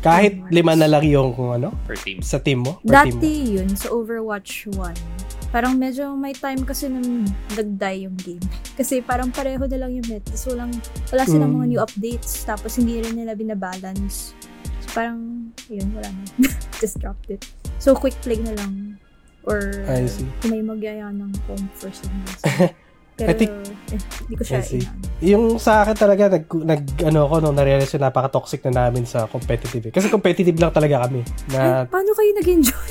Kahit 0.01 0.41
lima 0.51 0.75
na 0.75 0.87
lang 0.87 1.05
yung 1.05 1.31
kung 1.31 1.53
ano, 1.53 1.71
Per 1.87 1.99
team. 1.99 2.19
sa 2.21 2.39
team 2.39 2.65
mo? 2.65 2.79
Per 2.81 3.07
team 3.07 3.15
mo. 3.15 3.21
Dati 3.21 3.31
yun, 3.55 3.69
sa 3.75 3.91
Overwatch 3.91 4.67
1. 4.73 5.20
Parang 5.51 5.75
medyo 5.75 6.15
may 6.15 6.31
time 6.31 6.63
kasi 6.63 6.87
nung 6.87 7.27
nag-die 7.51 8.07
yung 8.07 8.15
game. 8.17 8.43
Kasi 8.79 8.99
parang 8.99 9.29
pareho 9.29 9.61
na 9.61 9.77
lang 9.77 9.93
yung 9.93 10.09
meta. 10.09 10.33
So, 10.33 10.55
walang, 10.55 10.73
wala 11.11 11.23
silang 11.23 11.51
Mm. 11.51 11.57
mga 11.59 11.67
new 11.69 11.81
updates. 11.81 12.43
Tapos 12.43 12.75
hindi 12.75 12.97
rin 12.97 13.13
nila 13.13 13.35
binabalance. 13.35 14.33
So, 14.81 14.95
parang, 14.95 15.19
yun, 15.67 15.91
wala 15.93 16.09
na. 16.09 16.23
Just 16.81 16.97
dropped 16.97 17.29
it. 17.29 17.45
So, 17.77 17.93
quick 17.93 18.17
play 18.21 18.39
na 18.39 18.55
lang. 18.55 18.97
Or, 19.43 19.85
I 19.85 20.07
see. 20.07 20.25
kung 20.39 20.51
may 20.51 20.63
magyaya 20.63 21.09
ng 21.09 21.29
comp 21.45 21.69
for 21.75 21.91
some 21.91 22.15
reason. 22.23 22.73
Pero, 23.19 23.29
I 23.29 23.35
think- 23.35 23.53
eh, 23.91 24.01
hindi 24.23 24.35
ko 24.35 24.45
siya 24.47 24.59
I 24.59 24.65
see. 24.65 24.81
inaano. 24.81 25.05
Yung 25.21 25.45
sa 25.57 25.83
akin 25.83 25.93
talaga, 25.95 26.23
nag, 26.31 26.45
nag 26.49 26.83
ano 27.05 27.21
ko, 27.27 27.35
nung 27.39 27.53
na-realize 27.53 27.91
yung 27.91 28.01
napaka-toxic 28.03 28.65
na 28.65 28.87
namin 28.87 29.05
sa 29.05 29.27
competitive. 29.27 29.89
eh. 29.89 29.93
Kasi 29.93 30.09
competitive 30.09 30.57
lang 30.57 30.71
talaga 30.71 31.05
kami. 31.05 31.21
Ay, 31.51 31.53
Na, 31.53 31.85
paano 31.85 32.15
kayo 32.15 32.31
nag-enjoy? 32.35 32.91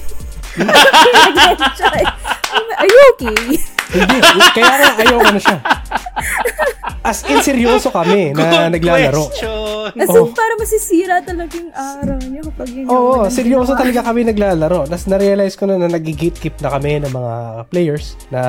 Are 2.75 2.87
you 2.87 2.99
okay? 3.13 3.35
hindi, 3.89 4.17
kaya 4.53 4.69
nga 4.69 4.89
ayoko 4.97 5.29
na 5.29 5.41
siya. 5.41 5.57
As 7.01 7.25
in, 7.25 7.41
seryoso 7.41 7.89
kami 7.89 8.31
na 8.31 8.69
Good 8.69 8.77
naglalaro. 8.77 9.23
question. 9.25 9.57
As 9.97 10.05
Oh. 10.07 10.21
in, 10.21 10.29
para 10.31 10.53
masisira 10.55 11.15
talaga 11.19 11.57
yung 11.57 11.73
araw 11.73 12.17
niyo 12.21 12.41
kapag 12.53 12.69
yun 12.69 12.85
yung 12.85 12.91
Oo, 12.91 13.11
walang 13.19 13.33
seryoso 13.33 13.73
ginawa. 13.73 13.81
talaga 13.81 13.99
kami 14.05 14.19
naglalaro. 14.23 14.79
Tapos 14.85 15.05
na-realize 15.07 15.55
ko 15.55 15.65
na 15.65 15.75
na 15.75 15.89
nag-gatekeep 15.89 16.61
na 16.61 16.69
kami 16.69 17.01
ng 17.01 17.09
mga 17.09 17.33
players 17.65 18.13
na 18.29 18.41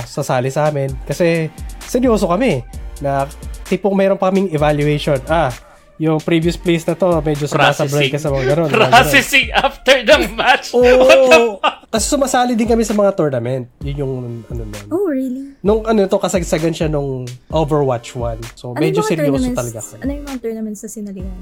sasali 0.00 0.48
sa 0.48 0.66
amin. 0.66 0.88
Kasi 1.04 1.52
seryoso 1.82 2.24
kami. 2.26 2.64
Na 2.98 3.28
tipong 3.66 3.92
mayroon 3.92 4.16
pa 4.16 4.32
kaming 4.32 4.48
evaluation. 4.48 5.20
Ah, 5.28 5.52
yung 5.96 6.20
previous 6.20 6.56
place 6.56 6.84
na 6.84 6.92
to, 6.92 7.08
medyo 7.20 7.48
sumasablay 7.48 8.12
ka 8.12 8.20
sa 8.20 8.28
mga 8.28 8.44
ganun. 8.52 8.68
Processing 8.68 9.48
after 9.50 10.04
the 10.04 10.28
match. 10.30 10.76
Oo. 10.76 11.56
Tapos 11.86 12.04
sumasali 12.04 12.52
din 12.52 12.68
kami 12.68 12.84
sa 12.84 12.92
mga 12.92 13.16
tournament. 13.16 13.64
Yun 13.80 13.96
yung 13.96 14.12
ano 14.44 14.62
nun. 14.68 14.86
Oh, 14.92 15.08
really? 15.08 15.56
Nung 15.64 15.88
ano 15.88 16.04
to, 16.04 16.20
kasagsagan 16.20 16.76
siya 16.76 16.88
nung 16.92 17.24
Overwatch 17.48 18.12
1. 18.12 18.58
So, 18.58 18.76
Ano 18.76 18.82
medyo 18.82 19.00
seryoso 19.00 19.48
talaga 19.56 19.80
kami. 19.80 20.00
Ano 20.04 20.10
yung 20.12 20.26
mga 20.28 20.38
tournaments 20.38 20.80
na 20.84 20.88
sinalihan? 20.90 21.38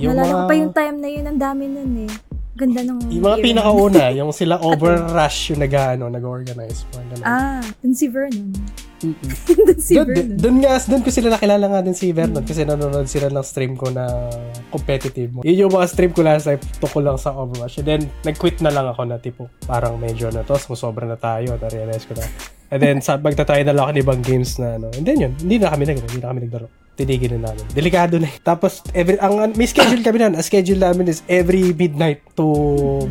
Yung 0.00 0.16
Nalala 0.16 0.24
ko 0.24 0.38
mga- 0.38 0.48
pa 0.48 0.54
yung 0.56 0.72
time 0.72 0.96
na 0.96 1.08
yun, 1.12 1.24
ang 1.28 1.38
dami 1.38 1.64
nun 1.68 1.92
eh. 2.08 2.12
Ganda 2.58 2.80
nung... 2.82 2.98
Yung 3.06 3.22
mga 3.22 3.38
pinakauna, 3.38 4.04
yung 4.18 4.30
sila 4.32 4.58
Overrush 4.58 5.52
yung 5.52 5.60
nag-ano, 5.60 6.08
nag-organize. 6.08 6.88
Ah, 7.20 7.60
dun 7.78 7.94
si 7.94 8.08
Vernon. 8.08 8.50
Dun 8.98 9.78
si 9.78 9.94
Doon, 9.94 10.08
Vernon. 10.10 10.36
doon 10.38 10.56
nga, 10.58 10.72
doon 10.82 11.02
ko 11.06 11.10
sila 11.14 11.28
nakilala 11.30 11.66
nga 11.70 11.80
din 11.86 11.94
si 11.94 12.10
Vernon 12.10 12.42
kasi 12.42 12.66
nanonood 12.66 13.06
sila 13.06 13.30
ng 13.30 13.46
stream 13.46 13.78
ko 13.78 13.94
na 13.94 14.26
competitive 14.74 15.30
mo. 15.30 15.40
Yun 15.46 15.68
yung 15.68 15.72
mga 15.72 15.86
stream 15.86 16.10
ko 16.10 16.26
last 16.26 16.50
time, 16.50 16.58
tukol 16.82 17.06
lang 17.06 17.14
sa 17.14 17.30
Overwatch. 17.30 17.78
And 17.78 17.86
then, 17.86 18.02
nag-quit 18.26 18.58
na 18.58 18.74
lang 18.74 18.90
ako 18.90 19.02
na 19.06 19.22
tipo, 19.22 19.46
parang 19.64 19.96
medyo 20.02 20.28
na 20.34 20.42
to, 20.42 20.58
sumusobra 20.58 21.06
na 21.06 21.14
tayo, 21.14 21.54
na-realize 21.56 22.04
ko 22.10 22.18
na. 22.18 22.26
And 22.68 22.80
then, 22.82 22.96
sa, 23.00 23.16
magtatry 23.16 23.64
na 23.64 23.72
lang 23.72 23.88
ako 23.88 23.92
ng 23.96 24.02
ibang 24.02 24.20
games 24.20 24.58
na 24.58 24.76
ano. 24.76 24.90
And 24.92 25.06
then 25.06 25.16
yun, 25.22 25.32
hindi 25.40 25.56
na 25.56 25.72
kami 25.72 25.88
nag 25.88 25.98
hindi 26.04 26.20
na 26.20 26.28
kami 26.34 26.40
naglaro. 26.44 26.68
Tinigil 26.98 27.38
na 27.38 27.48
namin. 27.48 27.62
Delikado 27.70 28.18
na 28.18 28.26
eh. 28.26 28.34
Tapos, 28.42 28.82
every, 28.90 29.14
ang, 29.22 29.54
may 29.54 29.70
schedule 29.70 30.02
kami 30.02 30.18
na. 30.18 30.34
Ang 30.34 30.42
schedule 30.42 30.82
namin 30.82 31.06
is 31.06 31.22
every 31.30 31.70
midnight 31.70 32.18
to 32.34 32.44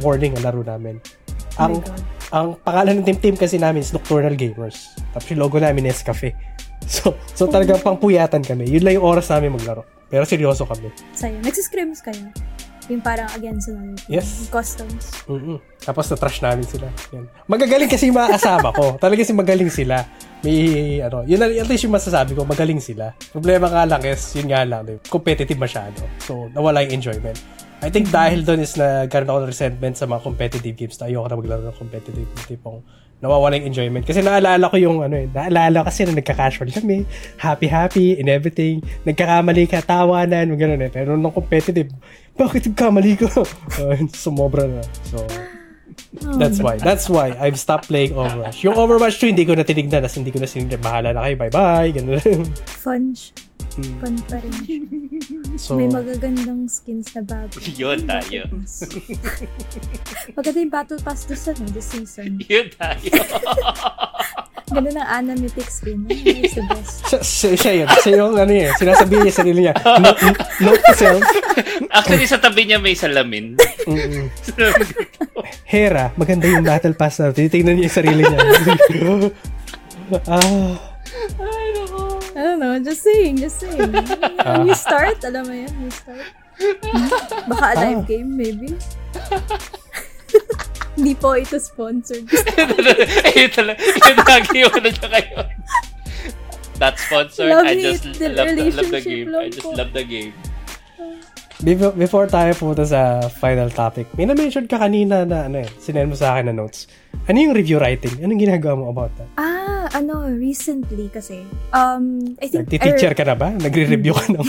morning 0.03 0.35
ang 0.35 0.43
laro 0.43 0.61
namin. 0.61 0.99
Oh 1.55 1.71
Ang, 1.71 1.73
God. 1.79 2.16
Ang 2.31 2.59
pangalan 2.59 2.99
ng 2.99 3.05
team 3.07 3.19
team 3.19 3.35
kasi 3.39 3.55
namin 3.55 3.83
is 3.83 3.95
Nocturnal 3.95 4.35
Gamers. 4.35 4.95
Tapos 5.15 5.27
yung 5.31 5.39
logo 5.39 5.57
namin 5.59 5.87
is 5.87 6.03
Cafe. 6.03 6.35
So, 6.87 7.17
so 7.33 7.49
talagang 7.49 7.81
pangpuyatan 7.83 8.45
kami. 8.45 8.69
Yun 8.69 8.85
lang 8.85 8.93
yung 9.01 9.07
oras 9.09 9.27
namin 9.33 9.51
maglaro. 9.51 9.83
Pero 10.07 10.23
seryoso 10.23 10.63
kami. 10.63 10.87
Sa'yo. 11.11 11.35
Nagsiscrims 11.43 11.99
kayo. 11.99 12.31
Yung 12.87 13.03
parang 13.03 13.27
against 13.35 13.67
team. 13.67 13.99
Yes. 14.07 14.47
Customs. 14.47 15.11
mm 15.27 15.59
Tapos 15.83 16.07
na-trash 16.07 16.39
namin 16.39 16.63
sila. 16.63 16.87
Yan. 17.11 17.27
Magagaling 17.43 17.91
kasi 17.91 18.07
yung 18.07 18.15
mga 18.15 18.39
kasama 18.39 18.71
ko. 18.71 18.95
Talaga 19.03 19.19
si 19.25 19.35
magaling 19.35 19.67
sila. 19.67 20.07
May, 20.45 21.01
ano, 21.03 21.27
yun 21.27 21.43
at 21.43 21.67
least 21.67 21.83
yung 21.83 21.95
masasabi 21.97 22.37
ko, 22.37 22.47
magaling 22.47 22.79
sila. 22.79 23.11
Problema 23.35 23.67
nga 23.67 23.83
lang 23.83 24.05
is, 24.07 24.21
yun 24.37 24.47
nga 24.47 24.63
lang, 24.63 24.87
competitive 25.11 25.59
masyado. 25.59 25.99
So, 26.23 26.47
nawala 26.55 26.87
yung 26.87 27.03
enjoyment. 27.03 27.35
I 27.77 27.93
think 27.93 28.09
dahil 28.09 28.41
doon 28.41 28.65
is 28.65 28.73
nagkaroon 28.73 29.29
ako 29.29 29.39
ng 29.45 29.51
resentment 29.53 29.95
sa 30.01 30.09
mga 30.09 30.25
competitive 30.25 30.73
games 30.73 30.97
na 30.97 31.13
ayoko 31.13 31.29
na 31.29 31.37
maglaro 31.37 31.61
ng 31.69 31.77
competitive 31.77 32.25
yung 32.25 32.47
tipong 32.49 32.77
nawawala 33.21 33.57
yung 33.57 33.69
enjoyment. 33.69 34.05
Kasi 34.05 34.21
naalala 34.21 34.69
ko 34.69 34.77
yung 34.77 35.01
ano 35.01 35.17
eh, 35.17 35.29
naalala 35.29 35.85
kasi 35.85 36.05
na 36.05 36.13
nagka-casual 36.17 36.69
kami, 36.69 37.05
happy-happy 37.37 38.17
and 38.17 38.29
everything, 38.29 38.81
nagkakamali 39.05 39.65
ka, 39.69 39.81
tawanan, 39.81 40.53
gano'n 40.53 40.85
eh. 40.85 40.91
Pero 40.93 41.17
nung 41.17 41.33
competitive, 41.33 41.89
bakit 42.37 42.69
nagkamali 42.69 43.17
ko? 43.17 43.29
Uh, 43.81 43.97
sumobra 44.25 44.69
na. 44.69 44.81
So, 45.05 45.21
that's 46.37 46.61
why. 46.61 46.77
That's 46.77 47.09
why 47.09 47.33
I've 47.37 47.57
stopped 47.57 47.89
playing 47.89 48.13
Overwatch. 48.13 48.61
Yung 48.61 48.77
Overwatch 48.77 49.17
2, 49.21 49.33
hindi 49.33 49.45
ko 49.45 49.57
na 49.57 49.65
tinignan, 49.65 50.05
as 50.05 50.13
hindi 50.13 50.29
ko 50.29 50.37
na 50.37 50.49
sinignan. 50.49 50.81
Bahala 50.81 51.13
na 51.13 51.25
kayo, 51.25 51.35
bye-bye, 51.41 51.89
gano'n. 51.97 52.41
Fun. 52.69 53.17
Hmm. 53.77 53.93
Fun 54.01 54.15
pa 54.29 54.37
rin. 54.41 54.53
so, 55.55 55.79
May 55.79 55.87
magagandang 55.87 56.67
skins 56.67 57.15
na 57.15 57.23
bago. 57.23 57.55
Yun 57.79 58.03
tayo. 58.03 58.43
Maganda 60.37 60.57
yung 60.59 60.73
Battle 60.73 60.99
Pass 60.99 61.23
this, 61.23 61.47
ano, 61.47 61.63
this 61.71 61.87
season. 61.87 62.41
Yun 62.51 62.67
tayo. 62.75 63.07
Ganda 64.67 64.91
ng 64.91 65.07
anamytic 65.07 65.71
skin. 65.71 66.03
Ano, 66.03 66.11
It's 66.11 66.59
the 66.59 66.63
best. 66.67 66.95
siya, 67.07 67.19
siya, 67.23 67.49
siya 67.55 67.71
yun. 67.71 67.87
Siya 68.03 68.11
yung 68.19 68.35
ano 68.35 68.51
eh, 68.51 68.67
sinasabihin 68.75 69.21
niya 69.23 69.31
sa 69.31 69.39
sarili 69.39 69.59
niya, 69.63 69.73
note, 69.79 70.19
note 70.59 70.83
to 70.83 70.93
self, 70.99 71.23
Actually, 71.87 72.27
sa 72.27 72.35
tabi 72.35 72.67
niya 72.67 72.77
may 72.83 72.91
salamin. 72.91 73.55
Mm-mm. 73.87 74.27
Hera, 75.63 76.11
maganda 76.19 76.51
yung 76.51 76.67
battle 76.67 76.99
pass 76.99 77.23
na. 77.23 77.31
Tinitingnan 77.31 77.79
niya 77.79 77.87
yung 77.87 77.95
sarili 77.95 78.21
niya. 78.27 78.39
ah, 80.27 80.75
I 82.37 82.41
don't 82.45 82.61
know, 82.61 82.77
just 82.77 83.01
saying, 83.01 83.41
just 83.41 83.57
saying. 83.57 83.97
Ah. 84.45 84.61
New 84.61 84.77
start, 84.77 85.25
alam 85.25 85.49
mo 85.49 85.53
yan, 85.57 85.73
new 85.81 85.89
start. 85.89 86.21
Baka 87.49 87.65
a 87.65 87.75
live 87.81 88.05
Ah. 88.05 88.05
game, 88.05 88.29
maybe. 88.37 88.77
Hindi 90.97 91.13
po 91.17 91.33
ito 91.33 91.57
sponsored. 91.57 92.25
Ayun 93.33 93.49
talaga. 93.53 93.77
Yun 93.81 94.17
lagi 94.21 94.57
yung 94.65 94.73
ano 94.73 94.89
niya 94.89 95.07
kayo. 95.09 95.37
Not 96.77 96.95
sponsored. 97.01 97.49
Love 97.53 97.65
I 97.69 97.73
just 97.77 98.05
The 98.17 98.29
love, 98.33 98.53
the, 98.53 98.69
love 98.69 98.89
the 98.93 99.01
game. 99.01 99.29
I 99.33 99.49
just 99.49 99.65
love 99.65 99.93
the 99.93 100.05
game. 100.05 100.33
Before, 101.63 101.93
before 101.93 102.25
tayo 102.29 102.53
punta 102.53 102.85
sa 102.85 103.25
final 103.41 103.69
topic, 103.71 104.09
may 104.17 104.25
na-mention 104.25 104.65
ka 104.69 104.77
kanina 104.77 105.25
na 105.25 105.47
ano 105.49 105.63
eh, 105.65 105.69
sinend 105.81 106.11
mo 106.11 106.17
sa 106.17 106.35
akin 106.35 106.51
na 106.51 106.55
notes. 106.55 106.85
Ano 107.25 107.37
yung 107.37 107.53
review 107.55 107.81
writing? 107.81 108.13
Anong 108.21 108.41
ginagawa 108.41 108.73
mo 108.77 108.85
about 108.89 109.13
that? 109.17 109.29
ah, 109.37 109.87
ano, 109.95 110.27
recently 110.27 111.07
kasi, 111.07 111.47
um, 111.71 112.35
I 112.43 112.47
think, 112.51 112.67
Nagti-teacher 112.67 113.15
ka 113.15 113.23
na 113.23 113.35
ba? 113.35 113.55
Nagre-review 113.55 114.13
ka 114.13 114.25
na? 114.35 114.43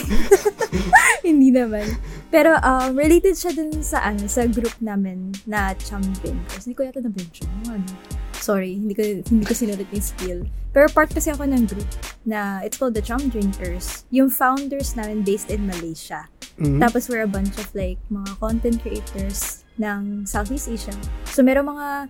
Hindi 1.28 1.52
naman. 1.54 1.84
Pero 2.28 2.56
um, 2.60 2.92
related 2.96 3.36
siya 3.36 3.52
dun 3.56 3.72
sa 3.80 4.04
ano, 4.04 4.28
sa 4.28 4.44
group 4.48 4.74
namin 4.82 5.32
na 5.48 5.72
Champions. 5.78 6.64
Hindi 6.64 6.74
ko 6.76 6.82
yata 6.84 7.00
na-mention. 7.00 7.48
Ano? 7.68 8.17
Sorry, 8.48 8.80
hindi 8.80 8.96
ko 8.96 9.04
hindi 9.28 9.44
ko 9.44 9.52
sinulat 9.52 9.92
yung 9.92 10.00
skill. 10.00 10.40
Pero 10.72 10.88
part 10.88 11.12
kasi 11.12 11.28
ako 11.28 11.44
ng 11.44 11.68
group 11.68 11.90
na 12.24 12.64
it's 12.64 12.80
called 12.80 12.96
the 12.96 13.04
Chum 13.04 13.28
Drinkers. 13.28 14.08
Yung 14.08 14.32
founders 14.32 14.96
namin 14.96 15.20
based 15.20 15.52
in 15.52 15.68
Malaysia. 15.68 16.24
Mhm. 16.56 16.80
Tapos 16.80 17.12
we're 17.12 17.28
a 17.28 17.28
bunch 17.28 17.52
of 17.60 17.68
like 17.76 18.00
mga 18.08 18.40
content 18.40 18.80
creators 18.80 19.68
ng 19.76 20.24
Southeast 20.24 20.72
Asia. 20.72 20.96
So 21.28 21.44
meron 21.44 21.68
mga 21.76 22.08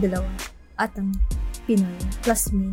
dalawa 0.00 0.32
atang 0.80 1.12
Pinoy 1.68 2.00
plus 2.24 2.56
me. 2.56 2.72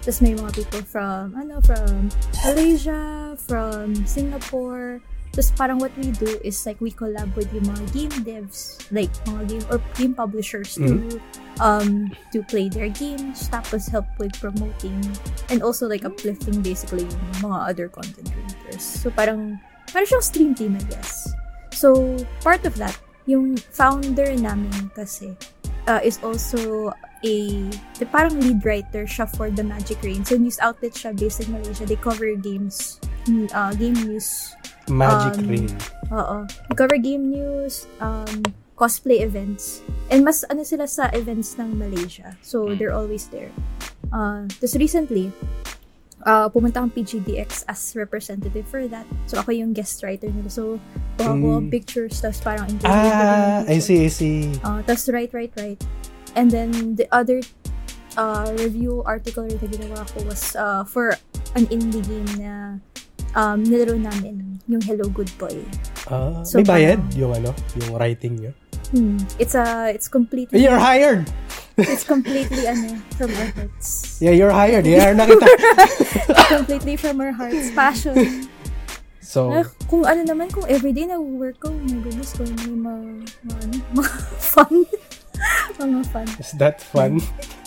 Tapos 0.00 0.24
may 0.24 0.32
mga 0.32 0.64
people 0.64 0.84
from 0.88 1.36
ano 1.36 1.60
from 1.60 2.08
Malaysia, 2.40 3.36
from 3.36 3.92
Singapore. 4.08 5.04
Tapos 5.36 5.52
parang 5.54 5.78
what 5.78 5.92
we 6.00 6.08
do 6.16 6.40
is 6.42 6.56
like 6.64 6.80
we 6.80 6.90
collab 6.90 7.30
with 7.36 7.52
yung 7.52 7.68
mga 7.68 7.84
game 7.92 8.14
devs, 8.24 8.80
like 8.90 9.12
mga 9.28 9.44
game 9.44 9.64
or 9.68 9.78
game 9.94 10.16
publishers 10.16 10.74
to 10.74 11.20
um 11.58 12.06
to 12.30 12.46
play 12.46 12.70
their 12.70 12.88
games, 12.94 13.50
tapos 13.50 13.90
help 13.90 14.06
with 14.22 14.32
promoting 14.38 15.02
and 15.50 15.66
also 15.66 15.90
like 15.90 16.06
uplifting 16.06 16.62
basically 16.62 17.02
yung 17.02 17.50
mga 17.50 17.58
other 17.74 17.86
content 17.90 18.30
creators. 18.30 18.86
So 18.86 19.10
parang 19.10 19.58
parang 19.90 20.06
siyang 20.06 20.22
stream 20.24 20.52
team, 20.54 20.78
I 20.78 20.84
guess. 20.86 21.34
So, 21.74 22.16
part 22.44 22.64
of 22.68 22.76
that, 22.76 22.92
yung 23.26 23.56
founder 23.56 24.36
namin 24.36 24.90
kasi 24.94 25.34
uh, 25.86 26.00
is 26.04 26.20
also 26.22 26.92
a, 27.24 27.34
the 27.98 28.06
parang 28.10 28.38
lead 28.40 28.60
writer 28.64 29.04
siya 29.04 29.24
for 29.24 29.50
the 29.50 29.64
Magic 29.64 29.96
Rain. 30.02 30.24
So, 30.24 30.36
news 30.36 30.58
outlet 30.60 30.92
siya 30.92 31.16
based 31.16 31.40
in 31.40 31.52
Malaysia. 31.52 31.86
They 31.86 31.96
cover 31.96 32.28
games, 32.36 33.00
mm, 33.26 33.48
uh, 33.54 33.72
game 33.74 33.96
news. 33.96 34.54
Magic 34.90 35.40
Um, 35.40 35.48
Rain. 35.48 35.70
Oo. 36.10 36.36
They 36.68 36.76
cover 36.76 36.98
game 36.98 37.30
news, 37.30 37.86
um, 38.02 38.42
cosplay 38.80 39.20
events. 39.20 39.84
And 40.08 40.24
mas 40.24 40.40
ano 40.48 40.64
sila 40.64 40.88
sa 40.88 41.12
events 41.12 41.60
ng 41.60 41.76
Malaysia. 41.76 42.32
So, 42.40 42.64
Mm. 42.66 42.80
they're 42.80 42.96
always 42.96 43.28
there. 43.28 43.52
Uh, 44.08 44.48
Tapos 44.56 44.74
recently, 44.74 45.28
uh, 46.24 46.48
pumunta 46.48 46.80
akong 46.80 46.90
PGDX 46.90 47.68
as 47.68 47.92
representative 47.92 48.64
for 48.64 48.88
that. 48.88 49.04
So, 49.28 49.36
ako 49.36 49.52
yung 49.52 49.70
guest 49.70 50.00
writer 50.00 50.26
nila. 50.26 50.48
So, 50.48 50.80
kuha 51.14 51.36
ko 51.36 51.48
Mm. 51.60 51.68
pictures, 51.68 52.18
tapos 52.18 52.40
parang 52.40 52.66
interview. 52.66 52.88
Ah, 52.90 53.62
I 53.68 53.78
see, 53.78 54.00
I 54.02 54.10
see. 54.10 54.48
Uh, 54.64 54.80
tapos 54.82 55.12
write, 55.12 55.30
write, 55.30 55.52
write. 55.54 55.84
And 56.32 56.48
then, 56.48 56.96
the 56.96 57.04
other 57.12 57.44
uh, 58.16 58.50
review 58.58 59.06
article 59.06 59.46
na 59.46 59.60
ginawa 59.60 60.02
ko 60.10 60.26
was 60.26 60.56
uh, 60.58 60.82
for 60.82 61.14
an 61.54 61.66
indie 61.70 62.02
game 62.02 62.26
na 62.42 62.78
um, 63.34 63.62
nilaro 63.62 63.94
namin, 63.94 64.58
yung 64.66 64.82
Hello 64.82 65.06
Good 65.06 65.30
Boy. 65.38 65.62
Ah, 66.10 66.42
So, 66.42 66.58
may 66.58 66.66
bayad 66.66 66.98
parang- 66.98 67.14
yung 67.14 67.32
ano, 67.34 67.50
yung 67.78 67.90
writing 67.94 68.34
niyo. 68.34 68.50
Hmm. 68.90 69.18
It's 69.38 69.54
a, 69.54 69.90
it's 69.94 70.08
completely, 70.08 70.62
You're 70.62 70.78
hired! 70.78 71.30
it's 71.78 72.04
completely, 72.04 72.66
ano, 72.66 72.98
from 73.16 73.30
our 73.32 73.48
hearts. 73.54 74.18
Yeah, 74.20 74.34
you're 74.34 74.50
hired. 74.52 74.84
Yeah, 74.84 75.14
nakita. 75.14 75.46
Completely 76.58 76.96
from 76.98 77.22
our 77.22 77.32
hearts. 77.32 77.70
Passion. 77.72 78.50
So, 79.22 79.54
Ah, 79.54 79.62
kung 79.86 80.02
ano 80.02 80.26
naman, 80.26 80.50
kung 80.50 80.66
everyday 80.66 81.06
nag-work 81.06 81.62
ko, 81.62 81.70
oh 81.70 81.78
my 81.86 82.02
goodness, 82.02 82.34
kung 82.34 82.50
may 82.50 82.74
mga, 82.74 83.00
mga, 83.46 83.58
ano, 83.62 83.74
mga 84.02 84.12
fun. 84.42 84.74
Mga 85.76 86.02
fun. 86.06 86.26
is 86.36 86.52
that 86.54 86.76
fun? 86.78 87.18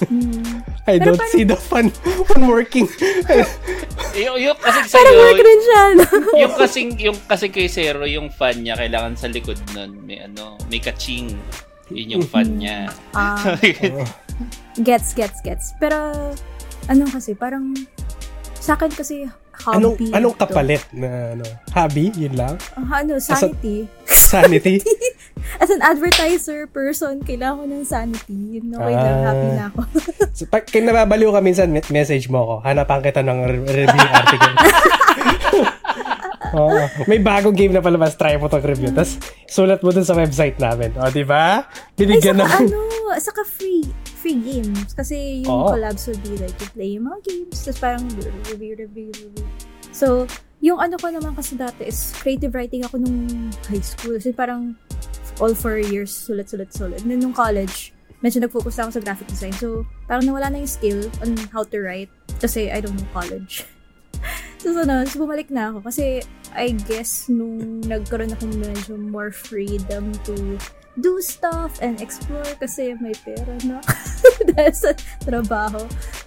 Hmm. 0.03 0.61
I 0.85 0.97
Pero 0.97 1.05
don't 1.09 1.17
parang- 1.17 1.31
see 1.31 1.43
the 1.43 1.55
fun 1.55 1.89
when 2.27 2.45
working. 2.45 2.85
Yung, 4.13 4.37
yung 4.37 4.57
kasing 4.57 4.91
Parang 4.91 5.15
work 5.17 5.39
rin 5.39 5.59
siya, 5.59 5.81
no? 5.95 6.05
yung 6.37 6.53
kasing, 6.53 6.89
yung 6.99 7.17
kasing 7.19 7.49
kay 7.49 7.65
Zero, 7.65 8.03
yung 8.03 8.29
fan 8.29 8.61
niya, 8.61 8.77
kailangan 8.77 9.15
sa 9.15 9.25
likod 9.25 9.57
nun, 9.73 10.05
may 10.05 10.21
ano, 10.21 10.53
may 10.67 10.77
kaching. 10.77 11.33
Yun 11.89 12.19
yung 12.19 12.25
fan 12.25 12.57
niya. 12.57 12.93
Ah, 13.11 13.37
Oh. 13.85 14.05
gets, 14.79 15.13
gets, 15.13 15.41
gets. 15.41 15.77
Pero, 15.77 15.95
ano 16.87 17.03
kasi, 17.05 17.33
parang, 17.33 17.73
sa 18.55 18.73
akin 18.73 18.89
kasi, 18.89 19.29
hobby. 19.63 20.11
anong 20.11 20.35
to. 20.35 20.41
kapalit 20.41 20.83
na 20.91 21.33
ano? 21.33 21.45
Hobby? 21.71 22.11
Yun 22.13 22.35
lang? 22.35 22.55
Ah, 22.75 22.99
ano, 22.99 23.15
sanity. 23.17 23.87
Sanity? 24.05 24.83
As 25.61 25.67
an 25.67 25.79
advertiser 25.81 26.67
person, 26.67 27.19
kailangan 27.19 27.57
ko 27.57 27.65
ng 27.65 27.85
sanity. 27.85 28.59
Yun, 28.59 28.71
lang, 28.71 28.79
Ah. 28.83 29.23
happy 29.25 29.49
na 29.51 29.65
ako. 29.69 29.79
so, 30.37 30.43
pag 30.47 30.63
kaya 30.63 30.83
nababaliw 30.83 31.31
ka 31.31 31.39
minsan, 31.39 31.67
me- 31.67 31.89
message 31.89 32.27
mo 32.27 32.39
ako. 32.41 32.53
Hanapan 32.63 32.99
kita 33.01 33.21
ng 33.21 33.39
re- 33.43 33.63
review 33.83 34.07
article. 34.09 34.53
Oo. 36.53 36.77
may 37.09 37.17
bagong 37.17 37.57
game 37.57 37.73
na 37.73 37.81
palabas, 37.81 38.13
try 38.13 38.37
mo 38.37 38.45
tong 38.45 38.61
review. 38.61 38.93
Tapos, 38.93 39.17
sulat 39.49 39.81
mo 39.81 39.89
dun 39.89 40.05
sa 40.05 40.13
website 40.13 40.61
namin. 40.61 40.93
O, 40.95 41.09
di 41.09 41.25
ba? 41.25 41.65
Ay, 41.65 41.97
Binigyan 41.97 42.37
saka 42.37 42.61
ng... 42.61 42.69
ano, 42.69 42.79
saka 43.17 43.41
free, 43.41 43.81
free 44.23 44.39
games. 44.39 44.95
Kasi 44.95 45.43
yung 45.43 45.67
Oo. 45.67 45.75
collabs 45.75 46.07
would 46.07 46.23
be 46.23 46.39
like, 46.39 46.55
you 46.55 46.69
play 46.71 46.89
yung 46.95 47.11
mga 47.11 47.19
games, 47.27 47.59
tapos 47.67 47.79
parang 47.83 48.03
review, 48.47 48.79
review, 48.79 49.11
review. 49.11 49.47
So, 49.91 50.25
yung 50.63 50.79
ano 50.79 50.95
ko 50.95 51.11
naman 51.11 51.35
kasi 51.35 51.59
dati 51.59 51.83
is 51.91 52.15
creative 52.23 52.55
writing 52.55 52.87
ako 52.87 53.03
nung 53.03 53.51
high 53.67 53.83
school. 53.83 54.15
Kasi 54.15 54.31
parang 54.31 54.79
all 55.43 55.51
four 55.51 55.75
years, 55.75 56.15
sulat, 56.15 56.47
sulat, 56.47 56.71
sulat. 56.71 57.03
And 57.03 57.11
then 57.11 57.19
nung 57.19 57.35
college, 57.35 57.91
medyo 58.23 58.39
nag-focus 58.39 58.79
na 58.79 58.87
ako 58.87 58.91
sa 58.95 59.01
graphic 59.03 59.27
design. 59.27 59.53
So, 59.59 59.83
parang 60.07 60.23
nawala 60.23 60.55
na 60.55 60.63
yung 60.63 60.71
skill 60.71 61.11
on 61.19 61.35
how 61.51 61.67
to 61.67 61.77
write. 61.83 62.09
Kasi 62.39 62.71
I 62.71 62.79
don't 62.79 62.95
know 62.95 63.11
college. 63.11 63.67
so, 64.63 64.71
ano, 64.71 65.03
so 65.03 65.19
bumalik 65.19 65.51
na 65.51 65.75
ako. 65.75 65.83
Kasi, 65.83 66.23
I 66.55 66.71
guess, 66.87 67.27
nung 67.27 67.83
nagkaroon 67.83 68.31
ako 68.31 68.47
medyo 68.55 68.95
more 68.95 69.35
freedom 69.35 70.15
to 70.23 70.55
do 70.95 71.17
stuff 71.19 71.81
and 71.81 71.97
explore 71.99 72.45
kasi 72.57 72.93
may 72.99 73.13
pera 73.17 73.57
na 73.65 73.81
dahil 74.53 74.73
sa 74.73 74.91
trabaho. 75.19 75.81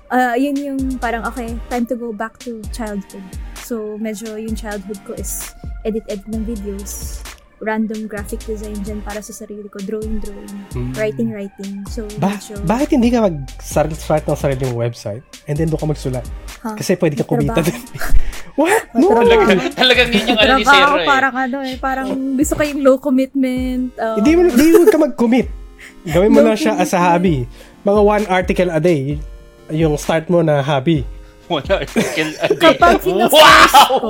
Ah, 0.06 0.34
yun 0.34 0.54
yung 0.54 0.80
parang, 0.98 1.22
okay, 1.24 1.54
time 1.68 1.86
to 1.86 1.94
go 1.94 2.10
back 2.10 2.38
to 2.38 2.58
childhood. 2.70 3.22
So, 3.58 3.94
medyo 3.96 4.34
yung 4.34 4.54
childhood 4.54 4.98
ko 5.02 5.14
is 5.14 5.54
edit-edit 5.82 6.26
ng 6.26 6.42
videos, 6.42 7.22
random 7.58 8.06
graphic 8.06 8.42
design 8.44 8.76
dyan 8.82 9.00
para 9.00 9.18
sa 9.18 9.32
sarili 9.32 9.66
ko, 9.66 9.78
drawing-drawing, 9.80 10.54
Mm. 10.74 10.92
writing-writing. 10.94 11.82
So, 11.88 12.06
Ba- 12.18 12.34
medyo... 12.34 12.58
bakit 12.62 12.90
hindi 12.92 13.10
ka 13.10 13.22
mag-start 13.22 13.90
ng 14.26 14.38
sarili 14.38 14.62
mong 14.66 14.78
website 14.78 15.22
and 15.46 15.54
then 15.56 15.66
doon 15.66 15.80
ka 15.80 15.88
magsulat? 15.88 16.26
Ha? 16.62 16.74
Kasi 16.74 16.94
pwede 16.94 17.14
ka 17.16 17.24
kumita 17.24 17.62
din. 17.62 17.74
What? 18.56 18.88
No! 18.92 19.12
Talaga, 19.12 19.42
trabaho. 19.46 19.68
talagang 19.76 20.08
yun 20.10 20.24
yung 20.24 20.38
ano 20.38 20.52
ni 20.54 20.64
Trabaho, 20.64 20.72
Zero 20.72 20.94
eh. 20.96 21.06
parang 21.06 21.34
ano 21.36 21.58
eh, 21.60 21.74
parang 21.76 22.08
gusto 22.34 22.52
ko 22.56 22.62
yung 22.64 22.80
low 22.80 22.96
commitment. 22.96 23.92
uh, 23.96 24.16
Hindi 24.16 24.32
mo, 24.32 24.40
hindi 24.48 24.66
mo 24.74 24.84
ka 24.86 24.98
mag-commit. 24.98 25.48
Gawin 26.08 26.32
mo 26.32 26.40
lang 26.40 26.56
siya 26.56 26.72
as 26.74 26.90
a 26.90 26.98
hobby. 26.98 27.44
Mga 27.82 28.00
one 28.00 28.24
article 28.26 28.70
a 28.70 28.80
day. 28.80 29.20
Yung 29.68 29.94
start 29.94 30.26
mo 30.26 30.40
na 30.40 30.58
hobby. 30.58 31.04
One 31.46 31.68
article 31.68 32.30
a 32.34 32.46
day. 32.48 32.58
kapag 32.58 32.96
fina-force 32.98 33.74
Wow! 33.74 33.92
ko, 33.92 34.08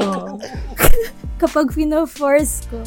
kapag 1.37 1.67
fina-force 1.69 2.55
ko, 2.71 2.79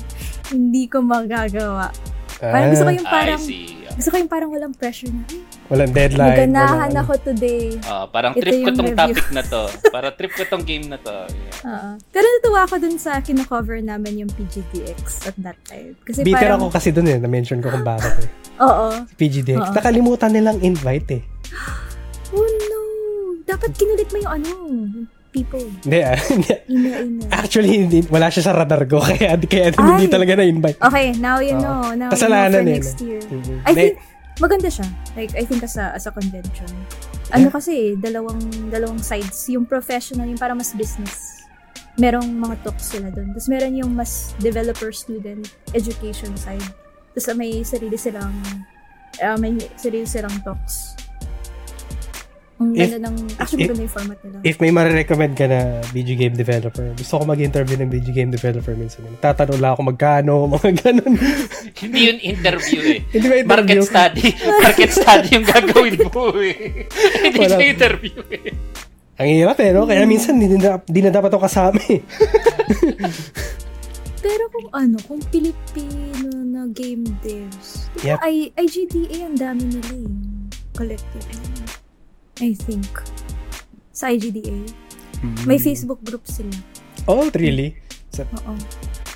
hindi 0.49 0.87
ko 0.87 1.01
magagawa. 1.01 1.91
Parang 2.39 2.71
gusto 2.71 2.87
ko 2.87 2.93
yung 2.93 3.05
I 3.05 3.11
parang, 3.11 3.41
see. 3.41 3.78
Gusto 3.99 4.09
ko 4.09 4.17
yung 4.17 4.31
parang 4.31 4.47
walang 4.47 4.71
pressure 4.71 5.11
na, 5.11 5.27
ay, 5.27 5.43
Walang 5.67 5.91
deadline. 5.91 6.31
naganahan 6.47 6.71
walang- 6.87 7.03
ako 7.03 7.13
today. 7.21 7.75
Ah, 7.83 8.07
parang 8.07 8.31
Ito 8.31 8.39
trip 8.39 8.55
ko 8.57 8.69
tong 8.71 8.87
review. 8.87 9.03
topic 9.11 9.27
na 9.29 9.43
to. 9.43 9.61
Para 9.93 10.07
trip 10.09 10.31
ko 10.31 10.43
tong 10.45 10.63
game 10.63 10.87
na 10.87 10.95
to. 10.97 11.15
Yeah. 11.27 11.67
Oo. 11.67 11.89
Pero 12.07 12.25
natuwa 12.25 12.59
ako 12.63 12.75
dun 12.79 12.95
sa 12.95 13.19
kino-cover 13.19 13.77
namin 13.77 14.23
yung 14.23 14.31
PGDX 14.31 15.27
at 15.27 15.35
that 15.37 15.59
time. 15.61 15.99
Kasi 16.01 16.23
Bitter 16.23 16.47
parang, 16.47 16.63
ako 16.63 16.71
kasi 16.71 16.89
dun 16.89 17.05
eh. 17.05 17.19
Na-mention 17.19 17.59
ko 17.59 17.67
kung 17.67 17.83
bakit 17.83 18.15
eh. 18.17 18.29
oo. 18.65 18.87
PGDX. 19.13 19.59
Oo. 19.61 19.75
Nakalimutan 19.75 20.31
nilang 20.31 20.57
invite 20.59 21.09
eh. 21.11 21.21
Oh 22.31 22.39
no! 22.45 22.79
Dapat 23.43 23.73
kinulit 23.73 24.07
mo 24.07 24.21
yung 24.21 24.31
ano, 24.31 24.49
people. 25.29 25.61
Hindi 25.85 25.99
ah. 26.01 26.17
Hindi. 26.17 27.25
Actually, 27.29 27.71
hindi, 27.85 27.99
wala 28.09 28.29
siya 28.29 28.43
sa 28.49 28.53
radar 28.53 28.85
ko. 28.89 29.01
Kaya, 29.09 29.37
kaya 29.39 29.73
hindi 29.73 30.05
Ay. 30.05 30.11
talaga 30.11 30.31
na-invite. 30.37 30.79
Okay, 30.81 31.13
now 31.17 31.37
you 31.41 31.55
know. 31.57 31.93
Now 31.93 32.09
Kasalanan 32.13 32.65
you 32.65 32.73
know 32.73 32.77
eh, 32.77 32.81
for 32.81 32.85
next 32.85 32.97
year. 33.01 33.21
Mhm. 33.23 33.55
I 33.65 33.71
Hindi. 33.71 33.81
think, 33.81 33.95
maganda 34.39 34.69
siya. 34.71 34.87
Like, 35.13 35.31
I 35.35 35.43
think 35.45 35.61
as 35.63 35.75
a, 35.77 35.93
as 35.93 36.05
a 36.07 36.11
convention. 36.11 36.69
Ano 37.29 37.53
kasi, 37.53 37.93
dalawang, 37.99 38.41
dalawang 38.73 39.01
sides. 39.03 39.49
Yung 39.53 39.69
professional, 39.69 40.25
yung 40.25 40.39
para 40.39 40.57
mas 40.57 40.73
business. 40.73 41.45
Merong 41.99 42.25
mga 42.25 42.55
talks 42.65 42.95
sila 42.95 43.11
doon. 43.11 43.35
Tapos 43.35 43.47
meron 43.51 43.75
yung 43.75 43.91
mas 43.93 44.33
developer-student 44.39 45.45
education 45.75 46.33
side. 46.39 46.63
Tapos 47.13 47.27
may 47.35 47.61
sarili 47.61 47.99
silang, 47.99 48.33
ah, 49.19 49.35
may 49.35 49.59
sarili 49.75 50.07
silang 50.07 50.33
talks. 50.41 50.95
Ang 52.59 52.75
If- 52.75 52.91
ng, 52.91 53.15
actually 53.39 53.65
if- 53.65 53.71
yung 53.71 53.87
format 53.87 54.19
nila. 54.19 54.37
If 54.43 54.59
may 54.59 54.67
marirecommend 54.67 55.33
ka 55.33 55.47
na 55.47 55.79
video 55.95 56.13
game 56.13 56.35
developer, 56.35 56.91
gusto 56.91 57.15
ko 57.15 57.23
mag-interview 57.23 57.79
ng 57.79 57.87
video 57.87 58.11
game 58.11 58.27
developer 58.29 58.75
minsan. 58.75 59.07
Tatanong 59.17 59.63
lang 59.63 59.71
ako 59.73 59.81
magkano, 59.87 60.33
mga 60.59 60.71
ganun. 60.77 61.15
Hindi 61.79 61.99
yun 62.03 62.19
interview 62.19 62.79
eh. 62.83 62.99
Hindi 63.07 63.25
ba 63.25 63.35
Market 63.55 63.79
interview? 63.79 63.87
study. 63.87 64.27
Market 64.59 64.91
study 64.91 65.27
yung 65.31 65.47
gagawin 65.47 65.95
mo 66.03 66.23
eh. 66.35 66.59
Hindi 67.23 67.39
Wala. 67.39 67.55
siya 67.55 67.67
interview 67.71 68.19
eh. 68.27 68.51
Ang 69.19 69.27
hirap 69.35 69.57
eh, 69.59 69.71
no? 69.71 69.83
Kaya 69.83 70.03
minsan, 70.03 70.35
di 70.35 70.47
na, 70.47 70.79
di 70.79 70.99
na 70.99 71.11
dapat 71.11 71.31
ako 71.31 71.43
kasama 71.43 71.79
eh. 71.87 71.99
Pero 74.19 74.51
kung 74.51 74.67
ano, 74.71 74.99
kung 75.07 75.19
Pilipino 75.27 76.27
na 76.37 76.67
game 76.67 77.07
devs, 77.19 77.87
di 77.95 78.11
Yep. 78.11 78.17
I, 78.19 78.51
IGDA 78.53 79.17
ang 79.25 79.35
dami 79.35 79.63
nila 79.65 79.95
eh. 79.95 80.11
Collective. 80.71 81.27
I 82.39 82.55
think. 82.55 82.87
Sa 83.91 84.11
IGDA. 84.11 84.55
May 85.43 85.59
Facebook 85.59 85.99
group 86.03 86.23
sila. 86.23 86.51
Oh, 87.03 87.27
really? 87.35 87.75
Sa, 88.09 88.23
Oo. 88.23 88.55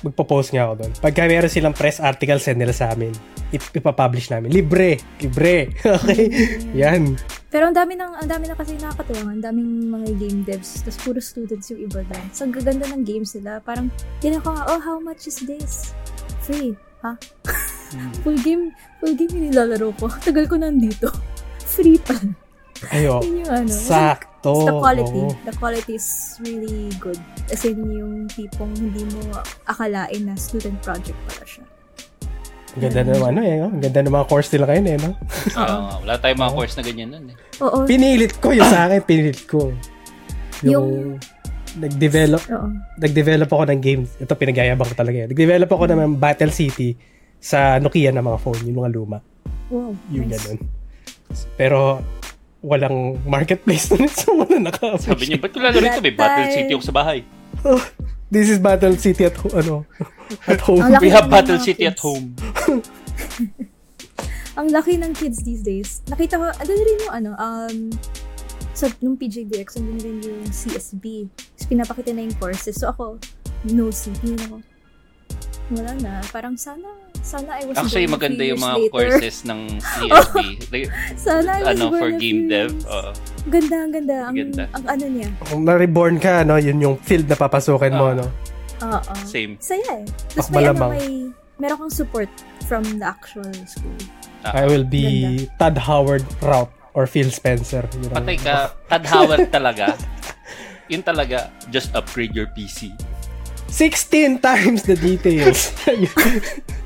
magpo-post 0.04 0.52
nga 0.52 0.68
ako 0.68 0.84
doon. 0.84 0.92
Pagka 1.00 1.24
meron 1.24 1.48
silang 1.48 1.72
press 1.72 1.98
article, 1.98 2.36
send 2.36 2.60
nila 2.60 2.76
sa 2.76 2.92
amin. 2.92 3.12
Ip- 3.56 3.72
ipapublish 3.72 4.28
namin. 4.28 4.52
Libre! 4.52 5.00
Libre! 5.20 5.72
okay? 5.96 6.28
Yan. 6.76 7.16
Pero 7.48 7.70
ang 7.70 7.76
dami 7.76 7.94
ng 7.94 8.12
ang 8.18 8.28
dami 8.28 8.50
na 8.50 8.58
kasi 8.58 8.74
nakakatuwa. 8.76 9.30
Ang 9.30 9.40
daming 9.40 9.70
mga 9.88 10.08
game 10.18 10.40
devs. 10.42 10.82
Tapos 10.82 10.98
puro 11.00 11.18
students 11.22 11.70
yung 11.70 11.86
iba 11.86 12.02
doon. 12.02 12.26
So, 12.34 12.44
ang 12.44 12.52
gaganda 12.52 12.84
ng 12.90 13.06
games 13.06 13.32
nila. 13.38 13.62
Parang, 13.62 13.88
yun 14.20 14.42
ako 14.42 14.48
nga, 14.52 14.64
oh, 14.74 14.80
how 14.82 14.98
much 14.98 15.30
is 15.30 15.38
this? 15.46 15.94
Free. 16.44 16.74
Ha? 17.06 17.14
full 18.26 18.36
game, 18.42 18.74
full 18.98 19.14
game 19.14 19.30
yung 19.32 19.44
nilalaro 19.54 19.94
ko. 19.96 20.10
Tagal 20.10 20.50
ko 20.50 20.58
nandito. 20.58 21.08
Free 21.72 21.96
pa. 21.96 22.43
Ayo. 22.92 23.22
Yun 23.24 23.46
yung 23.46 23.52
ano. 23.52 23.70
Sakto. 23.70 24.52
It's 24.52 24.66
the 24.68 24.76
quality. 24.76 25.20
Oo. 25.24 25.36
The 25.48 25.54
quality 25.56 25.92
is 25.96 26.08
really 26.44 26.92
good. 27.00 27.20
As 27.48 27.64
in, 27.64 27.80
yung 27.80 28.28
tipong 28.28 28.72
hindi 28.76 29.08
mo 29.14 29.40
akalain 29.64 30.22
na 30.26 30.34
student 30.36 30.76
project 30.84 31.16
pala 31.24 31.44
siya. 31.46 31.64
Ang 32.74 32.82
ganda 32.90 33.00
ng 33.06 33.22
ano 33.22 33.40
eh. 33.40 33.54
no? 33.62 33.66
Ang 33.70 33.82
ganda 33.86 34.00
ng 34.02 34.14
mga 34.18 34.26
course 34.26 34.48
nila 34.50 34.66
kayo 34.66 34.80
eh. 34.82 34.98
No? 34.98 35.10
Oo 35.54 35.76
nga, 35.86 35.94
wala 36.02 36.12
tayong 36.18 36.40
mga 36.42 36.52
course 36.58 36.74
na 36.74 36.82
ganyan 36.82 37.08
nun 37.14 37.26
eh. 37.30 37.36
Oo. 37.62 37.78
Pinilit 37.86 38.34
ko 38.42 38.50
yung 38.50 38.66
sa 38.66 38.90
akin. 38.90 39.00
Pinilit 39.06 39.46
ko. 39.46 39.70
Yung, 40.66 41.16
nag-develop 41.74 42.42
Oo. 42.54 42.68
nag-develop 42.98 43.50
ako 43.50 43.62
ng 43.70 43.80
game. 43.82 44.02
Ito 44.22 44.32
pinagayabang 44.38 44.88
ko 44.90 44.96
talaga. 44.98 45.26
Nag-develop 45.30 45.70
ako 45.70 45.84
ng 45.90 46.18
Battle 46.18 46.54
City 46.54 46.94
sa 47.38 47.76
Nokia 47.82 48.14
na 48.14 48.22
mga 48.24 48.38
phone, 48.40 48.62
yung 48.64 48.78
mga 48.80 48.90
luma. 48.94 49.18
Wow. 49.68 49.92
Yung 50.14 50.30
nice. 50.30 50.38
ganun. 50.38 50.58
Pero 51.58 51.78
walang 52.64 53.20
marketplace 53.28 53.92
na 53.92 54.08
so 54.24 54.32
wala 54.32 54.56
naka 54.56 54.96
Sabi 54.96 55.28
niya, 55.28 55.36
ba't 55.36 55.52
ko 55.52 55.60
lalo 55.60 55.76
rito? 55.76 56.00
May 56.00 56.16
Battle 56.16 56.48
City 56.48 56.72
ako 56.72 56.84
sa 56.88 56.94
bahay. 56.96 57.20
This 58.32 58.48
is 58.48 58.58
Battle 58.58 58.96
City 58.96 59.28
at 59.28 59.36
ano 59.52 59.84
at 60.50 60.60
home. 60.64 60.80
Ang 60.80 60.96
laki 60.96 61.04
We 61.04 61.12
have 61.12 61.28
ng 61.28 61.34
Battle 61.36 61.60
City 61.60 61.84
at 61.84 62.00
kids. 62.00 62.02
home. 62.02 62.32
Ang 64.54 64.70
laki 64.70 64.94
ng 65.02 65.12
kids 65.18 65.42
these 65.42 65.66
days. 65.66 65.98
Nakita 66.06 66.38
ko, 66.38 66.46
ano 66.46 66.70
rin 66.70 66.98
yung 67.02 67.10
ano, 67.12 67.30
um, 67.34 67.90
sa 68.70 68.86
nung 69.02 69.18
PJDX, 69.18 69.82
andun 69.82 69.98
rin 69.98 70.18
yung 70.22 70.46
CSB. 70.46 71.26
Tapos 71.34 71.66
pinapakita 71.66 72.14
na 72.14 72.22
yung 72.22 72.38
courses. 72.38 72.78
So 72.78 72.94
ako, 72.94 73.18
no 73.74 73.90
C. 73.90 74.14
Tingin 74.22 74.38
ako, 74.46 74.56
wala 75.74 75.92
na. 75.98 76.22
Parang 76.30 76.54
sana, 76.54 76.86
sana 77.24 77.56
I 77.56 77.64
was 77.64 77.74
Actually, 77.74 78.04
born 78.04 78.14
maganda 78.14 78.42
yung 78.44 78.60
mga 78.60 78.76
later. 78.76 78.92
courses 78.92 79.36
ng 79.42 79.60
CSB. 79.96 80.36
Like, 80.68 80.86
Sana 81.18 81.50
I 81.50 81.62
was 81.64 81.68
ano, 81.72 81.84
born 81.88 81.98
for 81.98 82.08
a 82.08 82.14
game 82.14 82.40
few 82.44 82.52
dev. 82.52 82.68
years. 82.70 82.84
Oo. 82.86 83.10
Ganda, 83.46 83.76
ang 83.78 83.90
ganda. 83.90 84.16
Ang, 84.22 84.34
Ganda. 84.36 84.64
ang 84.70 84.84
ano 84.86 85.04
niya. 85.06 85.28
Kung 85.42 85.62
na-reborn 85.64 86.16
ka, 86.18 86.34
no, 86.42 86.56
yun 86.56 86.78
yung 86.78 86.96
field 86.98 87.24
na 87.24 87.34
papasukin 87.34 87.92
mo, 87.92 88.12
Ah. 88.12 88.16
no. 88.16 88.26
Oo. 88.84 89.12
Same. 89.24 89.56
Saya 89.56 89.82
eh. 89.98 90.06
Tapos 90.30 90.48
may, 90.50 90.64
ano, 90.64 90.84
may, 90.86 91.08
meron 91.56 91.76
kang 91.80 91.94
support 91.94 92.28
from 92.62 92.84
the 92.94 93.06
actual 93.06 93.48
school. 93.64 93.96
I 94.44 94.68
will 94.68 94.84
be 94.84 95.04
Todd 95.56 95.80
Howard 95.80 96.20
route 96.38 96.68
or 96.92 97.06
Phil 97.06 97.28
Spencer. 97.28 97.88
Yun 97.96 98.12
ang- 98.12 98.16
Patay 98.20 98.36
ka, 98.38 98.54
Tad 98.92 99.04
Howard 99.06 99.48
talaga. 99.48 99.96
Yun 100.84 101.00
talaga, 101.00 101.48
just 101.68 101.88
upgrade 101.92 102.36
your 102.36 102.52
PC. 102.52 102.92
16 103.74 104.38
times 104.38 104.86
the 104.86 104.94
details. 104.94 105.74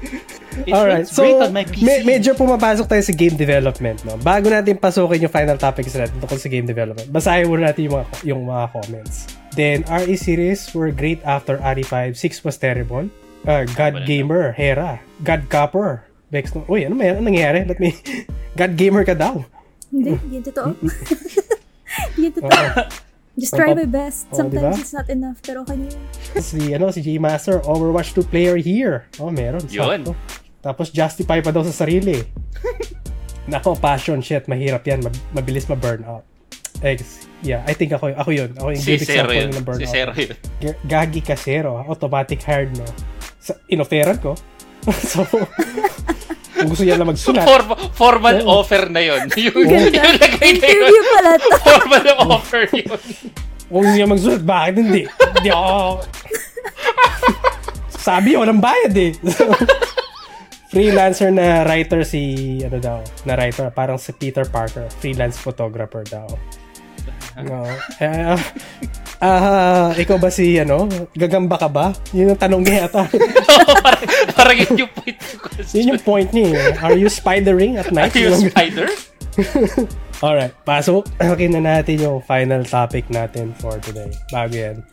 It 0.66 0.74
Alright, 0.74 1.06
so 1.06 1.22
me- 1.22 2.02
medyo 2.02 2.34
pumapasok 2.34 2.90
tayo 2.90 3.02
sa 3.04 3.14
game 3.14 3.38
development, 3.38 4.02
no? 4.02 4.18
Bago 4.18 4.50
natin 4.50 4.74
pasukin 4.74 5.22
yung 5.22 5.30
final 5.30 5.54
topics 5.54 5.94
natin 5.94 6.18
tungkol 6.18 6.40
sa 6.40 6.50
game 6.50 6.66
development, 6.66 7.06
basahin 7.14 7.46
muna 7.46 7.70
natin 7.70 7.86
yung 7.86 7.94
mga, 7.94 8.06
yung 8.26 8.40
mga 8.48 8.64
comments. 8.74 9.30
Then, 9.54 9.86
RE 9.86 10.16
series 10.18 10.66
were 10.74 10.90
great 10.90 11.22
after 11.22 11.62
RE5. 11.62 12.18
6 12.18 12.42
was 12.42 12.58
terrible. 12.58 13.06
Uh, 13.46 13.70
God 13.78 14.02
Wala 14.02 14.06
Gamer, 14.06 14.44
Hera. 14.50 14.98
God 15.22 15.46
Copper. 15.46 16.02
Bex, 16.34 16.52
no? 16.58 16.66
Uy, 16.66 16.82
ano 16.84 16.98
may 16.98 17.14
ano 17.14 17.22
nangyari? 17.22 17.62
Let 17.62 17.78
me... 17.78 17.94
God 18.58 18.74
Gamer 18.74 19.06
ka 19.06 19.14
daw. 19.14 19.46
Hindi, 19.94 20.18
hindi 20.26 20.38
totoo. 20.42 20.74
Hindi 22.18 22.28
totoo. 22.34 23.06
Just 23.38 23.54
try 23.54 23.70
my 23.70 23.86
best. 23.86 24.26
Oo, 24.28 24.42
Sometimes 24.42 24.74
diba? 24.74 24.82
it's 24.82 24.92
not 24.92 25.06
enough, 25.06 25.38
pero 25.40 25.62
okay 25.62 25.78
na 25.78 25.86
yun. 25.86 26.02
si, 26.42 26.74
ano, 26.74 26.90
si 26.90 27.00
G-Master, 27.00 27.62
Overwatch 27.62 28.10
2 28.12 28.26
player 28.26 28.58
here. 28.58 29.06
Oh, 29.16 29.30
meron. 29.30 29.62
Yun. 29.70 30.02
sakto. 30.02 30.12
Tapos 30.58 30.90
justify 30.90 31.38
pa 31.38 31.54
daw 31.54 31.62
sa 31.62 31.86
sarili. 31.86 32.18
Nako, 33.52 33.78
passion, 33.78 34.18
shit, 34.20 34.44
mahirap 34.44 34.82
yan. 34.84 35.00
Mab- 35.00 35.22
mabilis 35.32 35.70
ma-burn 35.70 36.02
out. 36.04 36.26
Ex, 36.82 37.26
yeah, 37.42 37.62
I 37.66 37.74
think 37.74 37.90
ako, 37.90 38.14
ako 38.14 38.30
yun. 38.30 38.50
Ako 38.54 38.70
yung 38.70 38.82
Si 38.82 38.94
good 38.94 39.02
example 39.02 39.34
yun. 39.34 39.50
ng 39.50 39.64
burnout. 39.64 39.82
Si 39.82 39.86
Zero 39.88 40.12
yun. 40.14 40.36
G- 40.60 40.78
Gagi 40.84 41.20
ka 41.22 41.34
zero. 41.34 41.78
Automatic 41.86 42.38
hired, 42.42 42.70
no? 42.74 42.86
Sa, 43.38 43.54
inoferan 43.66 44.18
ko. 44.18 44.34
so, 45.10 45.22
kung 46.58 46.68
gusto 46.74 46.82
niya 46.82 46.98
na 46.98 47.06
magsulat, 47.06 47.46
Form- 47.50 47.78
formal 47.94 48.36
Oo. 48.42 48.60
offer 48.60 48.90
na 48.90 48.98
yun. 48.98 49.22
Yung, 49.46 49.54
yung 49.62 49.88
lagay 49.94 50.58
na 50.58 50.66
yun. 50.66 50.82
Interview 50.82 51.02
pala 51.06 51.30
to. 51.38 51.48
Formal 51.70 52.04
offer 52.34 52.62
yun. 52.74 52.98
kung 53.70 53.82
gusto 53.86 53.94
niya 53.94 54.08
magsulat, 54.10 54.42
bakit 54.42 54.74
hindi? 54.82 55.02
Hindi 55.06 55.50
ako... 55.54 55.74
Sabi, 57.98 58.34
walang 58.34 58.58
bayad 58.58 58.94
eh. 58.96 59.12
Freelancer 60.68 61.32
na 61.32 61.64
writer 61.64 62.04
si, 62.04 62.56
ano 62.60 62.76
daw, 62.76 63.00
na 63.24 63.36
writer, 63.36 63.68
parang 63.72 63.96
si 63.96 64.12
Peter 64.12 64.44
Parker, 64.44 64.88
freelance 65.00 65.36
photographer 65.36 66.04
daw. 66.04 66.28
No. 67.40 67.62
Eh, 67.98 68.36
Ah, 69.18 69.90
ikaw 69.92 70.14
ba 70.14 70.30
si 70.30 70.54
ano? 70.56 70.86
Gagamba 71.10 71.58
ka 71.58 71.66
ba? 71.66 71.90
Yun 72.12 72.30
ang 72.30 72.38
tanong 72.38 72.62
niya 72.62 72.86
ata. 72.86 73.02
parang, 73.82 74.04
parang 74.30 74.56
yun 74.56 74.86
yung 74.86 74.92
point. 74.94 75.18
Yun 75.68 75.86
yung 75.90 76.02
point 76.04 76.30
niya. 76.30 76.46
eh. 76.48 76.56
Are 76.78 76.94
you 76.94 77.10
spidering 77.10 77.74
at 77.74 77.90
Are 77.90 77.94
night? 77.98 78.14
you 78.14 78.26
a 78.26 78.30
Yun 78.30 78.34
ang- 78.38 78.46
spider? 78.46 78.86
Alright, 80.22 80.54
pasok. 80.62 81.02
Okay 81.16 81.46
na 81.46 81.58
natin 81.58 81.98
yung 81.98 82.22
final 82.22 82.62
topic 82.62 83.06
natin 83.08 83.50
for 83.54 83.78
today. 83.78 84.06
Bago 84.30 84.54
yan. 84.54 84.86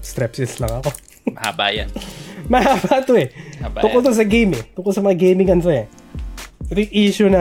Strepsis 0.00 0.60
lang 0.60 0.72
ako. 0.74 0.92
Mahaba 1.28 1.72
yan. 1.72 1.88
Mahaba 2.52 3.00
to 3.00 3.16
eh. 3.16 3.32
Mahaba 3.56 3.80
Tungkol 3.80 4.04
to 4.04 4.12
sa 4.12 4.28
game 4.28 4.52
eh. 4.52 4.64
Tungkol 4.72 4.92
sa 4.92 5.00
mga 5.00 5.16
gaming 5.18 5.48
ano 5.48 5.72
eh. 5.72 5.88
Ito 6.68 6.76
yung 6.78 6.92
issue 6.92 7.28
na 7.28 7.40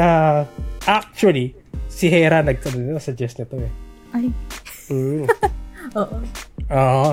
actually 0.83 1.59
si 1.87 2.07
Hera 2.07 2.39
nag-suggest 2.39 3.35
nito 3.37 3.59
eh. 3.59 3.71
Ay, 4.11 4.29
Mm. 4.91 5.23
oo. 5.99 6.15
Oo. 6.67 7.11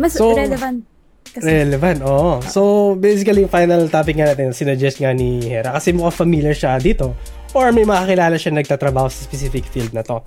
Mas 0.00 0.16
So, 0.16 0.32
relevant 0.32 0.80
kasi. 1.28 1.44
Relevant, 1.44 2.00
oo. 2.00 2.40
So, 2.40 2.60
basically, 2.96 3.44
yung 3.44 3.52
final 3.52 3.84
topic 3.86 4.16
nga 4.16 4.32
natin, 4.32 4.56
sinuggest 4.56 4.96
nga 4.96 5.12
ni 5.12 5.44
Hera 5.44 5.76
kasi 5.76 5.92
mukhang 5.92 6.24
familiar 6.24 6.56
siya 6.56 6.80
dito 6.80 7.12
or 7.52 7.68
may 7.68 7.84
makakilala 7.84 8.40
siya 8.40 8.56
nagtatrabaho 8.56 9.12
sa 9.12 9.20
specific 9.20 9.68
field 9.68 9.92
na 9.92 10.00
to. 10.00 10.24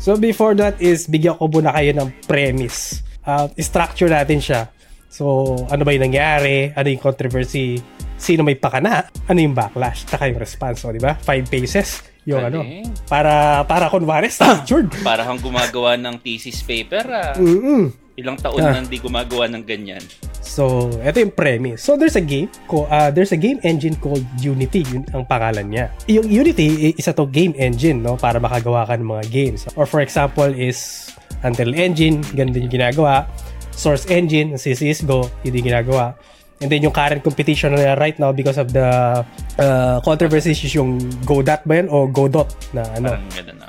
So, 0.00 0.16
before 0.16 0.56
that 0.56 0.80
is, 0.80 1.04
bigyan 1.04 1.36
ko 1.36 1.52
muna 1.52 1.68
kayo 1.70 1.92
ng 1.92 2.08
premise. 2.24 3.04
Uh, 3.28 3.52
structure 3.60 4.08
natin 4.08 4.40
siya. 4.40 4.72
So, 5.08 5.52
ano 5.68 5.84
ba 5.84 5.92
yung 5.92 6.08
nangyari? 6.08 6.72
Ano 6.72 6.88
yung 6.88 7.00
controversy? 7.02 7.76
Sino 8.16 8.40
may 8.40 8.56
pakana? 8.56 9.04
Ano 9.28 9.36
yung 9.36 9.52
backlash? 9.52 10.08
Taka 10.08 10.32
yung 10.32 10.40
response, 10.40 10.80
o, 10.84 10.92
di 10.92 11.00
ba? 11.00 11.12
Five 11.14 11.44
paces. 11.44 12.07
Yung 12.28 12.44
ano. 12.44 12.60
Galing. 12.60 12.84
Para, 13.08 13.32
para 13.64 13.88
kunwari, 13.88 14.28
structured. 14.28 14.92
Para 15.00 15.24
kang 15.24 15.40
gumagawa 15.40 15.96
ng 15.96 16.20
thesis 16.20 16.60
paper. 16.60 17.08
Ah. 17.08 17.32
Mm-mm. 17.34 17.88
Ilang 18.20 18.36
taon 18.36 18.60
Ah. 18.60 18.76
na 18.76 18.84
hindi 18.84 19.00
gumagawa 19.00 19.48
ng 19.48 19.64
ganyan. 19.64 20.04
So, 20.38 20.90
ito 21.00 21.16
yung 21.18 21.32
premise. 21.32 21.80
So, 21.80 21.94
there's 21.94 22.16
a 22.16 22.24
game, 22.24 22.50
ko, 22.66 22.84
uh, 22.86 23.08
there's 23.08 23.30
a 23.30 23.38
game 23.38 23.62
engine 23.62 23.94
called 23.96 24.24
Unity, 24.36 24.82
yun 24.84 25.06
ang 25.14 25.24
pangalan 25.24 25.70
niya. 25.70 25.88
Yung 26.04 26.26
Unity, 26.26 26.92
isa 26.92 27.14
to 27.14 27.24
game 27.24 27.54
engine, 27.54 28.02
no, 28.02 28.18
para 28.18 28.36
makagawa 28.36 28.84
ka 28.84 28.98
ng 28.98 29.06
mga 29.06 29.24
games. 29.30 29.64
Or 29.72 29.86
for 29.86 30.02
example 30.02 30.50
is 30.50 31.08
Unreal 31.40 31.72
Engine, 31.72 32.18
ganun 32.34 32.50
din 32.50 32.66
yung 32.66 32.74
ginagawa. 32.74 33.24
Source 33.70 34.10
Engine, 34.10 34.58
CSGO, 34.58 35.30
yun 35.46 35.52
din 35.54 35.64
ginagawa. 35.64 36.18
And 36.58 36.66
then 36.70 36.82
yung 36.82 36.90
current 36.90 37.22
competition 37.22 37.78
na 37.78 37.94
right 37.94 38.18
now 38.18 38.34
because 38.34 38.58
of 38.58 38.74
the 38.74 39.22
uh, 39.58 39.96
controversies 40.02 40.58
is 40.58 40.74
yung 40.74 40.98
Godot 41.22 41.62
ba 41.62 41.74
yan 41.78 41.86
o 41.86 42.10
Godot 42.10 42.50
na 42.74 42.82
ano. 42.98 43.14
Parang 43.14 43.30
gano'n 43.30 43.56
na. 43.62 43.68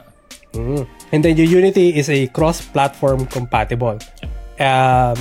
Mm. 0.57 0.83
And 1.13 1.19
then 1.21 1.37
yung 1.37 1.49
Unity 1.61 1.93
is 1.93 2.09
a 2.09 2.25
cross-platform 2.33 3.29
compatible. 3.29 4.01
Um, 4.57 5.15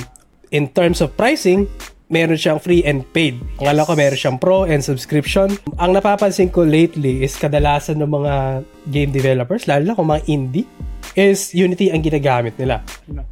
in 0.49 0.73
terms 0.73 1.01
of 1.01 1.13
pricing, 1.13 1.69
meron 2.09 2.35
siyang 2.35 2.59
free 2.59 2.81
and 2.83 3.05
paid. 3.13 3.37
Ang 3.61 3.69
alam 3.69 3.85
ko, 3.85 3.93
meron 3.93 4.17
siyang 4.17 4.37
pro 4.41 4.65
and 4.65 4.81
subscription. 4.81 5.53
Ang 5.77 5.95
napapansin 5.95 6.49
ko 6.49 6.65
lately 6.65 7.21
is 7.21 7.37
kadalasan 7.37 8.01
ng 8.01 8.09
mga 8.09 8.33
game 8.89 9.13
developers, 9.13 9.69
lalo 9.69 9.85
na 9.85 9.95
kung 9.95 10.09
mga 10.09 10.25
indie, 10.25 10.65
is 11.13 11.53
Unity 11.53 11.89
ang 11.93 12.01
ginagamit 12.01 12.57
nila. 12.57 12.81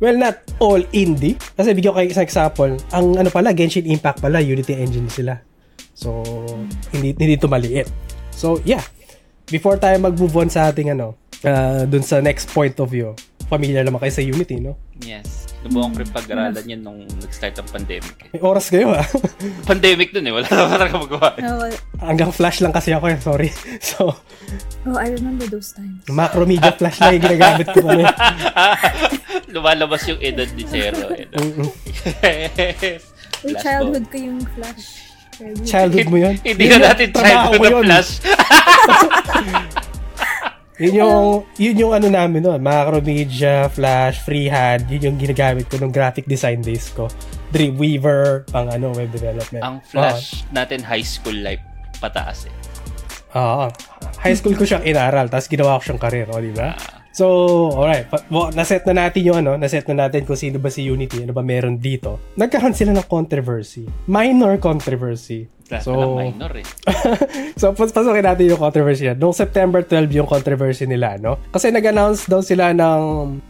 Well, 0.01 0.17
not 0.17 0.41
all 0.61 0.81
indie. 0.93 1.37
Kasi 1.57 1.73
bigyan 1.73 1.93
ko 1.93 1.97
kayo 2.01 2.09
isang 2.09 2.25
example. 2.25 2.71
Ang 2.93 3.17
ano 3.17 3.29
pala, 3.33 3.53
Genshin 3.53 3.89
Impact 3.89 4.21
pala, 4.21 4.41
Unity 4.41 4.77
engine 4.77 5.09
sila. 5.09 5.37
So, 5.97 6.21
hindi, 6.93 7.17
hindi 7.17 7.37
ito 7.37 7.49
maliit. 7.49 7.89
So, 8.29 8.61
yeah. 8.61 8.85
Before 9.47 9.79
tayo 9.79 9.97
mag-move 9.97 10.35
on 10.37 10.49
sa 10.51 10.69
ating 10.69 10.93
ano, 10.93 11.15
uh, 11.41 11.87
dun 11.87 12.03
sa 12.03 12.19
next 12.19 12.51
point 12.51 12.75
of 12.77 12.91
view, 12.91 13.15
familiar 13.47 13.83
naman 13.83 13.99
kayo 13.99 14.11
sa 14.11 14.19
Unity, 14.19 14.59
no? 14.59 14.75
Yes. 14.99 15.47
Nabuong 15.63 15.95
ko 15.95 15.99
rin 15.99 16.11
pag-aralan 16.11 16.63
yan 16.63 16.81
nung 16.83 17.01
nag-start 17.03 17.57
ang 17.57 17.69
pandemic. 17.71 18.29
May 18.29 18.43
oras 18.43 18.67
kayo, 18.67 18.91
ha? 18.91 19.03
Pandemic 19.71 20.11
dun 20.11 20.27
eh. 20.27 20.33
Wala 20.35 20.45
na 20.45 20.67
talaga 20.69 20.95
magawa. 20.99 21.27
Oh, 21.41 21.65
Hanggang 21.97 22.29
flash 22.29 22.59
lang 22.59 22.75
kasi 22.75 22.91
ako, 22.91 23.05
eh. 23.09 23.17
Sorry. 23.17 23.49
So, 23.87 24.11
oh, 24.85 24.97
I 24.99 25.11
remember 25.11 25.47
those 25.47 25.71
times. 25.71 26.03
macro 26.07 26.43
media 26.43 26.71
flash 26.71 26.99
lang 26.99 27.17
yung 27.17 27.25
ginagamit 27.25 27.67
ko. 27.71 27.79
Ano, 27.83 28.03
eh. 28.03 28.13
Lumalabas 29.55 30.03
yung 30.05 30.19
edad 30.19 30.47
ni 30.53 30.63
Zero. 30.67 31.07
Eh. 31.15 31.25
Uy, 31.31 31.71
Flash 33.37 33.63
childhood 33.63 34.05
ko 34.09 34.17
yung 34.17 34.39
flash. 34.55 34.85
Childhood. 35.63 36.09
Mo 36.09 36.17
yun? 36.17 36.35
Hindi 36.41 36.63
Yun 36.65 36.81
na 36.81 36.91
natin 36.91 37.07
childhood 37.13 37.61
na 37.61 37.69
yun. 37.69 37.83
flash. 37.85 38.11
Yun 40.77 40.93
yung, 40.93 41.25
yun 41.57 41.75
yung 41.75 41.93
ano 41.97 42.07
namin 42.07 42.45
nun. 42.45 42.61
Macro 42.61 43.01
media, 43.01 43.65
flash, 43.69 44.21
freehand. 44.21 44.85
Yun 44.85 45.13
yung 45.13 45.17
ginagamit 45.17 45.65
ko 45.65 45.81
nung 45.81 45.89
graphic 45.89 46.29
design 46.29 46.61
days 46.61 46.93
ko. 46.93 47.09
Dreamweaver, 47.49 48.45
pang 48.53 48.69
ano, 48.69 48.93
web 48.93 49.09
development. 49.09 49.65
ang 49.65 49.81
flash 49.81 50.45
natin 50.53 50.85
high 50.85 51.05
school 51.05 51.35
life 51.41 51.61
pataas 51.97 52.45
eh. 52.45 52.53
Oo. 53.33 53.67
High 54.21 54.37
school 54.37 54.53
ko 54.53 54.63
siyang 54.65 54.85
inaral, 54.85 55.27
tapos 55.29 55.49
ginawa 55.49 55.81
ko 55.81 55.91
siyang 55.91 56.01
karir, 56.01 56.27
o, 56.29 56.39
di 56.41 56.53
ba? 56.53 56.77
So, 57.17 57.25
alright. 57.73 58.05
Well, 58.29 58.53
naset 58.53 58.85
na 58.85 58.93
natin 58.93 59.25
yung 59.25 59.41
ano, 59.41 59.57
naset 59.57 59.89
na 59.89 60.05
natin 60.05 60.21
kung 60.21 60.37
sino 60.37 60.61
ba 60.61 60.69
si 60.69 60.85
Unity, 60.85 61.25
ano 61.25 61.33
ba 61.33 61.41
meron 61.41 61.81
dito. 61.81 62.21
Nagkaroon 62.37 62.77
sila 62.77 62.93
ng 62.93 63.09
controversy. 63.09 63.89
Minor 64.05 64.61
controversy. 64.61 65.49
Flash 65.67 65.83
So, 65.83 65.93
so, 65.93 66.15
minor 66.15 66.51
eh. 66.55 66.67
so, 67.61 67.75
pas 67.75 67.91
pasukin 67.91 68.23
natin 68.23 68.55
yung 68.55 68.61
controversy 68.61 69.11
yan. 69.11 69.19
Noong 69.19 69.35
September 69.35 69.83
12 69.83 70.23
yung 70.23 70.29
controversy 70.29 70.87
nila, 70.87 71.19
no? 71.19 71.35
Kasi 71.51 71.69
nag-announce 71.75 72.31
daw 72.31 72.39
sila 72.39 72.71
ng 72.71 72.99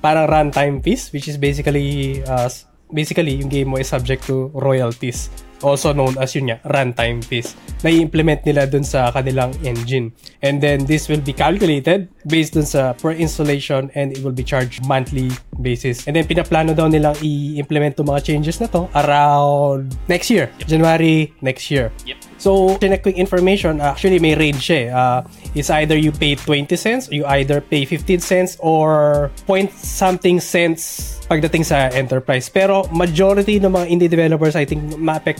parang 0.01 0.25
runtime 0.25 0.81
fees, 0.81 1.13
which 1.13 1.29
is 1.29 1.37
basically, 1.37 2.19
uh, 2.25 2.49
basically, 2.89 3.37
yung 3.37 3.53
game 3.53 3.69
mo 3.69 3.77
is 3.77 3.85
subject 3.85 4.25
to 4.25 4.49
royalties. 4.57 5.29
Also 5.61 5.93
known 5.93 6.17
as 6.21 6.35
yun 6.37 6.53
nga, 6.53 6.57
runtime 6.69 7.23
fees. 7.23 7.57
Na 7.81 7.89
i-implement 7.89 8.45
nila 8.45 8.69
dun 8.69 8.83
sa 8.85 9.09
kanilang 9.11 9.53
engine. 9.65 10.13
And 10.41 10.61
then, 10.61 10.85
this 10.85 11.09
will 11.09 11.21
be 11.21 11.33
calculated 11.33 12.09
based 12.27 12.53
dun 12.53 12.65
sa 12.65 12.93
per 12.93 13.13
installation 13.13 13.89
and 13.97 14.13
it 14.13 14.21
will 14.21 14.35
be 14.35 14.45
charged 14.45 14.85
monthly 14.85 15.33
basis. 15.61 16.05
And 16.05 16.15
then, 16.15 16.29
pinaplano 16.29 16.77
daw 16.77 16.89
nilang 16.89 17.17
i-implement 17.25 17.97
yung 17.97 18.09
mga 18.13 18.21
changes 18.23 18.61
na 18.61 18.67
to 18.73 18.85
around 18.93 19.97
next 20.05 20.29
year. 20.29 20.49
January 20.65 21.33
next 21.41 21.69
year. 21.73 21.89
Yep. 22.05 22.37
So, 22.37 22.77
chinek 22.77 23.01
ko 23.01 23.09
information, 23.09 23.81
actually 23.81 24.21
may 24.21 24.37
range 24.37 24.69
siya 24.69 24.77
eh. 24.77 24.87
Uh, 24.93 25.19
it's 25.57 25.73
either 25.73 25.97
you 25.97 26.13
pay 26.13 26.37
20 26.37 26.69
cents, 26.77 27.09
you 27.09 27.25
either 27.25 27.61
pay 27.61 27.83
15 27.83 28.21
cents, 28.21 28.57
or 28.61 29.31
point 29.49 29.73
something 29.73 30.37
cents 30.39 31.17
pagdating 31.27 31.65
sa 31.65 31.91
enterprise. 31.91 32.47
Pero 32.47 32.87
majority 32.93 33.59
ng 33.59 33.73
mga 33.73 33.85
indie 33.89 34.09
developers, 34.09 34.55
I 34.55 34.63
think, 34.63 34.95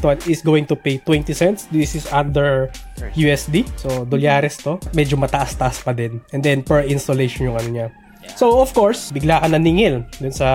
maapektuhan 0.08 0.32
is 0.32 0.42
going 0.42 0.66
to 0.68 0.76
pay 0.76 0.98
20 1.04 1.34
cents. 1.34 1.68
This 1.68 1.96
is 1.96 2.08
under 2.12 2.72
USD. 3.20 3.68
So, 3.76 4.08
dolyares 4.08 4.64
to. 4.64 4.80
Medyo 4.96 5.20
mataas-taas 5.20 5.84
pa 5.84 5.92
din. 5.92 6.24
And 6.32 6.40
then, 6.40 6.64
per 6.64 6.88
installation 6.88 7.52
yung 7.52 7.58
ano 7.60 7.70
niya. 7.70 7.88
So, 8.36 8.60
of 8.60 8.74
course, 8.74 9.14
bigla 9.14 9.40
ka 9.40 9.48
naningil 9.48 10.04
dun 10.20 10.34
sa 10.34 10.48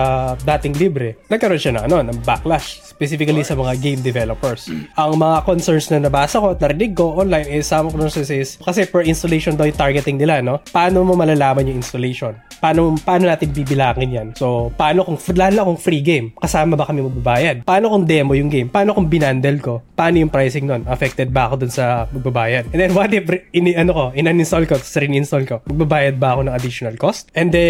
dating 0.43 0.77
libre. 0.77 1.17
Nagkaroon 1.31 1.61
siya 1.61 1.73
ng, 1.79 1.83
ano, 1.87 2.03
ng 2.03 2.21
backlash, 2.27 2.83
specifically 2.83 3.41
sa 3.41 3.57
mga 3.57 3.79
game 3.81 4.01
developers. 4.03 4.69
Ang 4.99 5.17
mga 5.17 5.37
concerns 5.47 5.89
na 5.89 6.03
nabasa 6.03 6.37
ko 6.37 6.53
at 6.53 6.61
narinig 6.61 6.93
ko 6.93 7.17
online 7.17 7.49
is 7.49 7.65
some 7.65 7.89
of 7.89 7.95
those 7.97 8.19
is, 8.19 8.59
kasi 8.61 8.85
per 8.85 9.01
installation 9.07 9.57
daw 9.57 9.65
yung 9.65 9.79
targeting 9.79 10.19
nila, 10.19 10.43
no? 10.43 10.61
Paano 10.69 11.01
mo 11.01 11.17
malalaman 11.17 11.65
yung 11.71 11.81
installation? 11.81 12.35
Paano, 12.61 12.95
paano 13.01 13.27
natin 13.27 13.51
bibilangin 13.51 14.15
yan? 14.15 14.27
So, 14.39 14.71
paano 14.77 15.03
kung, 15.03 15.19
lalo 15.35 15.73
kung 15.73 15.79
free 15.79 15.99
game, 15.99 16.31
kasama 16.39 16.79
ba 16.79 16.87
kami 16.87 17.03
magbabayad? 17.03 17.67
Paano 17.67 17.91
kung 17.91 18.07
demo 18.07 18.37
yung 18.37 18.47
game? 18.47 18.71
Paano 18.71 18.95
kung 18.95 19.11
binandel 19.11 19.59
ko? 19.59 19.83
Paano 19.97 20.23
yung 20.23 20.31
pricing 20.31 20.67
nun? 20.67 20.87
Affected 20.87 21.31
ba 21.33 21.51
ako 21.51 21.67
dun 21.67 21.73
sa 21.73 22.07
magbabayad? 22.11 22.71
And 22.71 22.79
then, 22.79 22.91
what 22.95 23.11
if, 23.11 23.27
in, 23.51 23.67
ano 23.75 23.91
ko, 23.91 24.03
in-uninstall 24.15 24.63
ko, 24.63 24.79
tapos 24.79 24.95
rin-install 24.95 25.43
ko, 25.43 25.55
magbabayad 25.67 26.15
ba 26.15 26.39
ako 26.39 26.47
ng 26.47 26.55
additional 26.55 26.95
cost? 26.95 27.27
And 27.35 27.51
then, 27.51 27.62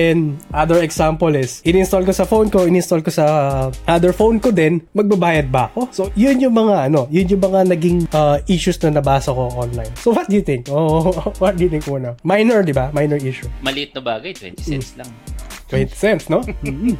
other 0.51 0.79
example 0.81 1.33
is, 1.33 1.61
in-install 1.63 2.03
ko 2.03 2.11
sa 2.11 2.23
phone 2.23 2.47
ko, 2.47 2.63
in-install 2.63 3.01
ko 3.01 3.09
sa 3.09 3.25
other 3.85 4.11
phone 4.11 4.37
ko 4.37 4.49
din, 4.49 4.81
magbabayad 4.91 5.49
ba 5.49 5.69
ako? 5.69 5.81
So, 5.91 6.01
yun 6.13 6.39
yung 6.39 6.53
mga, 6.53 6.87
ano, 6.87 7.07
yun 7.09 7.27
yung 7.27 7.41
mga 7.41 7.59
naging 7.69 8.05
uh, 8.11 8.37
issues 8.45 8.77
na 8.81 8.97
nabasa 8.97 9.31
ko 9.31 9.49
online. 9.53 9.91
So, 9.95 10.11
what 10.11 10.27
do 10.27 10.35
you 10.35 10.45
think? 10.45 10.65
Oh, 10.73 11.13
what 11.37 11.55
do 11.55 11.63
you 11.63 11.71
think 11.71 11.85
muna? 11.85 12.17
Minor, 12.21 12.61
di 12.61 12.73
ba? 12.73 12.89
Minor 12.91 13.17
issue. 13.17 13.47
Maliit 13.61 13.93
na 13.93 14.01
bagay, 14.01 14.33
20 14.33 14.57
cents 14.59 14.97
lang. 14.97 15.07
20 15.69 15.89
cents, 15.89 16.23
no? 16.29 16.41
Mhm. 16.65 16.93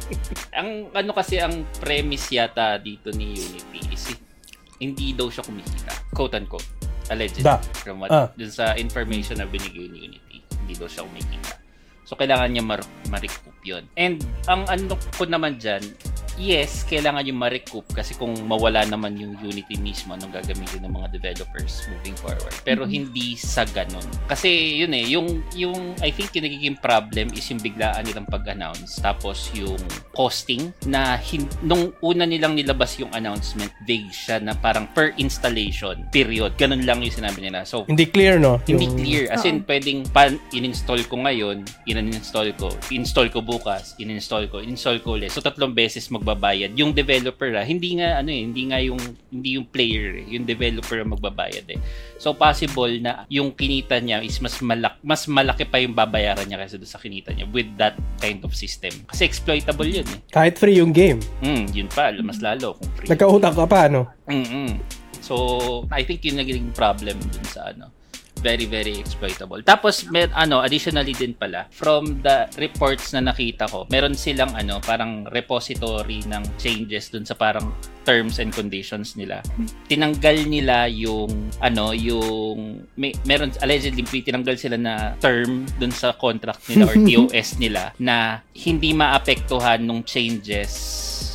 Ang 0.50 0.70
ano 0.90 1.10
kasi 1.12 1.38
ang 1.38 1.62
premise 1.78 2.30
yata 2.30 2.74
dito 2.76 3.10
ni 3.10 3.34
Unity 3.34 3.80
is 3.90 4.10
hindi 4.78 5.14
daw 5.14 5.30
siya 5.30 5.42
kumikita. 5.42 5.92
Quote 6.10 6.34
unquote. 6.34 6.66
Allegedly. 7.06 7.44
Da. 7.44 7.60
From 7.80 8.00
what, 8.00 8.10
Ah. 8.10 8.28
dun 8.34 8.50
sa 8.50 8.74
information 8.74 9.38
na 9.38 9.46
binigay 9.46 9.86
ni 9.86 9.98
Unity. 10.10 10.36
Hindi 10.58 10.74
daw 10.74 10.88
siya 10.88 11.04
kumikita. 11.04 11.54
So, 12.04 12.16
kailangan 12.16 12.52
niya 12.52 12.64
mar- 12.64 12.88
ma-recoup 13.08 13.56
yun. 13.64 13.88
And, 13.96 14.20
ang 14.44 14.68
ano 14.68 14.96
ko 15.16 15.24
naman 15.24 15.56
dyan, 15.56 15.80
yes, 16.36 16.82
kailangan 16.84 17.24
yung 17.24 17.38
ma-recoup 17.38 17.86
kasi 17.90 18.14
kung 18.14 18.34
mawala 18.44 18.82
naman 18.84 19.14
yung 19.14 19.34
Unity 19.38 19.76
mismo, 19.76 20.14
anong 20.14 20.34
gagamitin 20.34 20.82
ng 20.82 20.92
mga 20.92 21.08
developers 21.12 21.86
moving 21.90 22.16
forward. 22.16 22.54
Pero 22.62 22.84
Mhm. 22.84 22.90
hindi 22.90 23.34
sa 23.34 23.62
ganun. 23.64 24.04
Kasi 24.26 24.48
yun 24.78 24.92
eh, 24.92 25.04
yung, 25.10 25.26
yung 25.54 25.76
I 26.00 26.10
think 26.10 26.34
yung 26.34 26.46
nagiging 26.46 26.78
problem 26.78 27.30
is 27.32 27.46
yung 27.48 27.60
biglaan 27.60 28.04
nilang 28.04 28.26
pag-announce. 28.26 28.98
Tapos 28.98 29.50
yung 29.52 29.78
costing 30.12 30.70
na 30.86 31.16
hin- 31.16 31.50
nung 31.60 31.92
una 32.00 32.24
nilang 32.24 32.54
nilabas 32.54 32.98
yung 32.98 33.10
announcement, 33.12 33.70
vague 33.82 34.10
siya 34.10 34.38
na 34.38 34.54
parang 34.54 34.86
per 34.90 35.14
installation, 35.16 36.06
period. 36.10 36.54
Ganun 36.56 36.82
lang 36.82 37.02
yung 37.02 37.12
sinabi 37.12 37.42
nila. 37.42 37.62
So, 37.64 37.84
Hindi 37.84 38.06
clear, 38.06 38.38
no? 38.38 38.58
hindi 38.64 38.86
Yung- 38.86 38.96
clear. 38.96 39.24
As 39.30 39.44
in, 39.44 39.62
pwedeng 39.64 40.06
pan 40.10 40.38
in-install 40.50 41.04
ko 41.06 41.20
ngayon, 41.20 41.62
in-install 41.84 42.54
ko, 42.54 42.70
install 42.90 43.28
ko 43.30 43.40
bukas, 43.40 43.94
in-install 43.98 44.46
ko, 44.48 44.58
install 44.58 44.98
ko 45.00 45.14
ulit. 45.14 45.30
So, 45.30 45.40
tatlong 45.40 45.74
beses 45.74 46.06
magbabayad. 46.24 46.72
Yung 46.80 46.96
developer, 46.96 47.52
ah, 47.52 47.68
hindi 47.68 48.00
nga, 48.00 48.24
ano 48.24 48.32
eh, 48.32 48.40
hindi 48.40 48.72
nga 48.72 48.80
yung, 48.80 48.96
hindi 49.28 49.60
yung 49.60 49.68
player 49.68 50.24
eh, 50.24 50.26
yung 50.32 50.48
developer 50.48 50.96
ang 50.96 51.12
magbabayad 51.12 51.68
eh. 51.68 51.76
So, 52.16 52.32
possible 52.32 52.96
na 53.04 53.28
yung 53.28 53.52
kinita 53.52 54.00
niya 54.00 54.24
is 54.24 54.40
mas 54.40 54.56
malaki, 54.64 54.96
mas 55.04 55.28
malaki 55.28 55.68
pa 55.68 55.76
yung 55.84 55.92
babayaran 55.92 56.48
niya 56.48 56.64
kaysa 56.64 56.80
sa 56.88 56.96
kinita 56.96 57.36
niya 57.36 57.44
with 57.52 57.68
that 57.76 57.92
kind 58.24 58.40
of 58.40 58.56
system. 58.56 58.96
Kasi 59.04 59.28
exploitable 59.28 59.84
yun 59.84 60.08
eh. 60.08 60.20
Kahit 60.32 60.56
free 60.56 60.80
yung 60.80 60.96
game. 60.96 61.20
Mm, 61.44 61.68
yun 61.76 61.88
pa, 61.92 62.08
mas 62.24 62.40
lalo 62.40 62.80
kung 62.80 62.90
free. 62.96 63.12
Nagkautang 63.12 63.52
ka 63.52 63.68
pa, 63.68 63.92
no? 63.92 64.08
mm 64.24 64.80
So, 65.24 65.88
I 65.88 66.04
think 66.04 66.20
yun 66.24 66.36
naging 66.36 66.76
problem 66.76 67.16
dun 67.16 67.46
sa 67.48 67.72
ano 67.72 68.03
very 68.44 68.68
very 68.68 69.00
exploitable. 69.00 69.64
Tapos 69.64 70.04
mer 70.12 70.28
ano 70.36 70.60
additionally 70.60 71.16
din 71.16 71.32
pala 71.32 71.64
from 71.72 72.20
the 72.20 72.44
reports 72.60 73.16
na 73.16 73.24
nakita 73.24 73.64
ko, 73.66 73.88
meron 73.88 74.12
silang 74.12 74.52
ano 74.52 74.76
parang 74.84 75.24
repository 75.32 76.20
ng 76.28 76.44
changes 76.60 77.08
dun 77.08 77.24
sa 77.24 77.32
parang 77.32 77.72
terms 78.04 78.36
and 78.36 78.52
conditions 78.52 79.16
nila. 79.16 79.40
Tinanggal 79.88 80.44
nila 80.44 80.84
yung 80.92 81.48
ano 81.64 81.96
yung 81.96 82.84
may, 83.00 83.16
meron 83.24 83.48
allegedly 83.64 84.04
tinanggal 84.04 84.60
sila 84.60 84.76
na 84.76 85.16
term 85.16 85.64
dun 85.80 85.88
sa 85.88 86.12
contract 86.12 86.68
nila 86.68 86.92
or 86.92 86.96
TOS 87.08 87.56
nila 87.56 87.96
na 87.96 88.44
hindi 88.52 88.92
maapektuhan 88.92 89.80
nung 89.80 90.04
changes 90.04 90.68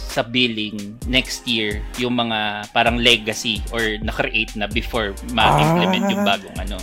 sa 0.10 0.26
billing 0.26 0.98
next 1.06 1.46
year 1.46 1.86
yung 2.02 2.18
mga 2.18 2.70
parang 2.74 2.98
legacy 2.98 3.62
or 3.70 3.82
na-create 4.02 4.58
na 4.58 4.66
before 4.66 5.14
ma-implement 5.34 6.06
yung 6.10 6.26
Ah. 6.26 6.34
bagong 6.36 6.58
ano. 6.58 6.78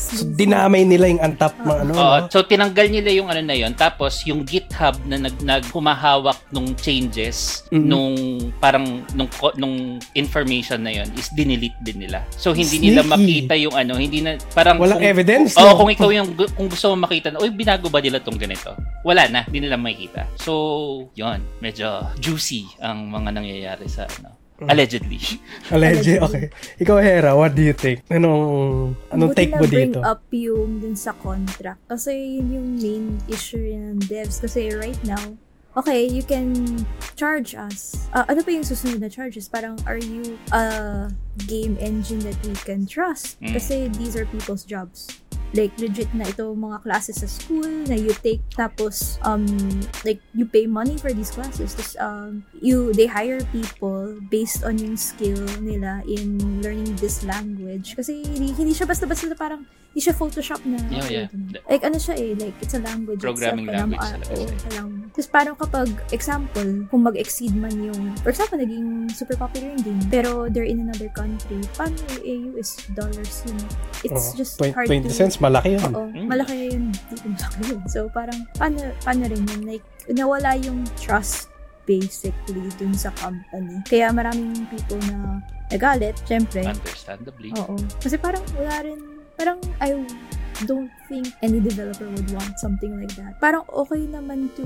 So, 0.00 0.24
dinamay 0.24 0.82
nila 0.82 1.06
yung 1.06 1.20
antap 1.20 1.52
mga 1.60 1.80
ano. 1.84 1.92
Oo, 1.92 2.16
no? 2.18 2.26
so 2.26 2.40
tinanggal 2.40 2.88
nila 2.88 3.12
yung 3.12 3.28
ano 3.28 3.44
na 3.44 3.52
yon 3.52 3.76
tapos 3.76 4.24
yung 4.24 4.42
GitHub 4.42 4.96
na 5.04 5.20
nag, 5.20 5.36
nag 5.40 5.68
humahawak 5.68 6.40
nung 6.48 6.72
changes 6.74 7.62
Mhm. 7.68 7.84
nung 7.84 8.14
parang 8.56 9.04
nung 9.12 9.28
nung 9.54 9.76
information 10.14 10.80
na 10.80 10.90
yon 10.90 11.06
is 11.14 11.28
dinilit 11.30 11.76
din 11.84 12.00
nila. 12.00 12.24
So 12.32 12.56
hindi 12.56 12.80
nila 12.80 13.04
Sneaky. 13.04 13.12
makita 13.12 13.54
yung 13.54 13.76
ano, 13.76 13.94
hindi 13.94 14.24
na 14.24 14.40
parang 14.50 14.80
Walang 14.80 14.98
kung- 14.98 15.12
evidence, 15.12 15.52
Oo, 15.54 15.68
no? 15.68 15.76
kung 15.76 15.90
ikaw 15.92 16.08
yung 16.10 16.28
kung 16.32 16.66
gusto 16.66 16.90
mo 16.90 17.04
makita 17.04 17.36
oy 17.36 17.52
binago 17.52 17.92
ba 17.92 18.00
nila 18.00 18.18
tong 18.18 18.40
ganito? 18.40 18.72
Wala 19.04 19.28
na, 19.28 19.44
hindi 19.44 19.68
nila 19.68 19.76
makita. 19.76 20.24
So, 20.40 20.52
yon 21.12 21.44
medyo 21.60 22.08
juicy 22.16 22.64
ang 22.80 23.12
mga 23.12 23.36
nangyayari 23.36 23.84
sa 23.84 24.08
ano. 24.08 24.39
Mm. 24.60 24.68
Allegedly. 24.68 25.20
Alleged, 25.74 26.20
okay. 26.20 26.52
Ikaw, 26.76 26.96
Hera, 27.00 27.32
what 27.32 27.56
do 27.56 27.64
you 27.64 27.72
think? 27.72 28.04
Anong, 28.12 28.92
anong 29.08 29.32
Buti 29.32 29.38
take 29.40 29.56
mo 29.56 29.64
na 29.64 29.72
bring 29.72 29.92
dito? 29.96 30.04
up 30.04 30.22
yung 30.28 30.84
dun 30.84 30.96
sa 30.96 31.16
contract. 31.16 31.80
Kasi 31.88 32.12
yun 32.12 32.48
yung 32.52 32.68
main 32.76 33.06
issue 33.24 33.56
ng 33.60 34.04
devs. 34.04 34.36
Kasi 34.36 34.68
right 34.76 35.00
now, 35.00 35.36
okay, 35.76 36.04
you 36.04 36.20
can 36.22 36.52
charge 37.16 37.54
us. 37.56 38.08
Ah, 38.12 38.28
ano 38.28 38.44
pa 38.44 38.50
yung 38.52 38.68
susunod 38.68 39.00
na 39.00 39.08
charges? 39.08 39.48
Parang, 39.48 39.80
are 39.88 40.00
you 40.00 40.36
a 40.52 41.08
game 41.48 41.80
engine 41.80 42.20
that 42.20 42.36
we 42.44 42.52
can 42.68 42.84
trust? 42.84 43.40
Mm. 43.40 43.56
Kasi 43.56 43.88
these 43.96 44.12
are 44.12 44.28
people's 44.28 44.68
jobs. 44.68 45.08
Like, 45.50 45.74
legit 45.82 46.10
na 46.14 46.30
ito 46.30 46.54
mga 46.54 46.86
classes 46.86 47.22
sa 47.22 47.28
school 47.28 47.66
na 47.90 47.98
you 47.98 48.14
take 48.22 48.38
tapos, 48.54 49.18
um, 49.26 49.46
like, 50.06 50.22
you 50.30 50.46
pay 50.46 50.70
money 50.70 50.94
for 50.94 51.10
these 51.10 51.34
classes. 51.34 51.74
Tapos, 51.74 51.98
um, 51.98 52.46
you, 52.62 52.94
they 52.94 53.10
hire 53.10 53.42
people 53.50 54.14
based 54.30 54.62
on 54.62 54.78
yung 54.78 54.94
skill 54.94 55.42
nila 55.58 56.06
in 56.06 56.38
learning 56.62 56.94
this 57.02 57.26
language. 57.26 57.98
Kasi 57.98 58.22
hindi, 58.22 58.54
hindi 58.54 58.72
siya 58.76 58.86
basta-basta 58.86 59.34
parang, 59.34 59.66
hindi 59.90 60.00
siya 60.00 60.14
Photoshop 60.14 60.62
na. 60.62 60.78
Yeah, 60.88 61.26
yeah. 61.26 61.26
Like, 61.66 61.82
ano 61.82 61.96
siya 61.96 62.14
eh, 62.14 62.32
like, 62.32 62.54
it's 62.58 62.72
a 62.72 62.80
language 62.80 63.18
Programming 63.18 63.66
itself. 63.66 63.90
language 63.90 64.00
Alam- 64.00 64.22
talaga 64.22 64.54
siya 64.54 64.70
alam. 64.72 64.88
Tapos 65.10 65.26
parang 65.28 65.54
kapag, 65.54 65.88
example, 66.10 66.70
kung 66.86 67.02
mag-exceed 67.02 67.50
man 67.52 67.74
yung, 67.74 68.14
for 68.16 68.30
example, 68.30 68.54
naging 68.56 68.86
super 69.10 69.34
popular 69.34 69.66
yung 69.68 69.82
game, 69.82 70.02
pero 70.06 70.46
they're 70.46 70.64
in 70.64 70.78
another 70.80 71.10
country, 71.10 71.58
paano 71.74 71.98
yung 72.14 72.22
AU 72.22 72.50
is 72.56 72.78
dollars 72.92 73.42
yun? 73.44 73.58
It's 74.04 74.30
Oo. 74.30 74.38
just 74.38 74.52
Twen- 74.56 74.70
hard 74.72 74.86
20 74.86 75.04
to... 75.04 75.12
cents, 75.12 75.36
malaki 75.36 75.74
yun. 75.74 75.90
Oo, 75.90 76.06
Mm. 76.08 76.26
malaki 76.26 76.54
yun. 76.70 76.84
Dito 77.10 77.26
malaki 77.26 77.62
yun. 77.66 77.82
So, 77.84 78.06
parang, 78.08 78.38
paano, 78.54 78.78
paano 79.00 79.22
rin 79.26 79.42
yun? 79.44 79.62
Like, 79.66 79.84
nawala 80.08 80.54
yung 80.56 80.86
trust 80.94 81.50
basically 81.84 82.70
dun 82.76 82.94
sa 82.94 83.10
company. 83.12 83.82
Kaya 83.84 84.08
maraming 84.10 84.54
people 84.70 85.02
na 85.10 85.42
nagalit, 85.68 86.14
syempre. 86.22 86.62
Understandably. 86.62 87.50
Oo. 87.56 87.74
Kasi 87.98 88.14
parang 88.14 88.46
wala 88.54 88.78
rin, 88.80 88.98
parang 89.40 89.56
I 89.80 89.96
don't 90.68 90.92
think 91.08 91.32
any 91.40 91.56
developer 91.64 92.04
would 92.04 92.28
want 92.36 92.60
something 92.60 92.92
like 93.00 93.16
that. 93.16 93.40
Parang 93.40 93.64
okay 93.72 94.04
naman 94.04 94.52
to, 94.60 94.64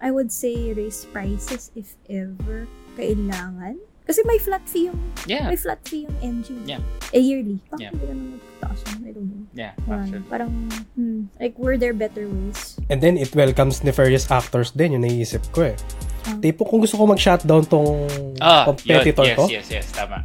I 0.00 0.08
would 0.08 0.32
say, 0.32 0.72
raise 0.72 1.04
prices 1.12 1.68
if 1.76 1.92
ever 2.08 2.64
kailangan. 2.96 3.76
Kasi 4.06 4.22
may 4.24 4.38
flat 4.38 4.62
fee 4.64 4.88
yung, 4.88 4.96
Yeah. 5.28 5.50
may 5.50 5.58
flat 5.58 5.82
fee 5.84 6.06
yung 6.08 6.16
engine. 6.22 6.62
Yeah. 6.64 6.80
Eh, 7.12 7.20
yearly. 7.20 7.58
Bakit 7.68 7.82
Yeah. 7.82 7.90
hindi 7.92 8.06
naman 8.06 8.26
magtaas 8.38 8.80
yun? 8.86 9.00
I 9.02 9.10
don't 9.12 9.28
know. 9.28 9.44
Yeah, 9.52 9.72
actually. 9.76 10.24
Parang, 10.30 10.52
hmm, 10.94 11.20
like, 11.36 11.58
were 11.58 11.74
there 11.76 11.92
better 11.92 12.24
ways? 12.30 12.78
And 12.86 13.02
then, 13.02 13.18
it 13.18 13.34
welcomes 13.34 13.82
nefarious 13.82 14.30
actors 14.30 14.70
din, 14.72 14.94
yung 14.96 15.02
naiisip 15.04 15.42
ko 15.50 15.74
eh. 15.74 15.76
Ah. 16.24 16.38
Tipo, 16.38 16.62
kung 16.64 16.80
gusto 16.80 16.96
ko 16.96 17.04
mag-shutdown 17.04 17.66
tong 17.66 18.06
Ah, 18.38 18.62
yun. 18.64 18.78
competitor 18.78 19.26
Yes, 19.26 19.36
ko, 19.36 19.42
yes, 19.50 19.66
yes, 19.74 19.86
tama. 19.90 20.22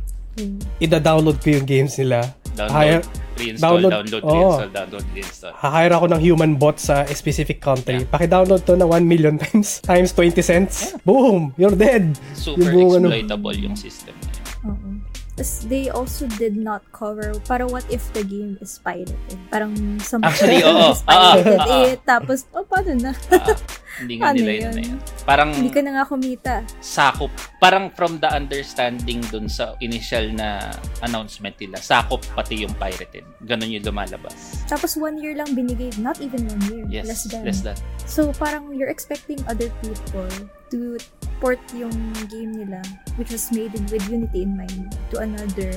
Ida-download 0.79 1.37
ko 1.37 1.47
yung 1.51 1.65
games 1.65 1.95
nila. 1.95 2.31
Download, 2.51 2.71
Hire- 2.73 3.05
reinstall, 3.33 3.79
download- 3.79 3.93
download, 3.93 4.21
oo. 4.21 4.33
reinstall, 4.33 4.71
download, 4.71 5.05
reinstall. 5.11 5.53
Ha-hire 5.55 5.93
ako 5.93 6.05
ng 6.09 6.21
human 6.21 6.51
bot 6.53 6.77
sa 6.77 7.01
a 7.01 7.13
specific 7.13 7.57
country. 7.57 8.03
Paki-download 8.05 8.61
to 8.61 8.75
na 8.75 8.85
1 8.85 9.01
million 9.03 9.39
times 9.41 9.79
times 9.81 10.11
20 10.11 10.35
cents. 10.41 10.93
Boom! 11.01 11.55
You're 11.55 11.73
dead! 11.73 12.11
Super 12.33 12.59
Yung 12.61 12.71
buong 12.71 12.93
ano- 12.97 13.09
exploitable 13.09 13.55
yung 13.57 13.75
system. 13.75 14.15
Oo. 14.63 14.90
Tapos, 15.31 15.63
they 15.71 15.87
also 15.89 16.27
did 16.35 16.59
not 16.59 16.83
cover, 16.91 17.31
para 17.47 17.63
what 17.63 17.87
if 17.87 18.03
the 18.11 18.21
game 18.21 18.59
is 18.59 18.77
pirated? 18.83 19.15
Parang, 19.47 19.73
some 20.03 20.21
Actually, 20.27 20.59
oo. 20.61 20.91
is 20.91 21.01
pirated. 21.07 21.55
Ah, 21.55 21.63
ah, 21.63 21.71
ah. 21.71 21.83
eh, 21.87 21.91
tapos, 22.03 22.45
oh, 22.51 22.67
paano 22.67 22.91
na? 22.99 23.11
Ah, 23.31 23.55
hindi 24.03 24.23
nga 24.23 24.31
nila 24.31 24.51
yun, 24.51 24.63
yun? 24.63 24.75
yun. 24.95 24.99
Parang 25.27 25.49
Hindi 25.51 25.71
ka 25.71 25.81
na 25.83 25.91
nga 25.99 26.05
kumita. 26.07 26.55
sakop. 26.79 27.31
Parang 27.59 27.91
from 27.95 28.19
the 28.23 28.27
understanding 28.31 29.19
dun 29.31 29.51
sa 29.51 29.75
initial 29.83 30.31
na 30.31 30.71
announcement 31.03 31.55
nila, 31.59 31.79
sakop 31.79 32.23
pati 32.35 32.63
yung 32.63 32.71
pirated. 32.79 33.23
Ganon 33.43 33.71
yung 33.71 33.83
lumalabas. 33.83 34.63
Tapos, 34.67 34.95
one 34.95 35.19
year 35.19 35.35
lang 35.35 35.51
binigay. 35.55 35.91
Not 35.99 36.19
even 36.19 36.47
one 36.47 36.63
year. 36.71 36.85
Yes, 36.91 37.07
less 37.07 37.23
than. 37.27 37.43
less 37.47 37.59
than. 37.63 37.77
So, 38.07 38.31
parang 38.35 38.71
you're 38.75 38.91
expecting 38.91 39.39
other 39.47 39.71
people 39.83 40.27
to 40.71 40.95
port 41.41 41.59
yung 41.73 41.91
game 42.29 42.53
nila, 42.53 42.79
which 43.17 43.33
was 43.33 43.49
made 43.49 43.73
in, 43.73 43.83
with 43.89 44.05
Unity 44.07 44.45
in 44.45 44.55
mind, 44.55 44.93
to 45.09 45.19
another 45.19 45.73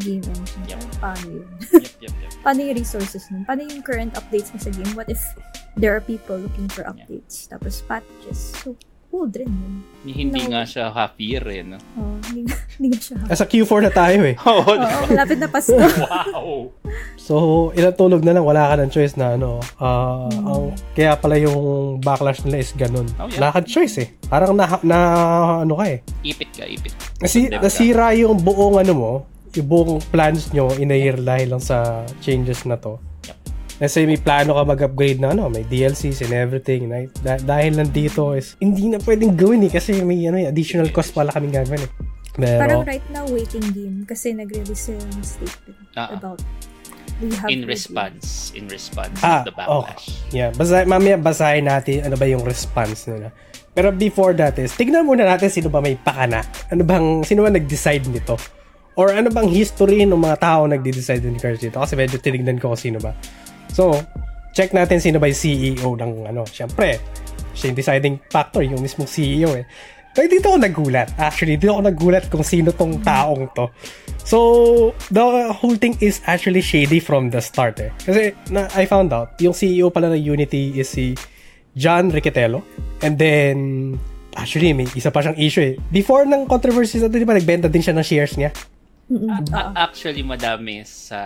game 0.00 0.24
engine. 0.24 0.64
Yep. 0.66 0.80
Paano 0.98 1.26
yun? 1.28 1.48
Yep, 1.60 1.92
yep, 2.00 2.14
yep. 2.16 2.32
Paano 2.44 2.58
yung 2.64 2.78
resources 2.80 3.28
nun? 3.28 3.44
Paano 3.44 3.68
yung 3.68 3.84
current 3.84 4.16
updates 4.16 4.50
na 4.56 4.58
sa 4.58 4.72
game? 4.72 4.90
What 4.96 5.12
if 5.12 5.20
there 5.76 5.92
are 5.92 6.00
people 6.00 6.40
looking 6.40 6.72
for 6.72 6.88
updates? 6.88 7.46
Tapos 7.52 7.84
patches. 7.84 8.56
So, 8.64 8.74
cool 9.08 9.28
rin 9.30 9.48
yun. 9.48 9.74
Hindi 10.00 10.40
No. 10.42 10.50
nga 10.50 10.62
siya 10.62 10.88
half 10.88 11.18
year 11.18 11.42
eh, 11.44 11.60
no? 11.62 11.76
Oh, 11.94 12.16
hindi, 12.24 12.48
hindi 12.76 12.86
nga 12.90 13.00
siya. 13.02 13.16
Nasa 13.26 13.44
Q4 13.44 13.80
na 13.82 13.92
tayo 13.92 14.20
eh. 14.22 14.34
Oo, 14.46 14.62
Oo, 14.64 15.04
malapit 15.06 15.36
na 15.36 15.48
Pasko. 15.48 15.74
wow! 15.76 16.70
So, 17.18 17.34
ilang 17.72 17.92
tulog 17.94 18.22
na 18.22 18.30
lang, 18.30 18.40
wala 18.42 18.68
ka 18.68 18.78
ng 18.78 18.88
choice 18.88 19.14
na 19.14 19.34
ano. 19.34 19.60
ah, 19.76 20.28
Hmm. 20.28 20.44
ang, 20.44 20.64
kaya 20.92 21.12
pala 21.14 21.36
yung 21.36 21.58
backlash 21.98 22.40
nila 22.42 22.58
is 22.58 22.72
ganun. 22.72 23.04
Oh, 23.16 23.26
yeah. 23.26 23.36
Wala 23.38 23.52
kang 23.54 23.68
choice 23.68 23.96
eh. 23.98 24.08
Parang 24.24 24.52
na, 24.52 24.64
na 24.82 24.98
ano 25.60 25.74
ka 25.74 25.84
eh. 25.86 25.98
Ipit 26.22 26.50
ka, 26.52 26.64
ipit. 26.64 26.92
Nasi, 27.18 27.48
nasira 27.50 28.14
yung 28.14 28.38
buong 28.38 28.78
ano 28.78 28.92
mo, 28.92 29.12
yung 29.50 29.66
buong 29.66 29.92
plans 30.06 30.52
nyo 30.52 30.72
in 30.74 30.88
a 30.88 30.96
year 30.96 31.16
dahil 31.16 31.52
lang 31.52 31.60
sa 31.60 32.00
changes 32.18 32.64
na 32.64 32.76
to. 32.76 32.96
Yep. 33.78 33.86
Kasi 33.86 33.98
may 34.04 34.18
plano 34.18 34.58
ka 34.58 34.62
mag-upgrade 34.66 35.22
na 35.22 35.30
ano, 35.30 35.46
may 35.46 35.62
DLCs 35.62 36.26
and 36.26 36.34
everything. 36.34 36.90
Right? 36.90 37.10
Da- 37.22 37.38
dahil 37.38 37.78
nandito 37.78 38.34
is, 38.34 38.58
hindi 38.58 38.90
na 38.90 38.98
pwedeng 38.98 39.38
gawin 39.38 39.62
eh 39.62 39.70
kasi 39.70 40.02
may 40.02 40.26
ano, 40.26 40.36
eh, 40.36 40.50
additional 40.50 40.90
cost 40.90 41.14
pala 41.14 41.30
kaming 41.30 41.54
gagawin 41.54 41.86
eh. 41.86 41.90
Parang 42.38 42.82
Pero, 42.82 42.86
right 42.86 43.06
now, 43.10 43.26
waiting 43.26 43.62
game. 43.74 44.02
Kasi 44.02 44.30
nag-release 44.30 44.90
sila 44.90 45.02
ng 45.02 45.22
statement 45.22 45.90
ah. 45.94 46.10
about 46.10 46.38
we 47.18 47.34
have 47.34 47.50
In 47.50 47.66
response. 47.66 48.54
In 48.54 48.70
response 48.70 49.18
Ah, 49.22 49.42
of 49.42 49.50
the 49.50 49.54
backlash. 49.54 50.22
yeah, 50.30 50.54
basa, 50.54 50.86
mamaya 50.86 51.18
basahin 51.18 51.66
natin 51.66 52.06
ano 52.06 52.14
ba 52.14 52.26
yung 52.30 52.46
response 52.46 53.10
nila. 53.10 53.34
Pero 53.74 53.90
before 53.90 54.34
that 54.38 54.54
is, 54.58 54.70
tignan 54.74 55.02
muna 55.02 55.26
natin 55.26 55.50
sino 55.50 55.66
ba 55.66 55.82
may 55.82 55.98
pakana. 55.98 56.46
Ano 56.70 56.82
bang, 56.86 57.26
sino 57.26 57.42
ba 57.42 57.50
nag-decide 57.50 58.06
nito? 58.06 58.38
Or 58.94 59.10
ano 59.10 59.30
bang 59.30 59.46
history 59.46 60.02
ng 60.02 60.18
mga 60.18 60.36
tao 60.38 60.66
nagde-decide 60.66 61.22
ng 61.22 61.38
cards 61.38 61.62
dito? 61.62 61.78
Kasi 61.78 61.94
medyo 61.94 62.18
tinignan 62.18 62.58
ko 62.58 62.74
kung 62.74 62.78
sino 62.78 62.98
ba. 62.98 63.14
So, 63.72 63.96
check 64.56 64.74
natin 64.74 64.98
sino 64.98 65.22
ba 65.22 65.30
yung 65.30 65.38
CEO 65.38 65.88
ng 65.94 66.12
ano. 66.28 66.42
Siyempre, 66.48 66.98
siya 67.54 67.70
yung 67.70 67.78
deciding 67.78 68.14
factor, 68.30 68.62
yung 68.62 68.82
mismong 68.82 69.10
CEO 69.10 69.54
eh. 69.54 69.66
Pero 70.18 70.26
dito 70.26 70.50
ako 70.50 70.58
nagulat. 70.58 71.08
Actually, 71.14 71.54
dito 71.62 71.78
ako 71.78 71.82
nagulat 71.86 72.24
kung 72.26 72.42
sino 72.42 72.74
tong 72.74 72.98
taong 73.06 73.46
to. 73.54 73.70
So, 74.26 74.38
the 75.14 75.54
whole 75.54 75.78
thing 75.78 75.94
is 76.02 76.18
actually 76.26 76.58
shady 76.58 76.98
from 76.98 77.30
the 77.30 77.38
start 77.38 77.78
eh. 77.78 77.94
Kasi 78.02 78.34
na, 78.50 78.66
I 78.74 78.82
found 78.90 79.14
out, 79.14 79.38
yung 79.38 79.54
CEO 79.54 79.94
pala 79.94 80.10
ng 80.10 80.18
Unity 80.18 80.74
is 80.74 80.90
si 80.90 81.14
John 81.78 82.10
Riccatello. 82.10 82.66
And 82.98 83.14
then, 83.14 83.56
actually, 84.34 84.74
may 84.74 84.90
isa 84.90 85.14
pa 85.14 85.22
siyang 85.22 85.38
issue 85.38 85.62
eh. 85.62 85.74
Before 85.94 86.26
ng 86.26 86.50
controversy 86.50 86.98
na 86.98 87.06
to, 87.06 87.14
di 87.14 87.22
ba, 87.22 87.38
nagbenta 87.38 87.70
din 87.70 87.84
siya 87.84 87.94
ng 87.94 88.02
shares 88.02 88.34
niya? 88.34 88.50
A- 89.54 89.86
actually, 89.86 90.26
madami 90.26 90.82
sa 90.82 91.22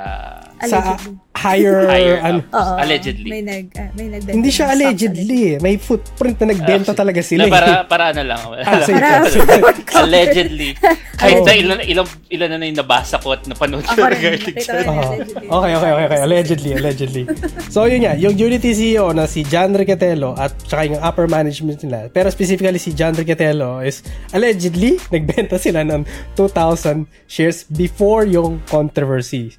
Sa 0.62 0.78
Allegedly. 0.78 1.16
Higher, 1.32 1.88
higher 1.88 2.16
ano. 2.20 2.40
Oo. 2.44 2.72
allegedly. 2.76 3.28
May 3.28 3.42
nag, 3.42 3.64
ah, 3.74 3.88
may 3.96 4.06
nagbenta 4.08 4.36
hindi 4.36 4.50
siya 4.52 4.66
allegedly 4.70 5.40
eh. 5.52 5.56
May 5.58 5.74
footprint 5.76 6.36
na 6.40 6.52
nagbenta 6.52 6.92
talaga 6.92 7.20
sila 7.20 7.48
na 7.48 7.52
para, 7.52 7.66
eh. 7.66 7.84
para 7.88 8.04
ano 8.12 8.22
lang. 8.22 8.40
Ah, 8.62 8.84
sige, 8.84 9.00
Para- 9.00 9.72
allegedly. 10.04 10.70
Kahit 11.16 11.40
Oh. 11.42 11.46
na 11.46 11.52
ilan, 11.54 11.78
ilan, 11.82 12.06
ilan 12.28 12.48
na 12.48 12.56
na 12.58 12.64
yung 12.66 12.78
nabasa 12.78 13.16
ko 13.18 13.32
at 13.32 13.42
napanood 13.46 13.82
ko 13.82 13.96
regarding 13.98 14.56
sa... 14.60 14.72
Allegedly. 14.76 15.46
Okay, 15.48 15.72
okay, 15.72 15.90
okay, 15.90 16.04
okay. 16.06 16.20
Allegedly, 16.20 16.70
allegedly. 16.76 17.22
So, 17.70 17.86
yun 17.88 18.04
nga. 18.04 18.14
Yung 18.18 18.34
Unity 18.34 18.70
CEO 18.72 19.10
na 19.10 19.24
si 19.24 19.42
John 19.42 19.72
Riccatello 19.72 20.34
at 20.36 20.52
saka 20.66 20.84
yung 20.86 21.00
upper 21.00 21.26
management 21.26 21.80
nila. 21.82 22.10
Pero 22.10 22.28
specifically 22.28 22.78
si 22.78 22.92
John 22.92 23.14
Riccatello 23.14 23.80
is 23.80 24.04
allegedly 24.30 25.00
nagbenta 25.14 25.56
sila 25.56 25.82
ng 25.82 26.04
2,000 26.36 27.06
shares 27.26 27.64
before 27.66 28.26
yung 28.26 28.60
controversy. 28.66 29.54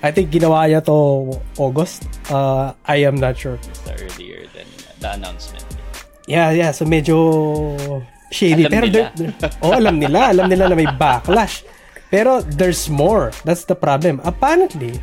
I 0.00 0.10
think 0.10 0.32
ginawa 0.32 0.64
niya 0.64 0.80
to 0.88 1.28
August. 1.60 2.08
Uh, 2.32 2.72
I 2.88 3.04
am 3.04 3.20
not 3.20 3.36
sure. 3.36 3.60
earlier 3.84 4.48
than 4.56 4.64
the 5.00 5.08
announcement. 5.12 5.64
Yeah, 6.24 6.50
yeah. 6.56 6.70
So, 6.72 6.88
medyo 6.88 7.16
shady. 8.32 8.64
Alam 8.64 8.72
Pero 8.72 8.84
nila. 8.88 9.08
there- 9.12 9.54
oh, 9.60 9.76
alam 9.76 10.00
nila. 10.00 10.32
Alam 10.32 10.46
nila 10.48 10.72
na 10.72 10.76
may 10.78 10.88
backlash. 11.00 11.66
Pero 12.08 12.40
there's 12.42 12.88
more. 12.88 13.30
That's 13.44 13.68
the 13.68 13.76
problem. 13.76 14.24
Apparently, 14.24 14.96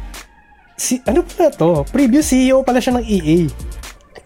si 0.76 1.00
ano 1.06 1.22
pala 1.24 1.54
to? 1.56 1.86
Previous 1.94 2.34
CEO 2.34 2.66
pala 2.66 2.82
siya 2.82 2.98
ng 2.98 3.06
EA. 3.06 3.40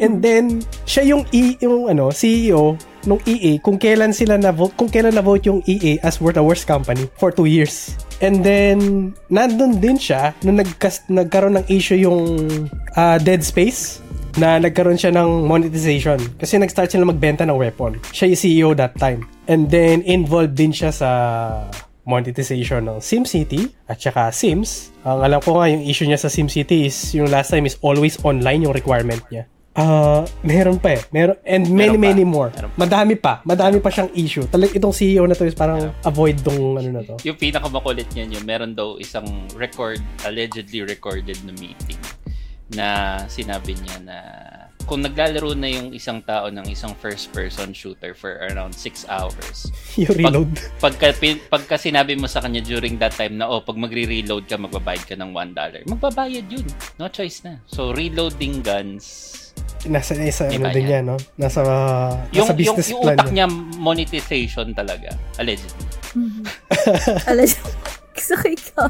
And 0.01 0.17
then, 0.17 0.65
siya 0.89 1.13
yung, 1.13 1.29
e, 1.29 1.61
yung 1.61 1.85
ano, 1.93 2.09
CEO 2.09 2.73
nung 3.05 3.21
EA 3.21 3.61
kung 3.61 3.77
kailan 3.77 4.09
sila 4.09 4.33
na 4.33 4.49
vote 4.49 4.73
kung 4.73 4.89
kailan 4.89 5.13
na 5.13 5.21
vote 5.21 5.45
yung 5.45 5.61
EA 5.69 6.01
as 6.01 6.17
worth 6.17 6.37
the 6.37 6.45
worst 6.45 6.65
company 6.65 7.05
for 7.21 7.29
two 7.29 7.45
years. 7.45 7.93
And 8.21 8.45
then 8.45 9.11
nandun 9.33 9.81
din 9.81 9.97
siya 9.97 10.37
nung 10.45 10.61
nagkas, 10.61 11.09
nagkaroon 11.09 11.57
ng 11.57 11.67
issue 11.73 11.97
yung 11.97 12.47
ah, 12.93 13.17
Dead 13.17 13.41
Space 13.41 13.99
na 14.39 14.61
nagkaroon 14.61 14.95
siya 14.95 15.11
ng 15.11 15.43
monetization 15.43 16.21
kasi 16.39 16.55
nag-start 16.55 16.87
sila 16.87 17.03
magbenta 17.03 17.43
ng 17.43 17.57
weapon. 17.57 17.99
Siya 18.15 18.31
yung 18.31 18.39
CEO 18.39 18.69
that 18.77 18.95
time. 18.95 19.27
And 19.49 19.67
then 19.67 20.05
involved 20.07 20.55
din 20.55 20.71
siya 20.71 20.93
sa 20.93 21.09
monetization 22.05 22.87
ng 22.87 22.97
SimCity 23.01 23.73
at 23.89 23.99
saka 23.99 24.31
Sims. 24.33 24.93
Ang 25.05 25.21
alam 25.25 25.39
ko 25.41 25.59
nga 25.59 25.69
yung 25.69 25.83
issue 25.85 26.07
niya 26.07 26.21
sa 26.21 26.29
SimCity 26.31 26.87
is 26.87 26.95
yung 27.17 27.29
last 27.29 27.51
time 27.51 27.65
is 27.67 27.77
always 27.81 28.17
online 28.23 28.65
yung 28.65 28.73
requirement 28.73 29.21
niya. 29.29 29.45
Ah, 29.81 30.21
meron 30.45 30.77
pa 30.77 30.93
eh. 30.93 31.01
Meron, 31.09 31.41
and 31.41 31.65
many, 31.73 31.97
Meron 31.97 32.05
many 32.05 32.23
more. 32.23 32.53
Meron 32.53 32.69
pa. 32.69 32.77
Madami 32.77 33.13
pa. 33.17 33.33
Madami 33.41 33.77
pa 33.81 33.89
siyang 33.89 34.13
issue. 34.13 34.45
Talag 34.45 34.77
itong 34.77 34.93
CEO 34.93 35.25
na 35.25 35.33
to 35.33 35.49
is 35.49 35.57
parang 35.57 35.89
avoid 36.05 36.37
tong 36.45 36.77
ano 36.77 36.89
na 36.93 37.01
to. 37.01 37.17
Yung 37.25 37.37
pinakamakulit 37.41 38.05
niyan 38.13 38.37
yun, 38.37 38.43
meron 38.45 38.77
daw 38.77 39.01
isang 39.01 39.25
record, 39.57 39.97
allegedly 40.21 40.85
recorded 40.85 41.41
na 41.41 41.53
meeting 41.57 41.97
na 42.71 42.87
sinabi 43.27 43.75
niya 43.75 43.97
na 44.05 44.17
kung 44.85 45.01
naglalaro 45.05 45.53
na 45.55 45.69
yung 45.69 45.93
isang 45.93 46.19
tao 46.25 46.49
ng 46.49 46.67
isang 46.67 46.91
first-person 46.97 47.71
shooter 47.71 48.11
for 48.11 48.41
around 48.49 48.73
6 48.75 49.07
hours, 49.07 49.69
yung 50.01 50.13
reload. 50.17 50.51
pagka, 50.81 51.13
pin- 51.15 51.41
pagka 51.47 51.77
sinabi 51.77 52.17
mo 52.17 52.25
sa 52.27 52.41
kanya 52.41 52.59
during 52.59 52.97
that 52.97 53.13
time 53.13 53.37
na, 53.37 53.47
oh, 53.47 53.61
pag 53.61 53.77
magre-reload 53.77 54.49
ka, 54.49 54.57
magbabayad 54.57 55.03
ka 55.05 55.15
ng 55.15 55.31
$1, 55.31 55.87
magbabayad 55.87 56.45
yun. 56.49 56.67
No 56.97 57.07
choice 57.07 57.45
na. 57.45 57.61
So, 57.69 57.93
reloading 57.93 58.65
guns, 58.65 59.50
nasa 59.87 60.13
Di 60.13 60.29
ano 60.61 60.69
din 60.69 60.85
yan, 60.85 61.03
no? 61.07 61.17
Nasa, 61.39 61.61
yung, 62.29 62.45
nasa 62.45 62.53
yung, 62.53 62.59
business 62.59 62.87
yung 62.91 63.01
plan 63.01 63.15
utak 63.17 63.27
niya. 63.31 63.45
niya, 63.47 63.77
monetization 63.81 64.67
talaga, 64.75 65.09
allegedly. 65.41 65.85
Mhm. 66.11 66.43
Allegedly. 67.31 67.73
Gusto 68.19 68.33
ko 68.35 68.45
ikaw. 68.51 68.87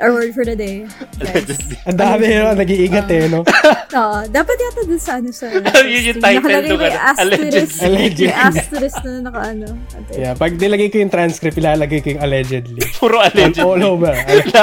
Our 0.00 0.16
word 0.16 0.32
for 0.32 0.48
the 0.48 0.56
day. 0.56 0.88
Allegedly. 1.20 1.76
Ang 1.84 1.98
dami 2.00 2.24
no, 2.32 2.56
nag-iingat 2.56 3.04
eh, 3.12 3.28
no? 3.28 3.44
Oo, 4.00 4.18
dapat 4.32 4.56
yata 4.56 4.80
dun 4.88 4.96
sa 4.96 5.20
ano 5.20 5.28
sa... 5.28 5.44
Yun 5.84 6.02
yung 6.08 6.20
title 6.24 6.40
Nakalagay 6.40 6.70
nung 6.72 6.80
may 6.80 6.88
ano, 6.88 7.00
asterisk. 7.04 7.76
allegedly. 7.84 8.32
May 8.32 8.48
asterisk 8.48 8.98
na 9.04 9.10
naka 9.28 9.40
ano. 9.52 9.68
Yeah, 10.16 10.32
pag 10.40 10.56
nilagay 10.56 10.88
ko 10.88 11.04
yung 11.04 11.12
transcript, 11.12 11.60
ilalagay 11.60 12.00
ko 12.00 12.16
yung 12.16 12.22
allegedly. 12.24 12.80
Puro 12.96 13.20
All, 13.20 13.28
allegedly. 13.28 13.60
all 13.60 13.82
over. 13.92 14.14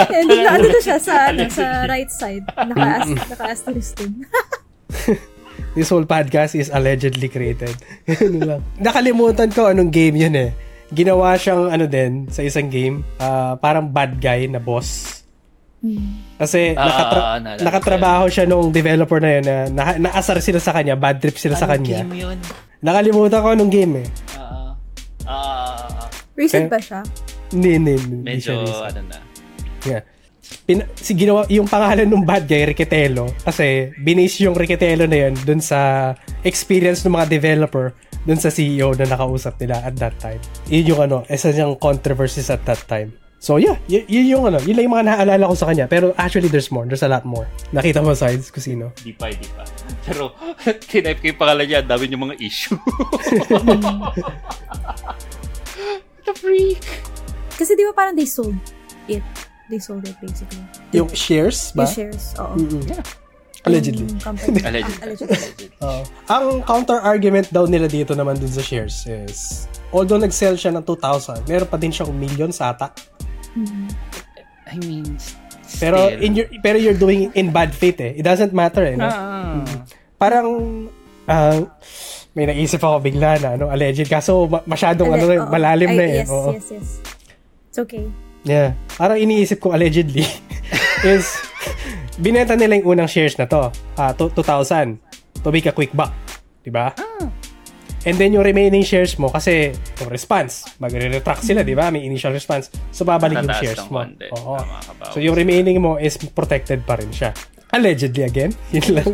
Hindi 0.09 0.37
na 0.41 0.49
ano 0.57 0.67
na 0.73 0.79
siya 0.81 0.97
sa, 0.97 1.29
ano, 1.29 1.45
sa 1.53 1.85
right 1.85 2.09
side. 2.09 2.45
Naka, 2.57 3.05
naka-asterisk 3.29 3.93
din. 4.01 4.25
This 5.75 5.89
whole 5.89 6.05
podcast 6.05 6.53
is 6.53 6.69
allegedly 6.69 7.27
created. 7.27 7.73
Ano 8.21 8.37
lang. 8.45 8.61
Nakalimutan 8.77 9.49
ko 9.49 9.67
anong 9.67 9.89
game 9.89 10.17
yun 10.19 10.33
eh. 10.33 10.51
Ginawa 10.87 11.35
siyang 11.35 11.67
ano 11.67 11.85
din 11.85 12.25
sa 12.27 12.41
isang 12.41 12.67
game, 12.67 13.03
ah, 13.17 13.53
parang 13.55 13.85
bad 13.85 14.17
guy 14.17 14.45
na 14.45 14.57
boss. 14.57 15.19
Kasi 16.37 16.73
Ah, 16.73 16.83
nakatra- 16.83 17.21
ah, 17.23 17.37
naalala 17.37 17.57
ko 17.57 17.63
nakatrabaho 17.63 18.25
siya 18.27 18.45
nung 18.45 18.69
developer 18.69 19.19
na 19.19 19.29
yun 19.31 19.43
na, 19.43 19.55
na 19.67 19.83
naasar 19.99 20.39
sila 20.39 20.57
sa 20.57 20.71
kanya, 20.71 20.93
bad 20.93 21.17
trip 21.17 21.35
sila 21.35 21.53
sa 21.53 21.65
Anong 21.65 21.85
kanya. 21.85 21.97
game 22.01 22.13
yun? 22.17 22.37
Nakalimutan 22.79 23.39
ko 23.39 23.47
anong 23.51 23.71
game 23.71 23.93
eh. 24.01 24.07
Ah, 24.33 24.73
ah, 25.25 26.05
Recent 26.33 26.65
Eh, 26.65 26.71
ba 26.71 26.77
siya? 26.77 27.01
Hindi, 27.49 27.69
hindi, 27.73 27.93
medyo, 28.17 28.61
ano 28.83 28.99
na. 29.05 29.17
Yeah. 29.83 30.01
Pin- 30.67 30.87
si 30.95 31.15
ginawa 31.15 31.47
yung 31.47 31.67
pangalan 31.67 32.07
ng 32.07 32.23
bad 32.27 32.43
guy 32.43 32.67
Riquetelo 32.71 33.31
kasi 33.43 33.91
binis 33.99 34.35
yung 34.39 34.55
Riquetelo 34.55 35.07
na 35.07 35.27
yun 35.27 35.33
dun 35.47 35.59
sa 35.59 36.11
experience 36.43 37.03
ng 37.03 37.15
mga 37.15 37.27
developer 37.31 37.95
dun 38.27 38.35
sa 38.35 38.51
CEO 38.51 38.91
na 38.95 39.07
nakausap 39.07 39.55
nila 39.59 39.79
at 39.87 39.95
that 39.95 40.15
time. 40.19 40.39
Yun 40.67 40.91
yung 40.91 41.01
ano, 41.03 41.17
isa 41.31 41.47
niyang 41.51 41.79
controversies 41.79 42.51
at 42.51 42.59
that 42.67 42.83
time. 42.83 43.15
So 43.37 43.55
yeah, 43.61 43.77
y- 43.87 44.03
yun 44.09 44.25
yung 44.27 44.43
ano, 44.49 44.57
yun 44.65 44.75
lang 44.75 44.85
yung 44.89 44.95
mga 44.97 45.07
naaalala 45.13 45.47
ko 45.47 45.55
sa 45.55 45.69
kanya. 45.71 45.85
Pero 45.87 46.11
actually 46.19 46.51
there's 46.51 46.67
more, 46.67 46.83
there's 46.83 47.05
a 47.05 47.11
lot 47.11 47.23
more. 47.23 47.47
Nakita 47.71 48.03
mo 48.03 48.11
sides 48.11 48.51
kung 48.51 48.65
sino. 48.65 48.85
Di 48.99 49.15
pa, 49.15 49.31
di 49.31 49.47
pa. 49.55 49.63
Pero, 50.07 50.35
tinype 50.91 51.21
ko 51.21 51.25
yung 51.31 51.39
pangalan 51.39 51.65
niya, 51.69 51.79
dami 51.85 52.11
yung 52.11 52.23
mga 52.27 52.35
issue. 52.41 52.75
The 56.27 56.33
freak! 56.35 56.83
Kasi 57.55 57.73
di 57.79 57.87
ba 57.87 57.93
parang 57.95 58.17
they 58.17 58.27
sold 58.27 58.57
it. 59.07 59.23
They 59.67 59.79
sold 59.79 60.03
it 60.03 60.15
basically. 60.17 60.63
Yung 60.91 61.11
shares 61.11 61.71
ba? 61.71 61.83
Yung 61.83 61.91
shares, 61.93 62.31
oo. 62.39 62.55
Allegedly. 63.67 64.07
Yung 64.07 64.21
company. 64.21 64.63
Allegedly. 64.63 64.95
Ah, 64.95 65.03
allegedly. 65.03 65.35
Allegedly. 65.35 65.67
Oo. 65.83 66.01
ang 66.25 66.45
counter 66.63 66.99
argument 67.01 67.51
daw 67.51 67.67
nila 67.67 67.85
dito 67.85 68.15
naman 68.15 68.39
dun 68.39 68.47
sa 68.47 68.63
shares 68.63 69.03
is 69.03 69.67
although 69.91 70.15
nag-sell 70.15 70.55
siya 70.55 70.71
ng 70.71 70.83
2,000, 70.83 71.43
meron 71.43 71.67
pa 71.67 71.75
din 71.75 71.91
siyang 71.91 72.11
million 72.11 72.47
sa 72.49 72.71
ata. 72.71 72.95
Mhm. 73.53 73.87
I 74.67 74.75
mean, 74.79 75.07
Pero 75.77 75.99
still. 76.07 76.23
in 76.23 76.31
your 76.33 76.47
pero 76.57 76.79
you're 76.79 76.95
doing 76.95 77.27
it 77.27 77.35
in 77.35 77.51
bad 77.51 77.75
faith 77.75 77.99
eh. 77.99 78.15
It 78.15 78.23
doesn't 78.23 78.55
matter 78.55 78.87
eh, 78.87 78.95
no? 78.95 79.03
Ah. 79.03 79.59
Parang 80.15 80.47
ah, 81.25 81.59
may 82.31 82.47
naisip 82.47 82.79
ako 82.79 83.03
bigla 83.03 83.35
na 83.37 83.49
ano, 83.55 83.67
alleged 83.67 84.07
kaso 84.07 84.47
ma- 84.47 84.63
masyadong 84.63 85.11
ano, 85.11 85.25
Ale- 85.25 85.35
eh, 85.35 85.43
oo. 85.43 85.51
malalim 85.51 85.91
na 85.91 86.03
Ay, 86.03 86.07
eh. 86.07 86.17
Yes, 86.17 86.29
Oo. 86.29 86.49
yes, 86.53 86.67
yes. 86.71 86.89
It's 87.67 87.79
okay. 87.81 88.07
Yeah. 88.47 88.79
Parang 88.95 89.19
iniisip 89.19 89.59
ko 89.59 89.75
allegedly 89.75 90.23
is 91.05 91.35
binenta 92.17 92.55
nila 92.55 92.79
yung 92.79 92.97
unang 92.97 93.11
shares 93.11 93.35
na 93.35 93.45
to. 93.45 93.69
Ah, 93.99 94.15
to- 94.15 94.31
2,000 94.31 94.97
to 95.43 95.51
make 95.51 95.67
a 95.67 95.75
quick 95.75 95.91
buck. 95.91 96.15
Diba? 96.63 96.95
And 98.07 98.15
then 98.15 98.31
yung 98.31 98.47
remaining 98.47 98.87
shares 98.87 99.19
mo 99.19 99.27
kasi 99.27 99.75
yung 99.99 100.07
response, 100.07 100.63
magre-retract 100.79 101.43
sila, 101.43 101.59
di 101.67 101.75
ba? 101.75 101.91
May 101.91 102.07
initial 102.07 102.31
response. 102.31 102.71
So 102.95 103.03
babalik 103.03 103.43
yung 103.43 103.51
shares 103.59 103.83
mo. 103.91 104.07
Oo. 104.39 104.55
So 105.11 105.19
yung 105.19 105.35
remaining 105.35 105.83
mo 105.83 105.99
is 105.99 106.15
protected 106.15 106.87
pa 106.87 106.95
rin 106.95 107.11
siya. 107.11 107.35
Allegedly 107.75 108.23
again. 108.23 108.55
Yun 108.75 108.87
lang. 108.95 109.11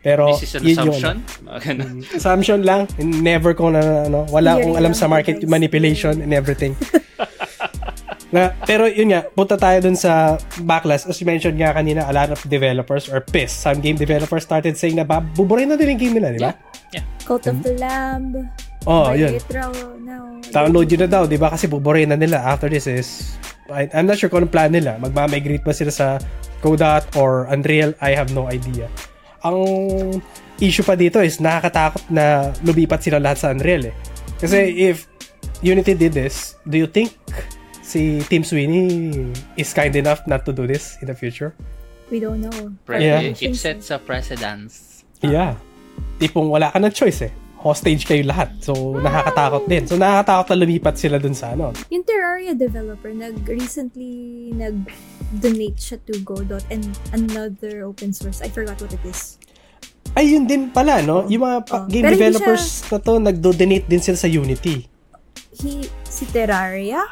Pero 0.00 0.32
This 0.38 0.46
is 0.46 0.54
an 0.56 0.62
yun 0.64 0.78
assumption? 0.78 1.16
ano. 1.20 1.44
Mga 1.44 1.58
ganun. 1.60 1.96
Assumption 2.14 2.60
lang. 2.64 2.80
Never 3.02 3.52
kong 3.52 3.74
na, 3.76 3.82
ano, 4.06 4.24
wala 4.30 4.56
akong 4.56 4.78
alam 4.78 4.94
sa 4.94 5.10
market 5.10 5.42
manipulation 5.44 6.22
and 6.22 6.30
everything. 6.32 6.72
Na, 8.30 8.54
pero 8.62 8.86
yun 8.86 9.10
nga, 9.10 9.26
punta 9.26 9.58
tayo 9.58 9.82
dun 9.82 9.98
sa 9.98 10.38
backlash. 10.62 11.02
As 11.10 11.18
you 11.18 11.26
mentioned 11.26 11.58
nga 11.58 11.74
kanina, 11.74 12.06
a 12.06 12.14
lot 12.14 12.30
of 12.30 12.38
developers 12.46 13.10
are 13.10 13.18
pissed. 13.18 13.58
Some 13.58 13.82
game 13.82 13.98
developers 13.98 14.46
started 14.46 14.78
saying 14.78 14.94
na 14.94 15.06
ba, 15.06 15.18
buburin 15.18 15.66
na 15.66 15.74
din 15.74 15.98
yung 15.98 16.00
game 16.00 16.14
nila, 16.22 16.28
di 16.30 16.38
ba? 16.38 16.54
Yeah. 16.94 17.02
Cult 17.26 17.50
of 17.50 17.58
the 17.66 17.74
Lamb. 17.74 18.46
Oh, 18.86 19.10
yun. 19.12 19.34
now. 20.06 20.38
Download 20.54 20.86
yun 20.86 21.02
na 21.04 21.10
daw, 21.10 21.26
di 21.26 21.36
ba? 21.42 21.50
Kasi 21.50 21.66
buburin 21.66 22.14
na 22.14 22.18
nila. 22.18 22.38
After 22.38 22.70
this 22.70 22.86
is, 22.86 23.34
I, 23.66 23.90
I'm 23.90 24.06
not 24.06 24.22
sure 24.22 24.30
kung 24.30 24.46
anong 24.46 24.54
plan 24.54 24.70
nila. 24.70 24.94
Magmamigrate 25.02 25.66
ba 25.66 25.74
sila 25.74 25.90
sa 25.90 26.22
Godot 26.62 27.02
or 27.18 27.50
Unreal? 27.50 27.98
I 27.98 28.14
have 28.14 28.30
no 28.30 28.46
idea. 28.46 28.86
Ang 29.42 30.22
issue 30.62 30.86
pa 30.86 30.94
dito 30.94 31.18
is 31.18 31.42
nakakatakot 31.42 32.06
na 32.14 32.54
lumipat 32.62 33.02
sila 33.02 33.18
lahat 33.18 33.42
sa 33.42 33.48
Unreal 33.50 33.90
eh. 33.90 33.94
Kasi 34.38 34.86
if 34.86 35.10
Unity 35.60 35.92
did 35.92 36.16
this, 36.16 36.56
do 36.64 36.80
you 36.80 36.88
think 36.88 37.12
si 37.90 38.22
Tim 38.24 38.42
Sweeney 38.42 38.86
is 39.54 39.74
kind 39.74 39.90
enough 39.92 40.22
not 40.24 40.46
to 40.46 40.54
do 40.54 40.62
this 40.64 40.94
in 41.02 41.10
the 41.10 41.16
future? 41.16 41.50
We 42.06 42.18
don't 42.18 42.38
know. 42.38 42.54
Pre- 42.84 43.02
Yeah. 43.02 43.34
It 43.34 43.54
sets 43.56 43.90
a 43.90 43.98
precedence. 43.98 45.02
Yeah. 45.20 45.58
Tipong 46.18 46.46
wala 46.48 46.70
ka 46.70 46.78
ng 46.78 46.90
choice 46.90 47.26
eh. 47.26 47.32
Hostage 47.60 48.08
kayo 48.08 48.24
lahat. 48.24 48.56
So, 48.58 48.72
nakakatakot 48.96 49.68
din. 49.68 49.84
So, 49.84 49.94
nakakatakot 49.94 50.48
na 50.48 50.56
lumipat 50.56 50.96
sila 50.96 51.20
dun 51.20 51.36
sa 51.36 51.52
ano. 51.52 51.76
Yung 51.92 52.00
Terraria 52.02 52.56
developer, 52.56 53.12
nag-recently 53.12 54.48
nag-donate 54.56 55.76
siya 55.76 56.00
to 56.02 56.16
Godot 56.24 56.64
and 56.68 56.88
another 57.12 57.84
open 57.84 58.10
source. 58.10 58.40
I 58.40 58.48
forgot 58.48 58.80
what 58.80 58.90
it 58.90 59.04
is. 59.04 59.36
Ay, 60.16 60.32
yun 60.32 60.48
din 60.48 60.72
pala, 60.72 61.04
no? 61.04 61.28
Yung 61.28 61.44
mga 61.44 61.58
pa- 61.62 61.84
Oh. 61.84 61.86
game 61.86 62.02
Pero 62.02 62.16
developers 62.16 62.64
na 62.88 62.96
to, 62.96 63.12
nagdo-donate 63.20 63.86
din 63.86 64.00
sila 64.00 64.16
sa 64.16 64.26
Unity. 64.26 64.88
He, 65.52 65.84
si 66.02 66.24
Terraria? 66.26 67.04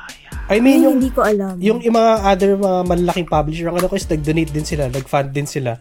I 0.49 0.57
Ay, 0.57 0.59
mean, 0.59 0.81
yung, 0.81 0.97
hindi 0.97 1.13
ko 1.13 1.21
alam. 1.21 1.61
yung 1.61 1.79
yung 1.79 1.93
mga 1.93 2.13
other 2.25 2.51
mga 2.57 2.79
malalaking 2.87 3.29
publisher, 3.29 3.69
ang 3.69 3.77
ano 3.77 3.87
ko 3.87 3.95
is 3.95 4.09
nag-donate 4.09 4.49
din 4.49 4.65
sila, 4.65 4.89
nag-fund 4.89 5.29
din 5.29 5.45
sila 5.45 5.77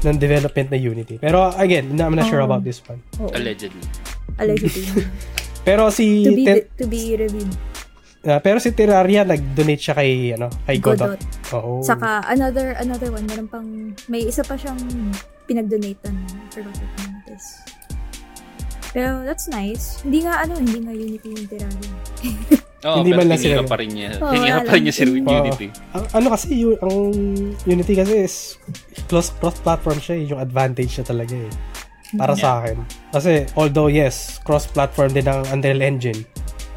ng 0.00 0.14
development 0.14 0.68
na 0.70 0.78
Unity. 0.78 1.18
Pero 1.18 1.50
again, 1.52 1.90
I'm 1.92 2.14
not 2.14 2.30
sure 2.30 2.38
Oh. 2.38 2.46
about 2.46 2.62
this 2.62 2.78
one. 2.80 3.02
Oo. 3.18 3.34
Allegedly. 3.34 3.82
Allegedly. 4.36 4.86
Pero 5.66 5.90
si 5.90 6.22
to 6.22 6.30
be 6.32 6.44
Ter- 6.46 6.66
to 6.76 6.86
be 6.86 7.02
reviewed. 7.12 7.50
ah, 8.22 8.38
pero 8.38 8.58
si 8.58 8.70
Terraria 8.70 9.22
nag-donate 9.22 9.82
siya 9.82 9.94
kay 9.94 10.10
ano, 10.32 10.46
kay 10.62 10.78
Godot. 10.78 11.18
Godot. 11.18 11.20
Oo. 11.54 11.82
Saka 11.82 12.22
another 12.26 12.78
another 12.78 13.10
one, 13.10 13.26
meron 13.26 13.50
pang 13.50 13.66
may 14.06 14.22
isa 14.22 14.46
pa 14.46 14.54
siyang 14.54 14.78
pinag-donatean. 15.44 16.14
I 16.14 16.22
forgot 16.52 16.70
what 16.70 16.90
name 16.96 17.10
it. 17.10 17.15
Pero 18.96 19.28
that's 19.28 19.44
nice. 19.52 20.00
Hindi 20.00 20.24
nga 20.24 20.40
ano, 20.40 20.56
hindi 20.56 20.80
nga 20.80 20.92
Unity 20.96 21.28
yung 21.28 21.44
Terraria. 21.52 21.92
Oo, 22.86 22.96
Hindi 23.04 23.12
man 23.12 23.26
lang 23.28 23.36
sila- 23.36 23.68
pa 23.68 23.76
rin 23.76 23.90
niya. 23.92 24.10
Tinira 24.16 24.56
wala 24.56 24.64
pa 24.64 24.72
rin 24.72 24.82
niya 24.88 24.94
si. 24.96 25.02
Unity. 25.04 25.66
ang, 25.92 26.04
ano 26.16 26.26
kasi 26.32 26.46
yung 26.56 26.76
ang 26.80 26.96
Unity 27.68 27.92
kasi 27.92 28.14
is 28.24 28.56
cross 29.04 29.36
cross 29.36 29.60
platform 29.60 30.00
siya, 30.00 30.16
eh, 30.16 30.24
yung 30.32 30.40
advantage 30.40 30.96
niya 30.96 31.04
talaga 31.04 31.36
eh. 31.36 31.52
Para 32.16 32.32
Yeah. 32.32 32.40
sa 32.40 32.48
akin. 32.62 32.76
Kasi 33.12 33.32
although 33.52 33.92
yes, 33.92 34.40
cross 34.40 34.64
platform 34.64 35.12
din 35.12 35.28
ang 35.28 35.44
Unreal 35.52 35.84
Engine. 35.84 36.24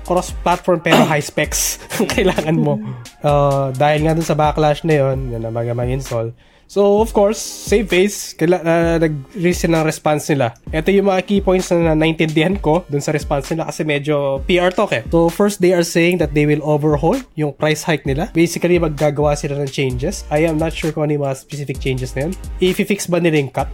Cross 0.04 0.36
platform 0.44 0.84
pero 0.84 1.06
high 1.08 1.24
specs 1.24 1.80
ang 1.96 2.10
kailangan 2.10 2.58
mo. 2.60 2.76
Uh, 3.20 3.76
dahil 3.76 4.08
nga 4.08 4.16
dun 4.16 4.24
sa 4.24 4.32
backlash 4.32 4.88
na 4.88 4.96
yon, 4.96 5.28
yun 5.28 5.44
na 5.44 5.52
mag 5.52 5.68
install 5.92 6.32
So, 6.70 7.02
of 7.02 7.18
course, 7.18 7.42
save 7.42 7.90
face, 7.90 8.38
kaila, 8.38 8.62
uh, 8.62 9.02
nag-reason 9.02 9.74
ng 9.74 9.82
response 9.90 10.30
nila. 10.30 10.54
Ito 10.70 10.94
yung 10.94 11.10
mga 11.10 11.26
key 11.26 11.42
points 11.42 11.74
na 11.74 11.98
naintindihan 11.98 12.62
ko 12.62 12.86
dun 12.86 13.02
sa 13.02 13.10
response 13.10 13.50
nila 13.50 13.74
kasi 13.74 13.82
medyo 13.82 14.38
PR 14.46 14.70
talk 14.70 14.94
eh. 14.94 15.02
So, 15.10 15.34
first, 15.34 15.66
they 15.66 15.74
are 15.74 15.82
saying 15.82 16.22
that 16.22 16.38
they 16.38 16.46
will 16.46 16.62
overhaul 16.62 17.18
yung 17.34 17.58
price 17.58 17.82
hike 17.82 18.06
nila. 18.06 18.30
Basically, 18.38 18.78
maggagawa 18.78 19.34
sila 19.34 19.58
ng 19.58 19.66
changes. 19.66 20.30
I 20.30 20.46
am 20.46 20.62
not 20.62 20.70
sure 20.70 20.94
kung 20.94 21.10
ano 21.10 21.18
yung 21.18 21.26
mga 21.26 21.42
specific 21.42 21.82
changes 21.82 22.14
na 22.14 22.30
yun. 22.30 22.38
I-fix 22.62 23.10
ba 23.10 23.18
nila 23.18 23.42
yung 23.42 23.50
cut? 23.50 23.74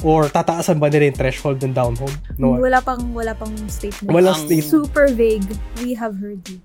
Or 0.00 0.32
tataasan 0.32 0.80
ba 0.80 0.88
nila 0.88 1.12
yung 1.12 1.18
threshold 1.20 1.60
ng 1.60 1.76
down 1.76 1.92
home? 2.00 2.16
No. 2.40 2.56
Wala 2.56 2.80
pang 2.80 3.04
wala 3.12 3.36
pang 3.36 3.52
statement. 3.68 4.16
Walang 4.16 4.32
Ang- 4.32 4.48
state. 4.48 4.64
Super 4.64 5.12
vague. 5.12 5.44
We 5.84 5.92
have 5.92 6.16
heard 6.16 6.40
you. 6.48 6.56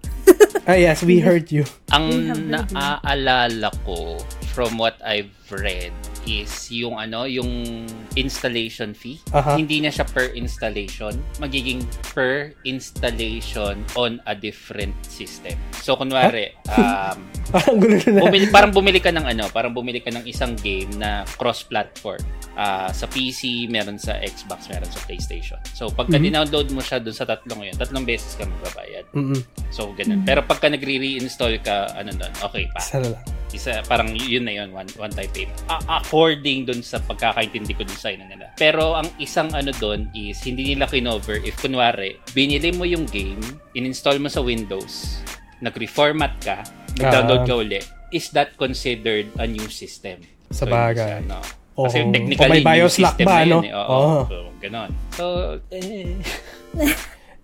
Ah, 0.64 0.80
yes, 0.80 1.03
we 1.03 1.19
heard 1.27 1.52
you. 1.52 1.68
Ang 1.91 2.31
heard 2.31 2.47
you. 2.47 2.56
naaalala 2.72 3.76
ko 3.84 4.23
from 4.56 4.80
what 4.80 4.95
I've 5.03 5.36
read 5.52 5.91
is 6.23 6.72
yung 6.72 6.95
ano, 6.95 7.27
yung 7.27 7.84
installation 8.15 8.95
fee. 8.95 9.19
Aha. 9.36 9.60
Hindi 9.60 9.84
na 9.84 9.91
siya 9.91 10.07
per 10.07 10.32
installation, 10.32 11.11
magiging 11.44 11.84
per 12.15 12.56
installation 12.64 13.84
on 13.99 14.23
a 14.26 14.34
different 14.34 14.95
system. 15.03 15.60
So 15.84 15.99
kunwari, 15.99 16.56
um, 16.80 17.19
Parang 17.52 17.77
gulo 17.77 17.99
na. 17.99 18.19
bumili, 18.23 18.45
parang 18.49 18.72
bumili 18.72 18.99
ka 19.03 19.11
ng 19.11 19.27
ano, 19.27 19.52
parang 19.52 19.76
bumili 19.76 19.99
ka 19.99 20.10
ng 20.15 20.23
isang 20.23 20.56
game 20.64 20.90
na 20.95 21.27
cross-platform. 21.36 22.23
Ah, 22.56 22.88
sa 22.90 23.03
PC, 23.06 23.68
meron 23.68 23.99
sa 23.99 24.15
Xbox, 24.15 24.72
meron 24.72 24.88
sa 24.88 25.03
PlayStation. 25.03 25.60
So 25.72 25.91
pagka 25.91 26.15
Mhm. 26.15 26.23
dinownload 26.26 26.72
mo 26.72 26.80
siya 26.80 26.98
dun 26.98 27.11
sa 27.11 27.23
tatlong 27.23 27.61
yun, 27.61 27.76
tatlong 27.76 28.07
beses 28.07 28.34
ka 28.34 28.48
magbabayad. 28.48 29.03
Mm-mm. 29.11 29.44
So, 29.69 29.91
ganun. 29.91 30.23
Pero 30.23 30.40
pagka 30.41 30.68
nagre-reinstall 30.68 31.60
ka, 31.60 31.91
ano 31.94 32.11
doon, 32.11 32.32
okay 32.40 32.72
pa. 32.72 32.80
Isa 32.80 33.03
lang. 33.03 33.19
Isa, 33.52 33.84
parang 33.84 34.07
yun 34.10 34.44
na 34.44 34.53
yun, 34.53 34.72
one, 34.72 34.88
one 34.95 35.11
time 35.11 35.27
payment. 35.30 35.56
A- 35.68 35.99
according 35.99 36.64
doon 36.64 36.80
sa 36.80 36.99
pagkakaintindi 36.99 37.72
ko 37.72 37.84
doon 37.84 37.95
sa 37.98 38.07
ina 38.07 38.23
nila. 38.23 38.52
Pero 38.53 38.95
ang 38.95 39.11
isang 39.18 39.52
ano 39.52 39.72
doon 39.73 40.07
is, 40.11 40.40
hindi 40.41 40.72
nila 40.72 40.88
kinover 40.88 41.40
if 41.41 41.56
kunwari, 41.57 42.15
binili 42.32 42.72
mo 42.72 42.84
yung 42.84 43.03
game, 43.06 43.40
in-install 43.73 44.15
mo 44.18 44.27
sa 44.27 44.40
Windows, 44.40 45.19
nag-reformat 45.60 46.34
ka, 46.40 46.64
nag-download 46.95 47.41
Ah. 47.41 47.48
ka 47.48 47.56
uli, 47.57 47.82
is 48.10 48.32
that 48.32 48.56
considered 48.56 49.27
a 49.36 49.45
new 49.45 49.68
system? 49.68 50.23
Sa 50.49 50.64
So, 50.64 50.69
bagay. 50.69 51.19
yun, 51.19 51.27
no? 51.30 51.44
Oo. 51.76 51.85
Kasi 51.88 52.07
technically, 52.11 52.49
may 52.49 52.64
BIOS 52.64 52.95
new 52.97 53.03
lock 53.03 53.15
system 53.19 53.27
ba, 53.27 53.35
na 53.35 53.43
yun 53.43 53.52
no? 53.52 53.60
eh. 53.61 53.72
Oo, 53.76 53.91
Oo. 53.91 54.19
So, 54.27 54.38
ganon. 54.64 54.89
So, 55.11 55.23
eh, 55.72 56.15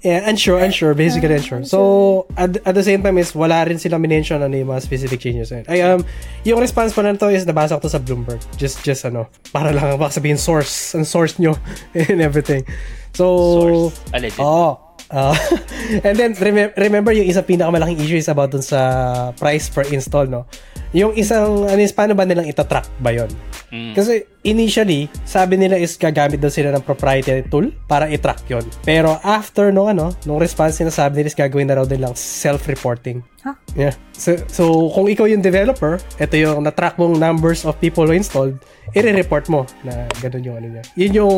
Yeah, 0.02 0.26
unsure, 0.26 0.58
unsure, 0.58 0.98
basically 0.98 1.38
unsure. 1.38 1.62
So, 1.62 2.26
at, 2.34 2.58
at 2.66 2.74
the 2.74 2.82
same 2.82 3.06
time 3.06 3.22
is, 3.22 3.38
wala 3.38 3.62
rin 3.70 3.78
sila 3.78 4.02
minention 4.02 4.42
ano 4.42 4.58
yung 4.58 4.74
mga 4.74 4.82
specific 4.82 5.22
changes 5.22 5.54
na 5.54 5.62
yun. 5.62 5.66
Ay, 5.70 5.80
um, 5.86 6.02
yung 6.42 6.58
response 6.58 6.90
pa 6.90 7.06
na 7.06 7.14
to 7.14 7.30
is, 7.30 7.46
nabasa 7.46 7.78
ko 7.78 7.86
to 7.86 7.94
sa 7.94 8.02
Bloomberg. 8.02 8.42
Just, 8.58 8.82
just 8.82 9.06
ano, 9.06 9.30
para 9.54 9.70
lang 9.70 10.02
baka 10.02 10.18
sabihin 10.18 10.42
source, 10.42 10.98
ang 10.98 11.06
source 11.06 11.38
nyo, 11.38 11.54
and 11.94 12.18
everything. 12.18 12.66
So, 13.14 13.30
source. 13.62 14.02
Alleged. 14.18 14.42
Oh. 14.42 14.82
Ah. 15.14 15.38
and 16.08 16.18
then 16.18 16.34
remem- 16.40 16.74
remember 16.80 17.12
yung 17.12 17.28
isang 17.28 17.44
pinakamalaking 17.44 18.00
issue 18.02 18.18
is 18.18 18.32
about 18.32 18.50
dun 18.50 18.64
sa 18.64 19.36
price 19.38 19.68
per 19.68 19.84
install 19.92 20.26
no. 20.32 20.48
Yung 20.92 21.16
isang 21.16 21.68
ano 21.68 21.80
paano 21.96 22.14
ba 22.16 22.28
nilang 22.28 22.48
itatrack 22.48 22.88
ba 23.00 23.12
yon? 23.16 23.32
Mm. 23.72 23.94
Kasi 23.96 24.28
initially 24.42 25.06
sabi 25.22 25.58
nila 25.58 25.78
is 25.78 25.94
gagamit 25.98 26.42
daw 26.42 26.50
sila 26.50 26.74
ng 26.74 26.82
proprietary 26.82 27.46
tool 27.46 27.70
para 27.86 28.10
i-track 28.10 28.42
yon. 28.50 28.66
Pero 28.82 29.22
after 29.22 29.70
no 29.70 29.90
ano, 29.90 30.14
nung 30.26 30.42
response 30.42 30.82
nila 30.82 30.90
sabi 30.94 31.22
nila 31.22 31.30
is 31.30 31.38
gagawin 31.38 31.70
na 31.70 31.78
raw 31.78 31.86
nilang 31.86 32.18
self-reporting. 32.18 33.22
Huh? 33.42 33.58
Yeah. 33.74 33.98
So, 34.14 34.38
so 34.46 34.64
kung 34.94 35.10
ikaw 35.10 35.26
yung 35.26 35.42
developer, 35.42 35.98
ito 36.22 36.36
yung 36.38 36.62
na-track 36.62 37.02
mong 37.02 37.18
numbers 37.18 37.66
of 37.66 37.74
people 37.82 38.06
who 38.06 38.14
installed, 38.14 38.54
i-report 38.94 39.50
mo 39.50 39.66
na 39.82 40.06
ganun 40.22 40.46
yung 40.46 40.58
ano 40.62 40.68
niya. 40.78 40.84
Yun 40.94 41.12
yung 41.18 41.36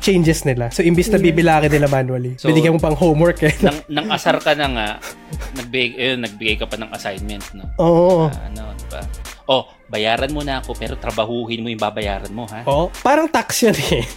changes 0.00 0.48
nila. 0.48 0.72
So, 0.72 0.80
imbis 0.80 1.12
na 1.12 1.20
bibilangin 1.20 1.68
nila 1.68 1.84
manually, 1.90 2.40
So, 2.40 2.48
binigyan 2.48 2.76
mo 2.76 2.80
pang 2.80 2.96
homework 2.96 3.44
eh. 3.44 3.52
nang, 3.60 3.76
nang 3.92 4.08
asar 4.08 4.40
ka 4.40 4.56
na 4.56 4.66
nga, 4.72 4.86
nagbigay, 5.60 6.00
eh, 6.00 6.16
nagbigay 6.16 6.56
ka 6.56 6.64
pa 6.64 6.80
ng 6.80 6.90
assignment, 6.96 7.44
no? 7.52 7.68
Oo. 7.76 8.32
Ah, 8.32 8.48
ano, 8.48 8.72
di 8.72 8.86
ba? 8.88 9.04
Oh, 9.44 9.68
bayaran 9.88 10.32
mo 10.32 10.40
na 10.40 10.60
ako, 10.60 10.74
pero 10.74 10.94
trabahuhin 10.96 11.60
mo 11.60 11.68
yung 11.68 11.80
babayaran 11.80 12.32
mo, 12.32 12.48
ha? 12.48 12.64
Oo. 12.64 12.88
Parang 13.00 13.28
tax 13.28 13.64
yan 13.64 13.76
eh. 13.92 14.04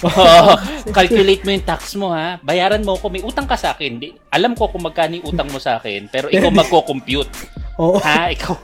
Oh, 0.00 0.56
calculate 0.96 1.44
mo 1.44 1.52
yung 1.52 1.66
tax 1.68 1.92
mo, 1.92 2.08
ha? 2.08 2.40
Bayaran 2.40 2.80
mo 2.80 2.96
ako, 2.96 3.12
may 3.12 3.20
utang 3.20 3.44
ka 3.44 3.52
sa 3.52 3.76
akin. 3.76 4.00
Di, 4.00 4.16
alam 4.32 4.56
ko 4.56 4.72
kung 4.72 4.80
magkano 4.80 5.20
yung 5.20 5.28
utang 5.28 5.52
mo 5.52 5.60
sa 5.60 5.76
akin, 5.76 6.08
pero 6.08 6.32
ikaw 6.32 6.48
magko-compute. 6.48 7.28
Oo. 7.76 8.00
Ha? 8.00 8.32
Ikaw. 8.32 8.56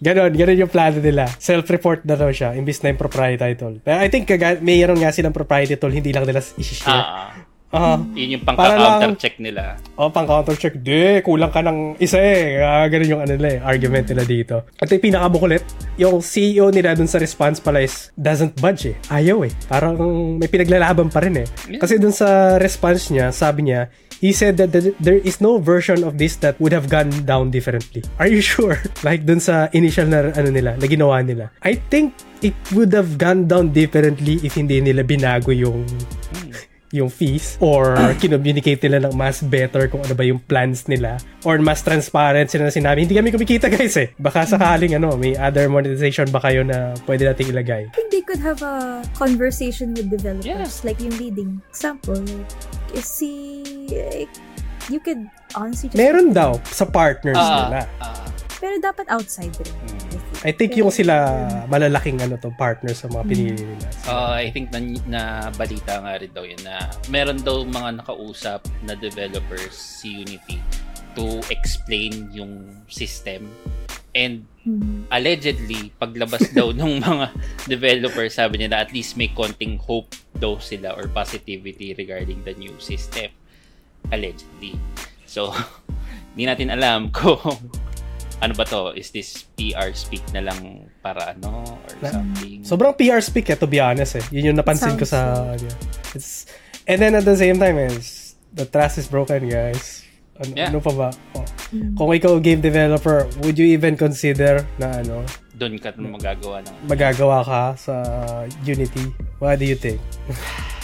Ganon, 0.00 0.32
ganon 0.32 0.60
yung 0.60 0.72
plano 0.72 0.96
nila. 0.96 1.28
Self-report 1.28 2.08
na 2.08 2.16
daw 2.16 2.32
siya, 2.32 2.52
imbis 2.52 2.80
na 2.80 2.92
yung 2.92 3.00
proprietary 3.00 3.52
tool. 3.52 3.80
Pero 3.80 4.00
I 4.00 4.08
think 4.08 4.24
kaga- 4.24 4.60
mayroon 4.60 5.00
nga 5.00 5.12
silang 5.12 5.36
proprietary 5.36 5.76
tool, 5.76 5.92
hindi 5.92 6.12
lang 6.12 6.24
nila 6.24 6.40
isi-share. 6.40 6.88
Ah, 6.88 7.32
Ah. 7.74 7.98
yun 8.14 8.38
yung 8.38 8.44
pang-counter 8.46 9.18
check 9.18 9.42
nila. 9.42 9.74
Oh, 9.98 10.06
pang 10.06 10.30
counter 10.30 10.54
check. 10.54 10.78
Di, 10.78 11.18
kulang 11.26 11.50
ka 11.50 11.58
ng 11.58 11.98
isa 11.98 12.22
eh. 12.22 12.62
Ah, 12.62 12.86
ganun 12.86 13.18
yung 13.18 13.22
ano 13.26 13.34
nila 13.34 13.48
eh, 13.50 13.60
argument 13.60 14.06
nila 14.06 14.22
dito. 14.22 14.56
At 14.78 14.86
yung 14.94 15.02
pinakabukulit, 15.02 15.66
yung 15.98 16.22
CEO 16.22 16.70
nila 16.70 16.94
dun 16.94 17.10
sa 17.10 17.18
response 17.18 17.58
pala 17.58 17.82
is 17.82 18.14
doesn't 18.14 18.54
budge 18.62 18.94
eh. 18.94 18.96
Ayaw 19.10 19.42
eh. 19.42 19.52
Parang 19.66 19.98
may 20.38 20.46
pinaglalaban 20.46 21.10
pa 21.10 21.18
rin 21.18 21.42
eh. 21.42 21.46
Kasi 21.82 21.98
dun 21.98 22.14
sa 22.14 22.56
response 22.62 23.10
niya, 23.10 23.34
sabi 23.34 23.70
niya, 23.70 23.90
he 24.22 24.30
said 24.30 24.54
that 24.56 24.70
th- 24.70 24.94
there 25.02 25.18
is 25.20 25.42
no 25.42 25.58
version 25.58 26.00
of 26.06 26.16
this 26.16 26.38
that 26.40 26.54
would 26.62 26.72
have 26.72 26.86
gone 26.86 27.10
down 27.26 27.50
differently. 27.50 28.00
Are 28.22 28.30
you 28.30 28.40
sure? 28.54 28.78
like 29.02 29.26
dun 29.26 29.42
sa 29.42 29.66
initial 29.74 30.06
na 30.06 30.30
ano 30.30 30.48
nila, 30.48 30.78
na 30.78 30.86
ginawa 30.86 31.20
nila. 31.26 31.50
I 31.60 31.76
think 31.90 32.14
it 32.40 32.54
would 32.72 32.94
have 32.94 33.18
gone 33.18 33.50
down 33.50 33.74
differently 33.74 34.38
if 34.46 34.54
hindi 34.54 34.78
nila 34.78 35.02
binago 35.02 35.50
yung 35.50 35.82
yung 36.94 37.10
fees 37.10 37.58
or 37.58 37.98
kinommunicate 38.22 38.78
nila 38.86 39.10
ng 39.10 39.14
mas 39.18 39.42
better 39.42 39.90
kung 39.90 40.06
ano 40.06 40.14
ba 40.14 40.22
yung 40.22 40.38
plans 40.38 40.86
nila 40.86 41.18
or 41.42 41.58
mas 41.58 41.82
transparent 41.82 42.46
sila 42.46 42.70
na 42.70 42.72
sinabi 42.72 43.02
hindi 43.02 43.18
kami 43.18 43.34
kumikita 43.34 43.66
guys 43.74 43.98
eh 43.98 44.14
baka 44.14 44.46
sakaling 44.46 44.94
ano 44.94 45.18
may 45.18 45.34
other 45.34 45.66
monetization 45.66 46.30
ba 46.30 46.38
kayo 46.38 46.62
na 46.62 46.94
pwede 47.10 47.26
nating 47.26 47.50
ilagay 47.50 47.90
I 47.90 47.92
think 47.92 48.14
they 48.14 48.22
could 48.22 48.38
have 48.38 48.62
a 48.62 49.02
conversation 49.14 49.94
with 49.94 50.10
developers. 50.10 50.46
Yeah. 50.46 50.86
Like 50.86 51.00
yung 51.00 51.16
leading 51.16 51.62
example, 51.70 52.20
like, 52.20 52.52
is 52.94 53.06
si, 53.06 53.32
like, 53.88 54.30
you 54.90 55.00
could 55.00 55.26
honestly 55.54 55.88
just... 55.88 55.98
meron 55.98 56.32
daw 56.32 56.60
sa 56.68 56.84
partners 56.84 57.38
Ah, 57.38 57.68
nila 57.68 57.80
ah. 58.02 58.28
Pero 58.64 58.80
dapat 58.80 59.04
outside 59.12 59.52
rin. 59.60 59.68
I 59.68 59.92
think. 60.00 60.22
I 60.44 60.52
think 60.52 60.72
yung 60.76 60.88
sila 60.88 61.14
malalaking 61.68 62.16
ano 62.20 62.40
to 62.40 62.48
partners 62.56 63.04
sa 63.04 63.12
mga 63.12 63.24
pinili 63.28 63.60
nila 63.60 63.84
Uh, 64.04 64.32
I 64.36 64.48
think 64.48 64.72
na, 64.72 64.80
na 65.04 65.22
balita 65.52 66.00
nga 66.00 66.16
rin 66.16 66.32
daw 66.32 66.44
yun 66.44 66.60
na 66.64 66.88
meron 67.08 67.40
daw 67.40 67.60
mga 67.60 68.00
nakausap 68.00 68.64
na 68.84 68.96
developers 68.96 69.72
si 69.72 70.24
Unity 70.24 70.60
to 71.12 71.44
explain 71.52 72.32
yung 72.32 72.72
system 72.88 73.44
and 74.16 74.48
Mhm. 74.64 75.12
allegedly 75.12 75.92
paglabas 76.00 76.48
daw 76.56 76.72
ng 76.76 76.96
mga 76.96 77.26
developers 77.68 78.32
sabi 78.32 78.56
nila 78.56 78.80
at 78.80 78.96
least 78.96 79.12
may 79.12 79.28
konting 79.28 79.76
hope 79.76 80.08
daw 80.40 80.56
sila 80.56 80.96
or 80.96 81.04
positivity 81.04 81.92
regarding 81.92 82.40
the 82.48 82.56
new 82.56 82.72
system 82.80 83.28
allegedly 84.08 84.72
so 85.28 85.52
hindi 86.32 86.48
natin 86.48 86.72
alam 86.72 87.12
kung 87.12 87.60
ano 88.42 88.52
ba 88.54 88.64
to 88.66 88.94
is 88.96 89.10
this 89.10 89.46
PR 89.54 89.94
speak 89.94 90.22
na 90.34 90.42
lang 90.42 90.90
para 91.04 91.34
ano 91.36 91.62
or 91.62 91.92
Na- 92.02 92.14
something 92.14 92.64
Sobrang 92.64 92.96
PR 92.96 93.20
speak 93.20 93.52
eh, 93.52 93.58
to 93.60 93.68
be 93.68 93.78
honest 93.78 94.16
eh. 94.16 94.24
Yun 94.32 94.52
yung 94.52 94.58
napansin 94.58 94.96
ko 94.96 95.04
sa... 95.04 95.52
ano, 95.52 95.68
It's, 96.16 96.48
and 96.88 96.96
then 96.96 97.12
at 97.12 97.28
the 97.28 97.36
same 97.36 97.60
time 97.60 97.76
is, 97.76 98.34
the 98.56 98.64
trust 98.64 98.96
is 98.96 99.06
broken, 99.06 99.46
guys. 99.52 100.00
Ano, 100.40 100.50
Yeah. 100.56 100.72
ano 100.72 100.80
pa 100.80 100.92
ba? 100.96 101.08
Oh. 101.36 101.44
Mm. 101.76 101.94
Kung 101.94 102.10
ikaw 102.10 102.32
game 102.40 102.64
developer, 102.64 103.28
would 103.44 103.54
you 103.54 103.68
even 103.68 103.94
consider 104.00 104.64
na 104.80 105.04
ano, 105.04 105.22
doon 105.54 105.78
ka 105.78 105.94
magagawa 105.94 106.64
ng 106.64 106.74
magagawa 106.90 107.38
ka 107.46 107.62
sa 107.78 107.94
Unity? 108.66 109.12
What 109.38 109.62
do 109.62 109.66
you 109.68 109.78
think? 109.78 110.00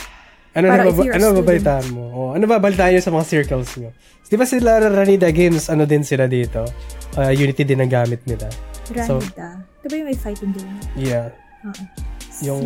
ano 0.50 0.66
Para 0.66 0.82
na 0.82 0.84
ba, 0.84 0.90
ano 0.90 1.06
ba 1.06 1.18
student. 1.30 1.46
balitaan 1.46 1.86
mo? 1.90 2.04
Oh, 2.10 2.30
ano 2.32 2.44
ba 2.44 2.56
balitaan 2.58 2.90
nyo 2.92 3.02
sa 3.02 3.12
mga 3.12 3.26
circles 3.26 3.70
nyo? 3.76 3.90
Di 4.24 4.34
ba 4.34 4.46
sila 4.46 4.78
Ranida 4.80 5.30
Games, 5.30 5.66
ano 5.66 5.82
din 5.84 6.02
sila 6.02 6.26
dito? 6.26 6.62
Uh, 7.14 7.30
Unity 7.30 7.62
din 7.62 7.78
ang 7.78 7.90
gamit 7.90 8.22
nila. 8.24 8.46
So- 9.04 9.18
Ranida. 9.18 9.62
Diba 9.80 9.94
yung 9.96 10.08
may 10.08 10.18
fighting 10.18 10.52
game? 10.52 10.74
Yeah. 10.94 11.32
Oo. 11.64 11.82
Yung 12.42 12.62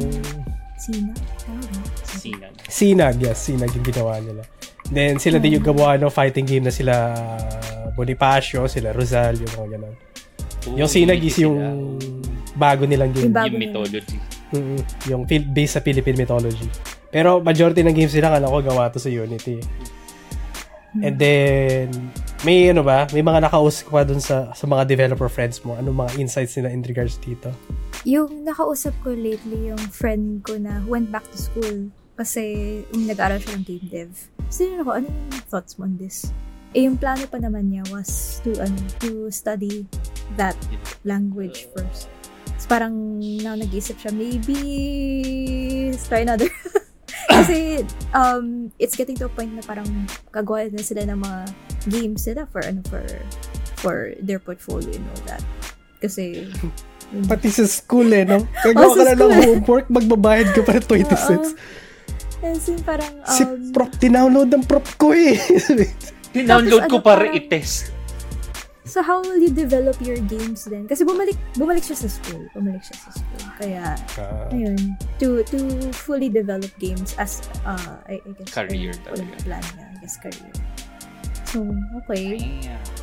Sina? 0.74 1.14
Tama 1.40 1.62
ba? 1.62 1.80
sinan. 2.04 2.52
Sinag, 2.66 3.16
yes, 3.18 3.38
Sinag 3.40 3.70
yung 3.72 3.86
ginawa 3.86 4.18
nila. 4.18 4.42
Then 4.86 5.16
sila 5.16 5.38
din 5.38 5.56
yung 5.56 5.64
gawa 5.64 5.96
ng 5.96 6.10
fighting 6.10 6.44
game 6.44 6.60
na 6.60 6.74
sila 6.74 7.14
Bonifacio, 7.92 8.66
sila 8.66 8.90
Rosal, 8.90 9.38
yung 9.38 9.52
mga 9.54 9.68
ganun. 9.78 9.94
Ooh, 10.66 10.76
yung 10.76 10.90
Sinag 10.90 11.22
is 11.22 11.38
yung 11.38 11.56
sila. 11.56 12.20
bago 12.54 12.84
nilang 12.84 13.14
game. 13.14 13.30
Yung 13.30 13.36
bago 13.36 13.54
yung 13.54 13.62
mythology. 13.62 14.18
Mm, 14.50 14.78
yung 15.08 15.22
based 15.26 15.74
sa 15.74 15.80
Philippine 15.80 16.18
mythology. 16.18 16.68
Pero 17.14 17.38
majority 17.38 17.86
ng 17.86 17.94
games 17.94 18.10
nila 18.10 18.34
kala 18.34 18.50
ko 18.50 18.58
gawa 18.58 18.90
to 18.90 18.98
sa 18.98 19.06
Unity. 19.06 19.62
And 20.98 21.14
then 21.14 22.10
may 22.42 22.74
ano 22.74 22.82
ba, 22.82 23.06
may 23.14 23.22
mga 23.22 23.46
nakausap 23.46 23.86
ka 23.86 24.02
dun 24.02 24.18
sa 24.18 24.50
sa 24.50 24.66
mga 24.66 24.82
developer 24.90 25.30
friends 25.30 25.62
mo. 25.62 25.78
Anong 25.78 25.94
mga 25.94 26.10
insights 26.18 26.58
nila 26.58 26.74
in 26.74 26.82
regards 26.82 27.14
dito? 27.22 27.54
Yung 28.02 28.42
nakausap 28.42 28.94
ko 29.06 29.14
lately, 29.14 29.70
yung 29.70 29.80
friend 29.94 30.42
ko 30.42 30.58
na 30.58 30.82
went 30.90 31.08
back 31.14 31.22
to 31.30 31.38
school 31.38 31.88
kasi 32.14 32.82
um, 32.94 33.06
nag-aaral 33.06 33.38
siya 33.42 33.58
ng 33.58 33.64
game 33.66 33.86
dev. 33.90 34.10
Sino 34.50 34.82
ako, 34.86 34.90
ano 35.02 35.06
yung 35.10 35.46
thoughts 35.50 35.78
mo 35.78 35.86
on 35.86 35.98
this? 35.98 36.30
Eh, 36.74 36.86
yung 36.86 36.98
plano 36.98 37.26
pa 37.26 37.38
naman 37.38 37.70
niya 37.70 37.86
was 37.90 38.42
to, 38.42 38.54
ano, 38.58 38.74
to 38.98 39.30
study 39.30 39.86
that 40.38 40.58
language 41.06 41.70
first. 41.74 42.10
So, 42.58 42.66
parang 42.70 43.18
now 43.42 43.54
nag-isip 43.58 43.98
siya, 43.98 44.14
maybe 44.14 44.54
try 46.06 46.22
another. 46.22 46.50
kasi 47.26 47.82
um, 48.10 48.68
it's 48.76 48.94
getting 48.94 49.14
to 49.14 49.26
a 49.26 49.32
point 49.32 49.50
na 49.50 49.62
parang 49.62 49.86
gagawa 50.30 50.68
na 50.68 50.80
sila 50.80 51.04
ng 51.04 51.18
mga 51.18 51.40
games 51.88 52.20
sila 52.22 52.44
for 52.46 52.60
ano 52.60 52.80
for 52.86 53.04
for 53.78 53.96
their 54.18 54.38
portfolio 54.38 54.90
and 54.90 55.06
all 55.08 55.22
that. 55.24 55.44
Kasi. 56.00 56.48
Pati 57.24 57.48
sa 57.48 57.64
school 57.64 58.10
eh, 58.10 58.24
no? 58.24 58.42
Gagawa 58.66 58.84
Oh, 58.84 58.94
ka 58.94 59.02
na 59.04 59.14
ng 59.14 59.32
homework, 59.38 59.86
magbabayad 59.88 60.50
ka 60.50 60.60
pa 60.60 60.74
ng 60.74 60.84
20 60.84 61.04
Oo. 61.04 61.14
cents. 61.14 61.50
As 62.42 62.66
in, 62.66 62.76
parang, 62.82 63.08
um, 63.22 63.28
Si 63.30 63.42
prop, 63.70 63.88
tinownload 63.96 64.50
ng 64.50 64.64
prop 64.66 64.84
ko 64.98 65.14
eh. 65.14 65.38
Download 66.34 66.90
ko 66.90 66.98
ano, 66.98 67.06
para 67.06 67.24
parang- 67.24 67.38
i-test. 67.38 67.93
So 68.94 69.02
how 69.02 69.18
will 69.18 69.42
you 69.42 69.50
develop 69.50 69.98
your 69.98 70.14
games 70.30 70.70
then? 70.70 70.86
Kasi 70.86 71.02
bumalik, 71.02 71.34
bumalik 71.58 71.82
siya 71.82 71.98
sa 71.98 72.06
school. 72.06 72.46
Bumalik 72.54 72.78
siya 72.78 72.94
sa 72.94 73.10
school. 73.10 73.42
Kaya, 73.58 73.98
Ah, 74.14 74.46
ayun, 74.54 74.78
to 75.18 75.42
to 75.50 75.58
fully 75.90 76.30
develop 76.30 76.70
games 76.78 77.18
as, 77.18 77.42
uh, 77.66 77.98
I, 78.06 78.22
I 78.22 78.30
guess, 78.38 78.54
Career 78.54 78.94
ayun, 78.94 79.02
talaga. 79.02 79.34
plan 79.42 79.64
niya, 79.74 79.84
I 79.90 79.96
guess, 79.98 80.14
career. 80.22 80.54
So, 81.50 81.66
okay. 82.06 82.38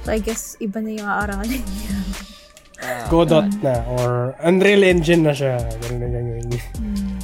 So, 0.08 0.16
I 0.16 0.24
guess, 0.24 0.56
iba 0.64 0.80
na 0.80 0.92
yung 0.96 1.10
aaralin 1.12 1.60
niya. 1.60 1.96
Ah. 2.82 3.06
Godot 3.12 3.46
na 3.60 3.84
or 4.00 4.34
Unreal 4.42 4.88
Engine 4.88 5.28
na 5.28 5.36
siya. 5.36 5.60
Ganun 5.86 6.00
na 6.02 6.08
gagawin 6.10 6.46
niya. 6.48 6.64
Hmm. 6.80 7.20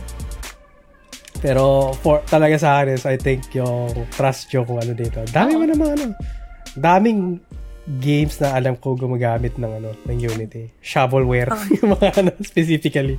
Pero 1.37 1.93
for 2.01 2.21
talaga 2.25 2.57
sa 2.57 2.69
akin 2.77 2.93
is 2.93 3.05
I 3.05 3.17
think 3.17 3.49
yung 3.53 3.89
trust 4.13 4.49
yung 4.53 4.65
kung 4.65 4.77
ano 4.77 4.93
dito. 4.93 5.21
Dami 5.29 5.53
mo 5.55 5.65
naman 5.65 5.97
ano. 5.97 6.05
Daming 6.77 7.41
games 7.87 8.35
na 8.37 8.51
alam 8.51 8.75
ko 8.75 8.93
gumagamit 8.93 9.55
ng 9.55 9.71
ano 9.79 9.89
ng 10.03 10.17
Unity. 10.19 10.75
Shovelware 10.83 11.55
Oh. 11.55 11.63
yung 11.79 11.95
mga 11.95 12.07
ano 12.19 12.29
specifically. 12.43 13.15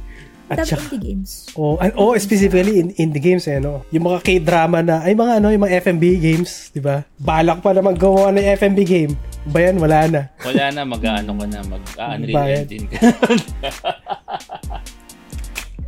At 0.48 0.64
saka, 0.64 0.96
indie 0.96 1.12
games. 1.12 1.52
oh, 1.60 1.76
an- 1.76 1.92
oh, 1.92 2.16
specifically 2.16 2.80
in, 2.80 2.88
in 2.96 3.12
the 3.12 3.20
games 3.20 3.44
eh, 3.44 3.60
no? 3.60 3.84
Yung 3.92 4.08
mga 4.08 4.24
K-drama 4.24 4.80
na, 4.80 5.04
ay 5.04 5.12
mga 5.12 5.44
ano, 5.44 5.52
yung 5.52 5.60
mga 5.60 5.84
FMB 5.84 6.04
games, 6.16 6.72
di 6.72 6.80
ba? 6.80 7.04
Balak 7.20 7.60
pa 7.60 7.76
naman 7.76 8.00
gawa 8.00 8.32
ng 8.32 8.56
FMB 8.56 8.78
game. 8.88 9.12
Ba 9.44 9.60
yan? 9.60 9.76
Wala 9.76 10.08
na. 10.08 10.20
Wala 10.40 10.72
na, 10.72 10.88
mag-ano 10.88 11.36
ka 11.36 11.44
na, 11.44 11.60
mag-Unreal. 11.68 12.64
Engine 12.64 12.88
ka. 12.88 12.96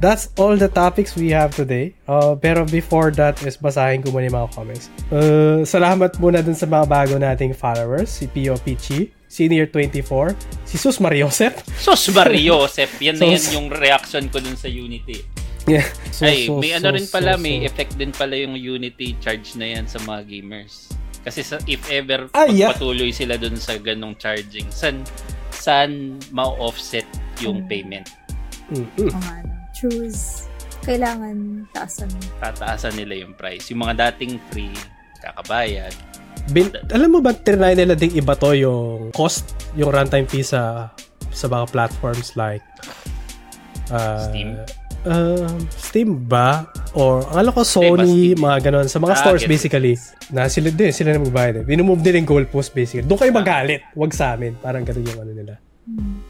That's 0.00 0.32
all 0.40 0.56
the 0.56 0.72
topics 0.72 1.12
we 1.12 1.28
have 1.36 1.52
today. 1.52 1.92
Uh, 2.08 2.32
pero 2.32 2.64
before 2.64 3.12
that 3.20 3.36
is 3.44 3.60
basahin 3.60 4.00
ko 4.00 4.08
muna 4.08 4.32
yung 4.32 4.36
mga 4.40 4.50
comments. 4.56 4.88
Uh, 5.12 5.60
salamat 5.60 6.16
muna 6.16 6.40
dun 6.40 6.56
sa 6.56 6.64
mga 6.64 6.88
bago 6.88 7.14
nating 7.20 7.52
followers. 7.52 8.08
Si 8.08 8.24
Pio 8.24 8.56
Pichi, 8.56 9.12
Senior 9.28 9.68
24, 9.68 10.32
si 10.64 10.80
Sus 10.80 11.04
Mariosep. 11.04 11.52
Sus 11.84 12.08
Mariosep, 12.16 12.88
yan 12.96 13.20
na 13.20 13.28
yan 13.28 13.44
yung 13.52 13.68
reaction 13.68 14.24
ko 14.32 14.40
dun 14.40 14.56
sa 14.56 14.72
Unity. 14.72 15.20
Yeah. 15.68 15.84
Ay, 16.24 16.48
may 16.48 16.72
ano 16.72 16.96
rin 16.96 17.04
pala, 17.04 17.36
may 17.36 17.68
effect 17.68 18.00
din 18.00 18.10
pala 18.10 18.32
yung 18.34 18.56
Unity 18.56 19.20
charge 19.20 19.52
na 19.60 19.68
yan 19.76 19.84
sa 19.84 20.00
mga 20.00 20.24
gamers. 20.24 20.88
Kasi 21.20 21.44
sa, 21.44 21.60
if 21.68 21.84
ever 21.92 22.32
Ah, 22.32 22.48
yeah. 22.48 22.72
patuloy 22.72 23.12
sila 23.12 23.36
dun 23.36 23.60
sa 23.60 23.76
ganong 23.76 24.16
charging, 24.16 24.64
san 24.72 25.04
san 25.52 26.16
ma-offset 26.32 27.04
yung 27.44 27.60
Mm. 27.60 27.68
payment? 27.68 28.08
Mm-mm. 28.72 29.12
Choose. 29.80 30.44
Kailangan 30.80 31.64
taasan. 31.72 32.08
Tataasan 32.40 32.96
nila 32.96 33.24
yung 33.24 33.32
price. 33.32 33.68
Yung 33.72 33.80
mga 33.80 34.12
dating 34.12 34.36
free, 34.48 34.72
kakabayad. 35.20 35.92
Bin, 36.52 36.68
alam 36.88 37.08
mo 37.08 37.20
ba, 37.20 37.32
trinay 37.32 37.76
nila 37.76 37.92
ding 37.92 38.12
iba 38.12 38.32
to 38.32 38.52
yung 38.52 39.12
cost, 39.12 39.52
yung 39.72 39.92
runtime 39.92 40.24
fee 40.24 40.44
sa 40.44 40.88
sa 41.30 41.46
mga 41.46 41.68
platforms 41.70 42.34
like 42.34 42.64
uh, 43.92 44.24
Steam? 44.28 44.56
Um, 45.00 45.56
Steam 45.72 46.10
ba? 46.28 46.68
Or, 46.92 47.24
ang 47.32 47.44
alam 47.44 47.52
ko, 47.54 47.62
Sony, 47.64 48.34
Steam. 48.34 48.40
mga 48.40 48.56
ganon. 48.68 48.88
Sa 48.88 48.98
mga 48.98 49.14
Ah, 49.16 49.20
stores, 49.20 49.44
it. 49.44 49.48
basically, 49.48 49.94
na 50.28 50.44
sila 50.48 50.68
din, 50.68 50.92
sila 50.92 51.12
na 51.12 51.22
magbayad. 51.22 51.62
Eh. 51.62 51.64
Minumove 51.64 52.02
din 52.02 52.20
yung 52.20 52.28
goalpost, 52.28 52.72
basically. 52.72 53.06
Doon 53.06 53.16
kayo 53.16 53.32
magalit. 53.32 53.80
Wag 53.96 54.12
sa 54.12 54.36
amin. 54.36 54.56
Parang 54.60 54.84
ganun 54.84 55.06
yung 55.06 55.20
ano 55.20 55.32
nila. 55.32 55.54
Hmm. 55.88 56.20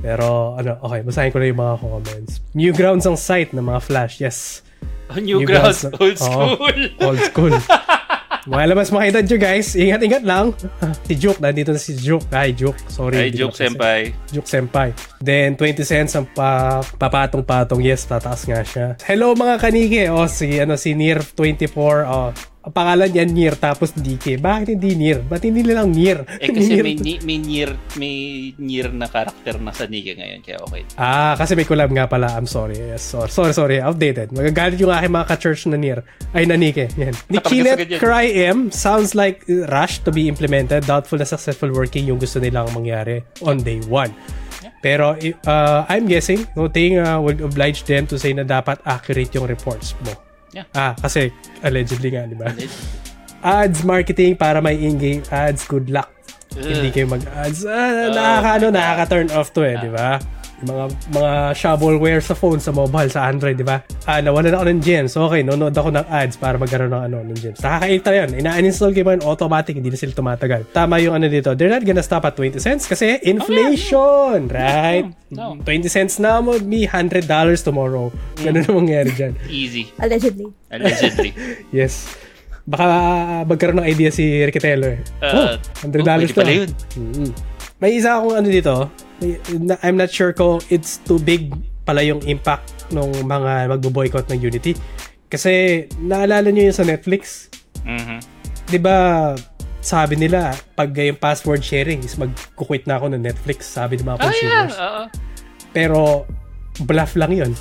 Pero, 0.00 0.56
ano, 0.56 0.80
okay, 0.80 1.00
basahin 1.04 1.30
ko 1.32 1.38
na 1.38 1.46
yung 1.52 1.60
mga 1.60 1.74
comments. 1.80 2.32
Newgrounds 2.56 3.04
ang 3.04 3.18
site 3.20 3.52
ng 3.52 3.64
mga 3.64 3.80
Flash, 3.84 4.20
yes. 4.20 4.38
Oh, 5.10 5.18
Newgrounds, 5.18 5.90
Newgrounds, 5.90 5.98
old 5.98 6.16
oo. 6.22 6.30
school. 6.54 6.80
Old 7.10 7.20
school. 7.26 7.54
mga 8.54 8.64
labas 8.70 8.94
mga 8.94 9.06
edad 9.10 9.24
nyo, 9.26 9.38
guys. 9.42 9.68
Ingat-ingat 9.74 10.22
lang. 10.22 10.54
si 11.02 11.18
Juke, 11.18 11.42
nandito 11.42 11.74
na 11.74 11.82
si 11.82 11.98
Juke. 11.98 12.30
Ay, 12.30 12.54
Juke. 12.54 12.78
Sorry. 12.86 13.18
Ay, 13.18 13.34
na- 13.34 13.50
senpai. 13.50 14.14
Juke 14.30 14.46
Senpai. 14.46 14.94
Then, 15.18 15.58
20 15.58 15.82
cents 15.82 16.14
ang 16.14 16.30
pa, 16.30 16.78
papatong-patong. 16.94 17.82
Yes, 17.82 18.06
tataas 18.06 18.46
nga 18.46 18.62
siya. 18.62 18.94
Hello 19.02 19.34
mga 19.34 19.58
kanike. 19.58 20.06
O, 20.14 20.30
si, 20.30 20.62
ano, 20.62 20.78
si 20.78 20.94
Nir24. 20.94 21.74
O, 22.06 22.30
ang 22.60 22.76
pangalan 22.76 23.08
niya 23.08 23.24
Nier 23.24 23.54
tapos 23.56 23.96
DK. 23.96 24.36
Bakit 24.36 24.76
hindi 24.76 24.92
Nier? 24.92 25.24
Ba't 25.24 25.40
hindi 25.40 25.64
nilang 25.64 25.96
Nier? 25.96 26.28
Eh 26.36 26.52
kasi 26.52 26.76
Nier 26.76 26.84
may, 26.84 27.16
may 27.24 27.38
near 27.40 27.70
may 27.96 28.16
near 28.60 28.92
na 28.92 29.08
karakter 29.08 29.56
na 29.56 29.72
sa 29.72 29.88
Nika 29.88 30.12
ngayon 30.12 30.40
kaya 30.44 30.60
okay. 30.68 30.82
Ah, 31.00 31.32
kasi 31.40 31.56
may 31.56 31.64
collab 31.64 31.88
nga 31.88 32.04
pala. 32.04 32.36
I'm 32.36 32.44
sorry. 32.44 32.76
Yes, 32.76 33.00
sorry, 33.00 33.32
sorry, 33.32 33.56
sorry. 33.56 33.76
Outdated. 33.80 34.36
Magagalit 34.36 34.76
yung 34.76 34.92
aking 34.92 35.08
mga 35.08 35.26
ka-church 35.32 35.72
na 35.72 35.80
Nier. 35.80 36.04
Ay, 36.36 36.44
na 36.44 36.60
Nike. 36.60 36.84
Yan. 37.00 37.16
Nikinet. 37.32 37.96
Cry 37.96 38.28
M 38.52 38.68
sounds 38.68 39.16
like 39.16 39.48
rush 39.72 40.04
to 40.04 40.12
be 40.12 40.28
implemented. 40.28 40.84
Doubtful 40.84 41.16
na 41.16 41.24
successful 41.24 41.72
working 41.72 42.04
yung 42.12 42.20
gusto 42.20 42.44
nilang 42.44 42.68
mangyari 42.76 43.24
on 43.40 43.64
day 43.64 43.80
one. 43.88 44.12
Pero 44.84 45.16
uh, 45.48 45.80
I'm 45.88 46.04
guessing, 46.04 46.44
no 46.56 46.68
thing 46.68 47.00
uh, 47.00 47.20
would 47.20 47.40
oblige 47.40 47.84
them 47.88 48.04
to 48.08 48.20
say 48.20 48.32
na 48.36 48.44
dapat 48.44 48.80
accurate 48.84 49.32
yung 49.32 49.48
reports 49.48 49.96
mo. 50.04 50.12
Yeah. 50.50 50.66
Ah, 50.74 50.98
kasi 50.98 51.30
allegedly 51.62 52.10
nga, 52.10 52.26
di 52.26 52.34
ba? 52.34 52.50
Ads 53.40 53.86
marketing 53.86 54.34
para 54.34 54.58
may 54.58 54.76
in-game 54.76 55.22
ads. 55.30 55.64
Good 55.70 55.88
luck. 55.88 56.10
Hindi 56.50 56.90
kayo 56.90 57.06
mag-ads. 57.06 57.62
Ah, 57.62 58.10
nakaka, 58.10 58.50
ano, 58.58 58.66
nakaka-turn 58.74 59.28
off 59.30 59.54
to 59.54 59.62
eh, 59.62 59.78
di 59.78 59.90
ba? 59.90 60.18
Yung 60.60 60.68
mga 60.76 60.84
mga 61.16 61.32
shovelware 61.56 62.20
sa 62.20 62.36
phone, 62.36 62.60
sa 62.60 62.68
mobile, 62.68 63.08
sa 63.08 63.32
Android, 63.32 63.56
di 63.56 63.64
ba? 63.64 63.80
Ah, 64.04 64.20
nawalan 64.20 64.52
ako 64.52 64.64
ng 64.68 64.80
gems. 64.84 65.16
Okay, 65.16 65.40
nonood 65.40 65.72
ako 65.72 65.88
ng 65.88 66.04
ads 66.04 66.36
para 66.36 66.60
magkaroon 66.60 66.92
ng 66.92 67.02
ano, 67.08 67.16
ng 67.24 67.38
gems. 67.40 67.64
Nakakaita 67.64 68.10
yun. 68.12 68.28
Ina-uninstall 68.44 68.92
ko 68.92 69.00
yun 69.00 69.24
automatic, 69.24 69.72
hindi 69.72 69.88
na 69.88 69.96
sila 69.96 70.12
tumatagal. 70.12 70.68
Tama 70.76 71.00
yung 71.00 71.16
ano 71.16 71.32
dito. 71.32 71.56
They're 71.56 71.72
not 71.72 71.80
gonna 71.88 72.04
stop 72.04 72.28
at 72.28 72.36
20 72.36 72.60
cents 72.60 72.84
kasi 72.84 73.16
inflation, 73.24 74.48
right? 74.52 75.08
No. 75.32 75.56
20 75.64 75.88
cents 75.88 76.20
now 76.20 76.44
would 76.44 76.68
be 76.68 76.84
$100 76.84 77.24
tomorrow. 77.64 78.12
Ganun 78.36 78.68
ang 78.68 78.76
mangyari 78.84 79.10
dyan. 79.16 79.32
Easy. 79.48 79.88
Allegedly. 79.96 80.52
Allegedly. 80.68 81.32
Yes. 81.70 82.04
Baka 82.66 82.86
magkaroon 83.46 83.80
ng 83.80 83.88
idea 83.88 84.10
si 84.12 84.42
Riquetelo 84.44 84.86
eh. 84.90 84.98
Uh, 85.22 85.56
oh, 85.56 85.88
$100 85.88 86.04
pwede 86.04 86.28
to. 86.28 86.36
pala 86.36 86.52
yun. 86.52 86.70
Mm. 86.98 87.30
May 87.80 87.96
isa 87.96 88.20
akong 88.20 88.36
ano 88.36 88.48
dito. 88.50 88.74
I'm 89.84 89.96
not 89.96 90.10
sure 90.10 90.32
kung 90.32 90.64
it's 90.72 90.98
too 91.04 91.20
big 91.20 91.52
pala 91.84 92.00
yung 92.00 92.20
impact 92.24 92.88
ng 92.92 93.24
mga 93.24 93.68
magbo-boycott 93.68 94.28
ng 94.32 94.40
Unity. 94.40 94.72
Kasi 95.30 95.84
naalala 96.00 96.50
nyo 96.50 96.70
yun 96.70 96.76
sa 96.76 96.82
Netflix. 96.82 97.48
Mhm. 97.86 98.18
'Di 98.66 98.78
ba 98.82 99.32
sabi 99.80 100.14
nila 100.18 100.52
pag 100.76 100.92
yung 100.92 101.16
password 101.16 101.64
sharing 101.64 102.04
is 102.04 102.18
magkukwit 102.20 102.84
na 102.84 103.00
ako 103.00 103.16
ng 103.16 103.22
Netflix 103.22 103.64
sabi 103.64 103.96
ng 103.96 104.04
mga 104.04 104.18
Oh 104.18 104.20
yeah. 104.20 104.30
consumers. 104.30 104.76
Oo. 104.76 105.02
Pero 105.72 106.00
bluff 106.84 107.14
lang 107.16 107.32
'yon. 107.32 107.52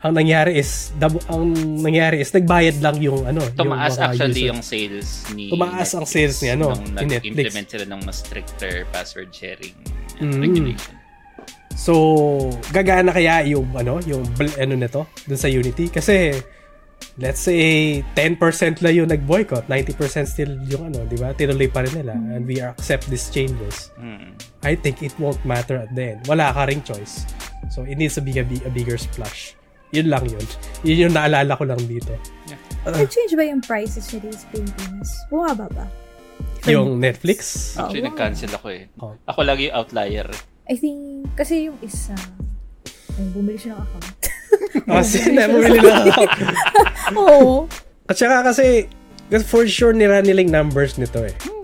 Ang 0.00 0.16
nangyari 0.16 0.56
is 0.56 0.96
dab- 0.96 1.20
ang 1.28 1.52
nangyari 1.78 2.18
is 2.18 2.30
nagbayad 2.30 2.80
lang 2.80 2.96
yung 2.98 3.20
ano, 3.22 3.44
Tumaas 3.52 3.94
yung 3.94 4.04
actually 4.06 4.32
user. 4.34 4.48
yung 4.48 4.62
sales 4.62 5.08
ni 5.30 5.44
Tumaas 5.46 5.92
ang 5.92 6.04
sales 6.04 6.40
ni 6.40 6.48
ano, 6.48 6.72
nung 6.72 6.88
ni 6.96 7.04
Netflix. 7.06 7.36
nag-implement 7.36 7.68
sila 7.68 7.84
ng 7.86 8.00
mas 8.02 8.16
stricter 8.18 8.72
password 8.88 9.28
sharing 9.30 9.76
Mm. 10.16 10.36
regulation. 10.38 10.94
So, 11.74 11.92
gagana 12.70 13.08
kaya 13.10 13.40
yung 13.46 13.72
ano, 13.72 14.00
yung 14.02 14.24
ano 14.54 14.74
nito 14.74 15.04
dun 15.22 15.36
sa 15.36 15.48
Unity 15.48 15.88
kasi 15.88 16.32
let's 17.16 17.40
say 17.40 17.60
10% 18.14 18.36
lang 18.78 18.92
yung 18.94 19.08
nag-boycott, 19.08 19.64
90% 19.66 19.96
still 20.26 20.52
yung 20.66 20.88
ano, 20.88 21.04
'di 21.04 21.16
ba? 21.16 21.32
Tinuloy 21.32 21.68
pa 21.68 21.80
rin 21.80 21.92
nila 21.94 22.12
and 22.12 22.44
we 22.44 22.56
accept 22.58 23.04
these 23.06 23.28
changes. 23.28 23.92
Mm. 23.96 24.32
I 24.62 24.74
think 24.74 25.00
it 25.00 25.12
won't 25.14 25.40
matter 25.42 25.76
at 25.78 25.92
the 25.92 26.16
end. 26.16 26.24
Wala 26.24 26.52
ka 26.52 26.64
ring 26.64 26.80
choice. 26.80 27.24
So, 27.68 27.82
it 27.82 27.96
needs 27.96 28.12
to 28.14 28.22
be 28.22 28.32
a, 28.34 28.44
a 28.44 28.70
bigger 28.70 28.96
splash. 28.96 29.56
Yun 29.90 30.06
lang 30.06 30.24
yun. 30.26 30.46
Yun 30.86 30.98
yung 31.08 31.14
naalala 31.14 31.52
ko 31.58 31.66
lang 31.66 31.80
dito. 31.86 32.14
Nag-change 32.86 33.34
ba 33.36 33.44
yung 33.44 33.60
prices 33.60 34.06
dito 34.08 34.30
sa 34.32 34.46
Pilipinas? 34.54 35.10
Bumaba 35.28 35.66
ba? 35.74 35.86
Yung 36.70 36.96
Netflix. 37.00 37.74
Oh, 37.76 37.84
Actually, 37.88 38.04
wow. 38.04 38.08
nag-cancel 38.12 38.52
ako 38.54 38.66
eh. 38.72 38.82
Oh. 39.02 39.14
Ako 39.28 39.40
lagi 39.44 39.68
yung 39.68 39.76
outlier. 39.76 40.28
I 40.70 40.76
think, 40.78 41.26
kasi 41.34 41.66
yung 41.66 41.76
isa, 41.82 42.14
ay, 43.18 43.26
bumili 43.34 43.58
siya 43.58 43.74
ng 43.74 43.82
account. 43.82 44.16
Kasi 44.90 45.30
na, 45.30 45.46
bumili 45.46 45.78
lang 45.78 46.06
ako. 46.10 46.22
Oo. 47.22 47.54
At 48.10 48.18
saka 48.18 48.50
kasi, 48.50 48.90
for 49.46 49.62
sure 49.70 49.94
nira 49.94 50.18
nilang 50.22 50.50
numbers 50.50 50.98
nito 50.98 51.22
eh. 51.22 51.34
Hmm. 51.46 51.59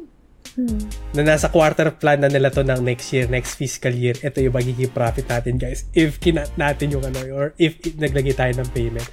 Na 1.12 1.22
nasa 1.22 1.52
quarter 1.52 1.92
plan 1.92 2.24
na 2.24 2.32
nila 2.32 2.48
to 2.48 2.64
ng 2.64 2.80
next 2.80 3.12
year, 3.12 3.28
next 3.28 3.60
fiscal 3.60 3.92
year, 3.92 4.16
ito 4.16 4.40
yung 4.40 4.56
magiging 4.56 4.88
profit 4.88 5.28
natin 5.28 5.60
guys. 5.60 5.84
If 5.92 6.16
kinat 6.16 6.56
natin 6.56 6.96
yung 6.96 7.04
ano, 7.04 7.20
or 7.36 7.52
if 7.60 7.76
naglagay 7.84 8.32
tayo 8.32 8.52
ng 8.56 8.68
payment. 8.72 9.08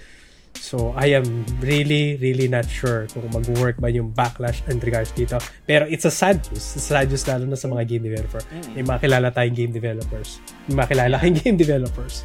So, 0.53 0.93
I 0.93 1.17
am 1.17 1.25
really, 1.65 2.15
really 2.21 2.45
not 2.45 2.69
sure 2.69 3.09
kung 3.09 3.25
mag-work 3.33 3.81
ba 3.81 3.89
yung 3.89 4.13
backlash 4.13 4.61
in 4.69 4.77
regards 4.79 5.09
dito. 5.11 5.41
Pero 5.65 5.89
it's 5.89 6.05
a 6.05 6.13
sad 6.13 6.45
news. 6.47 6.77
It's 6.77 6.87
a 6.87 6.93
sad 6.93 7.09
news 7.09 7.25
lalo 7.25 7.49
na 7.49 7.57
sa 7.57 7.67
mga 7.67 7.83
game 7.89 8.05
developer. 8.05 8.39
May 8.77 8.85
makilala 8.85 9.33
tayong 9.33 9.57
game 9.57 9.73
developers. 9.73 10.37
May 10.69 10.85
makilala 10.85 11.17
kayong 11.19 11.37
game 11.43 11.57
developers. 11.57 12.21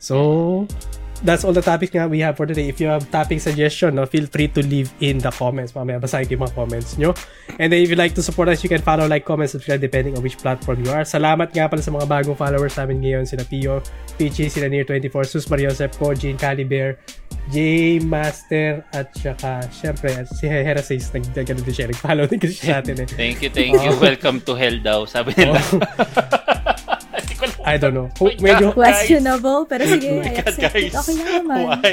So, 0.00 0.66
that's 1.22 1.44
all 1.46 1.54
the 1.54 1.62
topics 1.62 1.94
nga 1.94 2.10
we 2.10 2.18
have 2.20 2.36
for 2.36 2.46
today. 2.46 2.68
If 2.68 2.80
you 2.82 2.90
have 2.90 3.06
topic 3.10 3.40
suggestion, 3.40 3.94
no, 3.94 4.06
feel 4.06 4.26
free 4.26 4.48
to 4.48 4.60
leave 4.62 4.90
in 5.00 5.18
the 5.18 5.30
comments. 5.30 5.72
Mamaya 5.72 6.02
basahin 6.02 6.26
ko 6.26 6.34
yung 6.34 6.44
mga 6.46 6.54
comments 6.54 6.98
nyo. 6.98 7.14
And 7.58 7.72
then 7.72 7.82
if 7.82 7.90
you'd 7.90 8.00
like 8.00 8.14
to 8.18 8.22
support 8.22 8.50
us, 8.50 8.62
you 8.62 8.68
can 8.68 8.82
follow, 8.82 9.06
like, 9.06 9.24
comment, 9.24 9.50
subscribe 9.50 9.80
depending 9.80 10.18
on 10.18 10.22
which 10.22 10.38
platform 10.38 10.82
you 10.84 10.90
are. 10.90 11.06
Salamat 11.06 11.54
nga 11.54 11.70
pala 11.70 11.82
sa 11.82 11.94
mga 11.94 12.06
bagong 12.10 12.38
followers 12.38 12.74
namin 12.74 13.00
ngayon. 13.02 13.24
Sina 13.26 13.46
Pio, 13.46 13.78
Pichi, 14.18 14.50
sila 14.50 14.66
Near24, 14.66 15.22
Sus 15.26 15.46
Mario 15.46 15.70
Joseph, 15.70 15.94
Ko, 15.94 16.10
Jean 16.12 16.34
Caliber, 16.34 16.98
J 17.50 17.98
Master, 18.02 18.82
at 18.90 19.14
saka, 19.14 19.66
syempre, 19.70 20.14
at 20.14 20.26
si 20.30 20.46
Hera 20.50 20.82
Says, 20.82 21.10
nag-gano'n 21.14 21.62
din 21.62 21.74
siya. 21.74 21.86
Nag-follow 21.90 22.26
din 22.26 22.38
kasi 22.42 22.54
sa 22.58 22.82
atin 22.82 23.02
eh. 23.02 23.08
Thank 23.08 23.42
you, 23.46 23.50
thank 23.50 23.78
you. 23.78 23.94
Welcome 23.98 24.42
to 24.46 24.58
hell 24.58 24.78
daw, 24.82 25.06
sabi 25.06 25.34
nila. 25.38 25.58
I 27.64 27.76
don't 27.76 27.94
know. 27.94 28.08
Oh 28.18 28.30
Medyo, 28.38 28.70
God. 28.70 28.78
Questionable, 28.78 29.64
pero 29.64 29.82
sige, 29.84 30.08
Oh 30.08 30.18
my 30.18 30.26
I 30.26 30.34
God, 30.34 30.46
accept 30.46 30.74
it. 30.74 30.90
guys. 30.90 30.94
Okay 30.98 31.14
lang 31.16 31.30
naman. 31.40 31.58
Why? 31.64 31.92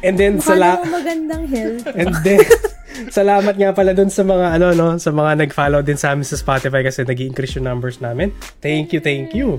and 0.00 0.14
then, 0.14 0.32
Mukha 0.38 0.46
sala- 0.54 0.82
magandang 0.84 1.44
hill. 1.46 1.74
And 1.92 2.12
then, 2.22 2.40
salamat 3.18 3.54
nga 3.56 3.70
pala 3.72 3.92
dun 3.92 4.08
sa 4.08 4.22
mga 4.22 4.46
ano 4.52 4.66
no, 4.72 4.86
sa 4.96 5.10
mga 5.10 5.46
nag-follow 5.46 5.80
din 5.80 5.96
sa 5.96 6.12
amin 6.12 6.22
sa 6.22 6.36
Spotify 6.36 6.84
kasi 6.84 7.02
nag 7.02 7.18
increase 7.18 7.56
yung 7.56 7.64
numbers 7.64 7.98
namin. 7.98 8.30
Thank 8.60 8.92
you, 8.92 9.00
thank 9.00 9.32
you. 9.32 9.58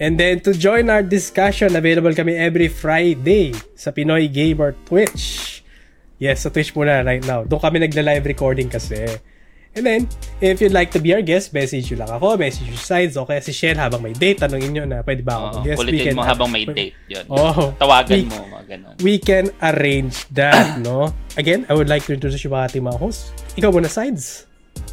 And 0.00 0.16
then 0.16 0.40
to 0.44 0.52
join 0.52 0.88
our 0.88 1.04
discussion, 1.04 1.76
available 1.76 2.12
kami 2.12 2.34
every 2.34 2.68
Friday 2.68 3.52
sa 3.76 3.92
Pinoy 3.92 4.26
Gamer 4.26 4.72
Twitch. 4.84 5.60
Yes, 6.16 6.44
sa 6.44 6.52
Twitch 6.52 6.72
muna 6.72 7.00
right 7.00 7.24
now. 7.24 7.44
Doon 7.44 7.60
kami 7.60 7.80
nagla-live 7.80 8.24
recording 8.26 8.68
kasi. 8.68 9.08
And 9.70 9.86
then, 9.86 10.00
if 10.42 10.58
you'd 10.58 10.74
like 10.74 10.90
to 10.90 11.00
be 11.00 11.14
our 11.14 11.22
guest, 11.22 11.54
message 11.54 11.94
nyo 11.94 12.02
lang 12.02 12.10
ako, 12.18 12.34
message 12.34 12.66
sa 12.74 12.98
sides, 12.98 13.14
o 13.14 13.22
kaya 13.22 13.38
si 13.38 13.54
Shell 13.54 13.78
habang 13.78 14.02
may 14.02 14.10
date, 14.10 14.42
tanongin 14.42 14.74
nyo 14.74 14.82
na 14.82 14.98
pwede 15.06 15.22
ba 15.22 15.38
ako 15.38 15.44
Oo, 15.46 15.52
mag-guest. 15.62 15.78
We 15.78 15.82
kulitin 15.86 16.14
mo 16.18 16.22
habang 16.26 16.50
may 16.50 16.64
date. 16.66 16.94
Yun. 17.06 17.24
Oh. 17.30 17.70
Tawagan 17.78 18.18
We- 18.18 18.26
mo, 18.26 18.38
mga 18.50 18.64
ganun. 18.66 18.94
we 18.98 19.14
can 19.22 19.46
arrange 19.62 20.26
that, 20.34 20.74
no? 20.82 21.14
Again, 21.38 21.70
I 21.70 21.78
would 21.78 21.86
like 21.86 22.02
to 22.10 22.12
introduce 22.18 22.42
yung 22.42 22.50
mga 22.50 22.74
ating 22.74 22.82
mga 22.82 22.98
hosts. 22.98 23.30
Ikaw 23.54 23.70
muna, 23.70 23.86
Sides. 23.86 24.50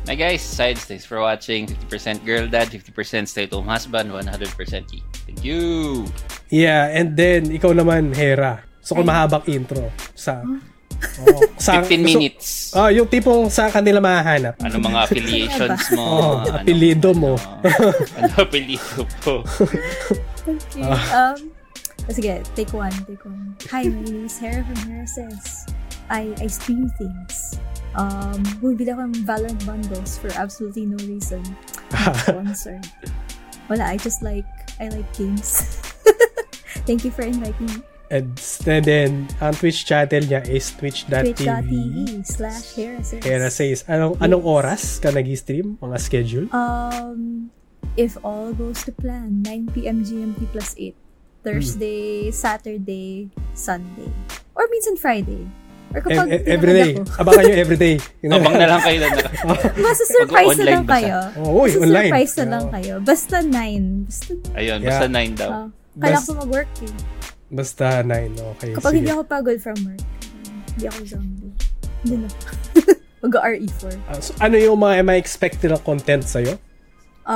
Hi 0.07 0.15
guys, 0.15 0.39
sides, 0.45 0.85
thanks 0.87 1.03
for 1.03 1.19
watching. 1.19 1.67
50% 1.89 2.23
girl 2.23 2.45
dad, 2.47 2.69
50% 2.71 3.27
stay-at-home 3.27 3.67
husband, 3.67 4.13
100% 4.13 4.29
key. 4.87 5.01
Thank 5.25 5.41
you! 5.43 6.05
Yeah, 6.47 6.93
and 6.93 7.17
then, 7.17 7.49
ikaw 7.51 7.73
naman, 7.73 8.13
Hera. 8.13 8.61
So, 8.79 8.95
kung 8.95 9.09
mahabang 9.09 9.43
intro 9.49 9.89
sa... 10.13 10.45
Oh, 11.24 11.41
sa 11.61 11.82
15 11.82 12.02
minutes. 12.02 12.74
So, 12.74 12.86
oh, 12.86 12.90
yung 12.90 13.07
tipong 13.10 13.49
sa 13.49 13.69
kanila 13.69 14.02
mahahanap. 14.02 14.57
Ano 14.61 14.76
mga 14.82 14.99
affiliations 15.06 15.84
mo? 15.94 16.03
Oh, 16.03 16.34
ano, 16.41 16.57
apelido 16.61 17.10
mo. 17.14 17.34
ano, 17.64 17.86
ano 18.18 18.34
apelido 18.38 19.02
po? 19.22 19.41
Okay. 20.48 20.84
Ah. 20.84 21.36
Um, 21.36 21.52
sige, 22.10 22.40
take 22.56 22.72
one, 22.72 22.94
take 23.06 23.24
one. 23.26 23.56
Hi, 23.69 23.84
my 23.86 24.02
name 24.06 24.26
is 24.26 24.38
Hera 24.40 24.64
from 24.64 24.80
Hera 24.88 25.07
Says. 25.07 25.68
I, 26.10 26.32
I 26.40 26.48
stream 26.48 26.88
things. 26.95 27.60
Um, 27.98 28.40
bumibili 28.61 28.94
ako 28.94 29.11
ng 29.11 29.15
Valorant 29.26 29.61
bundles 29.65 30.15
for 30.22 30.32
absolutely 30.38 30.86
no 30.86 30.95
reason. 31.10 31.44
Not 31.91 32.15
sponsored. 32.24 32.86
Wala, 33.68 33.84
I 33.91 33.98
just 33.99 34.24
like, 34.24 34.48
I 34.80 34.88
like 34.88 35.10
games. 35.18 35.82
Thank 36.88 37.03
you 37.03 37.11
for 37.11 37.28
inviting 37.28 37.68
me. 37.68 37.84
And, 38.07 38.39
and 38.63 38.85
then, 38.85 39.11
ang 39.38 39.51
Twitch 39.53 39.84
channel 39.84 40.23
niya 40.23 40.47
is 40.47 40.71
twitch.tv. 40.71 41.35
Twitch.tv 41.35 41.71
slash 42.23 42.65
Hera 42.73 43.03
Says. 43.03 43.19
Hera 43.21 43.49
says, 43.51 43.79
anong, 43.84 44.15
anong 44.19 44.43
oras 44.43 44.99
ka 44.99 45.11
nag-stream? 45.11 45.75
Mga 45.77 45.97
schedule? 45.99 46.47
Um, 46.55 47.51
if 47.99 48.15
all 48.23 48.55
goes 48.55 48.79
to 48.88 48.95
plan, 48.95 49.43
9 49.43 49.75
p.m. 49.75 50.07
GMT 50.07 50.39
plus 50.51 50.71
8. 50.79 50.95
Thursday, 51.43 52.31
Saturday, 52.31 53.27
Sunday. 53.53 54.11
Or 54.55 54.63
minsan 54.67 54.95
Friday. 54.95 55.43
Or 55.95 55.99
kapag 55.99 56.27
E- 56.27 56.43
e- 56.43 56.47
everyday. 56.47 56.91
Abangan 57.19 57.43
nyo 57.43 57.55
everyday. 57.55 57.95
Abang 58.27 58.55
na 58.55 58.67
lang 58.67 58.81
kayo 58.84 58.97
na. 58.99 59.07
Basta 59.88 60.03
surprise 60.07 60.55
na 60.59 60.65
lang 60.75 60.84
kayo. 60.84 61.17
Oh, 61.39 61.63
uy, 61.63 61.71
Basta 61.71 61.84
online. 61.84 62.11
surprise 62.11 62.34
na 62.35 62.45
lang 62.51 62.65
kayo. 62.71 62.93
Basta 62.99 63.35
9. 63.39 63.51
Basta, 64.07 64.31
Ayun, 64.55 64.79
Yeah. 64.79 64.88
basta 64.91 65.05
9 65.07 65.31
daw. 65.35 65.49
uh, 65.51 65.67
Bas- 65.95 66.23
ko 66.23 66.34
mag-work 66.35 66.71
eh. 66.84 66.91
Basta 67.48 68.03
9, 68.03 68.57
okay. 68.57 68.72
Kapag 68.76 68.91
sige. 68.91 68.98
hindi 68.99 69.11
ako 69.11 69.24
pagod 69.24 69.57
from 69.57 69.80
work, 69.84 70.03
hindi 70.74 70.86
ako 70.86 70.99
zombie. 71.07 71.53
Hindi 72.03 72.15
na. 72.22 72.28
Mag-RE4. 73.24 73.84
Ah, 74.06 74.19
so, 74.19 74.32
ano 74.38 74.56
yung 74.56 74.78
mga 74.78 75.02
may 75.02 75.18
expected 75.18 75.72
na 75.72 75.80
content 75.80 76.22
sa'yo? 76.22 76.60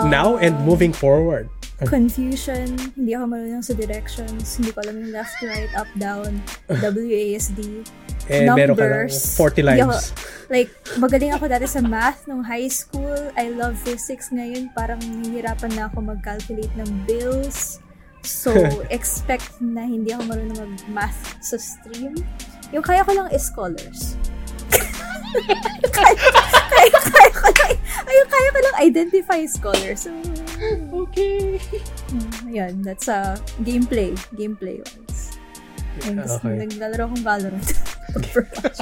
Now 0.08 0.38
and 0.38 0.56
Um, 0.56 0.64
moving 0.64 0.92
forward. 0.92 1.52
Confusion, 1.82 2.78
hindi 2.94 3.12
ako 3.12 3.26
marunong 3.28 3.66
sa 3.66 3.74
directions, 3.74 4.56
hindi 4.56 4.70
ko 4.70 4.86
alam 4.86 5.02
yung 5.02 5.12
left, 5.12 5.34
right, 5.42 5.68
up, 5.74 5.90
down, 5.98 6.38
WASD, 6.70 7.82
Eh, 8.30 8.46
meron 8.48 8.78
ka 8.78 8.86
lang 8.86 9.10
numbers. 9.10 9.34
40 9.34 9.66
Hindi 9.66 9.82
lives. 9.82 10.14
ako- 10.14 10.22
like, 10.48 10.70
magaling 10.96 11.34
ako 11.34 11.44
dati 11.50 11.66
sa 11.66 11.82
math 11.82 12.24
nung 12.24 12.46
high 12.46 12.70
school. 12.70 13.18
I 13.34 13.50
love 13.50 13.74
physics 13.76 14.30
ngayon. 14.30 14.70
Parang 14.72 15.02
nahihirapan 15.02 15.74
na 15.74 15.90
ako 15.90 16.06
mag-calculate 16.06 16.72
ng 16.78 16.90
bills. 17.04 17.82
So, 18.22 18.54
expect 18.94 19.58
na 19.62 19.86
hindi 19.86 20.14
ako 20.14 20.24
marunong 20.30 20.58
mag-math 20.58 21.38
sa 21.42 21.58
stream. 21.58 22.18
Yung 22.72 22.86
kaya 22.86 23.04
ko 23.04 23.12
lang 23.18 23.28
is 23.34 23.44
scholars. 23.46 24.16
kaya, 25.96 26.16
kaya, 26.72 26.98
kaya 27.00 27.30
ko 27.32 27.48
lang, 27.50 27.76
ay, 28.08 28.16
kaya 28.28 28.50
ko 28.52 28.60
lang 28.60 28.76
identify 28.80 29.40
scholars. 29.48 30.08
So, 30.08 30.14
Okay. 30.94 31.58
mm, 32.14 32.54
ayun, 32.54 32.74
that's 32.86 33.10
a 33.10 33.36
gameplay. 33.66 34.14
Gameplay 34.38 34.78
wise. 34.80 35.36
Ayun, 36.06 36.22
tapos 36.22 36.38
Okay. 36.40 36.56
naglalaro 36.62 37.04
akong 37.10 37.26
Valorant. 37.26 37.68
Overwatch. 38.16 38.80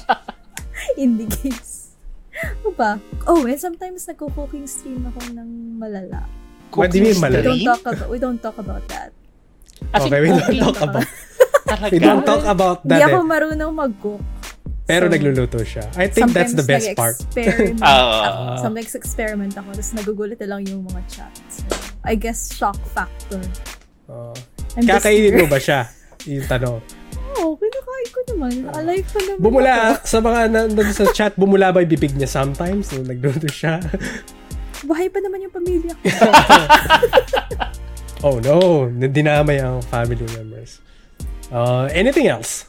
Indie 1.02 1.32
games. 1.40 1.95
Ano 2.40 2.72
ba? 2.76 2.91
Oh, 3.28 3.44
and 3.48 3.60
sometimes 3.60 4.07
nagko-cooking 4.07 4.68
stream 4.68 5.07
ako 5.07 5.20
ng 5.36 5.80
malala. 5.80 6.28
What 6.76 6.94
do 6.94 7.02
you 7.02 7.10
mean, 7.10 7.18
We 7.18 7.41
don't 7.41 7.66
talk 7.66 7.84
about, 7.84 8.07
we 8.07 8.18
don't 8.22 8.41
talk 8.41 8.57
about 8.61 8.86
that. 8.94 9.10
As 9.90 10.02
in, 10.02 10.08
Okay, 10.08 10.20
we 10.22 10.30
don't 10.30 10.76
talk 10.76 10.80
about 10.82 11.08
talaga. 11.70 11.92
we 11.92 12.00
don't 12.00 12.24
talk 12.24 12.44
about 12.46 12.78
Hindi 12.82 12.96
that. 12.96 13.08
ako 13.08 13.18
eh. 13.18 13.26
marunong 13.26 13.72
mag-cook. 13.74 14.24
Pero 14.84 15.06
So, 15.06 15.14
nagluluto 15.14 15.60
siya. 15.62 15.86
I 15.94 16.10
think 16.10 16.34
that's 16.34 16.52
the 16.52 16.66
best 16.66 16.94
part. 16.94 17.14
nag-experiment 17.30 17.78
Ah. 17.86 18.26
ako. 18.26 18.42
Sometimes 18.64 18.94
experiment 18.94 19.54
ako, 19.54 19.70
tapos 19.72 19.92
nagugulat 19.94 20.38
na 20.40 20.48
lang 20.50 20.62
yung 20.66 20.82
mga 20.84 21.02
chats. 21.08 21.62
So, 21.62 21.70
I 22.02 22.18
guess 22.18 22.50
shock 22.52 22.78
factor. 22.90 23.38
Uh, 24.06 24.34
I'm 24.74 24.84
just 24.84 24.98
kakainin 25.00 25.38
mo 25.38 25.46
ba 25.46 25.58
siya? 25.58 25.86
Yung 26.26 26.42
tanong. 26.44 26.82
Oo, 27.38 27.54
kinakain 27.54 28.10
ko 28.10 28.20
naman. 28.28 28.52
Alive 28.72 29.06
pa 29.06 29.20
naman 29.22 29.38
Bumula, 29.40 29.74
ako. 29.94 30.04
sa 30.04 30.18
mga 30.20 30.40
nandun 30.50 30.90
sa 30.90 31.06
chat, 31.08 31.34
bumula 31.36 31.70
ba 31.70 31.80
yung 31.80 31.92
bibig 31.92 32.18
niya 32.18 32.26
sometimes? 32.28 32.90
So, 32.90 33.00
nagluto 33.00 33.46
siya. 33.46 33.78
Buhay 34.82 35.06
pa 35.08 35.22
naman 35.22 35.46
yung 35.46 35.54
pamilya 35.54 35.94
ko. 35.94 36.02
oh 38.24 38.40
no, 38.40 38.88
dinamay 38.90 39.60
ang 39.60 39.82
family 39.84 40.26
members. 40.36 40.80
Uh, 41.52 41.90
anything 41.91 42.28
else? 42.28 42.66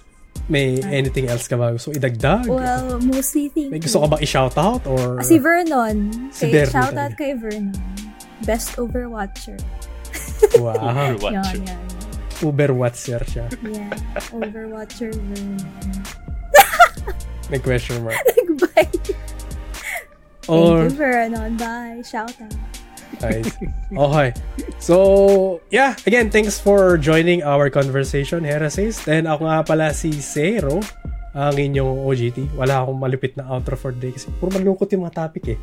May 0.51 0.83
anything 0.83 1.29
else 1.31 1.47
ka 1.47 1.55
ba 1.55 1.71
gusto 1.71 1.95
idagdag? 1.95 2.49
well, 2.51 2.99
mostly 3.01 3.53
thank 3.55 3.71
May 3.71 3.79
gusto 3.79 4.03
ka 4.03 4.07
bang 4.11 4.23
i-shoutout 4.25 4.83
or 4.89 5.21
Ah, 5.21 5.23
si 5.23 5.39
Vernon. 5.39 6.11
Si 6.35 6.51
Kay, 6.51 6.67
Vernon 6.67 6.73
shout 6.73 6.91
talaga. 6.91 7.05
out 7.07 7.15
kay 7.15 7.33
Vernon. 7.39 7.77
Best 8.43 8.75
Overwatcher. 8.75 9.59
wow, 10.59 10.75
Overwatch. 10.91 11.55
Yan, 11.55 11.67
yan. 11.71 11.83
Uber 12.41 12.73
Watcher 12.73 13.21
siya. 13.29 13.47
Yeah. 13.63 13.93
Overwatcher 14.33 15.13
Vernon. 15.13 15.61
May 17.53 17.59
question 17.61 18.01
mark. 18.03 18.17
Bye. 18.75 18.89
Or 20.49 20.89
Thank 20.89 20.91
you, 20.91 20.97
Vernon. 20.97 21.53
Bye. 21.61 22.01
Shout 22.03 22.33
out. 22.41 22.57
Nice. 23.19 23.51
Okay. 23.91 24.31
So, 24.79 25.61
yeah. 25.75 25.99
Again, 26.07 26.31
thanks 26.31 26.63
for 26.63 26.95
joining 26.97 27.43
our 27.43 27.67
conversation, 27.69 28.47
Heresies. 28.47 29.03
Then, 29.03 29.27
ako 29.27 29.51
nga 29.51 29.67
pala 29.67 29.87
si 29.91 30.15
Zero, 30.23 30.79
ang 31.35 31.55
inyong 31.55 32.07
OGT. 32.07 32.59
Wala 32.59 32.83
akong 32.83 32.99
malupit 32.99 33.35
na 33.39 33.47
outro 33.51 33.79
for 33.79 33.95
the 33.95 34.11
day 34.11 34.13
kasi 34.15 34.31
puro 34.39 34.51
malungkot 34.51 34.91
yung 34.91 35.07
mga 35.07 35.27
topic 35.27 35.55
eh. 35.55 35.59